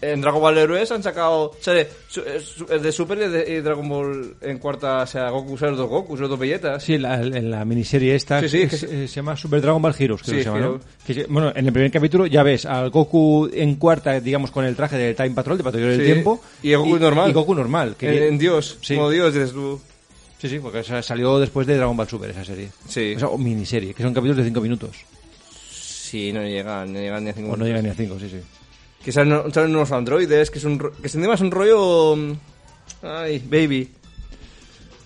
En 0.00 0.20
Dragon 0.20 0.40
Ball 0.40 0.56
Heroes 0.58 0.90
han 0.92 1.02
sacado. 1.02 1.52
Sale 1.60 1.80
eh, 1.82 2.40
el 2.70 2.82
de 2.82 2.92
Super 2.92 3.18
y 3.18 3.28
de 3.28 3.62
Dragon 3.62 3.88
Ball 3.88 4.36
en 4.40 4.58
cuarta. 4.58 5.02
O 5.02 5.06
sea, 5.06 5.30
Goku, 5.30 5.58
sale 5.58 5.70
los 5.72 5.78
dos 5.80 5.88
Goku, 5.88 6.16
los 6.16 6.30
dos 6.30 6.38
Belletas. 6.38 6.84
Sí, 6.84 6.94
en 6.94 7.02
la, 7.02 7.16
en 7.20 7.50
la 7.50 7.64
miniserie 7.64 8.14
esta 8.14 8.40
Sí, 8.40 8.48
sí, 8.48 8.62
es- 8.62 8.70
que 8.70 8.76
se- 8.76 9.04
eh, 9.04 9.08
se 9.08 9.16
llama 9.16 9.36
Super 9.36 9.60
Dragon 9.60 9.82
Ball 9.82 9.94
Heroes, 9.98 10.22
creo 10.22 10.32
Sí, 10.32 10.36
que 10.38 11.14
se 11.14 11.20
llama, 11.22 11.32
bueno, 11.32 11.52
en 11.54 11.66
el 11.66 11.72
primer 11.72 11.90
capítulo 11.90 12.26
ya 12.26 12.42
ves 12.44 12.64
al 12.64 12.90
Goku 12.90 13.48
en 13.52 13.74
cuarta, 13.74 14.20
digamos, 14.20 14.50
con 14.52 14.64
el 14.64 14.76
traje 14.76 14.96
de 14.96 15.14
Time 15.14 15.30
Patrol, 15.30 15.58
de 15.58 15.64
Patrullero 15.64 15.90
del 15.92 16.04
Tiempo. 16.04 16.40
y 16.62 16.70
el 16.72 16.78
Goku 16.78 16.98
normal. 16.98 17.30
Y 17.30 17.32
Goku 17.32 17.54
normal. 17.54 17.96
Que 17.98 18.16
En, 18.18 18.22
en 18.34 18.38
Dios, 18.38 18.78
como 18.88 19.10
Dios, 19.10 19.34
dices 19.34 19.52
tú. 19.52 19.80
Sí, 20.40 20.48
sí, 20.48 20.60
porque 20.60 20.84
salió 20.84 21.40
después 21.40 21.66
de 21.66 21.76
Dragon 21.76 21.96
Ball 21.96 22.06
Super, 22.08 22.30
esa 22.30 22.44
serie. 22.44 22.68
Sí. 22.88 23.14
O 23.16 23.18
sea, 23.18 23.28
o 23.28 23.36
miniserie, 23.36 23.92
que 23.94 24.04
son 24.04 24.14
capítulos 24.14 24.36
de 24.36 24.44
5 24.44 24.60
minutos. 24.60 24.90
Sí, 25.70 26.32
no 26.32 26.42
llegan, 26.42 26.92
no 26.92 27.00
llegan 27.00 27.24
ni 27.24 27.30
a 27.30 27.32
cinco 27.34 27.52
O 27.52 27.56
no 27.56 27.66
llegan 27.66 27.82
ni 27.84 27.90
a 27.90 27.94
5, 27.94 28.16
sí, 28.20 28.28
sí. 28.30 28.36
Que 29.04 29.12
salen, 29.12 29.52
salen 29.52 29.74
unos 29.76 29.92
androides, 29.92 30.50
que 30.50 30.58
es 30.58 30.64
un 30.64 30.78
que 30.78 30.88
encima 31.04 31.34
es 31.34 31.40
un 31.40 31.50
rollo... 31.50 32.16
Ay, 33.02 33.38
baby. 33.38 33.92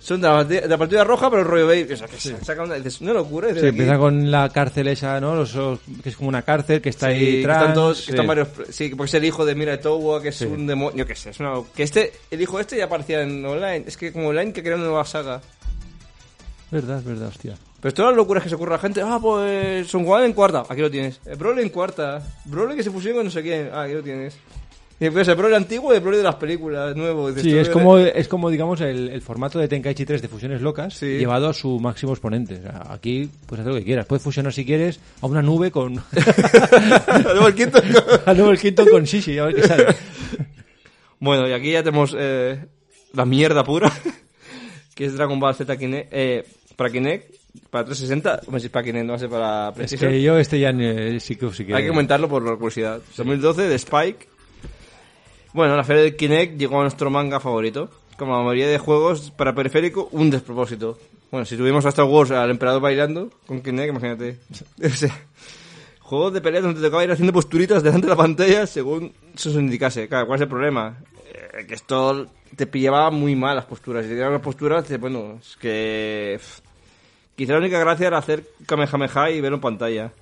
Son 0.01 0.21
de 0.21 0.27
la, 0.27 0.43
de 0.43 0.67
la 0.67 0.77
partida 0.79 1.05
roja, 1.05 1.31
pero 1.31 1.43
el 1.43 1.49
rollo 1.49 1.67
baby. 1.69 1.93
O 1.93 1.97
sea, 1.97 2.09
que 2.09 2.17
se 2.19 2.37
saca 2.45 2.63
una, 2.65 2.75
dices, 2.75 3.01
una 3.03 3.13
locura. 3.13 3.51
Sí, 3.53 3.59
aquí- 3.59 3.69
empieza 3.69 3.99
con 3.99 4.31
la 4.33 4.49
cárcel 4.49 4.89
esa, 4.89 5.21
¿no? 5.21 5.37
Los, 5.37 5.53
que 6.03 6.09
es 6.09 6.17
como 6.17 6.29
una 6.29 6.43
cárcel 6.43 6.81
que 6.81 6.89
está 6.89 7.07
Sí, 7.09 7.13
ahí 7.13 7.21
que 7.21 7.37
detrás. 7.39 7.59
están 7.61 7.75
todos, 7.75 7.99
que 7.99 8.05
sí. 8.07 8.11
están 8.11 8.27
varios, 8.27 8.49
sí, 8.71 8.89
porque 8.97 9.09
es 9.11 9.15
el 9.15 9.25
hijo 9.27 9.45
de 9.45 9.55
Mira 9.55 9.81
Towa, 9.81 10.21
que 10.21 10.29
es 10.31 10.37
Sí. 10.37 10.47
un 10.47 10.67
demonio, 10.67 11.07
que 11.07 11.15
sé, 11.15 11.31
es 11.31 11.39
una, 11.39 11.53
que 11.77 11.85
este, 11.85 12.13
el 12.33 12.41
hijo 12.43 12.59
este 12.59 12.77
ya 12.79 12.87
aparecía 12.87 13.23
en 13.23 13.45
online, 13.47 13.85
es 13.87 13.97
que 13.97 14.13
como 14.13 14.29
online 14.31 14.53
que 14.53 14.63
crea 14.65 14.75
una 14.75 14.87
nueva 14.87 15.05
saga. 15.05 15.41
Verdad, 16.73 17.01
verdad, 17.05 17.29
hostia. 17.29 17.55
Pero 17.83 17.93
todas 17.95 18.13
las 18.13 18.17
locuras 18.17 18.45
que 18.45 18.49
se 18.49 18.55
ocurre 18.55 18.75
a 18.75 18.77
la 18.77 18.81
gente, 18.81 19.03
ah, 19.03 19.19
pues 19.21 19.89
Son 19.89 20.05
Juan 20.05 20.23
en 20.25 20.33
cuarta, 20.33 20.63
aquí 20.69 20.81
lo 20.81 20.91
tienes. 20.91 21.21
El 21.27 21.37
Broly 21.37 21.63
en 21.63 21.69
cuarta, 21.69 22.23
Broly 22.45 22.77
que 22.77 22.83
se 22.85 22.93
fusiona 22.93 23.17
con 23.17 23.25
no 23.27 23.31
sé 23.31 23.43
quién, 23.43 23.71
ah, 23.73 23.83
aquí 23.83 23.95
lo 23.95 24.03
tienes. 24.03 24.37
Y 25.01 25.07
después 25.07 25.27
el 25.27 25.35
Broly 25.35 25.57
antiguo 25.57 25.93
y 25.93 25.97
el 25.97 26.01
Broly 26.01 26.19
de 26.19 26.23
las 26.23 26.37
películas, 26.37 26.95
nuevo. 26.95 27.33
Sí, 27.33 27.59
es 27.59 27.67
eh, 27.67 27.73
como, 27.73 27.99
es 27.99 28.29
como 28.29 28.51
digamos, 28.51 28.81
el, 28.83 29.09
el 29.09 29.21
formato 29.21 29.59
de 29.59 29.67
Tenkaichi 29.67 30.05
3 30.05 30.23
de 30.23 30.29
fusiones 30.29 30.61
locas 30.63 30.95
Sí. 30.95 31.19
llevado 31.19 31.49
a 31.49 31.53
su 31.53 31.81
máximo 31.81 32.13
exponente. 32.13 32.55
O 32.59 32.63
sea, 32.63 32.87
aquí 32.89 33.29
puedes 33.47 33.63
hacer 33.63 33.73
lo 33.73 33.79
que 33.81 33.85
quieras. 33.85 34.07
Puedes 34.07 34.23
fusionar, 34.23 34.53
si 34.53 34.65
quieres, 34.65 35.01
a 35.21 35.27
una 35.27 35.43
nube 35.43 35.73
con... 35.73 35.95
Luego 37.25 37.49
el 37.49 37.55
quinto. 37.57 37.83
a 38.25 38.33
Nubel 38.33 38.61
Quinto 38.61 38.87
con 38.93 39.03
Shishi, 39.03 39.39
a 39.39 39.47
ver 39.47 39.57
qué 39.57 39.63
sale. 39.67 39.87
bueno, 41.19 41.49
y 41.49 41.53
aquí 41.53 41.73
ya 41.73 41.83
tenemos 41.83 42.15
eh, 42.17 42.65
la 43.13 43.25
mierda 43.25 43.65
pura, 43.65 43.93
que 44.95 45.07
es 45.07 45.15
Dragon 45.15 45.41
Ball 45.41 45.57
Z 45.57 45.77
Kinect, 45.77 46.09
eh, 46.13 46.45
para 46.77 46.91
Kinect, 46.91 47.42
para 47.71 47.85
360, 47.85 48.41
hombre, 48.47 48.61
si 48.61 48.67
es 48.67 48.73
para 48.73 48.85
Kinect, 48.85 49.05
no 49.07 49.13
va 49.13 49.17
a 49.17 49.19
ser 49.19 49.29
para 49.31 49.69
Es 49.71 49.75
PlayStation. 49.75 50.11
que 50.13 50.23
yo 50.23 50.39
este 50.39 50.59
ya 50.61 50.71
eh, 50.71 51.21
sí 51.21 51.37
que 51.37 51.51
sí 51.53 51.65
que... 51.65 51.75
Hay 51.75 51.83
que 51.83 51.89
comentarlo 51.89 52.29
por 52.29 52.43
la 52.43 52.55
curiosidad. 52.57 53.01
2012 53.17 53.63
de 53.69 53.75
Spike. 53.77 54.29
Bueno, 55.53 55.77
la 55.77 55.85
feria 55.85 56.03
del 56.03 56.17
Kinect 56.17 56.59
llegó 56.59 56.79
a 56.79 56.83
nuestro 56.83 57.11
manga 57.11 57.41
favorito. 57.41 57.91
Como 58.17 58.37
la 58.37 58.43
mayoría 58.43 58.69
de 58.69 58.79
juegos 58.79 59.31
para 59.31 59.55
periférico, 59.55 60.09
un 60.13 60.31
despropósito. 60.31 60.99
Bueno, 61.31 61.45
si 61.47 61.57
tuvimos 61.57 61.85
a 61.87 61.91
Star 61.91 62.05
Wars 62.07 62.31
al 62.31 62.51
emperador 62.51 62.81
bailando 62.83 63.31
con 63.47 63.61
Kinect, 63.63 63.89
imagínate. 63.91 64.39
O 64.85 64.89
sea, 64.91 65.19
juegos 66.01 66.33
de 66.35 66.41
pelea 66.41 66.61
donde 66.61 66.81
te 66.81 66.87
tocaba 66.87 67.05
ir 67.05 67.11
haciendo 67.13 67.33
posturitas 67.33 67.83
delante 67.83 68.07
de 68.07 68.11
la 68.13 68.17
pantalla 68.17 68.67
según 68.67 69.13
se 69.35 69.49
os 69.49 69.55
indicase. 69.57 70.09
Claro, 70.09 70.27
¿cuál 70.27 70.37
es 70.39 70.43
el 70.43 70.49
problema? 70.49 70.99
eh, 71.33 71.65
que 71.67 71.75
esto 71.75 72.27
te 72.57 72.67
pillaba 72.67 73.11
muy 73.11 73.35
mal 73.35 73.57
las 73.57 73.65
posturas. 73.65 74.05
Y 74.05 74.09
te 74.11 74.17
las 74.17 74.41
posturas, 74.43 74.85
te- 74.85 74.99
bueno, 74.99 75.39
es 75.41 75.57
que... 75.57 76.39
pff, 76.39 76.61
Quizá 77.37 77.53
la 77.53 77.59
única 77.59 77.79
gracia 77.79 78.07
era 78.07 78.19
hacer 78.19 78.45
Kamehameha 78.67 79.31
y 79.31 79.41
verlo 79.41 79.57
en 79.57 79.61
pantalla. 79.61 80.13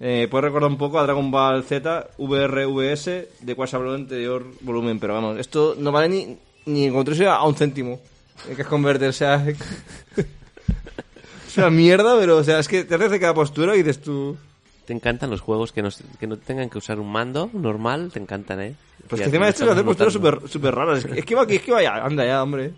Eh, 0.00 0.28
puedes 0.30 0.44
recordar 0.44 0.70
un 0.70 0.78
poco 0.78 0.98
a 0.98 1.02
Dragon 1.02 1.30
Ball 1.30 1.64
Z, 1.64 2.08
VRVS, 2.18 3.04
de 3.40 3.54
cual 3.56 3.68
se 3.68 3.76
habló 3.76 3.90
en 3.90 3.96
el 3.96 4.02
anterior 4.02 4.46
volumen, 4.60 5.00
pero 5.00 5.14
vamos, 5.14 5.38
esto 5.38 5.74
no 5.78 5.90
vale 5.90 6.08
ni, 6.08 6.38
ni 6.66 6.86
encontrarse 6.86 7.26
a 7.26 7.42
un 7.42 7.54
céntimo. 7.54 8.00
Hay 8.48 8.54
que 8.54 8.64
convertir, 8.64 9.08
o 9.08 9.12
sea... 9.12 9.44
es 11.46 11.56
una 11.56 11.70
mierda, 11.70 12.16
pero 12.18 12.36
o 12.36 12.44
sea, 12.44 12.60
es 12.60 12.68
que 12.68 12.84
te 12.84 12.94
haces 12.94 13.10
de 13.10 13.20
cada 13.20 13.34
postura 13.34 13.74
y 13.74 13.78
dices 13.78 14.00
tú... 14.00 14.36
Te 14.84 14.94
encantan 14.94 15.30
los 15.30 15.40
juegos 15.40 15.72
que 15.72 15.82
no, 15.82 15.90
que 16.18 16.26
no 16.26 16.38
tengan 16.38 16.70
que 16.70 16.78
usar 16.78 16.98
un 16.98 17.12
mando 17.12 17.50
normal, 17.52 18.10
te 18.12 18.20
encantan, 18.20 18.60
¿eh? 18.60 18.74
Pues 19.06 19.20
Y 19.20 19.24
que 19.24 19.24
aquí 19.24 19.36
encima 19.36 19.46
de 19.46 19.50
esto 19.50 19.64
se 19.64 19.70
estamos 19.70 19.76
hace 19.76 19.84
posturas 19.84 20.12
súper 20.12 20.48
super 20.48 20.74
raras. 20.74 20.98
Es 20.98 21.06
que, 21.06 21.18
es 21.18 21.24
que 21.26 21.34
va 21.34 21.42
aquí, 21.42 21.56
es 21.56 21.62
que 21.62 21.72
vaya, 21.72 22.04
anda 22.04 22.24
ya, 22.24 22.42
hombre. 22.42 22.72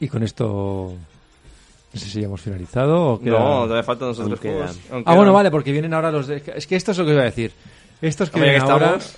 Y 0.00 0.08
con 0.08 0.22
esto... 0.22 0.96
No 1.94 2.00
sé 2.00 2.08
si 2.10 2.20
ya 2.20 2.26
hemos 2.26 2.40
finalizado 2.40 3.12
o 3.14 3.20
queda- 3.20 3.38
No, 3.38 3.62
todavía 3.62 3.82
faltan 3.84 4.08
los 4.08 4.18
otros 4.18 4.40
quedan. 4.40 4.56
juegos. 4.58 4.78
Aún 4.90 5.02
Ah, 5.06 5.14
bueno, 5.14 5.22
quedan. 5.22 5.34
vale, 5.34 5.50
porque 5.50 5.72
vienen 5.72 5.94
ahora 5.94 6.10
los 6.10 6.26
de... 6.26 6.42
Es 6.56 6.66
que 6.66 6.76
esto 6.76 6.90
es 6.92 6.98
lo 6.98 7.04
que 7.06 7.12
iba 7.12 7.22
a 7.22 7.26
decir. 7.26 7.52
Estos 8.02 8.30
que 8.30 8.40
vienen 8.40 8.62
que 8.64 8.70
ahora... 8.70 8.96
estamos, 8.96 9.16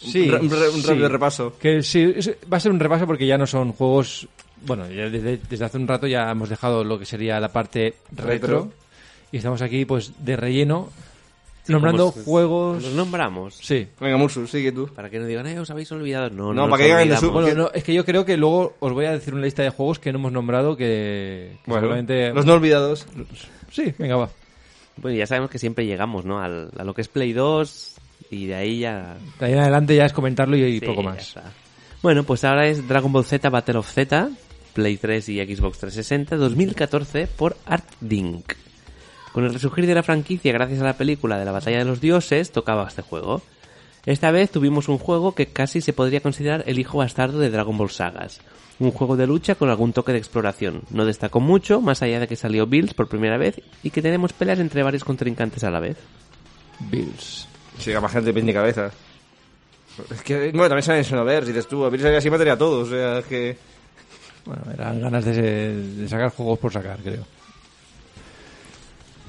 Sí, 0.00 0.30
un, 0.30 0.50
re- 0.50 0.68
un 0.68 0.82
sí. 0.82 0.94
repaso. 0.94 1.54
Que 1.60 1.82
sí, 1.82 2.12
es- 2.16 2.30
va 2.52 2.56
a 2.58 2.60
ser 2.60 2.70
un 2.72 2.78
repaso 2.80 3.06
porque 3.06 3.26
ya 3.26 3.36
no 3.38 3.46
son 3.46 3.72
juegos... 3.72 4.28
Bueno, 4.66 4.88
ya 4.90 5.08
desde, 5.08 5.38
desde 5.48 5.64
hace 5.64 5.76
un 5.78 5.86
rato 5.88 6.06
ya 6.06 6.30
hemos 6.30 6.48
dejado 6.48 6.82
lo 6.84 6.98
que 6.98 7.04
sería 7.04 7.38
la 7.40 7.48
parte 7.52 7.94
retro. 8.12 8.26
Retro. 8.26 8.72
Y 9.30 9.36
estamos 9.38 9.60
aquí, 9.62 9.84
pues, 9.84 10.12
de 10.24 10.36
relleno, 10.36 10.88
nombrando 11.72 12.12
Pues, 12.12 12.24
juegos... 12.24 12.82
Los 12.82 12.92
nombramos. 12.94 13.54
Sí. 13.60 13.86
Venga, 14.00 14.16
Mursus, 14.16 14.50
sigue 14.50 14.72
tú. 14.72 14.88
Para 14.88 15.10
que 15.10 15.18
no 15.18 15.26
digan, 15.26 15.46
eh, 15.46 15.58
os 15.58 15.70
habéis 15.70 15.90
olvidado. 15.92 16.30
No, 16.30 16.52
No, 16.52 16.64
no, 16.64 16.70
para 16.70 16.82
que 16.82 16.88
digan 16.88 17.08
de 17.08 17.16
su- 17.16 17.30
Bueno, 17.30 17.48
que- 17.48 17.54
no, 17.54 17.70
es 17.72 17.84
que 17.84 17.94
yo 17.94 18.04
creo 18.04 18.24
que 18.24 18.36
luego 18.36 18.74
os 18.80 18.92
voy 18.92 19.04
a 19.06 19.12
decir 19.12 19.34
una 19.34 19.44
lista 19.44 19.62
de 19.62 19.70
juegos 19.70 19.98
que 19.98 20.12
no 20.12 20.18
hemos 20.18 20.32
nombrado 20.32 20.76
que, 20.76 21.52
que 21.64 21.70
Bueno, 21.70 21.82
seguramente... 21.82 22.32
los 22.32 22.46
no 22.46 22.54
olvidados. 22.54 23.06
Sí, 23.70 23.92
venga, 23.98 24.16
va. 24.16 24.30
Bueno, 24.96 25.16
ya 25.16 25.26
sabemos 25.26 25.50
que 25.50 25.58
siempre 25.58 25.86
llegamos, 25.86 26.24
¿no? 26.24 26.40
Al- 26.40 26.70
a 26.76 26.84
lo 26.84 26.94
que 26.94 27.02
es 27.02 27.08
Play 27.08 27.32
2 27.32 27.94
y 28.30 28.46
de 28.46 28.54
ahí 28.54 28.78
ya... 28.80 29.16
De 29.38 29.46
ahí 29.46 29.52
en 29.52 29.58
adelante 29.60 29.94
ya 29.94 30.06
es 30.06 30.12
comentarlo 30.12 30.56
y, 30.56 30.62
y 30.64 30.80
Sí, 30.80 30.86
poco 30.86 31.02
ya 31.02 31.08
más. 31.10 31.28
está. 31.28 31.44
Bueno, 32.02 32.24
pues 32.24 32.44
ahora 32.44 32.66
es 32.66 32.86
Dragon 32.86 33.12
Ball 33.12 33.24
Z 33.24 33.48
Battle 33.50 33.78
of 33.78 33.90
Z, 33.92 34.28
Play 34.72 34.96
3 34.96 35.28
y 35.30 35.38
Xbox 35.44 35.78
360, 35.78 36.36
2014 36.36 37.26
por 37.26 37.56
Art 37.66 37.84
Dink. 38.00 38.52
Con 39.32 39.44
el 39.44 39.52
resurgir 39.52 39.86
de 39.86 39.94
la 39.94 40.02
franquicia 40.02 40.52
gracias 40.52 40.80
a 40.80 40.84
la 40.84 40.96
película 40.96 41.38
de 41.38 41.44
la 41.44 41.52
Batalla 41.52 41.78
de 41.78 41.84
los 41.84 42.00
Dioses, 42.00 42.50
tocaba 42.50 42.88
este 42.88 43.02
juego. 43.02 43.42
Esta 44.06 44.30
vez 44.30 44.50
tuvimos 44.50 44.88
un 44.88 44.98
juego 44.98 45.34
que 45.34 45.46
casi 45.46 45.80
se 45.80 45.92
podría 45.92 46.20
considerar 46.20 46.64
el 46.66 46.78
hijo 46.78 46.98
bastardo 46.98 47.38
de 47.38 47.50
Dragon 47.50 47.76
Ball 47.76 47.90
Sagas. 47.90 48.40
Un 48.78 48.90
juego 48.90 49.16
de 49.16 49.26
lucha 49.26 49.56
con 49.56 49.70
algún 49.70 49.92
toque 49.92 50.12
de 50.12 50.18
exploración. 50.18 50.82
No 50.90 51.04
destacó 51.04 51.40
mucho, 51.40 51.80
más 51.80 52.00
allá 52.00 52.20
de 52.20 52.28
que 52.28 52.36
salió 52.36 52.66
Bills 52.66 52.94
por 52.94 53.08
primera 53.08 53.36
vez 53.36 53.60
y 53.82 53.90
que 53.90 54.02
tenemos 54.02 54.32
peleas 54.32 54.60
entre 54.60 54.82
varios 54.82 55.04
contrincantes 55.04 55.64
a 55.64 55.70
la 55.70 55.80
vez. 55.80 55.96
Bills. 56.90 57.48
Sí, 57.78 57.92
a 57.92 58.00
más 58.00 58.12
gente 58.12 58.32
de 58.32 58.52
cabeza. 58.54 58.90
Es 60.10 60.22
que, 60.22 60.50
bueno, 60.52 60.68
también 60.68 60.82
salen 60.82 61.04
Xenoverse, 61.04 61.52
dices 61.52 61.66
tú. 61.66 61.84
A 61.84 61.90
mí 61.90 61.98
así 62.02 62.30
mataría 62.30 62.52
a 62.52 62.58
todos, 62.58 62.88
o 62.88 62.90
sea, 62.90 63.18
es 63.18 63.24
que... 63.26 63.58
Bueno, 64.44 64.62
eran 64.72 65.00
ganas 65.00 65.24
de, 65.24 65.84
de 65.84 66.08
sacar 66.08 66.30
juegos 66.30 66.58
por 66.58 66.72
sacar, 66.72 66.98
creo. 67.02 67.24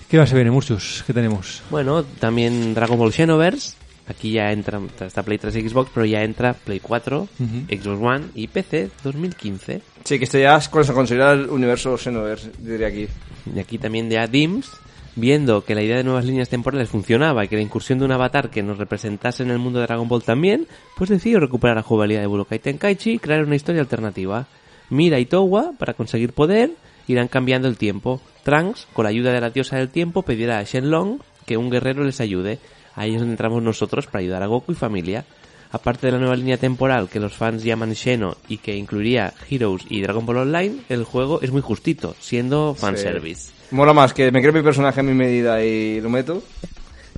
¿Qué 0.10 0.18
más 0.18 0.30
se 0.30 0.34
viene, 0.34 0.50
Murcius? 0.50 1.04
¿Qué 1.06 1.14
tenemos? 1.14 1.62
Bueno, 1.70 2.04
también 2.04 2.74
Dragon 2.74 2.98
Ball 2.98 3.14
Xenoverse. 3.14 3.76
Aquí 4.08 4.32
ya 4.32 4.52
entra, 4.52 4.82
está 5.06 5.22
Play 5.22 5.38
3 5.38 5.56
y 5.58 5.70
Xbox, 5.70 5.92
pero 5.94 6.04
ya 6.04 6.24
entra 6.24 6.56
Play 6.56 6.80
4, 6.80 7.28
Xbox 7.70 8.02
One 8.02 8.26
y 8.34 8.48
PC 8.48 8.90
2015. 9.04 9.84
Sí, 10.04 10.18
que 10.18 10.26
esto 10.26 10.40
ya 10.40 10.58
es 10.58 10.68
considera 10.68 11.34
el 11.34 11.48
universo 11.52 11.96
Xenoverse, 11.96 12.50
diría 12.58 12.88
aquí. 12.88 13.08
Y 13.54 13.60
aquí 13.60 13.78
también 13.78 14.10
ya 14.10 14.26
DIMS, 14.26 14.72
viendo 15.16 15.64
que 15.64 15.76
la 15.76 15.84
idea 15.84 15.98
de 15.98 16.04
nuevas 16.04 16.26
líneas 16.26 16.50
temporales 16.50 16.90
funcionaba 16.90 17.46
y 17.46 17.48
que 17.48 17.58
la 17.58 17.62
incursión 17.62 18.00
de 18.00 18.06
un 18.06 18.12
avatar 18.12 18.50
que 18.50 18.64
nos 18.64 18.80
representase 18.80 19.44
en 19.44 19.52
el 19.52 19.60
mundo 19.60 19.78
de 19.78 19.86
Dragon 19.86 20.08
Ball 20.08 20.24
también, 20.24 20.66
pues 20.98 21.12
decidió 21.12 21.40
recuperar 21.40 21.76
la 21.76 21.84
jugabilidad 21.84 22.22
de 22.22 22.28
Budokai 22.28 22.58
Tenkaichi 22.58 23.12
y 23.12 23.20
crear 23.20 23.44
una 23.44 23.56
historia 23.56 23.82
alternativa. 23.82 24.48
Mira 24.90 25.20
y 25.20 25.28
Towa, 25.28 25.74
para 25.78 25.94
conseguir 25.94 26.34
poder, 26.34 26.72
irán 27.08 27.28
cambiando 27.28 27.68
el 27.68 27.78
tiempo. 27.78 28.20
Trunks, 28.50 28.88
con 28.94 29.04
la 29.04 29.10
ayuda 29.10 29.32
de 29.32 29.42
la 29.42 29.52
diosa 29.52 29.78
del 29.78 29.90
tiempo, 29.90 30.24
pedirá 30.24 30.58
a 30.58 30.64
Shenlong 30.64 31.20
que 31.46 31.56
un 31.56 31.70
guerrero 31.70 32.04
les 32.04 32.20
ayude. 32.20 32.58
Ahí 32.96 33.14
es 33.14 33.20
donde 33.20 33.34
entramos 33.34 33.62
nosotros 33.62 34.08
para 34.08 34.22
ayudar 34.22 34.42
a 34.42 34.48
Goku 34.48 34.72
y 34.72 34.76
familia. 34.76 35.24
Aparte 35.72 36.08
de 36.08 36.14
la 36.14 36.18
nueva 36.18 36.36
línea 36.36 36.58
temporal 36.58 37.10
que 37.10 37.20
los 37.20 37.34
fans 37.34 37.64
llaman 37.64 37.96
Xeno 37.96 38.38
y 38.48 38.58
que 38.58 38.76
incluiría 38.76 39.34
Heroes 39.48 39.84
y 39.88 40.02
Dragon 40.02 40.26
Ball 40.26 40.38
Online, 40.38 40.80
el 40.90 41.04
juego 41.04 41.42
es 41.44 41.52
muy 41.52 41.62
justito, 41.62 42.16
siendo 42.20 42.74
fanservice. 42.74 43.52
Mola 43.70 43.94
más 43.94 44.16
que 44.16 44.32
me 44.32 44.42
creo 44.42 44.52
mi 44.52 44.64
personaje 44.64 45.02
a 45.02 45.04
mi 45.04 45.14
medida 45.14 45.64
y 45.64 46.02
lo 46.02 46.10
meto. 46.10 46.42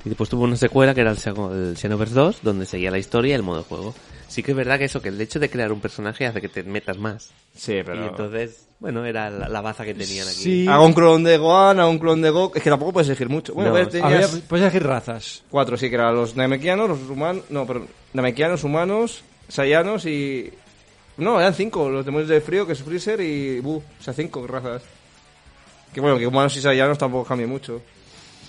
Y 0.04 0.10
después 0.10 0.28
tuvo 0.28 0.44
una 0.44 0.56
secuela 0.56 0.94
que 0.94 1.00
era 1.00 1.12
el, 1.12 1.18
el 1.18 1.76
Xenoverse 1.78 2.14
2, 2.14 2.40
donde 2.42 2.66
seguía 2.66 2.90
la 2.90 2.98
historia 2.98 3.30
y 3.30 3.34
el 3.36 3.42
modo 3.42 3.58
de 3.58 3.64
juego. 3.64 3.94
Sí 4.32 4.42
que 4.42 4.52
es 4.52 4.56
verdad 4.56 4.78
que 4.78 4.86
eso, 4.86 5.02
que 5.02 5.10
el 5.10 5.20
hecho 5.20 5.38
de 5.38 5.50
crear 5.50 5.70
un 5.72 5.80
personaje 5.82 6.24
hace 6.26 6.40
que 6.40 6.48
te 6.48 6.62
metas 6.62 6.96
más. 6.96 7.32
Sí, 7.54 7.72
Y 7.74 7.78
entonces, 7.80 8.66
bueno, 8.80 9.04
era 9.04 9.28
la, 9.28 9.46
la 9.46 9.60
baza 9.60 9.84
que 9.84 9.92
tenían 9.92 10.26
aquí. 10.26 10.36
Sí. 10.38 10.66
Hago 10.66 10.86
un 10.86 10.94
clon 10.94 11.22
de 11.22 11.36
Gohan, 11.36 11.78
hago 11.78 11.90
un 11.90 11.98
clon 11.98 12.22
de 12.22 12.30
Gok. 12.30 12.56
Es 12.56 12.62
que 12.62 12.70
tampoco 12.70 12.94
puedes 12.94 13.08
elegir 13.10 13.28
mucho. 13.28 13.52
Bueno, 13.52 13.68
No, 13.68 13.76
a 13.76 13.80
ver, 13.80 13.88
tenías 13.90 14.32
Había- 14.32 14.48
puedes 14.48 14.62
elegir 14.64 14.84
razas. 14.86 15.42
cuatro, 15.50 15.76
sí, 15.76 15.90
que 15.90 15.96
eran 15.96 16.14
los 16.14 16.34
Namekianos, 16.34 16.88
los 16.88 17.10
humanos... 17.10 17.44
No, 17.50 17.66
pero 17.66 17.86
Namekianos, 18.14 18.64
humanos, 18.64 19.22
Saiyanos 19.48 20.06
y... 20.06 20.50
No, 21.18 21.38
eran 21.38 21.52
cinco, 21.52 21.90
los 21.90 22.06
demonios 22.06 22.30
del 22.30 22.40
frío, 22.40 22.66
que 22.66 22.72
es 22.72 22.82
Freezer 22.82 23.20
y 23.20 23.60
Bu. 23.60 23.76
O 23.76 24.02
sea, 24.02 24.14
cinco 24.14 24.46
razas. 24.46 24.82
Que 25.92 26.00
bueno, 26.00 26.18
que 26.18 26.26
humanos 26.26 26.56
y 26.56 26.62
Saiyanos 26.62 26.96
tampoco 26.96 27.28
cambian 27.28 27.50
mucho. 27.50 27.82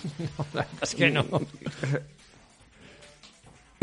Es 0.80 0.94
que 0.94 1.10
no. 1.10 1.26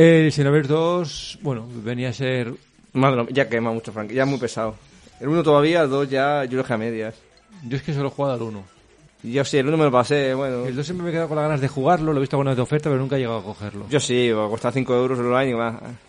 El 0.01 0.31
Xenoverse 0.31 0.67
2, 0.67 1.39
bueno, 1.43 1.67
venía 1.83 2.09
a 2.09 2.13
ser... 2.13 2.51
Madre 2.93 3.27
ya 3.29 3.47
quema 3.47 3.71
mucho, 3.71 3.91
Frank. 3.91 4.09
Ya 4.09 4.23
es 4.23 4.27
muy 4.27 4.39
pesado. 4.39 4.73
El 5.19 5.27
uno 5.27 5.43
todavía, 5.43 5.83
el 5.83 5.91
dos 5.91 6.09
ya 6.09 6.43
yo 6.45 6.57
lo 6.57 6.63
dejé 6.63 6.73
a 6.73 6.77
medias. 6.77 7.15
Yo 7.67 7.77
es 7.77 7.83
que 7.83 7.93
solo 7.93 8.07
he 8.07 8.11
jugado 8.11 8.33
al 8.33 8.41
1. 8.41 8.63
Y 9.21 9.33
Yo 9.33 9.45
sí, 9.45 9.59
el 9.59 9.67
uno 9.67 9.77
me 9.77 9.83
lo 9.83 9.91
pasé, 9.91 10.33
bueno. 10.33 10.65
El 10.65 10.75
2 10.75 10.83
siempre 10.83 11.03
me 11.03 11.11
he 11.11 11.13
quedado 11.13 11.27
con 11.27 11.37
las 11.37 11.43
ganas 11.43 11.61
de 11.61 11.67
jugarlo, 11.67 12.13
lo 12.13 12.17
he 12.17 12.21
visto 12.21 12.35
alguna 12.35 12.49
vez 12.49 12.55
de 12.55 12.63
oferta, 12.63 12.89
pero 12.89 12.99
nunca 12.99 13.15
he 13.15 13.19
llegado 13.19 13.37
a 13.37 13.43
cogerlo. 13.43 13.85
Yo 13.91 13.99
sí, 13.99 14.31
va 14.31 14.47
a 14.47 14.49
costar 14.49 14.73
5 14.73 14.95
euros 14.95 15.19
online 15.19 15.55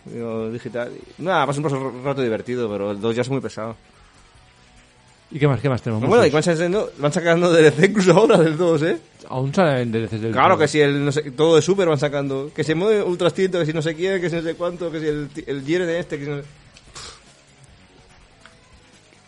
y 0.06 0.10
digo, 0.10 0.48
digital. 0.48 0.90
Nada, 1.18 1.44
pasa 1.44 1.60
un 1.60 2.02
rato 2.02 2.22
divertido, 2.22 2.70
pero 2.70 2.92
el 2.92 2.98
2 2.98 3.14
ya 3.14 3.20
es 3.20 3.28
muy 3.28 3.42
pesado. 3.42 3.76
¿Y 5.34 5.38
qué 5.38 5.48
más, 5.48 5.60
qué 5.60 5.68
más 5.68 5.80
tenemos? 5.80 6.06
Bueno, 6.08 6.26
y 6.26 6.30
van 6.30 6.42
sacando, 6.42 6.90
van 6.98 7.12
sacando 7.12 7.50
DLC 7.50 7.84
incluso 7.88 8.12
ahora 8.12 8.36
del 8.38 8.56
2, 8.58 8.82
¿eh? 8.82 8.98
Aún 9.28 9.54
salen 9.54 9.90
DLCs 9.90 10.20
del 10.20 10.32
Claro 10.32 10.56
2. 10.56 10.60
que 10.60 10.68
si 10.68 10.80
el, 10.80 11.04
no 11.04 11.10
sé, 11.10 11.30
todo 11.30 11.56
de 11.56 11.62
Super 11.62 11.88
van 11.88 11.98
sacando. 11.98 12.50
Que 12.54 12.62
se 12.64 12.74
mueve 12.74 13.02
Ultra 13.02 13.28
Instinto, 13.28 13.58
que 13.58 13.64
si 13.66 13.72
no 13.72 13.80
sé 13.80 13.94
quién, 13.94 14.20
que 14.20 14.28
si 14.28 14.36
no 14.36 14.42
sé 14.42 14.54
cuánto, 14.56 14.90
que 14.92 15.00
si 15.00 15.06
el, 15.06 15.28
el 15.46 15.64
Jiren 15.64 15.88
este, 15.88 16.18
que 16.18 16.24
si 16.26 16.30
no... 16.30 16.40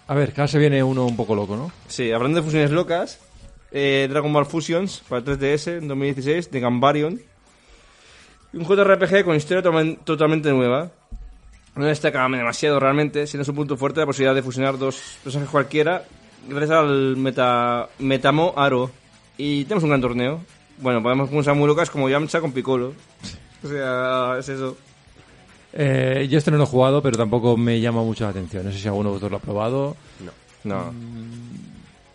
A 0.07 0.15
ver, 0.15 0.31
ahora 0.37 0.49
se 0.49 0.59
viene 0.59 0.83
uno 0.83 1.07
un 1.07 1.17
poco 1.17 1.35
loco, 1.35 1.57
¿no? 1.57 1.73
Sí, 1.89 2.13
hablando 2.13 2.37
de 2.39 2.43
fusiones 2.45 2.71
locas, 2.71 3.19
eh, 3.73 4.07
Dragon 4.11 4.31
Ball 4.33 4.45
Fusions 4.45 5.03
para 5.09 5.25
3DS 5.25 5.79
en 5.79 5.89
2016 5.89 6.51
de 6.51 6.61
Gambarion. 6.61 7.21
Un 8.53 8.65
JRPG 8.67 9.25
con 9.25 9.35
historia 9.37 9.63
totalmen- 9.63 9.99
totalmente 10.05 10.51
nueva. 10.51 10.91
No 11.77 11.85
destaca 11.85 12.23
demasiado 12.29 12.79
realmente, 12.79 13.27
siendo 13.27 13.45
su 13.45 13.55
punto 13.55 13.77
fuerte 13.77 14.01
la 14.01 14.07
posibilidad 14.07 14.35
de 14.35 14.43
fusionar 14.43 14.79
dos 14.79 15.19
personajes 15.23 15.51
cualquiera 15.51 16.05
gracias 16.49 16.79
al 16.79 17.17
meta, 17.17 17.89
Metamo 17.99 18.55
Aro. 18.57 18.91
Y 19.37 19.65
tenemos 19.65 19.85
un 19.85 19.91
gran 19.91 20.01
torneo. 20.01 20.41
Bueno, 20.79 21.03
podemos 21.03 21.31
usar 21.33 21.55
muy 21.55 21.67
locas 21.67 21.91
como 21.91 22.09
Yamcha 22.09 22.41
con 22.41 22.53
Piccolo. 22.53 22.93
O 23.63 23.69
sea, 23.69 24.37
es 24.39 24.49
eso. 24.49 24.77
Eh, 25.73 26.29
yo 26.31 26.39
este 26.39 26.51
no 26.51 26.57
lo 26.57 26.65
he 26.65 26.67
jugado, 26.67 27.03
pero 27.03 27.17
tampoco 27.17 27.57
me 27.57 27.81
llama 27.81 28.03
mucho 28.03 28.25
la 28.25 28.31
atención. 28.31 28.65
No 28.65 28.73
sé 28.73 28.79
si 28.79 28.89
alguno 28.89 29.09
de 29.09 29.15
vosotros 29.15 29.31
lo 29.33 29.37
ha 29.39 29.41
probado. 29.41 29.97
No. 30.65 30.93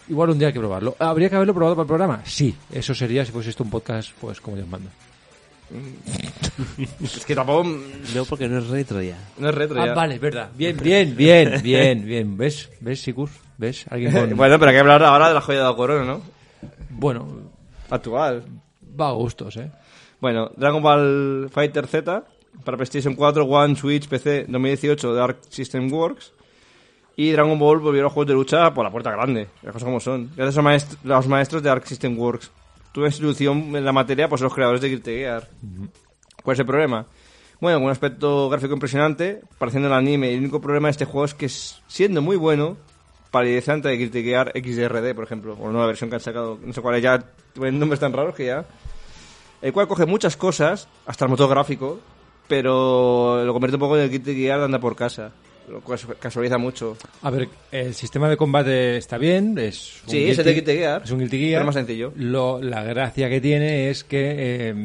Igual 0.08 0.30
un 0.32 0.40
día 0.40 0.48
hay 0.48 0.54
que 0.54 0.60
probarlo. 0.60 0.96
¿Habría 0.98 1.30
que 1.30 1.36
haberlo 1.36 1.54
probado 1.54 1.76
para 1.76 1.84
el 1.84 1.88
programa? 1.88 2.22
Sí, 2.26 2.56
eso 2.72 2.96
sería 2.96 3.26
si 3.26 3.32
fuese 3.32 3.50
esto 3.50 3.64
un 3.64 3.70
podcast, 3.70 4.12
pues 4.20 4.42
como 4.42 4.56
Dios 4.56 4.68
manda. 4.68 4.90
Es 7.04 7.26
que 7.26 7.36
tampoco... 7.36 7.64
No, 8.16 8.26
porque 8.26 8.48
no 8.48 8.58
es 8.60 8.68
retro 8.68 9.02
ya. 9.02 9.18
No 9.38 9.50
es 9.50 9.56
retro 9.56 9.78
ya. 9.84 9.92
Ah, 9.92 9.96
vale, 9.96 10.16
es 10.16 10.22
verdad. 10.22 10.50
Bien, 10.56 10.76
bien, 10.78 11.16
bien, 11.16 11.62
bien, 11.64 12.06
bien. 12.06 12.38
¿Ves? 12.38 12.70
¿Ves, 12.82 13.02
Sikus? 13.02 13.32
¿Ves? 13.58 13.86
Alguien 13.90 14.12
con... 14.12 14.30
bueno, 14.38 14.60
pero 14.60 14.70
hay 14.70 14.76
que 14.76 14.80
hablar 14.82 15.04
ahora 15.04 15.30
de 15.30 15.34
la 15.36 15.42
joya 15.42 15.60
de 15.60 15.66
la 15.66 15.76
corona, 15.76 16.06
¿no? 16.06 16.22
Bueno, 16.90 17.28
Actual. 17.90 18.44
va 19.00 19.10
a 19.10 19.12
gustos, 19.14 19.56
¿eh? 19.58 19.72
Bueno, 20.20 20.52
Dragon 20.58 20.82
Ball 20.84 21.50
Fighter 21.52 21.88
Z 21.88 22.24
para 22.66 22.76
PlayStation 22.76 23.16
4, 23.16 23.46
One, 23.46 23.76
Switch, 23.76 24.08
PC 24.10 24.46
2018 24.50 25.14
de 25.14 25.22
Arc 25.22 25.38
System 25.50 25.92
Works. 25.92 26.34
Y 27.16 27.32
Dragon 27.32 27.58
Ball 27.60 27.80
volvieron 27.80 28.10
a 28.10 28.14
juegos 28.14 28.28
de 28.28 28.34
lucha 28.34 28.74
por 28.74 28.84
la 28.86 28.92
puerta 28.92 29.12
grande, 29.12 29.48
las 29.62 29.74
cosas 29.74 29.86
como 29.86 30.00
son. 30.00 30.32
Gracias 30.36 30.58
a 30.58 30.62
maest- 30.62 30.98
los 31.04 31.28
maestros 31.28 31.62
de 31.64 31.70
Arc 31.70 31.86
System 31.86 32.18
Works. 32.18 32.52
Tuve 32.92 33.08
instrucción 33.08 33.76
en 33.76 33.86
la 33.86 33.92
materia, 33.92 34.28
pues 34.28 34.42
los 34.42 34.54
creadores 34.54 34.82
de 34.82 34.90
Guilty 34.90 35.12
Gear. 35.12 35.48
¿Cuál 36.44 36.54
es 36.54 36.60
el 36.60 36.66
problema? 36.66 37.06
Bueno, 37.60 37.78
con 37.78 37.86
un 37.86 37.92
aspecto 37.92 38.50
gráfico 38.50 38.74
impresionante, 38.74 39.42
pareciendo 39.58 39.90
el 39.90 39.94
anime. 39.94 40.34
El 40.34 40.40
único 40.40 40.62
problema 40.62 40.88
de 40.88 40.92
este 40.92 41.06
juego 41.06 41.26
es 41.26 41.34
que, 41.34 41.50
siendo 41.50 42.22
muy 42.22 42.38
bueno, 42.38 42.78
palidece 43.32 43.72
antes 43.72 43.92
de 43.92 43.98
criticar 43.98 44.52
XDRD, 44.56 45.14
por 45.14 45.26
ejemplo, 45.26 45.58
o 45.60 45.66
la 45.66 45.72
nueva 45.72 45.88
versión 45.88 46.10
que 46.10 46.16
han 46.16 46.22
sacado, 46.22 46.58
no 46.64 46.74
sé 46.74 46.82
cuál 46.82 46.96
es, 46.96 47.04
ya 47.04 47.20
tienen 47.54 47.80
nombres 47.80 48.00
tan 48.00 48.14
raros 48.14 48.34
que 48.34 48.46
ya. 48.46 48.66
El 49.62 49.74
cual 49.74 49.88
coge 49.88 50.06
muchas 50.06 50.38
cosas, 50.38 50.88
hasta 51.06 51.26
el 51.26 51.32
motor 51.32 51.50
gráfico, 51.50 52.00
pero 52.48 53.44
lo 53.44 53.54
convierte 53.54 53.76
un 53.76 53.82
poco 53.82 53.98
en 53.98 54.04
el 54.04 54.10
Guilty 54.10 54.36
Gear 54.36 54.60
de 54.60 54.66
anda 54.66 54.80
por 54.80 54.96
casa. 54.96 55.32
Lo 55.70 55.82
casualiza 56.20 56.58
mucho. 56.58 56.98
A 57.22 57.30
ver, 57.30 57.48
el 57.72 57.94
sistema 57.94 58.28
de 58.30 58.38
combate 58.38 58.98
está 58.98 59.18
bien, 59.20 59.56
es 59.58 60.02
un 60.06 60.10
Sí, 60.10 60.30
es 60.30 60.40
el 60.40 60.46
de 60.46 60.54
Guilty 60.56 60.72
Gear, 60.74 61.02
Es 61.04 61.12
un 61.12 61.20
Guilty 61.20 61.38
Gear. 61.40 61.60
pero 61.60 61.66
más 61.68 61.76
sencillo. 61.76 62.12
Lo- 62.16 62.60
la 62.62 62.84
gracia 62.84 63.30
que 63.30 63.40
tiene 63.40 63.90
es 63.92 64.04
que 64.04 64.36
eh, 64.38 64.76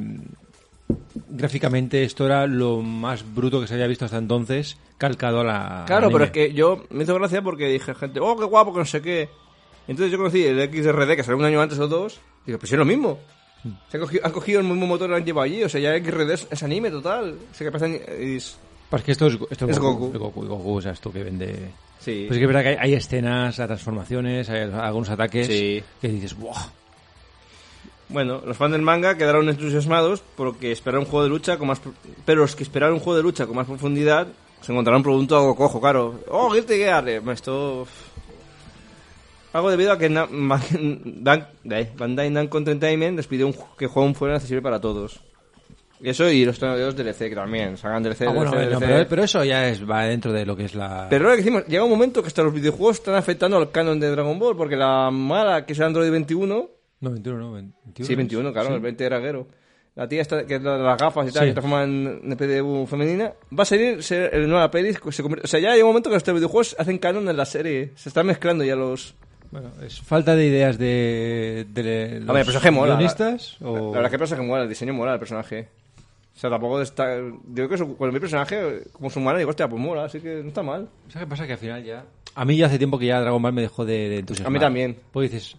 gráficamente 1.30 2.04
esto 2.04 2.26
era 2.26 2.46
lo 2.46 2.80
más 2.82 3.24
bruto 3.34 3.60
que 3.60 3.66
se 3.66 3.74
había 3.74 3.86
visto 3.86 4.04
hasta 4.04 4.18
entonces, 4.18 4.76
calcado 4.98 5.40
a 5.40 5.44
la. 5.44 5.84
Claro, 5.86 6.06
al 6.06 6.12
pero 6.12 6.24
anime. 6.24 6.26
es 6.26 6.30
que 6.48 6.52
yo 6.54 6.84
me 6.90 7.04
hizo 7.04 7.14
gracia 7.14 7.42
porque 7.42 7.68
dije, 7.68 7.94
gente, 7.94 8.20
oh, 8.20 8.36
qué 8.36 8.44
guapo, 8.44 8.72
que 8.72 8.78
no 8.80 8.84
sé 8.84 9.00
qué. 9.00 9.28
Entonces 9.88 10.10
yo 10.12 10.18
conocí 10.18 10.44
el 10.44 10.58
XRD, 10.70 11.16
que 11.16 11.22
salió 11.22 11.38
un 11.38 11.44
año 11.44 11.60
antes 11.60 11.78
o 11.78 11.88
dos, 11.88 12.20
y 12.44 12.46
digo, 12.48 12.58
pues 12.58 12.68
sí 12.70 12.74
es 12.74 12.78
lo 12.78 12.84
mismo. 12.84 13.18
Se 13.90 13.96
han, 13.96 14.02
cogido, 14.02 14.26
han 14.26 14.32
cogido 14.32 14.60
el 14.60 14.66
mismo 14.66 14.86
motor 14.86 15.08
y 15.08 15.10
lo 15.10 15.16
han 15.16 15.24
llevado 15.24 15.44
allí, 15.44 15.62
o 15.64 15.68
sea, 15.68 15.80
ya 15.80 15.96
XRD 15.98 16.34
es, 16.34 16.46
es 16.50 16.62
anime 16.62 16.90
total. 16.90 17.36
O 17.50 17.54
sea, 17.54 17.66
que 17.66 17.72
pasa 17.72 17.88
ni- 17.88 17.98
es- 18.18 18.58
Pues 18.94 19.02
que 19.02 19.10
esto 19.10 19.26
es, 19.26 19.36
esto 19.50 19.68
Es 19.68 19.78
Goku. 19.80 20.06
Goku. 20.12 20.18
Goku, 20.18 20.46
Goku 20.46 20.78
es 20.78 20.86
esto 20.86 21.12
que 21.12 21.24
vende. 21.24 21.70
Sí. 21.98 22.26
Pues 22.28 22.36
es 22.36 22.38
que 22.38 22.44
es 22.44 22.46
verdad 22.46 22.62
que 22.62 22.68
hay, 22.68 22.76
hay 22.78 22.94
escenas, 22.94 23.58
hay 23.58 23.66
transformaciones, 23.66 24.48
hay 24.48 24.70
algunos 24.70 25.10
ataques 25.10 25.48
Sí. 25.48 25.82
que 26.00 26.08
dices, 26.08 26.38
¡buah! 26.38 26.68
Bueno, 28.08 28.40
los 28.46 28.56
fans 28.56 28.70
del 28.70 28.82
manga 28.82 29.16
quedaron 29.16 29.48
entusiasmados 29.48 30.22
porque 30.36 30.70
esperaron 30.70 31.06
un 31.06 31.10
juego 31.10 31.24
de 31.24 31.30
lucha 31.30 31.56
con 31.58 31.66
más... 31.66 31.80
Pero 32.24 32.42
los 32.42 32.54
que 32.54 32.62
esperaron 32.62 32.94
un 32.94 33.00
juego 33.00 33.16
de 33.16 33.24
lucha 33.24 33.46
con 33.46 33.56
más 33.56 33.66
profundidad 33.66 34.28
se 34.60 34.70
encontraron 34.70 34.98
un 35.00 35.02
producto 35.02 35.36
algo 35.38 35.56
cojo, 35.56 35.80
claro. 35.80 36.20
¡Oh, 36.30 36.52
Guilty 36.52 36.74
Gear! 36.74 37.08
Eh, 37.08 37.20
Esto... 37.32 37.88
Algo 39.54 39.70
debido 39.72 39.90
a 39.90 39.98
que 39.98 40.06
eh, 41.70 41.90
Bandai 41.96 42.30
Namco 42.30 42.58
Entertainment 42.58 43.16
les 43.16 43.26
pidió 43.26 43.52
que 43.76 43.86
el 43.86 43.90
juego 43.90 44.14
fuera 44.14 44.36
accesible 44.36 44.62
para 44.62 44.80
todos. 44.80 45.18
Y 46.04 46.10
eso 46.10 46.28
y 46.30 46.44
los, 46.44 46.60
los 46.60 46.94
DLC 46.96 47.30
que 47.30 47.34
también, 47.34 47.76
sacan 47.78 48.02
DLC, 48.02 48.22
Ah, 48.28 48.30
bueno, 48.32 48.50
DLC, 48.50 48.70
no, 48.72 48.78
DLC. 48.78 48.80
pero, 48.80 49.08
pero 49.08 49.24
eso 49.24 49.42
ya 49.42 49.68
es, 49.68 49.88
va 49.88 50.04
dentro 50.04 50.32
de 50.34 50.44
lo 50.44 50.54
que 50.54 50.66
es 50.66 50.74
la... 50.74 51.06
Pero 51.08 51.24
lo 51.24 51.30
que 51.30 51.36
decimos, 51.38 51.64
llega 51.66 51.82
un 51.82 51.88
momento 51.90 52.20
que 52.20 52.28
hasta 52.28 52.42
los 52.42 52.52
videojuegos 52.52 52.96
están 52.96 53.14
afectando 53.14 53.56
al 53.56 53.70
canon 53.70 53.98
de 53.98 54.10
Dragon 54.10 54.38
Ball, 54.38 54.54
porque 54.56 54.76
la 54.76 55.10
mala, 55.10 55.64
que 55.64 55.72
es 55.72 55.80
Android 55.80 56.10
21, 56.10 56.68
No, 57.00 57.10
21, 57.10 57.38
no, 57.38 57.52
21. 57.52 58.06
Sí, 58.06 58.14
21, 58.14 58.52
claro, 58.52 58.68
Sí. 58.68 58.74
el 58.74 58.80
20 58.80 59.04
era 59.04 59.18
guero. 59.18 59.48
La 59.96 60.08
tía 60.08 60.20
esta, 60.22 60.44
que 60.44 60.56
es 60.56 60.62
la 60.62 60.76
de 60.76 60.82
las 60.84 60.98
gafas 60.98 61.28
y 61.28 61.32
tal, 61.32 61.42
Sí. 61.44 61.48
que 61.48 61.52
transforma 61.54 61.84
en, 61.84 62.20
en 62.24 62.36
PDU 62.36 62.86
femenina, 62.86 63.32
va 63.56 63.62
a 63.62 63.64
salir 63.64 64.02
ser 64.02 64.34
el 64.34 64.48
nueva 64.48 64.70
peli. 64.70 64.92
Se 64.92 65.22
convierte- 65.22 65.44
o 65.44 65.48
sea, 65.48 65.60
ya 65.60 65.70
hay 65.72 65.80
un 65.80 65.86
momento 65.88 66.10
que 66.10 66.16
estos 66.16 66.34
videojuegos 66.34 66.76
hacen 66.78 66.98
canon 66.98 67.28
en 67.28 67.36
la 67.36 67.46
serie. 67.46 67.92
Se 67.94 68.08
están 68.10 68.26
mezclando 68.26 68.62
ya 68.64 68.76
los... 68.76 69.14
Bueno, 69.52 69.70
¿es 69.86 70.00
falta 70.00 70.34
de 70.34 70.46
ideas 70.46 70.76
de, 70.78 71.64
de 71.72 72.18
los 72.18 72.26
ver, 72.26 72.38
el 72.40 72.44
personaje 72.44 72.70
mola, 72.72 72.96
guionistas? 72.96 73.56
La, 73.60 73.68
o... 73.70 73.74
la 73.92 73.98
verdad 73.98 74.10
que 74.10 74.16
el 74.16 74.20
personaje 74.20 74.46
mola, 74.48 74.62
el 74.64 74.68
diseño 74.68 74.92
mola 74.92 75.12
el 75.14 75.18
personaje. 75.20 75.68
O 76.34 76.38
sea, 76.38 76.50
tampoco 76.50 76.80
está... 76.82 77.16
Creo 77.54 77.68
que 77.68 77.78
su- 77.78 77.96
vi 77.96 78.04
el 78.06 78.20
personaje, 78.20 78.82
como 78.92 79.08
su 79.08 79.20
humano, 79.20 79.38
digo, 79.38 79.50
hostia, 79.50 79.68
pues 79.68 79.80
mola, 79.80 80.04
así 80.04 80.20
que 80.20 80.42
no 80.42 80.48
está 80.48 80.62
mal. 80.64 80.88
¿Sabes 81.08 81.26
qué 81.26 81.30
pasa? 81.30 81.46
Que 81.46 81.52
al 81.52 81.58
final 81.58 81.84
ya... 81.84 82.04
A 82.34 82.44
mí 82.44 82.56
ya 82.56 82.66
hace 82.66 82.78
tiempo 82.78 82.98
que 82.98 83.06
ya 83.06 83.20
Dragon 83.20 83.40
Ball 83.40 83.52
me 83.52 83.62
dejó 83.62 83.84
de, 83.84 84.08
de 84.08 84.18
entusiasmar. 84.18 84.48
A 84.50 84.52
mí 84.52 84.58
también. 84.58 84.98
Pues 85.12 85.30
dices, 85.30 85.56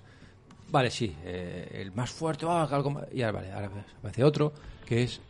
vale, 0.69 0.91
sí, 0.91 1.15
eh, 1.23 1.79
el 1.81 1.93
más 1.93 2.09
fuerte, 2.11 2.45
ah, 2.49 2.67
algo 2.69 2.89
más- 2.89 3.05
y 3.13 3.21
ahora, 3.21 3.39
vale, 3.39 3.51
ahora 3.53 3.69
aparece 3.99 4.23
otro 4.25 4.51
que 4.85 5.03
es 5.03 5.21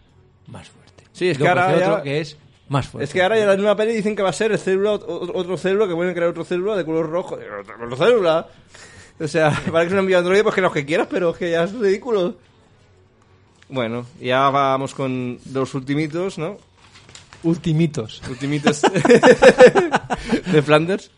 más 0.47 0.67
fuerte. 0.67 1.03
Sí, 1.11 1.29
es 1.29 1.37
Y 1.37 1.41
que 1.43 1.47
ahora 1.47 1.77
ya- 1.77 1.91
otro 1.91 2.03
que 2.03 2.19
es 2.21 2.37
más 2.67 2.87
fuerte. 2.87 3.03
Es 3.05 3.13
que 3.13 3.21
ahora 3.21 3.37
ya 3.37 3.45
la 3.45 3.55
nueva 3.55 3.75
peli 3.75 3.93
dicen 3.93 4.15
que 4.15 4.23
va 4.23 4.29
a 4.29 4.33
ser 4.33 4.51
el 4.51 4.57
célula, 4.57 4.93
otro, 4.93 5.31
otro 5.35 5.55
célula, 5.57 5.85
que 5.87 5.93
vuelven 5.93 6.13
a 6.13 6.15
crear 6.15 6.29
otro 6.31 6.43
célula 6.43 6.75
de 6.75 6.83
color 6.85 7.07
rojo. 7.07 7.35
Otro, 7.35 7.75
otro 7.85 7.95
célula. 7.95 8.47
O 9.19 9.27
sea, 9.27 9.51
para 9.71 9.83
que 9.83 9.91
sea 9.91 9.99
un 9.99 10.05
envío 10.05 10.17
Android, 10.17 10.41
pues 10.41 10.55
que 10.55 10.61
los 10.61 10.73
que 10.73 10.85
quieras, 10.87 11.07
pero 11.11 11.29
es 11.29 11.37
que 11.37 11.51
ya 11.51 11.63
es 11.65 11.73
ridículo. 11.73 12.35
Bueno, 13.69 14.05
ya 14.21 14.49
vamos 14.49 14.93
con 14.93 15.39
los 15.51 15.73
ultimitos, 15.73 16.37
¿no? 16.37 16.57
Ultimitos. 17.43 18.21
Ultimitos 18.29 18.81
de 20.51 20.61
Flanders. 20.61 21.11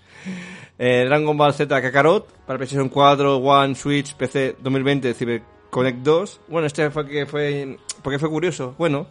Eh, 0.80 1.06
Dragon 1.08 1.36
Ball 1.38 1.54
Z 1.54 1.82
Kakarot 1.82 2.28
para 2.46 2.58
PlayStation 2.58 2.90
4, 2.90 3.38
One, 3.38 3.76
Switch, 3.76 4.14
PC 4.16 4.56
2020, 4.60 5.14
CyberConnect 5.14 6.00
2. 6.04 6.42
Bueno, 6.50 6.68
este 6.68 6.90
fue 6.92 7.08
que 7.08 7.26
fue 7.26 7.78
porque 8.04 8.20
fue 8.20 8.30
curioso. 8.30 8.76
Bueno, 8.78 9.08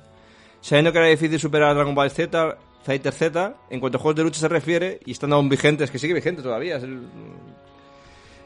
sabiendo 0.60 0.92
que 0.92 0.98
era 0.98 1.08
difícil 1.08 1.38
superar 1.40 1.70
a 1.70 1.74
Dragon 1.74 1.94
Ball 1.94 2.10
Z, 2.10 2.56
Fighter 2.84 3.12
Z, 3.12 3.54
en 3.70 3.80
cuanto 3.80 3.98
a 3.98 4.00
juegos 4.00 4.16
de 4.16 4.22
lucha 4.24 4.40
se 4.40 4.48
refiere, 4.48 5.00
y 5.04 5.12
estando 5.12 5.36
aún 5.36 5.48
vigentes, 5.48 5.90
que 5.90 5.98
sigue 5.98 6.14
vigente 6.14 6.40
todavía, 6.42 6.76
es 6.76 6.84
el- 6.84 7.02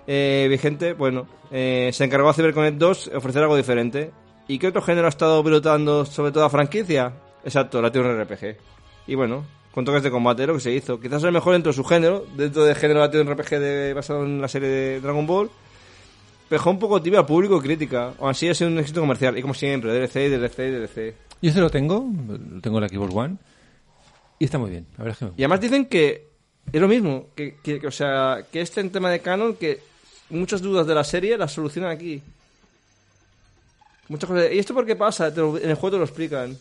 eh, 0.07 0.47
vigente, 0.49 0.95
bueno, 0.95 1.27
eh, 1.51 1.91
se 1.93 2.05
encargó 2.05 2.29
a 2.31 2.35
CyberConnect 2.35 2.79
2 2.79 3.11
ofrecer 3.15 3.43
algo 3.43 3.57
diferente. 3.57 4.11
¿Y 4.51 4.59
qué 4.59 4.67
otro 4.69 4.83
género 4.83 5.07
ha 5.07 5.11
estado 5.11 5.43
pilotando 5.45 6.05
sobre 6.05 6.33
toda 6.33 6.51
franquicia? 6.51 7.13
Exacto, 7.45 7.81
la 7.81 7.93
Tier 7.93 8.05
RPG. 8.05 8.57
Y 9.07 9.15
bueno, 9.15 9.45
con 9.73 9.85
toques 9.85 10.03
de 10.03 10.11
combate, 10.11 10.47
lo 10.47 10.55
que 10.55 10.61
se 10.61 10.73
hizo. 10.73 10.99
Quizás 10.99 11.23
el 11.23 11.33
mejor 11.33 11.53
dentro 11.53 11.71
de 11.71 11.77
su 11.77 11.85
género, 11.85 12.27
dentro 12.37 12.65
del 12.65 12.75
género 12.75 12.99
Latium 13.01 13.29
RPG 13.29 13.59
de- 13.61 13.95
basado 13.95 14.25
en 14.25 14.41
la 14.41 14.49
serie 14.49 14.69
de 14.69 15.01
Dragon 15.01 15.27
Ball. 15.27 15.51
Dejó 16.51 16.71
un 16.71 16.79
poco 16.81 17.01
tibio 17.01 17.21
al 17.21 17.27
público 17.27 17.57
y 17.59 17.61
crítica. 17.61 18.13
O 18.19 18.29
así 18.29 18.49
ha 18.49 18.55
sido 18.55 18.71
un 18.71 18.79
éxito 18.81 19.01
comercial. 19.01 19.39
Y 19.39 19.43
como 19.43 19.55
siempre, 19.55 19.93
DLC, 19.93 20.29
DLC, 20.29 20.57
DLC. 20.71 21.15
Yo 21.41 21.49
este 21.49 21.61
lo 21.61 21.71
tengo, 21.71 22.05
lo 22.29 22.61
tengo 22.61 22.79
en 22.79 22.83
la 22.83 22.89
Xbox 22.89 23.15
One, 23.15 23.37
y 24.41 24.45
está 24.47 24.59
muy 24.59 24.71
bien, 24.71 24.87
la 24.99 25.05
verdad 25.05 25.13
es 25.13 25.19
que 25.21 25.25
me 25.27 25.31
Y 25.37 25.43
además 25.45 25.61
dicen 25.61 25.87
que 25.87 26.27
es 26.73 26.81
lo 26.81 26.89
mismo. 26.89 27.29
Que, 27.37 27.55
que- 27.63 27.79
que, 27.81 27.87
o 27.87 27.91
sea, 27.93 28.39
que 28.51 28.61
este 28.61 28.81
en 28.81 28.91
tema 28.91 29.11
de 29.11 29.21
canon, 29.21 29.55
que 29.55 29.79
muchas 30.31 30.61
dudas 30.61 30.87
de 30.89 30.95
la 30.97 31.05
serie 31.05 31.39
las 31.39 31.53
solucionan 31.53 31.93
aquí. 31.93 32.21
Muchas 34.11 34.29
cosas. 34.29 34.49
¿Y 34.53 34.59
esto 34.59 34.75
por 34.75 34.85
qué 34.85 34.97
pasa? 34.97 35.33
Te 35.33 35.41
lo- 35.41 35.57
en 35.57 35.71
el 35.71 35.77
juego 35.77 35.93
te 35.95 35.99
lo 35.99 36.05
explican. 36.05 36.57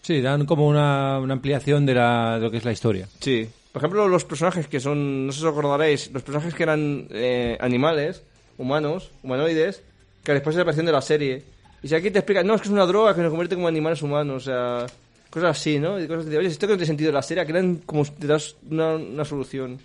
Sí, 0.00 0.20
dan 0.20 0.46
como 0.46 0.66
una, 0.68 1.18
una 1.18 1.34
ampliación 1.34 1.84
de, 1.86 1.94
la, 1.94 2.36
de 2.36 2.40
lo 2.44 2.50
que 2.50 2.58
es 2.58 2.64
la 2.64 2.72
historia. 2.72 3.08
Sí. 3.20 3.48
Por 3.72 3.80
ejemplo, 3.80 4.06
los 4.06 4.24
personajes 4.24 4.68
que 4.68 4.78
son, 4.78 5.26
no 5.26 5.32
sé 5.32 5.40
si 5.40 5.44
os 5.46 5.50
acordaréis, 5.52 6.10
los 6.12 6.22
personajes 6.22 6.54
que 6.54 6.62
eran 6.62 7.08
eh, 7.10 7.58
animales, 7.60 8.22
humanos, 8.58 9.10
humanoides, 9.22 9.82
que 10.22 10.32
después 10.32 10.54
de 10.54 10.60
la 10.60 10.62
aparición 10.62 10.86
de 10.86 10.92
la 10.92 11.02
serie. 11.02 11.42
Y 11.82 11.88
si 11.88 11.94
aquí 11.96 12.10
te 12.10 12.20
explican, 12.20 12.46
no, 12.46 12.54
es 12.54 12.60
que 12.62 12.68
es 12.68 12.72
una 12.72 12.86
droga 12.86 13.14
que 13.14 13.20
nos 13.22 13.30
convierte 13.30 13.56
como 13.56 13.66
animales 13.66 14.00
humanos, 14.02 14.42
o 14.42 14.44
sea, 14.46 14.86
cosas 15.30 15.58
así, 15.58 15.80
¿no? 15.80 16.00
Y 16.00 16.06
cosas 16.06 16.26
de, 16.26 16.38
oye, 16.38 16.46
esto 16.48 16.66
que 16.66 16.74
no 16.74 16.76
tiene 16.76 16.86
sentido 16.86 17.08
en 17.10 17.14
la 17.16 17.22
serie, 17.22 17.44
que 17.44 17.50
eran 17.52 17.76
como 17.78 18.04
si 18.04 18.12
te 18.12 18.26
das 18.28 18.54
una, 18.70 18.94
una 18.94 19.24
solución. 19.24 19.80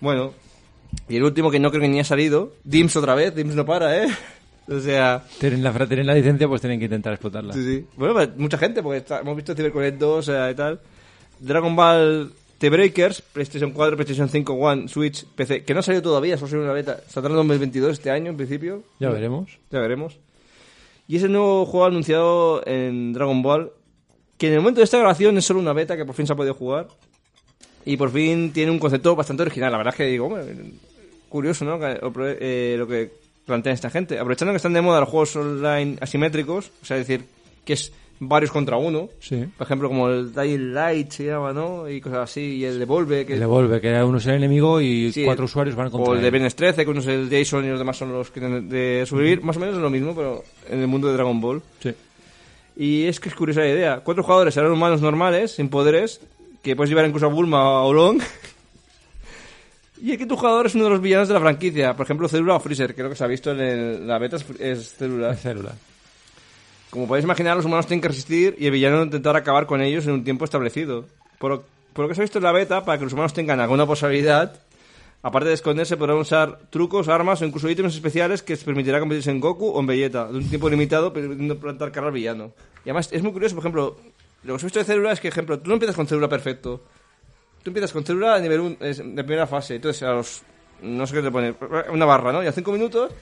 Bueno, 0.00 0.32
y 1.08 1.16
el 1.16 1.24
último 1.24 1.50
que 1.50 1.58
no 1.60 1.70
creo 1.70 1.82
que 1.82 1.88
ni 1.88 2.00
ha 2.00 2.04
salido, 2.04 2.52
Dims 2.64 2.96
otra 2.96 3.14
vez, 3.14 3.34
Dims 3.34 3.54
no 3.54 3.64
para, 3.64 4.04
¿eh? 4.04 4.08
O 4.68 4.78
sea, 4.78 5.24
Tienen 5.40 5.62
la, 5.64 5.72
tienen 5.86 6.06
la 6.06 6.14
licencia, 6.14 6.46
pues 6.46 6.60
tienen 6.60 6.78
que 6.78 6.84
intentar 6.84 7.12
explotarla. 7.12 7.52
Sí, 7.52 7.64
sí. 7.64 7.86
Bueno, 7.96 8.14
pues, 8.14 8.36
mucha 8.36 8.56
gente, 8.58 8.82
porque 8.82 8.98
está- 8.98 9.20
hemos 9.20 9.34
visto 9.34 9.54
CyberConnect 9.54 9.98
2 9.98 10.18
o 10.18 10.22
sea, 10.32 10.50
y 10.50 10.54
tal. 10.54 10.80
Dragon 11.40 11.74
Ball 11.74 12.32
The 12.58 12.70
Breakers, 12.70 13.22
PlayStation 13.22 13.72
4, 13.72 13.96
PlayStation 13.96 14.28
5, 14.28 14.52
One, 14.52 14.86
Switch, 14.86 15.24
PC, 15.24 15.64
que 15.64 15.72
no 15.74 15.80
ha 15.80 15.82
salido 15.82 16.02
todavía, 16.02 16.36
solo 16.36 16.50
salió 16.50 16.64
una 16.64 16.72
beta. 16.74 17.00
Saldrá 17.08 17.30
en 17.32 17.36
2022 17.38 17.92
este 17.94 18.10
año, 18.10 18.30
en 18.30 18.36
principio. 18.36 18.82
Ya 19.00 19.08
veremos. 19.10 19.58
Ya 19.70 19.80
veremos. 19.80 20.18
Y 21.08 21.16
ese 21.16 21.28
nuevo 21.28 21.66
juego 21.66 21.86
anunciado 21.86 22.62
en 22.66 23.12
Dragon 23.12 23.42
Ball, 23.42 23.72
que 24.38 24.46
en 24.48 24.52
el 24.52 24.60
momento 24.60 24.80
de 24.80 24.84
esta 24.84 24.98
grabación 24.98 25.36
es 25.38 25.44
solo 25.46 25.58
una 25.58 25.72
beta 25.72 25.96
que 25.96 26.04
por 26.04 26.14
fin 26.14 26.26
se 26.26 26.34
ha 26.34 26.36
podido 26.36 26.54
jugar. 26.54 26.86
Y 27.84 27.96
por 27.96 28.10
fin 28.10 28.52
tiene 28.52 28.70
un 28.70 28.78
concepto 28.78 29.16
bastante 29.16 29.42
original. 29.42 29.72
La 29.72 29.78
verdad 29.78 29.94
es 29.94 29.98
que 29.98 30.06
digo, 30.06 30.36
curioso, 31.28 31.64
¿no? 31.64 31.78
Que, 31.78 31.98
eh, 32.40 32.76
lo 32.78 32.86
que 32.86 33.10
plantea 33.46 33.72
esta 33.72 33.90
gente. 33.90 34.18
Aprovechando 34.18 34.52
que 34.52 34.56
están 34.56 34.72
de 34.72 34.80
moda 34.80 35.00
los 35.00 35.08
juegos 35.08 35.34
online 35.36 35.96
asimétricos, 36.00 36.70
o 36.82 36.84
sea, 36.84 36.98
es 36.98 37.06
decir, 37.06 37.26
que 37.64 37.72
es 37.72 37.92
varios 38.20 38.52
contra 38.52 38.76
uno. 38.76 39.08
Sí. 39.18 39.44
Por 39.56 39.66
ejemplo, 39.66 39.88
como 39.88 40.08
el 40.08 40.32
Dying 40.32 40.74
Light 40.74 41.10
se 41.10 41.24
llama, 41.24 41.52
¿no? 41.52 41.88
Y 41.88 42.00
cosas 42.00 42.30
así. 42.30 42.40
Y 42.40 42.64
el 42.64 42.78
Devolve, 42.78 43.26
que 43.26 43.34
El 43.34 43.40
devuelve, 43.40 43.80
que 43.80 43.90
uno 44.02 44.18
es 44.18 44.26
el 44.26 44.34
enemigo 44.34 44.80
y 44.80 45.10
Sí, 45.12 45.24
cuatro 45.24 45.46
usuarios 45.46 45.74
van 45.74 45.90
contra 45.90 46.12
O 46.12 46.14
el 46.14 46.22
de. 46.22 46.30
Ben 46.30 46.46
13, 46.48 46.84
que 46.84 46.90
uno 46.90 47.00
es 47.00 47.06
el 47.06 47.28
Jason 47.30 47.64
y 47.64 47.68
los 47.68 47.78
demás 47.78 47.96
son 47.96 48.12
los 48.12 48.30
que 48.30 48.40
tienen 48.40 48.68
de 48.68 49.04
sobrevivir. 49.06 49.42
Más 49.42 49.56
o 49.56 49.60
menos 49.60 49.74
es 49.74 49.82
lo 49.82 49.90
mismo, 49.90 50.14
pero 50.14 50.44
en 50.68 50.80
el 50.80 50.86
mundo 50.86 51.08
de 51.08 51.14
Dragon 51.14 51.40
Ball. 51.40 51.62
Sí. 51.82 51.94
Y 52.76 53.04
es 53.06 53.18
que 53.18 53.30
es 53.30 53.34
curiosa 53.34 53.60
la 53.60 53.68
idea. 53.68 54.00
Cuatro 54.00 54.22
jugadores 54.22 54.54
serán 54.54 54.70
humanos 54.70 55.00
normales, 55.00 55.52
sin 55.52 55.68
poderes, 55.68 56.20
que 56.62 56.76
puedes 56.76 56.90
llevar 56.90 57.06
incluso 57.06 57.26
a 57.26 57.30
Bulma 57.30 57.62
o 57.64 57.76
a 57.76 57.84
Olong. 57.84 58.20
y 60.02 60.12
aquí 60.12 60.26
tu 60.26 60.36
jugador 60.36 60.66
es 60.66 60.74
uno 60.74 60.84
de 60.84 60.90
los 60.90 61.00
villanos 61.00 61.28
de 61.28 61.34
la 61.34 61.40
franquicia. 61.40 61.94
Por 61.94 62.04
ejemplo, 62.04 62.28
Célula 62.28 62.56
o 62.56 62.60
Freezer, 62.60 62.94
lo 62.98 63.08
que 63.10 63.16
se 63.16 63.24
ha 63.24 63.26
visto 63.26 63.50
en 63.52 63.60
el- 63.60 64.06
la 64.06 64.18
beta 64.18 64.36
es, 64.36 64.44
es 64.58 64.94
Célula. 64.94 65.28
La 65.28 65.34
célula. 65.36 65.72
Como 66.90 67.06
podéis 67.06 67.24
imaginar, 67.24 67.56
los 67.56 67.64
humanos 67.66 67.86
tienen 67.86 68.00
que 68.02 68.08
resistir 68.08 68.56
y 68.58 68.66
el 68.66 68.72
villano 68.72 69.02
intentar 69.02 69.36
acabar 69.36 69.66
con 69.66 69.80
ellos 69.80 70.06
en 70.06 70.12
un 70.12 70.24
tiempo 70.24 70.44
establecido. 70.44 71.06
Por, 71.38 71.64
por 71.92 72.04
lo 72.04 72.08
que 72.08 72.14
se 72.14 72.20
ha 72.20 72.24
visto 72.24 72.38
en 72.38 72.44
la 72.44 72.52
beta, 72.52 72.84
para 72.84 72.98
que 72.98 73.04
los 73.04 73.12
humanos 73.12 73.32
tengan 73.32 73.60
alguna 73.60 73.86
posibilidad, 73.86 74.60
aparte 75.22 75.48
de 75.48 75.54
esconderse, 75.54 75.96
podrán 75.96 76.16
usar 76.18 76.58
trucos, 76.70 77.08
armas 77.08 77.40
o 77.42 77.44
incluso 77.44 77.70
ítems 77.70 77.94
especiales 77.94 78.42
que 78.42 78.54
les 78.54 78.64
permitirá 78.64 78.98
convertirse 78.98 79.30
en 79.30 79.38
Goku 79.40 79.68
o 79.68 79.78
en 79.80 79.86
Vegeta, 79.86 80.26
de 80.26 80.38
un 80.38 80.48
tiempo 80.48 80.68
limitado, 80.68 81.12
permitiendo 81.12 81.58
plantar 81.58 81.92
cara 81.92 82.08
al 82.08 82.12
villano. 82.12 82.52
Y 82.84 82.88
además, 82.90 83.08
es 83.12 83.22
muy 83.22 83.30
curioso, 83.32 83.54
por 83.54 83.62
ejemplo, 83.62 83.96
lo 84.44 84.56
que 84.56 84.62
he 84.62 84.64
visto 84.64 84.78
de 84.78 84.84
Célula 84.84 85.12
es 85.12 85.20
que, 85.20 85.28
ejemplo, 85.28 85.58
tú 85.58 85.68
no 85.68 85.74
empiezas 85.74 85.96
con 85.96 86.06
Célula 86.06 86.28
perfecto. 86.28 86.82
Tú 87.62 87.70
empiezas 87.70 87.92
con 87.92 88.04
Célula 88.04 88.36
de 88.36 88.42
nivel 88.42 88.60
1, 88.60 88.76
de 88.80 89.24
primera 89.24 89.46
fase. 89.46 89.76
Entonces, 89.76 90.02
a 90.02 90.12
los. 90.12 90.42
No 90.82 91.06
sé 91.06 91.14
qué 91.16 91.22
te 91.22 91.30
pone. 91.30 91.54
Una 91.92 92.06
barra, 92.06 92.32
¿no? 92.32 92.42
Y 92.42 92.46
a 92.46 92.52
5 92.52 92.72
minutos. 92.72 93.12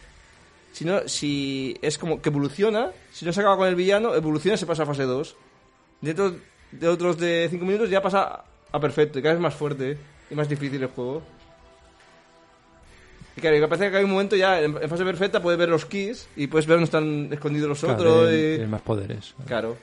Si, 0.73 0.85
no, 0.85 1.09
si 1.09 1.77
es 1.83 1.99
como 1.99 2.23
que 2.23 2.29
evoluciona, 2.29 2.93
si 3.11 3.25
no 3.25 3.33
se 3.33 3.41
acaba 3.41 3.57
con 3.57 3.67
el 3.67 3.75
villano, 3.75 4.15
evoluciona 4.15 4.55
y 4.55 4.59
se 4.59 4.67
pasa 4.67 4.85
a 4.85 4.87
fase 4.87 5.03
2. 5.05 5.37
Dentro 6.03 6.37
de 6.71 6.89
otros 6.89 7.19
de 7.19 7.49
5 7.51 7.65
minutos 7.65 7.91
ya 7.91 8.01
pasa 8.03 8.45
a 8.71 8.81
perfecto 8.81 9.19
y 9.19 9.23
cada 9.23 9.35
vez 9.35 9.43
más 9.43 9.55
fuerte 9.55 9.99
y 10.31 10.35
más 10.37 10.49
difícil 10.49 10.81
el 10.83 10.89
juego. 10.89 11.23
Y 13.37 13.41
claro, 13.41 13.57
me 13.59 13.69
parece 13.69 13.91
que 13.91 13.97
hay 13.97 14.05
un 14.05 14.11
momento 14.11 14.37
ya 14.37 14.61
en 14.61 14.89
fase 14.89 15.05
perfecta 15.05 15.41
puedes 15.41 15.59
ver 15.59 15.69
los 15.69 15.85
keys 15.87 16.29
y 16.37 16.49
puedes 16.49 16.67
ver 16.67 16.77
dónde 16.77 16.85
están 16.85 17.33
escondidos 17.33 17.69
los 17.69 17.81
Claro, 17.81 17.95
otros. 17.97 18.33
y- 18.33 18.67
más 18.67 18.83
poderes. 18.83 19.35
Claro. 19.47 19.77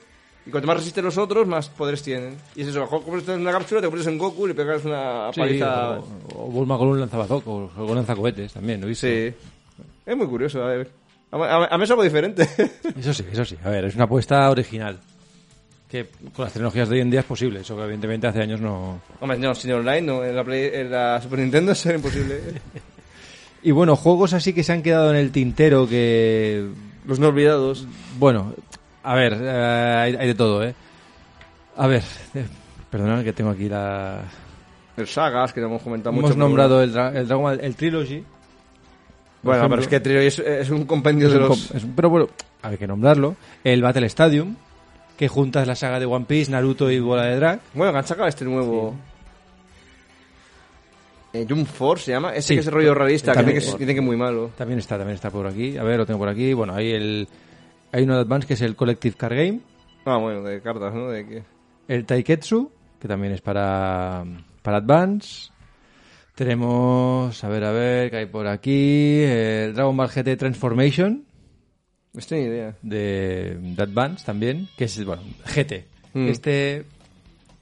Y 0.46 0.50
cuanto 0.50 0.68
más 0.68 0.76
resisten 0.76 1.04
los 1.04 1.18
otros, 1.18 1.46
más 1.46 1.68
poderes 1.68 2.02
tienen. 2.02 2.36
Y 2.54 2.62
es 2.62 2.68
eso, 2.68 2.80
mejor 2.80 3.02
como 3.02 3.18
estás 3.18 3.34
en 3.34 3.40
una 3.42 3.50
cápsula, 3.52 3.80
te 3.80 3.88
pones 3.90 4.06
en 4.06 4.16
Goku 4.16 4.44
y 4.44 4.48
le 4.48 4.54
pegas 4.54 4.84
una 4.84 5.30
Sí, 5.32 5.40
paliza. 5.40 5.98
o, 5.98 6.04
o 6.34 6.46
Bulma 6.50 6.78
con 6.78 6.88
un 6.88 7.00
lanzabazoc 7.00 7.46
o 7.48 7.70
o 7.76 7.86
con 7.86 7.96
lanzacohetes 7.96 8.52
también, 8.52 8.80
¿no? 8.80 8.94
Sí. 8.94 9.32
Es 10.06 10.16
muy 10.16 10.26
curioso, 10.26 10.62
a 10.62 10.68
ver. 10.68 10.90
A, 11.32 11.36
a- 11.36 11.66
a 11.66 11.76
mí 11.78 11.82
es 11.84 11.90
algo 11.90 12.04
diferente. 12.04 12.48
Eso 12.98 13.12
sí, 13.12 13.24
eso 13.32 13.44
sí. 13.44 13.56
A 13.64 13.70
ver, 13.70 13.86
es 13.86 13.94
una 13.96 14.04
apuesta 14.04 14.48
original. 14.48 14.98
Que 15.90 16.06
con 16.34 16.44
las 16.44 16.52
tecnologías 16.52 16.88
de 16.88 16.94
hoy 16.96 17.00
en 17.00 17.10
día 17.10 17.20
es 17.20 17.26
posible. 17.26 17.60
Eso 17.60 17.76
que 17.76 17.82
evidentemente 17.82 18.26
hace 18.28 18.40
años 18.42 18.60
no... 18.60 19.00
Hombre, 19.20 19.38
no, 19.38 19.52
sin 19.54 19.72
online, 19.72 20.02
no. 20.02 20.24
En 20.24 20.34
la, 20.36 20.44
Play- 20.44 20.70
en 20.72 20.90
la 20.90 21.20
Super 21.20 21.40
Nintendo 21.40 21.72
es 21.72 21.84
imposible. 21.86 22.40
Y 23.62 23.72
bueno, 23.72 23.96
juegos 23.96 24.32
así 24.32 24.52
que 24.52 24.62
se 24.62 24.72
han 24.72 24.82
quedado 24.82 25.10
en 25.10 25.16
el 25.16 25.32
tintero 25.32 25.88
que... 25.88 26.68
Los 27.04 27.18
no 27.18 27.28
olvidados. 27.28 27.86
Bueno, 28.18 28.54
a 29.06 29.14
ver, 29.14 29.36
eh, 29.40 29.50
hay, 29.50 30.16
hay 30.16 30.26
de 30.28 30.34
todo, 30.34 30.62
¿eh? 30.64 30.74
A 31.76 31.86
ver, 31.86 32.02
eh, 32.34 32.46
perdonad 32.90 33.22
que 33.24 33.32
tengo 33.32 33.50
aquí 33.50 33.68
la... 33.68 34.20
El 34.96 35.06
Sagas, 35.06 35.52
que 35.52 35.60
no 35.60 35.66
hemos 35.66 35.82
comentado 35.82 36.12
mucho. 36.12 36.26
Hemos 36.28 36.36
nombrado 36.38 36.82
el, 36.82 36.92
Dra- 36.94 37.14
el 37.14 37.28
Dragon 37.28 37.58
el 37.62 37.76
Trilogy. 37.76 38.24
Bueno, 39.42 39.68
pero 39.68 39.82
es 39.82 39.88
que 39.88 40.00
Trio 40.00 40.20
es, 40.20 40.38
es 40.38 40.70
un 40.70 40.86
compendio 40.86 41.26
Es 41.28 41.34
de 41.34 41.38
un 41.38 41.48
los. 41.48 41.66
com- 41.68 41.76
es 41.76 41.84
un- 41.84 41.94
pero 41.94 42.08
bueno, 42.10 42.28
hay 42.62 42.76
que 42.78 42.86
nombrarlo. 42.86 43.36
El 43.62 43.82
Battle 43.82 44.06
Stadium, 44.06 44.56
que 45.16 45.28
juntas 45.28 45.66
la 45.66 45.74
saga 45.76 46.00
de 46.00 46.06
One 46.06 46.24
Piece, 46.26 46.50
Naruto 46.50 46.90
y 46.90 46.98
Bola 46.98 47.24
de 47.26 47.36
Drag. 47.36 47.60
Bueno, 47.74 47.92
que 47.92 47.98
han 47.98 48.06
sacado 48.06 48.26
este 48.26 48.44
nuevo. 48.46 48.94
Eh, 51.32 51.46
Jump 51.48 51.66
Force 51.68 52.06
se 52.06 52.12
llama. 52.12 52.30
Ese 52.34 52.48
Sí. 52.48 52.54
que 52.54 52.60
es 52.60 52.66
el 52.66 52.72
rollo 52.72 52.94
realista, 52.94 53.32
que 53.34 53.52
dice 53.52 53.76
que, 53.76 53.86
que 53.94 54.00
muy 54.00 54.16
malo. 54.16 54.50
También 54.56 54.78
está, 54.78 54.96
también 54.96 55.14
está 55.16 55.30
por 55.30 55.46
aquí. 55.46 55.76
A 55.76 55.82
ver, 55.82 55.98
lo 55.98 56.06
tengo 56.06 56.18
por 56.18 56.28
aquí. 56.28 56.52
Bueno, 56.54 56.74
hay 56.74 56.92
el 56.92 57.28
hay 57.92 58.04
uno 58.04 58.14
de 58.14 58.20
Advance 58.20 58.46
que 58.46 58.54
es 58.54 58.60
el 58.62 58.76
Collective 58.76 59.16
Car 59.16 59.34
Game, 59.34 59.60
Ah, 60.04 60.18
bueno, 60.18 60.42
de 60.42 60.60
cartas, 60.60 60.94
¿no? 60.94 61.08
De 61.08 61.26
que... 61.26 61.42
el 61.88 62.06
Taiketsu, 62.06 62.70
que 63.00 63.08
también 63.08 63.32
es 63.32 63.40
para 63.40 64.24
para 64.62 64.78
Advance. 64.78 65.50
Tenemos, 66.36 67.42
a 67.42 67.48
ver, 67.48 67.64
a 67.64 67.72
ver, 67.72 68.10
que 68.10 68.16
hay 68.18 68.26
por 68.26 68.46
aquí, 68.46 69.22
el 69.22 69.74
Dragon 69.74 69.96
Ball 69.96 70.08
GT 70.08 70.36
Transformation 70.36 71.24
ni 72.30 72.38
idea. 72.38 72.74
de, 72.82 73.58
de 73.60 73.82
Advance 73.82 74.24
también, 74.24 74.68
que 74.76 74.84
es, 74.84 75.04
bueno, 75.04 75.22
GT. 75.44 75.86
Mm. 76.14 76.28
Este 76.28 76.84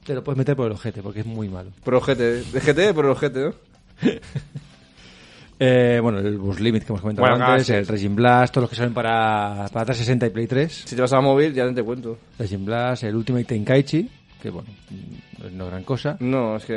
te 0.04 0.14
lo 0.14 0.22
puedes 0.22 0.38
meter 0.38 0.54
por 0.54 0.70
el 0.70 0.76
GT 0.76 1.02
porque 1.02 1.20
es 1.20 1.26
muy 1.26 1.48
malo. 1.48 1.70
Pro 1.82 2.00
GT. 2.00 2.18
De 2.52 2.60
GT, 2.60 2.94
pero 2.94 3.14
GT, 3.14 3.36
¿no? 3.36 3.54
Eh, 5.66 6.00
bueno, 6.00 6.18
el 6.18 6.36
Bus 6.38 6.60
Limit 6.60 6.82
que 6.84 6.92
hemos 6.92 7.00
comentado 7.00 7.28
Bueno, 7.28 7.44
antes, 7.44 7.70
el 7.70 7.86
Regime 7.86 8.16
Blast, 8.16 8.52
todos 8.52 8.64
los 8.64 8.70
que 8.70 8.76
salen 8.76 8.92
para, 8.92 9.66
para 9.72 9.84
360 9.86 10.26
y 10.26 10.30
Play 10.30 10.46
3. 10.46 10.82
Si 10.86 10.94
te 10.94 11.00
vas 11.00 11.12
a 11.12 11.20
móvil, 11.20 11.54
ya 11.54 11.64
no 11.64 11.74
te 11.74 11.82
cuento. 11.82 12.18
Regime 12.38 12.64
Blast, 12.66 13.04
el 13.04 13.14
Ultimate 13.16 13.44
Tenkaichi, 13.44 14.08
que 14.42 14.50
bueno, 14.50 14.68
no 15.52 15.64
es 15.64 15.70
gran 15.70 15.84
cosa. 15.84 16.16
No, 16.20 16.56
es 16.56 16.64
que. 16.64 16.74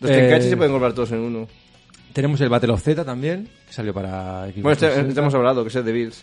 Los 0.00 0.10
Eh, 0.10 0.14
Tenkaichi 0.14 0.48
se 0.50 0.56
pueden 0.56 0.72
comprar 0.72 0.92
todos 0.92 1.12
en 1.12 1.18
uno. 1.20 1.48
Tenemos 2.12 2.40
el 2.40 2.48
Battle 2.48 2.72
of 2.72 2.82
Z 2.82 3.04
también, 3.04 3.48
que 3.66 3.72
salió 3.72 3.92
para 3.92 4.44
Xbox 4.44 4.62
Bueno, 4.62 4.72
este, 4.72 4.86
360. 4.86 5.08
este 5.08 5.20
hemos 5.20 5.34
hablado, 5.34 5.62
que 5.64 5.68
es 5.68 5.74
el 5.76 5.84
de 5.84 5.92
Bills. 5.92 6.22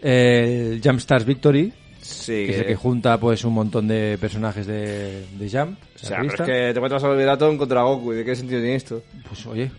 El 0.00 0.80
Jumpstars 0.84 1.24
Victory, 1.24 1.72
Sí, 2.00 2.32
que 2.46 2.50
es 2.50 2.58
el 2.58 2.66
que 2.66 2.76
junta 2.76 3.18
pues 3.18 3.44
un 3.44 3.54
montón 3.54 3.88
de 3.88 4.16
personajes 4.20 4.64
de, 4.66 5.26
de 5.36 5.50
Jump. 5.50 5.76
O 5.96 5.98
sea, 5.98 6.18
pero 6.20 6.34
es 6.34 6.40
que 6.40 6.52
te 6.52 6.70
encuentras 6.70 7.02
a 7.02 7.08
Liberaton 7.10 7.58
contra 7.58 7.82
Goku. 7.82 8.12
¿y 8.12 8.16
¿De 8.18 8.24
qué 8.24 8.36
sentido 8.36 8.60
tiene 8.60 8.76
esto? 8.76 9.02
Pues 9.26 9.44
oye, 9.46 9.70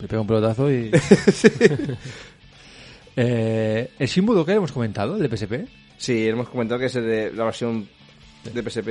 le 0.00 0.08
pega 0.08 0.20
un 0.20 0.26
pelotazo 0.26 0.70
y... 0.70 0.90
eh, 3.16 3.90
el 3.98 4.06
Shin 4.08 4.26
Budokai 4.26 4.56
hemos 4.56 4.72
comentado, 4.72 5.16
el 5.16 5.28
de 5.28 5.36
PSP. 5.36 5.52
Sí, 5.96 6.28
hemos 6.28 6.48
comentado 6.48 6.80
que 6.80 6.86
es 6.86 6.96
el 6.96 7.06
de 7.06 7.32
la 7.32 7.44
versión 7.44 7.88
de 8.52 8.62
PSP. 8.62 8.86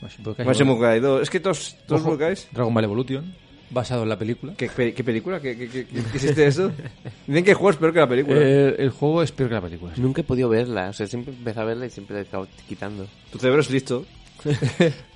Bueno, 0.00 0.14
Shin 0.14 0.24
Budokai, 0.24 0.44
Bueno, 0.44 0.58
Shin 0.58 0.66
Budokai 0.68 1.00
2. 1.00 1.22
Es 1.22 1.30
que 1.30 1.40
todos, 1.40 1.76
todos 1.86 2.02
Ojo, 2.02 2.16
Budokais- 2.16 2.46
Dragon 2.52 2.72
Ball 2.74 2.84
Evolution, 2.84 3.34
basado 3.70 4.02
en 4.02 4.08
la 4.10 4.18
película. 4.18 4.54
¿Qué, 4.56 4.68
pe- 4.68 4.92
qué 4.94 5.02
película? 5.04 5.40
¿Qué, 5.40 5.56
qué, 5.56 5.68
qué, 5.68 5.86
qué- 5.86 6.02
qué 6.02 6.16
existe 6.16 6.46
eso? 6.46 6.70
Dicen 7.26 7.44
que 7.44 7.50
el 7.50 7.56
juego 7.56 7.70
es 7.70 7.76
peor 7.76 7.92
que 7.92 7.98
la 8.00 8.08
película. 8.08 8.36
Eh, 8.40 8.76
el 8.78 8.90
juego 8.90 9.22
es 9.22 9.32
peor 9.32 9.48
que 9.48 9.54
la 9.54 9.60
película. 9.62 9.94
sí. 9.94 10.00
Nunca 10.00 10.20
he 10.20 10.24
podido 10.24 10.48
verla, 10.48 10.90
o 10.90 10.92
sea, 10.92 11.06
siempre 11.06 11.32
empecé 11.34 11.60
a 11.60 11.64
verla 11.64 11.86
y 11.86 11.90
siempre 11.90 12.14
la 12.16 12.22
he 12.22 12.26
acabado 12.26 12.48
quitando. 12.68 13.06
Tu 13.32 13.38
cerebro 13.38 13.60
es 13.62 13.70
listo. 13.70 14.04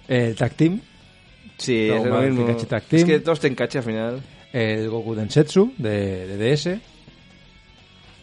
El 0.09 0.35
Tag 0.35 0.53
Team, 0.55 0.81
Sí, 1.59 1.89
es 1.91 2.05
lo 2.05 2.21
mismo. 2.23 2.49
Es 2.91 3.05
que 3.05 3.21
todos 3.21 3.39
te 3.39 3.47
encache 3.47 3.79
al 3.79 3.85
final. 3.85 4.21
El 4.53 4.89
Goku 4.91 5.15
Densetsu 5.15 5.73
de, 5.79 6.27
de 6.27 6.55
DS. 6.57 6.79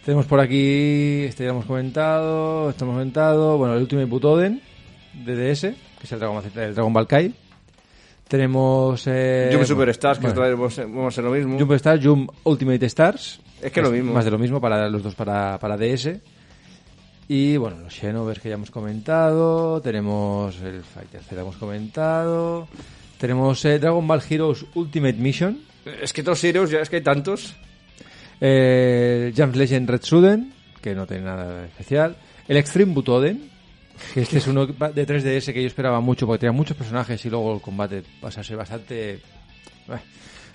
Tenemos 0.05 0.25
por 0.25 0.39
aquí, 0.39 1.23
este 1.25 1.43
ya 1.43 1.49
hemos 1.51 1.65
comentado, 1.65 2.69
este 2.69 2.83
hemos 2.83 2.95
comentado, 2.95 3.57
bueno, 3.57 3.75
el 3.75 3.81
Ultimate 3.81 4.05
Butoden 4.07 4.61
de 5.13 5.35
DS, 5.53 5.61
que 5.61 5.75
es 6.03 6.11
el 6.11 6.19
Dragon, 6.19 6.41
el 6.55 6.73
Dragon 6.75 6.93
Ball 6.93 7.07
Kai. 7.07 7.33
Tenemos... 8.27 9.03
Eh, 9.07 9.49
Jump 9.51 9.65
Superstars, 9.65 10.19
que 10.19 10.27
bueno, 10.27 10.41
vez 10.41 10.51
vamos 10.55 10.79
a- 10.79 11.07
hacer 11.07 11.23
lo 11.23 11.31
mismo. 11.31 11.57
Jump 11.59 11.71
Stars, 11.73 12.05
Jump 12.05 12.31
Ultimate 12.43 12.85
Stars. 12.85 13.39
Es 13.61 13.71
que 13.71 13.81
lo 13.81 13.89
mismo. 13.91 14.13
Más 14.13 14.23
de 14.25 14.31
lo 14.31 14.37
mismo 14.37 14.61
para 14.61 14.87
los 14.87 15.01
dos 15.03 15.15
para, 15.15 15.57
para 15.59 15.77
DS. 15.77 16.11
Y 17.27 17.57
bueno, 17.57 17.77
los 17.79 17.93
Xenovers 17.93 18.39
que 18.39 18.49
ya 18.49 18.55
hemos 18.55 18.71
comentado. 18.71 19.81
Tenemos 19.81 20.59
el 20.61 20.83
Fighter 20.83 21.21
Z, 21.23 21.41
hemos 21.41 21.57
comentado. 21.57 22.67
Tenemos 23.17 23.65
eh, 23.65 23.79
Dragon 23.79 24.07
Ball 24.07 24.21
Heroes 24.27 24.65
Ultimate 24.75 25.13
Mission. 25.17 25.59
Es 26.01 26.13
que 26.13 26.23
todos 26.23 26.43
Heroes, 26.43 26.69
ya 26.69 26.79
es 26.79 26.89
que 26.89 26.97
hay 26.97 27.03
tantos. 27.03 27.55
Eh, 28.41 29.33
Legend 29.35 29.89
Red 29.89 30.01
Suden, 30.03 30.53
que 30.81 30.95
no 30.95 31.05
tiene 31.05 31.23
nada 31.23 31.65
especial. 31.65 32.15
El 32.47 32.57
Extreme 32.57 32.93
Butoden, 32.93 33.49
que 34.13 34.21
este 34.21 34.37
es 34.37 34.47
uno 34.47 34.65
de 34.65 35.07
3DS 35.07 35.53
que 35.53 35.61
yo 35.61 35.67
esperaba 35.67 35.99
mucho 35.99 36.25
porque 36.25 36.41
tenía 36.41 36.53
muchos 36.53 36.77
personajes 36.77 37.23
y 37.25 37.29
luego 37.29 37.55
el 37.55 37.61
combate 37.61 38.03
pasa 38.21 38.41
a 38.41 38.43
ser 38.43 38.57
bastante... 38.57 39.13
eh, 39.13 39.19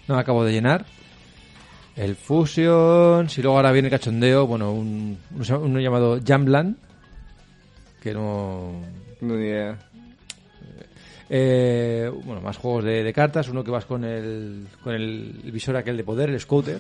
no 0.09 0.19
acabo 0.19 0.45
de 0.45 0.53
llenar. 0.53 0.85
El 1.97 2.17
Fusion, 2.17 3.29
si 3.29 3.41
luego 3.41 3.57
ahora 3.57 3.71
viene 3.71 3.87
el 3.87 3.93
cachondeo, 3.93 4.47
bueno, 4.47 4.73
un, 4.73 5.17
uno, 5.31 5.81
llamado 5.81 6.19
Jumpland, 6.27 6.77
que 8.03 8.13
no... 8.13 8.83
No 9.21 9.35
idea. 9.37 9.79
Eh, 11.31 12.11
bueno, 12.25 12.41
más 12.41 12.57
juegos 12.59 12.85
de, 12.85 13.03
de 13.03 13.13
cartas. 13.13 13.49
Uno 13.49 13.65
que 13.65 13.71
vas 13.71 13.85
con 13.87 14.05
el, 14.05 14.67
con 14.83 14.95
el 14.95 15.41
visor 15.53 15.77
aquel 15.77 15.97
de 15.97 16.05
poder, 16.05 16.31
el 16.31 16.41
Scouter. 16.41 16.79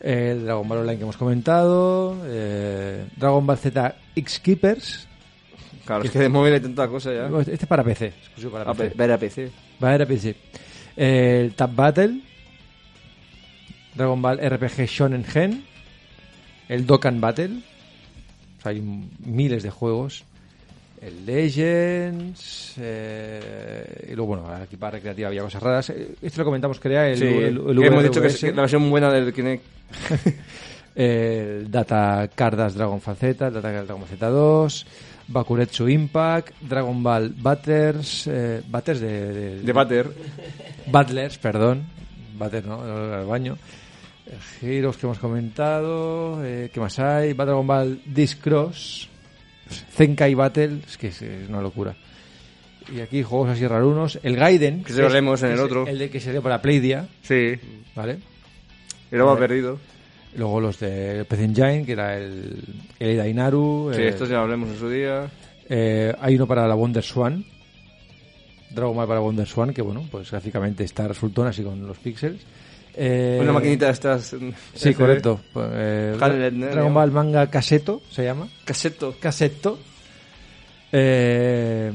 El 0.00 0.44
Dragon 0.44 0.68
Ball 0.68 0.78
Online 0.78 0.96
que 0.96 1.02
hemos 1.02 1.16
comentado. 1.16 2.16
eh, 2.26 3.06
Dragon 3.16 3.44
Ball 3.46 3.58
Z 3.58 3.96
X 4.14 4.38
Keepers. 4.40 5.08
Claro, 5.84 6.04
es 6.04 6.10
que 6.10 6.18
de 6.18 6.28
móvil 6.28 6.52
hay 6.52 6.60
tanta 6.60 6.86
cosa 6.86 7.12
ya. 7.12 7.28
Este 7.40 7.54
es 7.54 7.66
para 7.66 7.82
PC. 7.82 8.06
exclusivo 8.06 8.52
para 8.52 8.70
A 8.70 8.74
PC. 8.74 8.82
ver, 8.88 8.96
ver 8.96 9.12
a 9.12 9.18
PC. 9.18 9.50
Va 9.82 9.90
a 9.90 9.94
ir 9.96 10.02
a 10.02 10.06
PC. 10.06 10.36
El 10.96 11.54
Tap 11.54 11.74
Battle. 11.74 12.20
Dragon 13.94 14.20
Ball 14.22 14.38
RPG 14.38 14.86
Shonen 14.86 15.24
Gen. 15.24 15.64
El 16.68 16.86
Dokkan 16.86 17.20
Battle. 17.20 17.60
O 18.58 18.62
sea, 18.62 18.70
hay 18.72 18.80
miles 19.24 19.62
de 19.62 19.70
juegos. 19.70 20.24
El 21.00 21.24
Legends. 21.26 22.74
eh, 22.80 24.08
y 24.10 24.14
luego, 24.14 24.36
bueno, 24.36 24.48
aquí 24.48 24.76
para 24.76 24.92
recreativa 24.92 25.28
había 25.28 25.42
cosas 25.42 25.62
raras. 25.62 25.90
Esto 25.90 26.40
lo 26.40 26.44
comentamos 26.44 26.78
era 26.88 27.08
el, 27.08 27.18
Sí, 27.18 27.24
el, 27.24 27.58
el 27.58 27.78
que 27.80 27.86
hemos 27.86 28.02
dicho 28.02 28.20
que 28.20 28.28
es 28.28 28.42
la 28.42 28.62
versión 28.62 28.88
buena 28.90 29.10
del 29.12 29.32
Kinect. 29.32 29.64
el 30.94 31.70
Data 31.70 32.28
Cardas 32.34 32.74
Dragon 32.74 33.00
el 33.48 33.54
Data 33.54 33.72
Card 33.72 33.86
Dragon 33.86 34.00
Ball 34.00 34.18
Z2, 34.18 34.84
Bakuretsu 35.28 35.88
Impact, 35.88 36.54
Dragon 36.62 37.02
Ball 37.02 37.34
Batters, 37.36 38.26
eh, 38.26 38.62
Batters 38.68 39.00
de, 39.00 39.32
de, 39.32 39.60
De 39.62 39.72
Butter. 39.72 40.10
Battlers, 40.90 41.38
perdón. 41.38 41.84
Batters, 42.36 42.66
¿no? 42.66 42.80
Al 42.82 43.26
baño. 43.26 43.56
Eh, 44.26 44.38
Heroes 44.78 44.96
que 44.96 45.06
hemos 45.06 45.18
comentado. 45.18 46.44
Eh, 46.44 46.70
¿Qué 46.72 46.80
más 46.80 46.98
hay? 46.98 47.32
Dragon 47.34 47.66
Ball 47.66 48.00
Disc 48.06 48.40
Cross. 48.40 49.08
Zenkai 49.96 50.34
Battle. 50.34 50.78
Es 50.86 50.96
que 50.96 51.08
es, 51.08 51.22
es 51.22 51.48
una 51.48 51.60
locura. 51.60 51.94
y 52.94 53.00
aquí 53.00 53.22
juegos 53.22 53.50
así 53.50 53.66
rarunos. 53.66 54.18
El 54.22 54.36
Gaiden. 54.36 54.82
Que 54.84 54.92
se 54.92 55.02
lo 55.02 55.08
en 55.16 55.52
el 55.52 55.60
otro. 55.60 55.86
El 55.86 55.98
de 55.98 56.10
que 56.10 56.20
se 56.20 56.32
dio 56.32 56.42
para 56.42 56.60
Playdia, 56.62 57.06
Sí. 57.22 57.54
¿vale? 57.94 58.18
Y 59.10 59.16
luego 59.16 59.32
ha 59.32 59.38
perdido. 59.38 59.78
Luego 60.36 60.60
los 60.60 60.78
de 60.78 61.24
PC 61.24 61.44
Engine, 61.44 61.86
que 61.86 61.92
era 61.92 62.16
el, 62.18 62.62
el 62.98 63.16
Dainaru. 63.16 63.90
Sí, 63.94 64.02
eh, 64.02 64.08
estos 64.08 64.28
ya 64.28 64.36
lo 64.36 64.42
hablemos 64.42 64.68
en 64.70 64.78
su 64.78 64.88
día. 64.90 65.30
eh, 65.68 66.14
hay 66.20 66.36
uno 66.36 66.46
para 66.46 66.68
la 66.68 66.74
Wonder 66.74 67.02
Swan. 67.02 67.44
Dragon 68.70 68.94
Ball 68.94 69.08
para 69.08 69.20
Wonder 69.20 69.46
Swan, 69.46 69.72
que 69.72 69.80
bueno, 69.80 70.06
pues 70.10 70.30
gráficamente 70.30 70.84
está 70.84 71.08
resultón 71.08 71.46
así 71.46 71.62
con 71.62 71.86
los 71.86 71.96
píxeles. 71.98 72.42
Eh, 73.00 73.38
Una 73.40 73.52
maquinita 73.52 73.86
de 73.86 73.92
estas. 73.92 74.32
mm, 74.32 74.50
Sí, 74.74 74.92
correcto. 74.92 75.38
Eh. 75.54 76.16
Dragon 76.18 76.92
Ball 76.92 77.12
Manga 77.12 77.48
Caseto 77.48 78.02
se 78.10 78.24
llama. 78.24 78.48
Caseto. 78.64 79.14
Casetto. 79.20 79.78
Eh, 80.90 81.92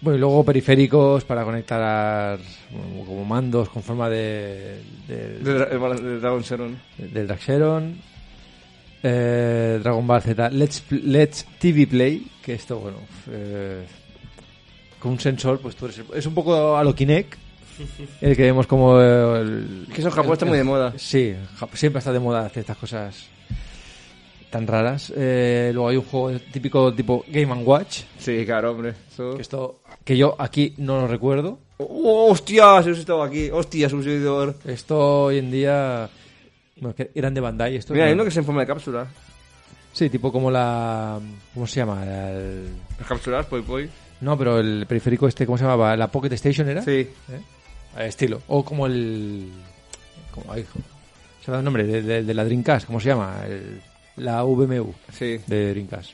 bueno, 0.00 0.16
y 0.16 0.20
luego 0.20 0.44
periféricos 0.44 1.24
para 1.24 1.44
conectar 1.44 1.80
a- 1.82 2.38
como 3.06 3.24
mandos 3.24 3.68
con 3.68 3.82
forma 3.82 4.08
de, 4.08 4.80
de- 5.06 5.38
Dragon 6.18 6.42
Sharon. 6.42 6.76
del 6.98 7.26
Draxeron. 7.26 7.96
Eh, 9.02 9.78
Dragon 9.82 10.06
Ball 10.06 10.22
Z 10.22 10.50
Let's, 10.50 10.84
Let's 10.90 11.46
TV 11.60 11.86
Play, 11.86 12.26
que 12.42 12.54
esto, 12.54 12.78
bueno, 12.80 12.98
con 14.98 15.12
un 15.12 15.20
sensor, 15.20 15.60
pues 15.60 15.76
tú 15.76 15.84
eres 15.84 15.98
el- 15.98 16.06
es 16.14 16.26
un 16.26 16.34
poco 16.34 16.76
a 16.76 16.82
lo 16.82 16.94
Kinect, 16.94 17.34
el 18.20 18.36
que 18.36 18.42
vemos 18.42 18.66
como 18.66 19.00
el, 19.00 19.86
Es 19.88 19.94
que 19.94 20.00
eso 20.00 20.08
en 20.08 20.14
Japón 20.14 20.32
está 20.32 20.46
muy 20.46 20.58
de 20.58 20.64
moda. 20.64 20.92
Sí, 20.96 21.34
siempre 21.74 21.98
está 21.98 22.12
de 22.12 22.20
moda 22.20 22.46
hacer 22.46 22.60
estas 22.60 22.76
cosas 22.76 23.28
tan 24.50 24.66
raras. 24.66 25.12
Eh, 25.16 25.70
luego 25.74 25.88
hay 25.88 25.96
un 25.96 26.04
juego 26.04 26.38
típico 26.52 26.92
tipo 26.94 27.24
Game 27.28 27.52
Watch, 27.64 28.02
Sí, 28.18 28.44
claro, 28.44 28.72
hombre. 28.72 28.94
Eso... 29.12 29.36
que 29.36 29.42
esto 29.42 29.80
que 30.04 30.16
yo 30.16 30.34
aquí 30.38 30.74
no 30.78 31.00
lo 31.00 31.08
recuerdo. 31.08 31.58
¡Oh, 31.78 32.28
¡Hostia! 32.30 32.82
Se 32.82 32.92
estaba 32.92 33.26
aquí. 33.26 33.50
¡Hostia, 33.50 33.88
su 33.88 34.02
seguidor! 34.02 34.54
Esto 34.64 35.24
hoy 35.24 35.38
en 35.38 35.50
día 35.50 36.08
bueno, 36.76 36.94
que 36.94 37.10
eran 37.14 37.34
de 37.34 37.40
Bandai 37.40 37.76
estos. 37.76 37.92
Mira, 37.94 38.06
hay 38.06 38.10
¿no? 38.12 38.16
uno 38.16 38.24
que 38.24 38.28
es 38.30 38.36
en 38.36 38.44
forma 38.44 38.60
de 38.62 38.66
cápsula. 38.66 39.06
Sí, 39.92 40.10
tipo 40.10 40.30
como 40.30 40.50
la 40.50 41.18
¿cómo 41.54 41.66
se 41.66 41.76
llama? 41.80 42.02
El- 42.04 42.68
Las 42.98 43.08
cápsulas, 43.08 43.46
poi 43.46 43.62
poi. 43.62 43.88
No, 44.20 44.36
pero 44.38 44.60
el 44.60 44.86
periférico 44.86 45.26
este, 45.28 45.44
¿cómo 45.44 45.58
se 45.58 45.64
llamaba? 45.64 45.96
¿La 45.96 46.10
Pocket 46.10 46.32
Station 46.34 46.68
era? 46.68 46.82
Sí. 46.82 47.00
¿Eh? 47.00 47.40
Eh, 47.98 48.06
Estilo. 48.06 48.42
O 48.48 48.64
como 48.64 48.86
el... 48.86 49.48
Como, 50.34 50.52
ay, 50.52 50.64
se 51.44 51.50
me 51.50 51.52
da 51.54 51.58
el 51.60 51.64
nombre, 51.64 51.84
de, 51.84 52.02
de- 52.02 52.22
de 52.24 52.34
la 52.34 52.44
Dreamcast, 52.44 52.86
¿cómo 52.86 53.00
se 53.00 53.08
llama? 53.08 53.36
El- 53.48 53.80
la 54.16 54.42
VMU 54.44 54.94
Sí. 55.12 55.38
de 55.46 55.70
Dreamcast. 55.70 56.10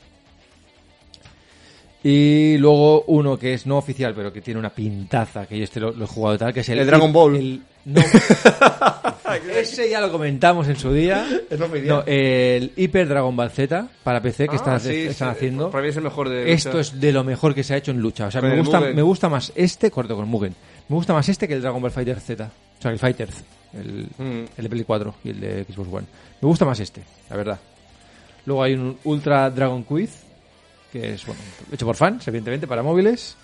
Y 2.04 2.56
luego 2.58 3.04
uno 3.06 3.38
que 3.38 3.54
es 3.54 3.64
no 3.64 3.78
oficial, 3.78 4.12
pero 4.14 4.32
que 4.32 4.40
tiene 4.40 4.58
una 4.58 4.70
pintaza, 4.70 5.46
que 5.46 5.56
yo 5.56 5.62
este 5.64 5.78
lo, 5.78 5.92
lo 5.92 6.04
he 6.04 6.08
jugado 6.08 6.36
tal, 6.36 6.52
que 6.52 6.60
es 6.60 6.68
el... 6.68 6.80
El 6.80 6.86
Dragon 6.86 7.12
Ball. 7.12 7.36
el- 7.36 7.62
no. 7.84 8.00
Ese 9.56 9.88
ya 9.90 10.00
lo 10.00 10.10
comentamos 10.12 10.68
en 10.68 10.76
su 10.76 10.92
día. 10.92 11.26
Es 11.48 11.58
no 11.58 12.02
el 12.06 12.72
Hyper 12.76 13.08
Dragon 13.08 13.34
Ball 13.34 13.50
Z 13.50 13.88
para 14.04 14.20
PC 14.20 14.46
que 14.46 14.52
Ah, 14.52 14.56
están, 14.56 14.80
sí, 14.80 14.94
están 15.02 15.30
sí. 15.30 15.36
haciendo. 15.36 15.70
Para 15.70 15.82
mí 15.82 15.88
es 15.90 15.96
el 15.96 16.02
mejor 16.02 16.28
de. 16.28 16.52
Esto 16.52 16.68
lucha. 16.70 16.80
es 16.80 17.00
de 17.00 17.12
lo 17.12 17.24
mejor 17.24 17.54
que 17.54 17.64
se 17.64 17.74
ha 17.74 17.78
hecho 17.78 17.90
en 17.92 17.98
lucha. 18.00 18.26
O 18.26 18.30
sea, 18.30 18.40
me 18.42 18.56
gusta, 18.58 18.78
Mugen. 18.80 18.94
me 18.96 19.02
gusta 19.02 19.28
más 19.28 19.52
este, 19.56 19.90
corto 19.90 20.14
con 20.16 20.28
Mugen. 20.28 20.54
Me 20.92 20.96
gusta 20.96 21.14
más 21.14 21.26
este 21.26 21.48
que 21.48 21.54
el 21.54 21.62
Dragon 21.62 21.80
Ball 21.80 21.90
Fighter 21.90 22.20
Z. 22.20 22.44
O 22.78 22.82
sea, 22.82 22.90
el 22.90 22.98
Fighter, 22.98 23.30
el, 23.72 24.06
Mm. 24.18 24.44
el 24.58 24.62
de 24.64 24.68
Play 24.68 24.84
4 24.84 25.14
y 25.24 25.30
el 25.30 25.40
de 25.40 25.64
Xbox 25.64 25.88
One. 25.90 26.06
Me 26.42 26.46
gusta 26.46 26.66
más 26.66 26.78
este, 26.80 27.02
la 27.30 27.36
verdad. 27.36 27.58
Luego 28.44 28.62
hay 28.62 28.74
un 28.74 28.98
Ultra 29.04 29.48
Dragon 29.48 29.84
Quiz, 29.84 30.10
que 30.92 31.14
es, 31.14 31.24
bueno, 31.24 31.40
hecho 31.72 31.86
por 31.86 31.96
fans, 31.96 32.28
evidentemente, 32.28 32.66
para 32.66 32.82
móviles. 32.82 33.38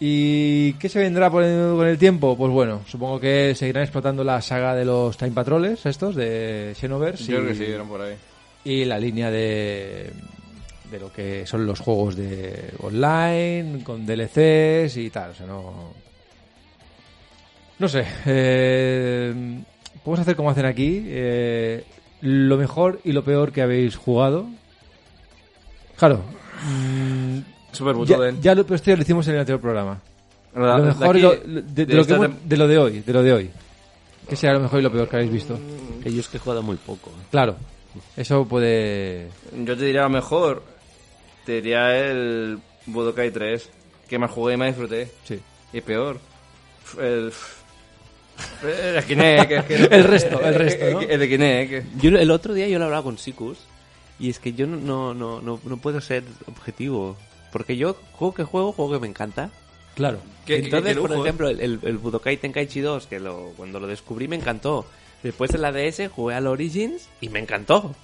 ¿Y 0.00 0.72
qué 0.74 0.88
se 0.88 0.98
vendrá 1.00 1.30
por 1.30 1.42
el- 1.44 1.76
con 1.76 1.86
el 1.86 1.98
tiempo? 1.98 2.38
Pues 2.38 2.50
bueno, 2.50 2.80
supongo 2.86 3.20
que 3.20 3.54
seguirán 3.54 3.82
explotando 3.82 4.24
la 4.24 4.40
saga 4.40 4.74
de 4.74 4.86
los 4.86 5.14
Time 5.18 5.32
Patroles, 5.32 5.84
estos, 5.84 6.14
de 6.16 6.74
Xenoverse. 6.80 7.24
Yo 7.30 7.42
creo 7.42 7.54
que 7.58 7.74
eran 7.74 7.86
por 7.88 8.00
ahí. 8.00 8.14
y 8.64 8.86
la 8.86 8.98
línea 8.98 9.30
de 9.30 10.10
de 10.90 10.98
lo 11.00 11.12
que 11.12 11.46
son 11.46 11.66
los 11.66 11.80
juegos 11.80 12.16
de 12.16 12.70
online 12.80 13.82
con 13.84 14.04
DLCs 14.06 14.96
y 14.98 15.10
tal 15.10 15.30
o 15.30 15.34
sea 15.34 15.46
no 15.46 15.92
no 17.82 17.88
sé 17.88 18.04
eh, 18.26 19.34
podemos 20.02 20.20
hacer 20.20 20.36
como 20.36 20.50
hacen 20.50 20.64
aquí 20.66 21.02
eh, 21.06 21.84
lo 22.22 22.56
mejor 22.56 23.00
y 23.04 23.12
lo 23.12 23.22
peor 23.24 23.52
que 23.52 23.60
habéis 23.62 23.96
jugado 23.96 24.46
claro 25.96 26.22
mm, 26.64 27.38
Super 27.72 27.96
ya, 28.40 28.54
lo, 28.54 28.64
pero 28.64 28.76
esto 28.76 28.90
ya 28.90 28.96
lo 28.96 29.02
hicimos 29.02 29.26
en 29.28 29.34
el 29.34 29.40
anterior 29.40 29.60
programa 29.60 30.00
La- 30.54 30.78
lo 30.78 30.84
mejor 30.84 31.16
aquí- 31.16 31.22
lo- 31.22 31.34
de, 31.62 31.86
lo 31.86 32.06
que 32.06 32.30
de 32.44 32.56
lo 32.56 32.68
de 32.68 32.78
hoy 32.78 33.00
de 33.00 33.12
lo 33.12 33.22
de 33.22 33.32
hoy 33.32 33.50
¿Qué 34.28 34.36
será 34.36 34.52
lo 34.54 34.60
mejor 34.60 34.78
y 34.78 34.82
lo 34.84 34.92
peor 34.92 35.08
que 35.08 35.16
habéis 35.16 35.32
visto? 35.32 35.58
Que 36.00 36.12
yo 36.12 36.20
es 36.20 36.28
que 36.28 36.36
he 36.36 36.40
jugado 36.40 36.62
muy 36.62 36.76
poco. 36.76 37.10
¿eh? 37.10 37.24
Claro, 37.32 37.56
eso 38.16 38.44
puede... 38.46 39.26
Yo 39.52 39.76
te 39.76 39.84
diría 39.84 40.08
mejor. 40.08 40.62
Te 41.44 41.54
diría 41.60 41.90
el 41.98 42.60
Budokai 42.86 43.32
3. 43.32 43.68
Que 44.08 44.20
más 44.20 44.30
jugué 44.30 44.54
y 44.54 44.56
más 44.56 44.68
disfruté. 44.68 45.10
Sí. 45.24 45.40
Y 45.72 45.80
peor. 45.80 46.18
El. 47.00 47.32
El 48.62 49.04
que- 49.04 50.02
resto, 50.02 50.40
el 50.40 50.54
resto, 50.54 50.90
¿no? 50.90 51.00
El 51.00 51.20
de 51.20 51.28
que- 51.28 51.82
Yo 52.00 52.10
el 52.10 52.30
otro 52.30 52.54
día 52.54 52.68
yo 52.68 52.78
lo 52.78 52.84
hablaba 52.86 53.02
con 53.02 53.18
Sikus 53.18 53.58
y 54.18 54.30
es 54.30 54.38
que 54.38 54.52
yo 54.52 54.66
no, 54.66 55.14
no, 55.14 55.40
no, 55.40 55.60
no, 55.64 55.76
puedo 55.78 56.00
ser 56.00 56.24
objetivo. 56.46 57.16
Porque 57.52 57.76
yo 57.76 57.96
juego 58.12 58.34
que 58.34 58.44
juego, 58.44 58.72
juego 58.72 58.92
que 58.92 59.00
me 59.00 59.08
encanta. 59.08 59.50
Claro. 59.94 60.18
Entonces, 60.46 60.96
por 60.96 61.10
lujo, 61.10 61.24
¿eh? 61.24 61.28
ejemplo, 61.28 61.48
el, 61.48 61.60
el, 61.60 61.78
el 61.82 61.98
Budokai 61.98 62.36
Tenkaichi 62.38 62.80
2, 62.80 63.06
que 63.06 63.20
lo, 63.20 63.52
cuando 63.56 63.78
lo 63.78 63.86
descubrí 63.86 64.26
me 64.28 64.36
encantó. 64.36 64.86
Después 65.22 65.52
en 65.54 65.60
la 65.62 65.70
DS 65.70 66.08
jugué 66.08 66.34
al 66.34 66.46
Origins 66.46 67.08
y 67.20 67.28
me 67.28 67.38
encantó. 67.40 67.94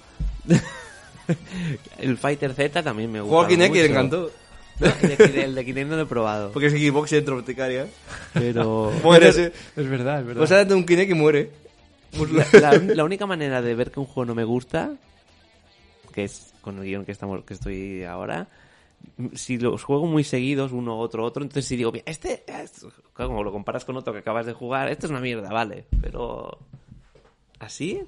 el 1.99 2.17
Fighter 2.17 2.53
Z 2.53 2.81
también 2.83 3.11
me 3.11 3.21
gusta. 3.21 3.29
Juego 3.35 3.45
a 3.45 3.47
Kinect 3.47 3.75
y 3.75 3.77
le 3.77 3.83
mucho. 3.89 3.91
encantó. 3.91 4.31
No, 4.79 4.87
el, 5.01 5.09
de, 5.09 5.17
Kinect- 5.17 5.43
el 5.43 5.55
de 5.55 5.65
Kinect 5.65 5.89
no 5.89 5.95
lo 5.97 6.01
he 6.03 6.05
probado. 6.05 6.51
Porque 6.51 6.67
es 6.67 6.73
Xbox 6.73 7.11
y 7.11 7.15
dentro 7.15 7.35
urticaria. 7.35 7.87
Pero 8.33 8.91
Muere 9.03 9.29
ese. 9.29 9.51
Es 9.75 9.89
verdad, 9.89 10.19
es 10.21 10.25
verdad. 10.25 10.43
O 10.43 10.47
sea, 10.47 10.63
de 10.65 10.73
un 10.75 10.85
Kinect 10.85 11.11
y 11.11 11.13
muere. 11.13 11.51
la, 12.31 12.47
la- 12.59 12.77
la 12.95 13.03
única 13.03 13.25
manera 13.25 13.61
de 13.61 13.75
ver 13.75 13.91
que 13.91 13.99
un 13.99 14.05
juego 14.05 14.25
no 14.25 14.35
me 14.35 14.43
gusta, 14.43 14.91
que 16.13 16.23
es 16.23 16.53
con 16.61 16.77
el 16.79 16.83
guion 16.85 17.05
que, 17.05 17.11
estamos, 17.11 17.43
que 17.45 17.53
estoy 17.53 18.03
ahora, 18.03 18.47
si 19.33 19.57
los 19.57 19.83
juego 19.83 20.05
muy 20.07 20.23
seguidos, 20.23 20.71
uno, 20.71 20.97
otro, 20.99 21.23
otro, 21.23 21.41
entonces 21.43 21.65
si 21.65 21.77
digo, 21.77 21.91
"Mira, 21.91 22.03
este, 22.07 22.43
es- 22.47 22.85
como 23.13 23.43
lo 23.43 23.51
comparas 23.51 23.85
con 23.85 23.95
otro 23.97 24.11
que 24.13 24.19
acabas 24.19 24.45
de 24.45 24.53
jugar, 24.53 24.89
esto 24.89 25.05
es 25.07 25.11
una 25.11 25.21
mierda, 25.21 25.49
vale, 25.49 25.85
pero 26.01 26.57
así, 27.59 28.01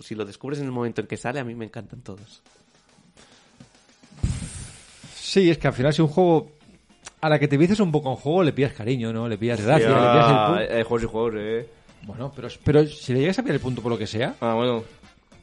si 0.00 0.14
lo 0.14 0.24
descubres 0.24 0.58
en 0.60 0.66
el 0.66 0.72
momento 0.72 1.00
en 1.02 1.06
que 1.06 1.16
sale, 1.16 1.38
a 1.40 1.44
mí 1.44 1.54
me 1.54 1.64
encantan 1.66 2.00
todos. 2.02 2.42
Sí, 5.24 5.48
es 5.48 5.56
que 5.56 5.66
al 5.68 5.72
final 5.72 5.92
si 5.94 6.02
un 6.02 6.08
juego... 6.08 6.50
A 7.22 7.30
la 7.30 7.38
que 7.38 7.48
te 7.48 7.56
vicias 7.56 7.80
un 7.80 7.90
poco 7.90 8.10
un 8.10 8.16
juego 8.16 8.42
le 8.42 8.52
pillas 8.52 8.74
cariño, 8.74 9.10
¿no? 9.10 9.26
Le 9.26 9.38
pillas 9.38 9.58
gracia, 9.62 9.88
le 9.88 9.94
pillas 9.94 10.30
el 10.30 10.36
punto. 10.36 10.74
hay 10.74 10.82
juegos 10.82 11.02
y 11.02 11.06
juegos, 11.06 11.34
eh. 11.38 11.68
Bueno, 12.02 12.30
pero, 12.36 12.48
pero 12.62 12.86
si 12.86 13.14
le 13.14 13.20
llegas 13.20 13.38
a 13.38 13.42
pillar 13.42 13.54
el 13.54 13.60
punto 13.62 13.80
por 13.80 13.90
lo 13.90 13.96
que 13.96 14.06
sea, 14.06 14.34
Ah, 14.40 14.52
bueno. 14.54 14.84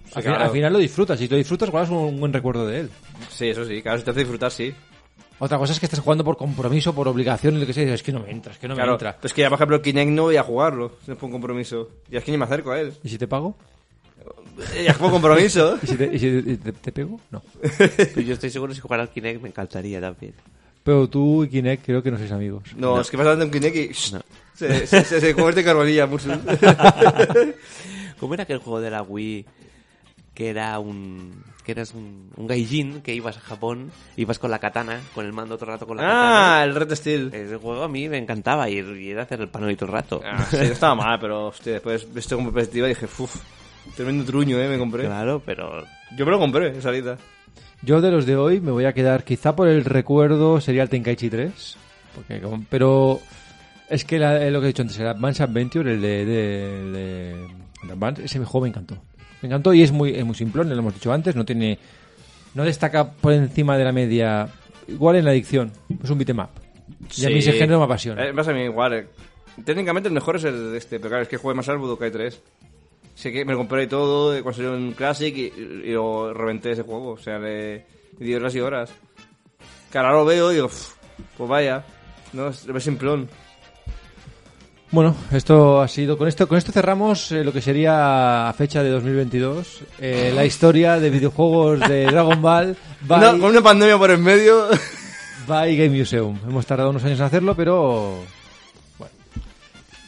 Sí, 0.05 0.11
al, 0.13 0.21
final, 0.21 0.35
claro. 0.35 0.43
al 0.43 0.51
final 0.51 0.73
lo 0.73 0.79
disfrutas. 0.79 1.17
Si 1.17 1.27
lo 1.27 1.37
disfrutas, 1.37 1.71
guardas 1.71 1.89
un 1.89 2.19
buen 2.19 2.31
recuerdo 2.31 2.67
de 2.67 2.81
él. 2.81 2.91
Sí, 3.29 3.49
eso 3.49 3.65
sí. 3.65 3.81
Claro, 3.81 3.97
si 3.97 4.03
te 4.03 4.11
hace 4.11 4.19
disfrutar, 4.19 4.51
sí. 4.51 4.71
Otra 5.39 5.57
cosa 5.57 5.73
es 5.73 5.79
que 5.79 5.87
estés 5.87 5.99
jugando 5.99 6.23
por 6.23 6.37
compromiso, 6.37 6.93
por 6.93 7.07
obligación, 7.07 7.55
y 7.55 7.61
lo 7.61 7.65
que 7.65 7.73
sea. 7.73 7.91
Es 7.91 8.03
que 8.03 8.11
no 8.11 8.19
me 8.19 8.29
entra, 8.29 8.53
es 8.53 8.59
que 8.59 8.67
no 8.67 8.75
me 8.75 8.83
entra. 8.83 9.17
Pues 9.19 9.33
que 9.33 9.41
ya, 9.41 9.49
por 9.49 9.55
ejemplo, 9.55 9.81
Kinect 9.81 10.11
no 10.11 10.23
voy 10.23 10.37
a 10.37 10.43
jugarlo. 10.43 10.91
Si 11.03 11.09
no 11.09 11.17
pongo 11.17 11.33
compromiso. 11.33 11.89
Y 12.11 12.17
es 12.17 12.23
que 12.23 12.31
ni 12.31 12.37
me 12.37 12.45
acerco 12.45 12.69
a 12.71 12.79
él. 12.79 12.93
¿Y 13.03 13.09
si 13.09 13.17
te 13.17 13.27
pago? 13.27 13.55
Ya 14.85 14.93
pongo 14.93 15.11
compromiso. 15.13 15.77
¿Y 15.81 15.88
si 15.88 15.95
te, 15.95 16.05
y 16.13 16.19
si 16.19 16.57
te- 16.57 16.71
te 16.71 16.91
pego? 16.91 17.19
No. 17.31 17.41
Pero 17.97 18.21
yo 18.21 18.33
estoy 18.33 18.49
seguro 18.49 18.71
que 18.71 18.75
si 18.75 18.81
jugara 18.81 19.03
al 19.03 19.09
Kinect 19.09 19.41
me 19.41 19.49
encantaría 19.49 19.99
también. 20.01 20.33
Pero 20.83 21.07
tú 21.07 21.43
y 21.43 21.49
Kinect 21.49 21.85
creo 21.85 22.01
que 22.01 22.09
no 22.11 22.17
sois 22.17 22.31
amigos. 22.31 22.63
No, 22.75 22.99
es 23.01 23.09
que 23.09 23.17
vas 23.17 23.27
dando 23.27 23.45
un 23.45 23.51
Kinect 23.51 23.75
y... 23.75 23.88
shh, 23.93 24.13
No. 24.13 24.21
Se, 24.55 24.85
se, 24.88 25.03
se, 25.05 25.21
se 25.21 25.33
convierte 25.33 25.61
en 25.61 25.65
carbonilla. 25.65 26.07
¿Cómo 28.19 28.33
era 28.33 28.43
aquel 28.43 28.57
juego 28.59 28.79
de 28.81 28.91
la 28.91 29.01
Wii 29.01 29.45
que 30.33 30.49
era 30.49 30.77
un 30.79 31.43
que 31.65 31.73
eras 31.73 31.93
un, 31.93 32.31
un 32.35 32.47
gaijin 32.47 33.01
que 33.01 33.13
ibas 33.13 33.38
a 33.38 33.39
Japón, 33.39 33.91
ibas 34.17 34.39
con 34.39 34.49
la 34.49 34.57
katana, 34.57 34.99
con 35.13 35.25
el 35.25 35.33
mando 35.33 35.57
todo 35.57 35.65
el 35.65 35.71
rato 35.73 35.85
con 35.85 35.97
la 35.97 36.59
ah, 36.59 36.63
el 36.63 36.73
Red 36.73 36.95
Steel. 36.95 37.25
katana? 37.25 37.43
Ese 37.43 37.57
juego 37.57 37.83
a 37.83 37.88
mí 37.88 38.09
me 38.09 38.17
encantaba 38.17 38.67
y, 38.69 38.79
y 38.79 39.11
era 39.11 39.23
hacer 39.23 39.41
el 39.41 39.49
panolito 39.49 39.85
todo 39.85 39.95
el 39.97 40.01
rato. 40.01 40.21
Ah, 40.25 40.43
sí, 40.49 40.57
estaba 40.57 40.95
mal, 40.95 41.19
pero 41.19 41.47
hostia, 41.47 41.73
después 41.73 42.11
visto 42.11 42.35
con 42.35 42.51
perspectiva 42.51 42.88
y 42.88 42.89
dije, 42.89 43.05
uff, 43.19 43.35
tremendo 43.95 44.23
truño, 44.25 44.59
eh, 44.59 44.67
me 44.67 44.77
compré. 44.77 45.05
Claro, 45.05 45.41
pero 45.45 45.83
Yo 46.15 46.25
me 46.25 46.31
lo 46.31 46.39
compré 46.39 46.67
en 46.69 46.81
salida. 46.81 47.17
Yo 47.83 47.99
de 48.01 48.11
los 48.11 48.25
de 48.25 48.35
hoy 48.35 48.59
me 48.61 48.71
voy 48.71 48.85
a 48.85 48.93
quedar, 48.93 49.23
quizá 49.23 49.55
por 49.55 49.67
el 49.67 49.83
recuerdo, 49.85 50.61
sería 50.61 50.83
el 50.83 50.89
Tenkaichi 50.89 51.29
3. 51.29 51.77
Porque, 52.15 52.41
pero 52.69 53.19
es 53.89 54.03
que 54.05 54.19
la- 54.19 54.45
eh, 54.45 54.51
lo 54.51 54.59
que 54.59 54.65
he 54.65 54.67
dicho 54.67 54.81
antes, 54.83 54.99
el 54.99 55.07
Advance 55.07 55.41
Adventure, 55.41 55.93
el 55.93 56.01
de, 56.01 56.25
de, 56.25 56.91
de- 56.91 57.45
el 57.83 57.91
Advance, 57.91 58.23
ese 58.25 58.37
juego 58.39 58.61
me 58.61 58.69
encantó. 58.69 58.97
Me 59.41 59.47
encantó 59.47 59.73
y 59.73 59.81
es 59.81 59.91
muy, 59.91 60.11
es 60.13 60.23
muy 60.25 60.35
simplón, 60.35 60.69
lo 60.69 60.75
hemos 60.75 60.93
dicho 60.93 61.11
antes, 61.11 61.35
no 61.35 61.43
tiene, 61.45 61.79
no 62.53 62.63
destaca 62.63 63.09
por 63.11 63.33
encima 63.33 63.77
de 63.77 63.83
la 63.85 63.91
media, 63.91 64.47
igual 64.87 65.15
en 65.15 65.25
la 65.25 65.31
adicción, 65.31 65.71
es 66.03 66.09
un 66.09 66.17
beat'em 66.19 66.39
up. 66.39 66.49
Y 67.17 67.25
a 67.25 67.29
mí 67.29 67.35
ese 67.39 67.53
género 67.53 67.79
me 67.79 67.85
apasiona. 67.85 68.23
Eh, 68.27 68.33
pasa 68.33 68.51
a 68.51 68.53
mí 68.53 68.61
igual. 68.61 68.93
eh. 68.93 69.07
Técnicamente 69.65 70.07
el 70.09 70.13
mejor 70.13 70.35
es 70.35 70.43
el 70.43 70.71
de 70.71 70.77
este, 70.77 70.97
pero 70.99 71.09
claro, 71.09 71.23
es 71.23 71.29
que 71.29 71.37
jugué 71.37 71.55
más 71.55 71.67
al 71.69 71.77
Budokai 71.79 72.11
3. 72.11 72.39
Sé 73.15 73.31
que 73.31 73.45
me 73.45 73.51
lo 73.53 73.59
compré 73.59 73.88
todo, 73.88 74.31
cuando 74.41 74.53
salió 74.53 74.73
un 74.73 74.93
Classic 74.93 75.35
y, 75.35 75.51
y 75.85 75.91
lo 75.93 76.33
reventé 76.33 76.71
ese 76.71 76.83
juego. 76.83 77.11
O 77.11 77.17
sea, 77.17 77.38
le, 77.39 77.85
le 78.17 78.25
di 78.25 78.33
horas 78.33 78.55
y 78.55 78.59
horas. 78.59 78.91
Que 79.91 79.97
ahora 79.97 80.13
lo 80.13 80.25
veo 80.25 80.51
y 80.51 80.55
digo, 80.55 80.67
"Uf, 80.67 80.93
pues 81.38 81.49
vaya. 81.49 81.83
No, 82.33 82.47
es 82.47 82.65
es 82.65 82.83
simplón. 82.83 83.29
Bueno, 84.91 85.15
esto 85.31 85.81
ha 85.81 85.88
sido. 85.88 86.17
Con 86.17 86.27
esto, 86.27 86.47
con 86.47 86.57
esto 86.57 86.71
cerramos 86.71 87.31
eh, 87.31 87.43
lo 87.45 87.53
que 87.53 87.61
sería 87.61 88.49
a 88.49 88.53
fecha 88.53 88.83
de 88.83 88.89
2022. 88.89 89.81
eh, 89.99 90.31
la 90.35 90.43
historia 90.45 90.99
de 90.99 91.09
videojuegos 91.09 91.79
de 91.88 92.05
Dragon 92.11 92.41
Ball 92.41 92.75
by, 93.01 93.19
Una- 93.19 93.31
con 93.31 93.43
una 93.51 93.61
pandemia 93.61 93.97
por 93.97 94.11
en 94.11 94.23
medio. 94.23 94.67
by 95.47 95.75
Game 95.77 95.97
Museum. 95.97 96.38
Hemos 96.47 96.65
tardado 96.65 96.89
unos 96.89 97.03
años 97.05 97.19
en 97.19 97.25
hacerlo, 97.25 97.55
pero. 97.55 98.19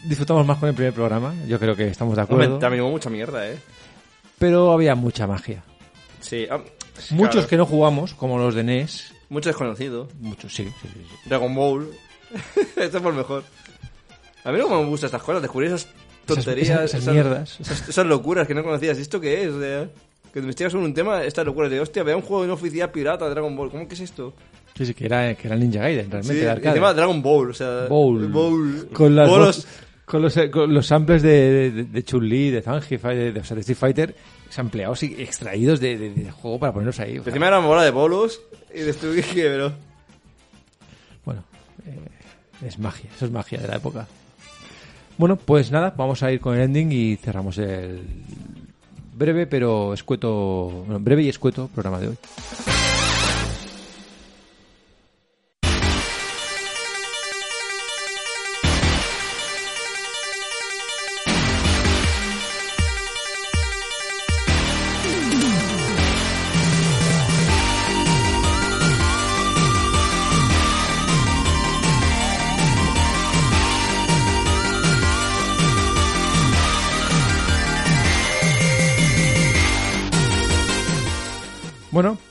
Disfrutamos 0.04 0.46
más 0.46 0.58
con 0.58 0.70
el 0.70 0.76
primer 0.76 0.94
programa. 0.94 1.34
Yo 1.48 1.60
creo 1.60 1.76
que 1.76 1.88
estamos 1.88 2.16
de 2.16 2.22
acuerdo. 2.22 2.60
También 2.60 2.84
hubo 2.84 2.92
mucha 2.92 3.10
mierda, 3.10 3.50
eh. 3.50 3.58
Pero 4.38 4.72
había 4.72 4.96
mucha 4.96 5.26
magia. 5.28 5.64
Sí. 6.20 6.46
ah, 6.50 6.60
Muchos 7.12 7.32
claro. 7.34 7.48
que 7.48 7.58
no 7.58 7.66
jugamos, 7.66 8.14
como 8.14 8.38
los 8.38 8.54
de 8.56 8.64
NES. 8.64 9.14
Mucho 9.30 9.50
desconocido. 9.50 10.08
Muchos, 10.20 10.54
sí, 10.54 10.66
sí, 10.82 10.88
sí. 10.94 11.06
sí. 11.10 11.16
Dragon 11.30 11.54
Ball. 11.56 11.90
Esto 12.76 12.98
es 12.98 13.04
por 13.04 13.14
mejor. 13.14 13.44
A 14.44 14.52
mí 14.52 14.58
no 14.60 14.70
me 14.70 14.86
gustan 14.86 15.08
estas 15.08 15.24
cosas, 15.24 15.42
descubrir 15.42 15.70
esas 15.70 15.88
tonterías, 16.26 16.70
esas- 16.82 16.94
esas 17.02 17.14
mierdas. 17.14 17.60
Esas, 17.60 17.88
esas 17.90 18.06
locuras 18.06 18.46
que 18.48 18.54
no 18.54 18.64
conocías. 18.64 18.98
¿Esto 18.98 19.20
qué 19.22 19.44
es? 19.44 19.50
O 19.52 19.60
sea, 19.62 19.86
que 20.26 20.34
te 20.34 20.40
investigas 20.40 20.72
sobre 20.74 20.86
un 20.86 20.94
tema, 20.94 21.24
estas 21.24 21.46
locuras 21.46 21.72
de, 21.72 21.80
hostia, 21.80 22.04
vea 22.04 22.16
un 22.18 22.22
juego 22.24 22.42
de 22.42 22.48
una 22.48 22.56
oficial 22.56 22.92
pirata 22.92 23.26
de 23.26 23.32
Dragon 23.32 23.56
Ball. 23.56 23.72
¿Cómo 23.72 23.88
que 23.88 23.94
es 23.94 24.02
esto? 24.02 24.34
Sí, 24.76 24.86
sí, 24.88 24.94
que 24.94 25.06
era, 25.06 25.34
que 25.36 25.48
era 25.48 25.56
Ninja 25.56 25.80
Gaiden, 25.82 26.10
realmente, 26.12 26.34
Sí, 26.34 26.40
de 26.40 26.46
y 26.46 26.50
arcade. 26.50 26.70
encima 26.70 26.94
Dragon 26.94 27.22
Ball, 27.22 27.52
o 27.52 27.54
sea... 27.54 27.86
Bowl. 27.88 28.28
Bowl. 28.28 28.90
Con, 28.92 29.16
las 29.16 29.30
Bolos. 29.30 29.68
Con 30.06 30.22
los, 30.22 30.36
eh, 30.38 30.50
con 30.52 30.74
los 30.74 30.86
samples 30.88 31.22
de, 31.22 31.72
de, 31.72 31.84
de 31.86 32.04
Chun-Li, 32.04 32.52
de 32.52 32.62
Zangief, 32.62 33.04
de, 33.04 33.32
de, 33.32 33.40
o 33.40 33.44
sea, 33.44 33.56
de 33.56 33.62
Street 33.62 33.78
Fighter, 33.78 34.16
sampleados 34.50 35.02
y 35.04 35.16
extraídos 35.22 35.80
de, 35.80 35.98
de- 35.98 36.32
juego 36.32 36.60
para 36.60 36.74
ponerlos 36.74 37.00
ahí. 37.00 37.18
o 37.20 37.24
sea, 37.24 37.32
Encima 37.32 37.48
era 37.48 37.60
una 37.60 37.68
bola 37.68 37.84
de 37.84 37.92
bolos 37.92 38.42
y 38.74 38.80
destruí 38.80 39.22
que, 39.22 39.44
pero... 39.44 39.72
Bueno, 41.26 41.44
eh, 41.86 42.66
es 42.68 42.78
magia, 42.80 43.10
eso 43.16 43.26
es 43.26 43.32
magia 43.32 43.60
de 43.60 43.68
la 43.68 43.78
época. 43.78 44.08
Bueno, 45.18 45.36
pues 45.38 45.72
nada, 45.72 45.94
vamos 45.96 46.22
a 46.24 46.32
ir 46.32 46.40
con 46.42 46.56
el 46.56 46.62
ending 46.64 46.92
y 46.92 47.16
cerramos 47.16 47.58
el 47.60 48.02
breve 49.16 49.46
pero 49.48 49.94
escueto, 49.94 50.84
bueno, 50.86 51.00
breve 51.00 51.22
y 51.24 51.30
escueto 51.30 51.70
programa 51.74 52.00
de 52.00 52.08
hoy. 52.10 52.18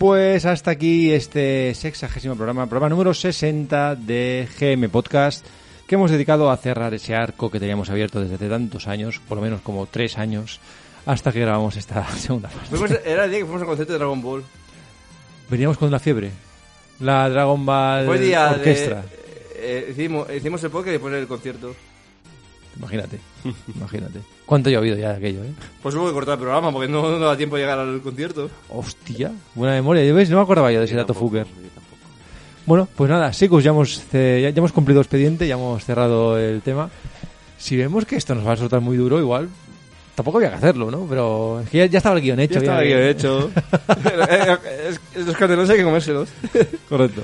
Pues 0.03 0.45
hasta 0.47 0.73
aquí 0.73 1.12
este 1.12 1.73
sexagésimo 1.77 2.35
programa, 2.35 2.66
programa 2.66 2.89
número 2.89 3.15
60 3.15 3.95
de 3.95 4.49
GM 4.59 4.89
Podcast, 4.89 5.47
que 5.87 5.95
hemos 5.95 6.11
dedicado 6.11 6.51
a 6.51 6.57
cerrar 6.57 6.93
ese 6.93 7.15
arco 7.15 7.53
que 7.53 7.61
teníamos 7.61 7.89
abierto 7.89 8.20
desde 8.20 8.35
hace 8.35 8.49
tantos 8.49 8.89
años, 8.89 9.20
por 9.29 9.37
lo 9.39 9.43
menos 9.45 9.61
como 9.61 9.87
tres 9.87 10.19
años, 10.19 10.59
hasta 11.07 11.31
que 11.31 11.39
grabamos 11.39 11.77
esta 11.77 12.05
segunda 12.16 12.49
parte. 12.49 12.69
Fuimos- 12.77 12.99
era 13.07 13.27
el 13.27 13.31
día 13.31 13.39
que 13.39 13.45
fuimos 13.45 13.62
al 13.62 13.69
concierto 13.69 13.93
de 13.93 13.99
Dragon 14.01 14.20
Ball. 14.20 14.43
Veníamos 15.49 15.79
con 15.79 15.89
la 15.93 16.01
fiebre, 16.01 16.33
la 16.99 17.29
Dragon 17.29 17.65
Ball 17.65 18.19
de- 18.19 18.37
Orquestra. 18.37 19.05
eh, 19.55 19.87
hicimos, 19.93 20.27
hicimos 20.35 20.65
el 20.65 20.70
podcast 20.70 20.91
después 20.95 21.15
el 21.15 21.29
concierto. 21.29 21.77
Imagínate, 22.78 23.20
imagínate. 23.77 24.20
¿Cuánto 24.47 24.69
ha 24.69 24.73
llovido 24.73 24.97
ya 24.97 25.11
de 25.11 25.16
aquello, 25.16 25.44
eh? 25.44 25.53
Pues 25.82 25.94
hubo 25.94 26.07
que 26.07 26.12
cortar 26.12 26.35
el 26.35 26.40
programa 26.40 26.73
porque 26.73 26.89
no, 26.89 27.19
no 27.19 27.27
da 27.27 27.36
tiempo 27.36 27.57
de 27.57 27.62
llegar 27.62 27.78
al 27.78 28.01
concierto. 28.01 28.51
Hostia, 28.69 29.32
buena 29.55 29.74
memoria. 29.74 30.12
¿Ves? 30.12 30.31
No 30.31 30.36
me 30.36 30.43
acordaba 30.43 30.73
yo 30.73 30.78
de 30.81 30.86
ese 30.86 30.94
dato 30.97 31.15
Fuker. 31.15 31.47
Bueno, 32.65 32.86
pues 32.97 33.11
nada, 33.11 33.32
Secus, 33.32 33.65
ya 33.65 33.70
hemos, 33.70 34.03
ya, 34.12 34.49
hemos 34.49 34.73
cumplido 34.73 35.01
expediente, 35.01 35.49
ya 35.49 35.55
hemos 35.55 35.85
cerrado 35.85 36.39
el 36.39 36.62
tema. 36.62 36.90
Si 37.59 37.77
vemos 37.77 38.05
que 38.07 38.16
esto 38.16 38.35
nos 38.35 38.47
va 38.47 38.53
a 38.53 38.57
soltar 38.57 38.81
muy 38.81 38.97
duro, 38.97 39.19
igual 39.19 39.49
tampoco 40.15 40.39
había 40.39 40.51
que 40.51 40.57
hacerlo, 40.57 40.90
¿no? 40.90 41.07
Pero 41.09 41.61
es 41.61 41.70
que 41.70 41.78
ya, 41.78 41.86
ya 41.86 41.99
estaba 41.99 42.16
el 42.16 42.23
guion 42.23 42.39
hecho. 42.40 42.55
Ya 42.55 42.61
estaba 42.61 42.85
ya- 42.85 42.97
aquí 42.97 43.09
hecho. 43.09 43.51
es, 44.89 45.01
es, 45.16 45.27
los 45.27 45.36
candelones 45.36 45.70
hay 45.70 45.78
que 45.78 45.85
comérselos. 45.85 46.28
Correcto. 46.89 47.23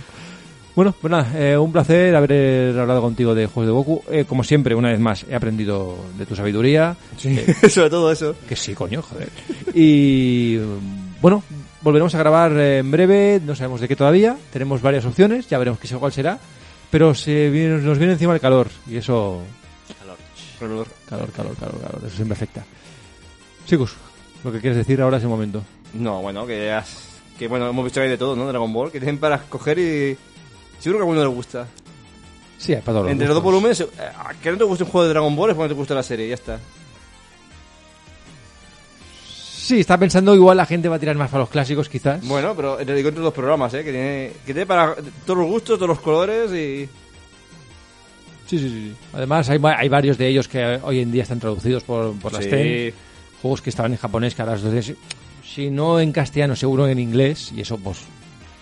Bueno, 0.79 0.95
pues 1.01 1.11
nada, 1.11 1.33
eh, 1.37 1.59
un 1.59 1.73
placer 1.73 2.15
haber 2.15 2.79
hablado 2.79 3.01
contigo 3.01 3.35
de 3.35 3.47
juegos 3.49 3.67
de 3.67 3.73
Goku. 3.73 4.05
Eh, 4.13 4.25
como 4.29 4.45
siempre, 4.45 4.77
una 4.77 4.91
vez 4.91 5.01
más, 5.01 5.27
he 5.29 5.35
aprendido 5.35 5.97
de 6.17 6.25
tu 6.25 6.37
sabiduría. 6.37 6.97
Eh, 7.25 7.53
Sobre 7.69 7.91
todo 7.91 8.13
eso. 8.13 8.37
que 8.49 8.55
sí, 8.55 8.75
coño, 8.77 9.03
joder. 9.03 9.29
Y 9.75 10.59
bueno, 11.21 11.43
volveremos 11.83 12.15
a 12.15 12.19
grabar 12.19 12.53
eh, 12.53 12.79
en 12.79 12.93
breve, 12.93 13.41
no 13.45 13.57
sabemos 13.57 13.81
de 13.81 13.89
qué 13.89 13.97
todavía. 13.97 14.37
Tenemos 14.53 14.81
varias 14.81 15.05
opciones, 15.05 15.49
ya 15.49 15.59
veremos 15.59 15.81
qué 15.81 15.89
cuál 15.97 16.13
será. 16.13 16.39
Pero 16.93 17.13
se 17.13 17.51
viene- 17.51 17.79
nos 17.83 17.99
viene 17.99 18.13
encima 18.13 18.35
el 18.35 18.41
calor 18.41 18.69
y 18.89 18.99
eso. 18.99 19.43
Calor. 20.61 20.87
Calor, 21.09 21.33
calor, 21.33 21.57
calor, 21.57 21.81
calor. 21.81 22.03
Eso 22.07 22.15
siempre 22.15 22.35
afecta. 22.37 22.65
Chicos, 23.67 23.97
lo 24.45 24.53
que 24.53 24.61
quieres 24.61 24.77
decir 24.79 25.03
ahora 25.03 25.17
es 25.17 25.25
el 25.25 25.29
momento. 25.29 25.61
No, 25.95 26.23
bueno, 26.23 26.47
que 26.47 26.67
ya- 26.67 26.85
que 27.37 27.49
bueno, 27.49 27.69
hemos 27.69 27.83
visto 27.85 27.99
que 27.99 28.05
hay 28.05 28.11
de 28.11 28.17
todo, 28.17 28.37
¿no? 28.37 28.47
Dragon 28.47 28.73
Ball, 28.73 28.93
que 28.93 29.01
tienen 29.01 29.19
para 29.19 29.35
escoger 29.35 29.77
y 29.81 30.17
seguro 30.79 30.99
que 30.99 31.03
a 31.03 31.05
alguno 31.05 31.21
le 31.21 31.27
gusta. 31.35 31.67
Sí, 32.59 32.75
hay 32.75 32.81
para 32.83 32.99
todos 32.99 33.11
Entre 33.11 33.27
los 33.27 33.35
dos 33.37 33.45
volúmenes, 33.45 33.81
eh, 33.81 33.87
a 33.99 34.35
que 34.35 34.51
no 34.51 34.59
te 34.59 34.65
guste 34.65 34.85
un 34.85 34.91
juego 34.91 35.05
de 35.07 35.11
Dragon 35.11 35.35
Ball 35.37 35.51
es 35.51 35.57
porque 35.57 35.69
no 35.69 35.75
te 35.75 35.79
gusta 35.79 35.95
la 35.95 36.03
serie, 36.03 36.29
ya 36.29 36.35
está. 36.35 36.59
Sí, 39.23 39.81
está 39.81 39.99
pensando 39.99 40.35
igual 40.35 40.57
la 40.57 40.65
gente 40.67 40.89
va 40.89 40.97
a 40.97 40.99
tirar 40.99 41.17
más 41.17 41.31
para 41.31 41.43
los 41.43 41.51
clásicos, 41.51 41.89
quizás. 41.89 42.27
Bueno, 42.27 42.55
pero 42.57 42.77
te 42.77 42.95
digo 42.95 43.11
entre 43.11 43.23
los 43.23 43.35
programas, 43.35 43.75
¿eh? 43.75 43.85
Que 43.85 43.91
tiene, 43.93 44.31
que 44.47 44.55
tiene 44.55 44.67
para 44.67 44.95
todos 45.27 45.39
los 45.41 45.47
gustos, 45.47 45.77
todos 45.79 45.89
los 45.91 46.01
colores 46.01 46.51
y... 46.53 46.89
Sí, 48.47 48.59
sí, 48.59 48.69
sí. 48.71 48.95
Además, 49.13 49.51
hay, 49.51 49.61
hay 49.63 49.89
varios 49.91 50.17
de 50.17 50.27
ellos 50.27 50.49
que 50.49 50.81
hoy 50.83 51.01
en 51.01 51.13
día 51.13 51.23
están 51.25 51.39
traducidos 51.39 51.85
por, 51.85 52.19
por 52.19 52.33
las 52.33 52.45
Sí. 52.45 52.51
TEN. 52.51 52.95
Juegos 53.43 53.61
que 53.61 53.69
estaban 53.71 53.93
en 53.93 53.99
japonés, 53.99 54.35
que 54.35 54.41
ahora 54.43 54.57
los 54.57 54.93
Si 55.45 55.69
no 55.71 56.01
en 56.01 56.13
castellano, 56.13 56.57
seguro 56.57 56.89
en 56.89 56.99
inglés. 56.99 57.53
Y 57.55 57.61
eso, 57.61 57.77
pues, 57.77 57.99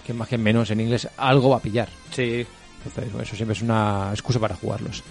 que 0.06 0.14
más 0.14 0.28
que 0.28 0.38
menos 0.38 0.70
en 0.70 0.80
inglés, 0.80 1.08
algo 1.16 1.50
va 1.50 1.56
a 1.56 1.60
pillar. 1.60 1.88
Sí. 2.10 2.46
Entonces, 2.84 3.12
bueno, 3.12 3.24
eso 3.24 3.34
siempre 3.34 3.54
es 3.56 3.62
una 3.62 4.10
excusa 4.12 4.38
para 4.38 4.54
jugarlos. 4.54 5.02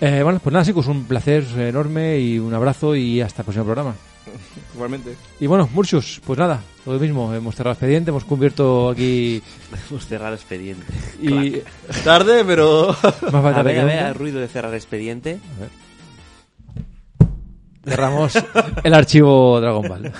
Eh, 0.00 0.22
bueno, 0.22 0.40
pues 0.42 0.52
nada, 0.52 0.64
chicos, 0.64 0.86
un 0.86 1.04
placer 1.04 1.44
enorme 1.58 2.18
y 2.18 2.38
un 2.38 2.54
abrazo 2.54 2.96
y 2.96 3.20
hasta 3.20 3.42
el 3.42 3.44
próximo 3.44 3.66
programa. 3.66 3.94
Igualmente. 4.74 5.14
Y 5.38 5.46
bueno, 5.46 5.68
Murcius, 5.74 6.22
pues 6.24 6.38
nada, 6.38 6.62
lo 6.86 6.98
mismo. 6.98 7.34
Hemos 7.34 7.54
cerrado 7.54 7.72
el 7.72 7.76
expediente, 7.76 8.10
hemos 8.10 8.24
cubierto 8.24 8.88
aquí 8.88 9.42
Hemos 9.90 10.06
cerrado 10.06 10.34
expediente. 10.34 10.86
y 11.20 11.62
Tarde, 12.04 12.44
pero... 12.46 12.88
más 12.88 13.20
falta 13.20 13.60
A 13.60 13.62
ver, 13.62 13.80
a 13.80 13.84
ver, 13.84 14.06
el 14.06 14.14
ruido 14.14 14.40
de 14.40 14.48
cerrar 14.48 14.74
expediente. 14.74 15.38
cerramos 17.84 18.32
el 18.82 18.94
archivo 18.94 19.60
Dragon 19.60 19.86
Ball. 19.86 20.12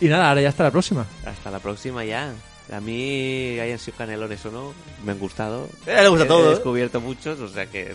Y 0.00 0.06
nada, 0.06 0.28
ahora 0.28 0.40
ya 0.42 0.48
hasta 0.48 0.64
la 0.64 0.70
próxima. 0.70 1.06
Hasta 1.26 1.50
la 1.50 1.58
próxima 1.60 2.04
ya. 2.04 2.32
A 2.72 2.80
mí, 2.80 3.58
hayan 3.60 3.78
sido 3.78 3.96
canelones 3.98 4.44
o 4.46 4.50
no, 4.50 4.72
me 5.04 5.12
han 5.12 5.18
gustado. 5.18 5.68
Eh, 5.86 5.98
le 6.02 6.08
gusta 6.08 6.24
He- 6.24 6.28
todo, 6.28 6.44
He 6.44 6.46
¿eh? 6.46 6.54
descubierto 6.54 7.00
muchos, 7.00 7.38
o 7.40 7.48
sea 7.48 7.66
que... 7.66 7.94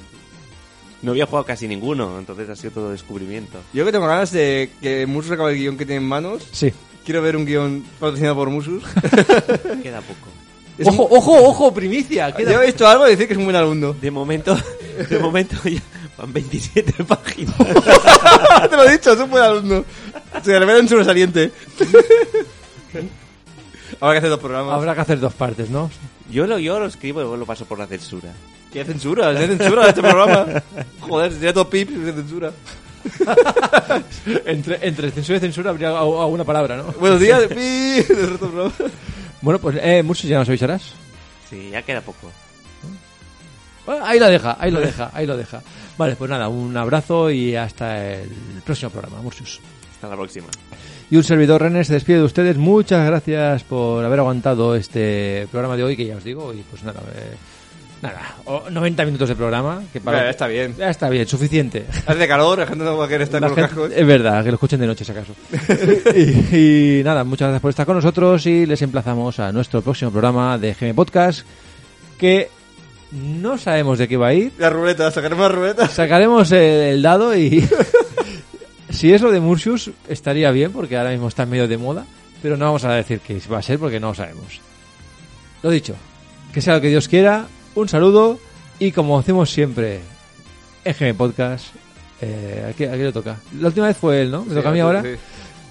No 1.01 1.11
había 1.11 1.25
jugado 1.25 1.45
casi 1.45 1.67
ninguno, 1.67 2.19
entonces 2.19 2.49
ha 2.49 2.55
sido 2.55 2.71
todo 2.71 2.91
descubrimiento. 2.91 3.57
Yo 3.73 3.85
que 3.85 3.91
tengo 3.91 4.05
ganas 4.05 4.31
de 4.31 4.69
que 4.81 5.05
Musus 5.07 5.31
acabe 5.31 5.53
el 5.53 5.57
guion 5.57 5.77
que 5.77 5.85
tiene 5.85 6.01
en 6.01 6.07
manos. 6.07 6.43
Sí. 6.51 6.73
Quiero 7.05 7.21
ver 7.21 7.37
un 7.37 7.45
guion 7.45 7.83
patrocinado 7.99 8.35
por 8.35 8.49
Musus. 8.49 8.83
Queda 9.81 10.01
poco. 10.01 10.27
Es 10.77 10.87
Ojo, 10.87 11.07
ojo, 11.09 11.43
ojo, 11.43 11.73
primicia. 11.73 12.31
queda- 12.33 12.51
Yo 12.51 12.61
he 12.61 12.65
visto 12.67 12.87
algo 12.87 13.07
y 13.07 13.11
decir 13.11 13.27
que 13.27 13.33
es 13.33 13.37
un 13.39 13.45
buen 13.45 13.55
alumno. 13.55 13.93
De 13.93 14.11
momento, 14.11 14.57
de 15.09 15.19
momento 15.19 15.55
ya 15.63 15.81
van 16.19 16.33
27 16.33 17.03
páginas. 17.05 17.55
Te 18.69 18.75
lo 18.75 18.83
he 18.83 18.91
dicho, 18.91 19.13
es 19.13 19.19
un 19.19 19.29
buen 19.29 19.43
alumno. 19.43 19.85
Se 20.43 20.59
le 20.59 20.65
ve 20.65 20.79
en 20.79 20.89
sobresaliente. 20.89 21.51
Habrá 24.01 24.13
que 24.13 24.17
hacer 24.19 24.29
dos 24.29 24.39
programas. 24.39 24.73
Habrá 24.75 24.95
que 24.95 25.01
hacer 25.01 25.19
dos 25.19 25.33
partes, 25.33 25.69
¿no? 25.69 25.89
Yo 26.29 26.45
lo, 26.47 26.59
yo 26.59 26.79
lo 26.79 26.85
escribo 26.85 27.19
y 27.19 27.23
luego 27.23 27.37
lo 27.37 27.45
paso 27.45 27.65
por 27.65 27.79
la 27.79 27.87
censura. 27.87 28.29
¿Qué 28.71 28.85
censura? 28.85 29.33
¿Qué 29.35 29.47
censura 29.47 29.83
de 29.83 29.89
este 29.89 30.01
programa? 30.01 30.45
Joder, 31.01 31.31
si 31.33 31.39
tiene 31.39 31.53
todo 31.53 31.69
pip, 31.69 31.89
¿qué 31.89 32.13
censura? 32.13 32.51
entre, 34.45 34.87
entre 34.87 35.11
censura 35.11 35.37
y 35.37 35.41
censura 35.41 35.71
habría 35.71 35.89
al- 35.89 35.95
alguna 35.97 36.43
palabra, 36.43 36.77
¿no? 36.77 36.83
Buenos 36.99 37.19
días, 37.19 37.41
pip. 37.47 38.07
Bueno, 39.41 39.59
pues, 39.59 39.77
eh, 39.81 40.03
Murcius, 40.03 40.29
ya 40.29 40.37
nos 40.37 40.47
avisarás. 40.49 40.93
Sí, 41.49 41.69
ya 41.71 41.81
queda 41.81 42.01
poco. 42.01 42.31
Bueno, 43.87 44.05
ahí 44.05 44.19
lo 44.19 44.27
deja, 44.27 44.55
ahí 44.59 44.69
lo 44.69 44.79
deja, 44.81 45.09
ahí 45.13 45.25
lo 45.25 45.35
deja. 45.35 45.63
Vale, 45.99 46.15
pues 46.15 46.31
nada, 46.31 46.47
un 46.47 46.75
abrazo 46.75 47.29
y 47.29 47.55
hasta 47.55 48.13
el 48.15 48.29
próximo 48.65 48.89
programa, 48.89 49.21
Murcius. 49.21 49.59
Hasta 49.93 50.07
la 50.07 50.15
próxima. 50.15 50.47
Y 51.11 51.17
un 51.17 51.23
servidor 51.25 51.61
René 51.61 51.83
se 51.83 51.91
despide 51.93 52.19
de 52.19 52.23
ustedes. 52.23 52.55
Muchas 52.57 53.05
gracias 53.05 53.63
por 53.65 54.03
haber 54.05 54.19
aguantado 54.19 54.75
este 54.75 55.45
programa 55.51 55.75
de 55.75 55.83
hoy, 55.83 55.97
que 55.97 56.05
ya 56.05 56.15
os 56.15 56.23
digo, 56.23 56.53
y 56.53 56.61
pues 56.69 56.83
nada, 56.83 57.01
eh, 57.15 57.35
nada, 58.01 58.35
o- 58.45 58.69
90 58.69 59.03
minutos 59.03 59.27
de 59.27 59.35
programa. 59.35 59.83
Que 59.91 59.99
para, 59.99 60.29
está 60.29 60.47
bien. 60.47 60.73
Ya 60.77 60.89
está 60.89 61.09
bien, 61.09 61.27
suficiente. 61.27 61.85
Hace 62.05 62.27
calor, 62.29 62.59
la 62.59 62.67
gente 62.67 62.85
no 62.85 62.95
va 62.97 63.03
a 63.03 63.07
querer 63.09 63.23
estar 63.23 63.41
La 63.41 63.49
con 63.49 63.57
los 63.59 63.67
cascos. 63.67 63.91
es 63.93 64.07
verdad, 64.07 64.41
que 64.41 64.51
lo 64.51 64.55
escuchen 64.55 64.79
de 64.79 64.87
noche 64.87 65.03
si 65.03 65.11
acaso. 65.11 65.33
y, 66.15 66.99
y 66.99 67.03
nada, 67.03 67.25
muchas 67.25 67.47
gracias 67.49 67.61
por 67.61 67.71
estar 67.71 67.85
con 67.85 67.95
nosotros 67.97 68.45
y 68.45 68.65
les 68.65 68.81
emplazamos 68.81 69.37
a 69.39 69.51
nuestro 69.51 69.81
próximo 69.81 70.11
programa 70.11 70.57
de 70.57 70.73
GM 70.75 70.93
Podcast, 70.95 71.41
que 72.17 72.49
no 73.11 73.57
sabemos 73.57 73.97
de 73.97 74.07
qué 74.07 74.17
va 74.17 74.27
a 74.27 74.33
ir. 74.33 74.51
La 74.57 74.69
ruleta, 74.69 75.09
sacaremos 75.11 75.43
la 75.49 75.55
ruleta. 75.55 75.87
Sacaremos 75.87 76.51
el, 76.51 76.59
el 76.61 77.01
dado 77.01 77.35
y 77.35 77.67
si 78.89 79.13
es 79.13 79.21
lo 79.21 79.31
de 79.31 79.39
Murcius 79.39 79.91
estaría 80.07 80.51
bien 80.51 80.71
porque 80.71 80.97
ahora 80.97 81.11
mismo 81.11 81.27
está 81.27 81.43
en 81.43 81.49
medio 81.49 81.67
de 81.67 81.77
moda, 81.77 82.05
pero 82.41 82.57
no 82.57 82.65
vamos 82.65 82.83
a 82.85 82.93
decir 82.93 83.19
que 83.19 83.39
va 83.51 83.59
a 83.59 83.63
ser 83.63 83.79
porque 83.79 83.99
no 83.99 84.09
lo 84.09 84.15
sabemos. 84.15 84.59
Lo 85.63 85.69
dicho, 85.69 85.95
que 86.53 86.61
sea 86.61 86.75
lo 86.75 86.81
que 86.81 86.89
Dios 86.89 87.07
quiera, 87.07 87.47
un 87.75 87.89
saludo 87.89 88.39
y 88.79 88.91
como 88.91 89.19
hacemos 89.19 89.49
siempre 89.49 89.99
en 90.85 90.93
GM 90.97 91.15
Podcast, 91.15 91.67
eh, 92.21 92.67
¿a, 92.69 92.73
qué, 92.73 92.87
a 92.87 92.91
qué 92.93 93.03
le 93.03 93.11
toca? 93.11 93.37
La 93.59 93.67
última 93.67 93.87
vez 93.87 93.97
fue 93.97 94.21
él, 94.21 94.31
¿no? 94.31 94.45
Me 94.45 94.53
toca 94.55 94.69
a 94.69 94.71
mí 94.71 94.79
ahora. 94.79 95.01
Sí. 95.03 95.09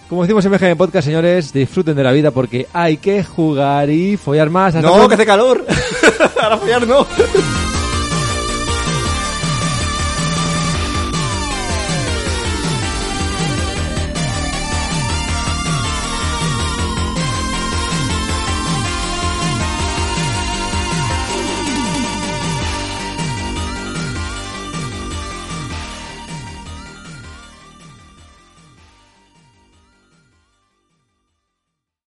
Como 0.09 0.23
decimos 0.23 0.45
en 0.47 0.53
GM 0.53 0.77
Podcast, 0.77 1.07
señores, 1.07 1.53
disfruten 1.53 1.95
de 1.95 2.03
la 2.03 2.13
vida 2.13 2.31
porque 2.31 2.67
hay 2.73 2.97
que 2.99 3.23
jugar 3.25 3.91
y 3.91 4.17
follar 4.17 4.49
más. 4.51 4.75
Hasta 4.75 4.87
No, 4.87 4.95
pronto. 4.95 5.09
que 5.09 5.15
hace 5.15 5.27
calor. 5.27 5.67
Ahora 6.39 6.57
follar 6.57 6.87
no. 6.87 7.07